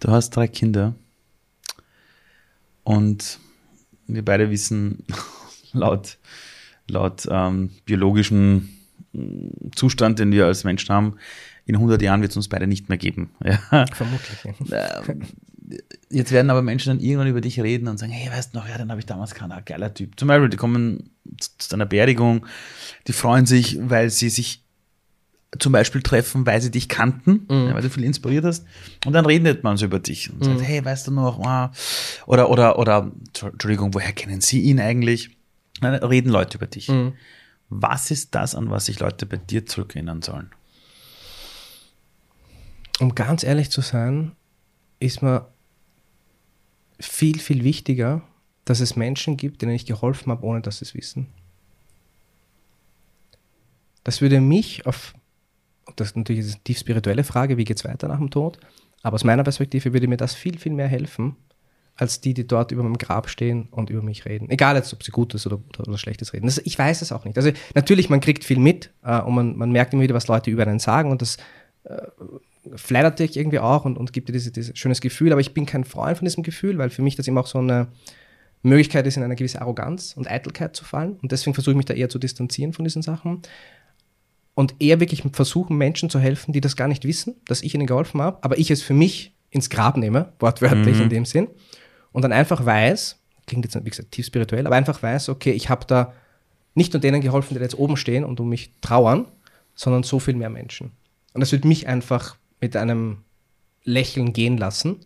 Du 0.00 0.10
hast 0.10 0.30
drei 0.30 0.48
Kinder 0.48 0.94
und 2.84 3.38
wir 4.06 4.24
beide 4.24 4.50
wissen, 4.50 5.04
laut, 5.72 6.18
laut 6.88 7.26
ähm, 7.30 7.70
biologischem 7.84 8.68
mm, 9.12 9.72
Zustand, 9.74 10.18
den 10.18 10.32
wir 10.32 10.46
als 10.46 10.64
Menschen 10.64 10.94
haben, 10.94 11.16
in 11.66 11.74
100 11.74 12.00
Jahren 12.00 12.22
wird 12.22 12.30
es 12.30 12.36
uns 12.36 12.48
beide 12.48 12.66
nicht 12.66 12.88
mehr 12.88 12.98
geben. 12.98 13.30
Ja. 13.44 13.86
Vermutlich. 13.92 14.38
Ähm, 14.72 15.22
jetzt 16.08 16.32
werden 16.32 16.50
aber 16.50 16.62
Menschen 16.62 16.96
dann 16.96 17.00
irgendwann 17.04 17.28
über 17.28 17.42
dich 17.42 17.60
reden 17.60 17.88
und 17.88 17.98
sagen, 17.98 18.12
hey, 18.12 18.30
weißt 18.30 18.54
du 18.54 18.58
noch, 18.58 18.68
ja, 18.68 18.78
den 18.78 18.90
habe 18.90 19.00
ich 19.00 19.06
damals 19.06 19.34
keinen, 19.34 19.62
geiler 19.66 19.92
Typ. 19.92 20.18
Zum 20.18 20.28
Beispiel, 20.28 20.48
die 20.48 20.56
kommen 20.56 21.10
zu 21.58 21.74
einer 21.74 21.84
Beerdigung, 21.84 22.46
die 23.06 23.12
freuen 23.12 23.44
sich, 23.44 23.78
weil 23.80 24.08
sie 24.08 24.30
sich 24.30 24.64
zum 25.58 25.72
Beispiel 25.72 26.02
treffen, 26.02 26.44
weil 26.44 26.60
sie 26.60 26.70
dich 26.70 26.88
kannten, 26.88 27.46
mhm. 27.48 27.72
weil 27.72 27.80
du 27.80 27.88
viel 27.88 28.04
inspiriert 28.04 28.44
hast. 28.44 28.66
Und 29.06 29.14
dann 29.14 29.24
redet 29.24 29.64
man 29.64 29.76
so 29.76 29.86
über 29.86 29.98
dich 29.98 30.30
und 30.30 30.44
sagt, 30.44 30.58
mhm. 30.58 30.62
hey, 30.62 30.84
weißt 30.84 31.06
du 31.06 31.10
noch, 31.12 31.40
ah, 31.40 31.72
oder, 32.26 32.50
oder, 32.50 32.78
oder, 32.78 33.10
Entschuldigung, 33.40 33.94
woher 33.94 34.12
kennen 34.12 34.40
sie 34.42 34.60
ihn 34.60 34.78
eigentlich? 34.78 35.36
Dann 35.80 35.94
reden 35.94 36.30
Leute 36.30 36.58
über 36.58 36.66
dich. 36.66 36.88
Mhm. 36.88 37.14
Was 37.70 38.10
ist 38.10 38.34
das, 38.34 38.54
an 38.54 38.70
was 38.70 38.86
sich 38.86 38.98
Leute 39.00 39.24
bei 39.24 39.36
dir 39.36 39.64
zurückerinnern 39.64 40.22
sollen? 40.22 40.50
Um 43.00 43.14
ganz 43.14 43.42
ehrlich 43.42 43.70
zu 43.70 43.80
sein, 43.80 44.32
ist 45.00 45.22
mir 45.22 45.48
viel, 47.00 47.38
viel 47.38 47.64
wichtiger, 47.64 48.22
dass 48.64 48.80
es 48.80 48.96
Menschen 48.96 49.36
gibt, 49.36 49.62
denen 49.62 49.72
ich 49.72 49.86
geholfen 49.86 50.30
habe, 50.30 50.44
ohne 50.44 50.60
dass 50.60 50.78
sie 50.78 50.84
es 50.84 50.94
wissen. 50.94 51.28
Das 54.04 54.20
würde 54.20 54.40
mich 54.40 54.84
auf 54.86 55.14
das 55.96 56.08
ist 56.08 56.16
natürlich 56.16 56.44
eine 56.44 56.62
tief 56.64 56.78
spirituelle 56.78 57.24
Frage, 57.24 57.56
wie 57.56 57.64
geht 57.64 57.78
es 57.78 57.84
weiter 57.84 58.08
nach 58.08 58.18
dem 58.18 58.30
Tod? 58.30 58.58
Aber 59.02 59.14
aus 59.14 59.24
meiner 59.24 59.44
Perspektive 59.44 59.92
würde 59.92 60.08
mir 60.08 60.16
das 60.16 60.34
viel, 60.34 60.58
viel 60.58 60.72
mehr 60.72 60.88
helfen, 60.88 61.36
als 61.94 62.20
die, 62.20 62.32
die 62.32 62.46
dort 62.46 62.70
über 62.70 62.82
meinem 62.82 62.98
Grab 62.98 63.28
stehen 63.28 63.68
und 63.70 63.90
über 63.90 64.02
mich 64.02 64.24
reden. 64.24 64.48
Egal 64.50 64.76
jetzt, 64.76 64.92
ob 64.92 65.02
sie 65.02 65.10
Gutes 65.10 65.46
oder, 65.46 65.56
oder, 65.56 65.88
oder 65.88 65.98
Schlechtes 65.98 66.32
reden. 66.32 66.46
Das, 66.46 66.58
ich 66.58 66.78
weiß 66.78 67.02
es 67.02 67.10
auch 67.10 67.24
nicht. 67.24 67.36
Also 67.36 67.50
natürlich, 67.74 68.08
man 68.08 68.20
kriegt 68.20 68.44
viel 68.44 68.58
mit 68.58 68.90
äh, 69.02 69.20
und 69.20 69.34
man, 69.34 69.56
man 69.56 69.72
merkt 69.72 69.92
immer 69.92 70.02
wieder, 70.02 70.14
was 70.14 70.28
Leute 70.28 70.50
über 70.50 70.62
einen 70.62 70.78
sagen 70.78 71.10
und 71.10 71.22
das 71.22 71.38
äh, 71.84 71.96
flattert 72.76 73.18
dich 73.18 73.36
irgendwie 73.36 73.58
auch 73.58 73.84
und, 73.84 73.98
und 73.98 74.12
gibt 74.12 74.28
dir 74.28 74.32
dieses, 74.32 74.52
dieses 74.52 74.78
schönes 74.78 75.00
Gefühl. 75.00 75.32
Aber 75.32 75.40
ich 75.40 75.54
bin 75.54 75.66
kein 75.66 75.84
Freund 75.84 76.18
von 76.18 76.24
diesem 76.24 76.44
Gefühl, 76.44 76.78
weil 76.78 76.90
für 76.90 77.02
mich 77.02 77.16
das 77.16 77.26
immer 77.26 77.40
auch 77.40 77.46
so 77.46 77.58
eine 77.58 77.88
Möglichkeit 78.62 79.06
ist, 79.06 79.16
in 79.16 79.22
eine 79.22 79.36
gewisse 79.36 79.60
Arroganz 79.60 80.14
und 80.16 80.30
Eitelkeit 80.30 80.76
zu 80.76 80.84
fallen. 80.84 81.18
Und 81.22 81.32
deswegen 81.32 81.54
versuche 81.54 81.72
ich 81.72 81.76
mich 81.76 81.86
da 81.86 81.94
eher 81.94 82.08
zu 82.08 82.18
distanzieren 82.18 82.72
von 82.72 82.84
diesen 82.84 83.02
Sachen 83.02 83.42
und 84.58 84.74
eher 84.80 84.98
wirklich 84.98 85.22
versuchen, 85.34 85.78
Menschen 85.78 86.10
zu 86.10 86.18
helfen, 86.18 86.52
die 86.52 86.60
das 86.60 86.74
gar 86.74 86.88
nicht 86.88 87.04
wissen, 87.04 87.36
dass 87.46 87.62
ich 87.62 87.76
ihnen 87.76 87.86
geholfen 87.86 88.20
habe, 88.20 88.42
aber 88.42 88.58
ich 88.58 88.72
es 88.72 88.82
für 88.82 88.92
mich 88.92 89.32
ins 89.50 89.70
Grab 89.70 89.96
nehme, 89.96 90.32
wortwörtlich 90.40 90.96
mhm. 90.96 91.02
in 91.04 91.08
dem 91.10 91.24
Sinn 91.26 91.46
und 92.10 92.22
dann 92.22 92.32
einfach 92.32 92.66
weiß, 92.66 93.20
klingt 93.46 93.64
jetzt 93.64 93.84
wie 93.84 93.88
gesagt 93.88 94.10
tief 94.10 94.26
spirituell, 94.26 94.66
aber 94.66 94.74
einfach 94.74 95.00
weiß, 95.00 95.28
okay, 95.28 95.52
ich 95.52 95.68
habe 95.68 95.86
da 95.86 96.12
nicht 96.74 96.92
nur 96.92 97.00
denen 97.00 97.20
geholfen, 97.20 97.54
die 97.54 97.60
jetzt 97.60 97.78
oben 97.78 97.96
stehen 97.96 98.24
und 98.24 98.40
um 98.40 98.48
mich 98.48 98.72
trauern, 98.80 99.28
sondern 99.76 100.02
so 100.02 100.18
viel 100.18 100.34
mehr 100.34 100.50
Menschen. 100.50 100.90
Und 101.34 101.40
das 101.40 101.52
wird 101.52 101.64
mich 101.64 101.86
einfach 101.86 102.34
mit 102.60 102.74
einem 102.74 103.18
Lächeln 103.84 104.32
gehen 104.32 104.58
lassen, 104.58 104.96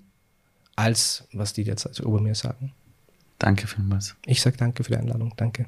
als 0.76 1.28
was 1.34 1.52
die 1.52 1.64
jetzt 1.64 1.86
also 1.86 2.04
über 2.04 2.22
mir 2.22 2.34
sagen. 2.34 2.72
Danke 3.38 3.66
vielmals. 3.66 4.16
Ich 4.24 4.40
sage 4.40 4.56
danke 4.56 4.82
für 4.82 4.92
die 4.92 4.96
Einladung. 4.96 5.34
Danke. 5.36 5.66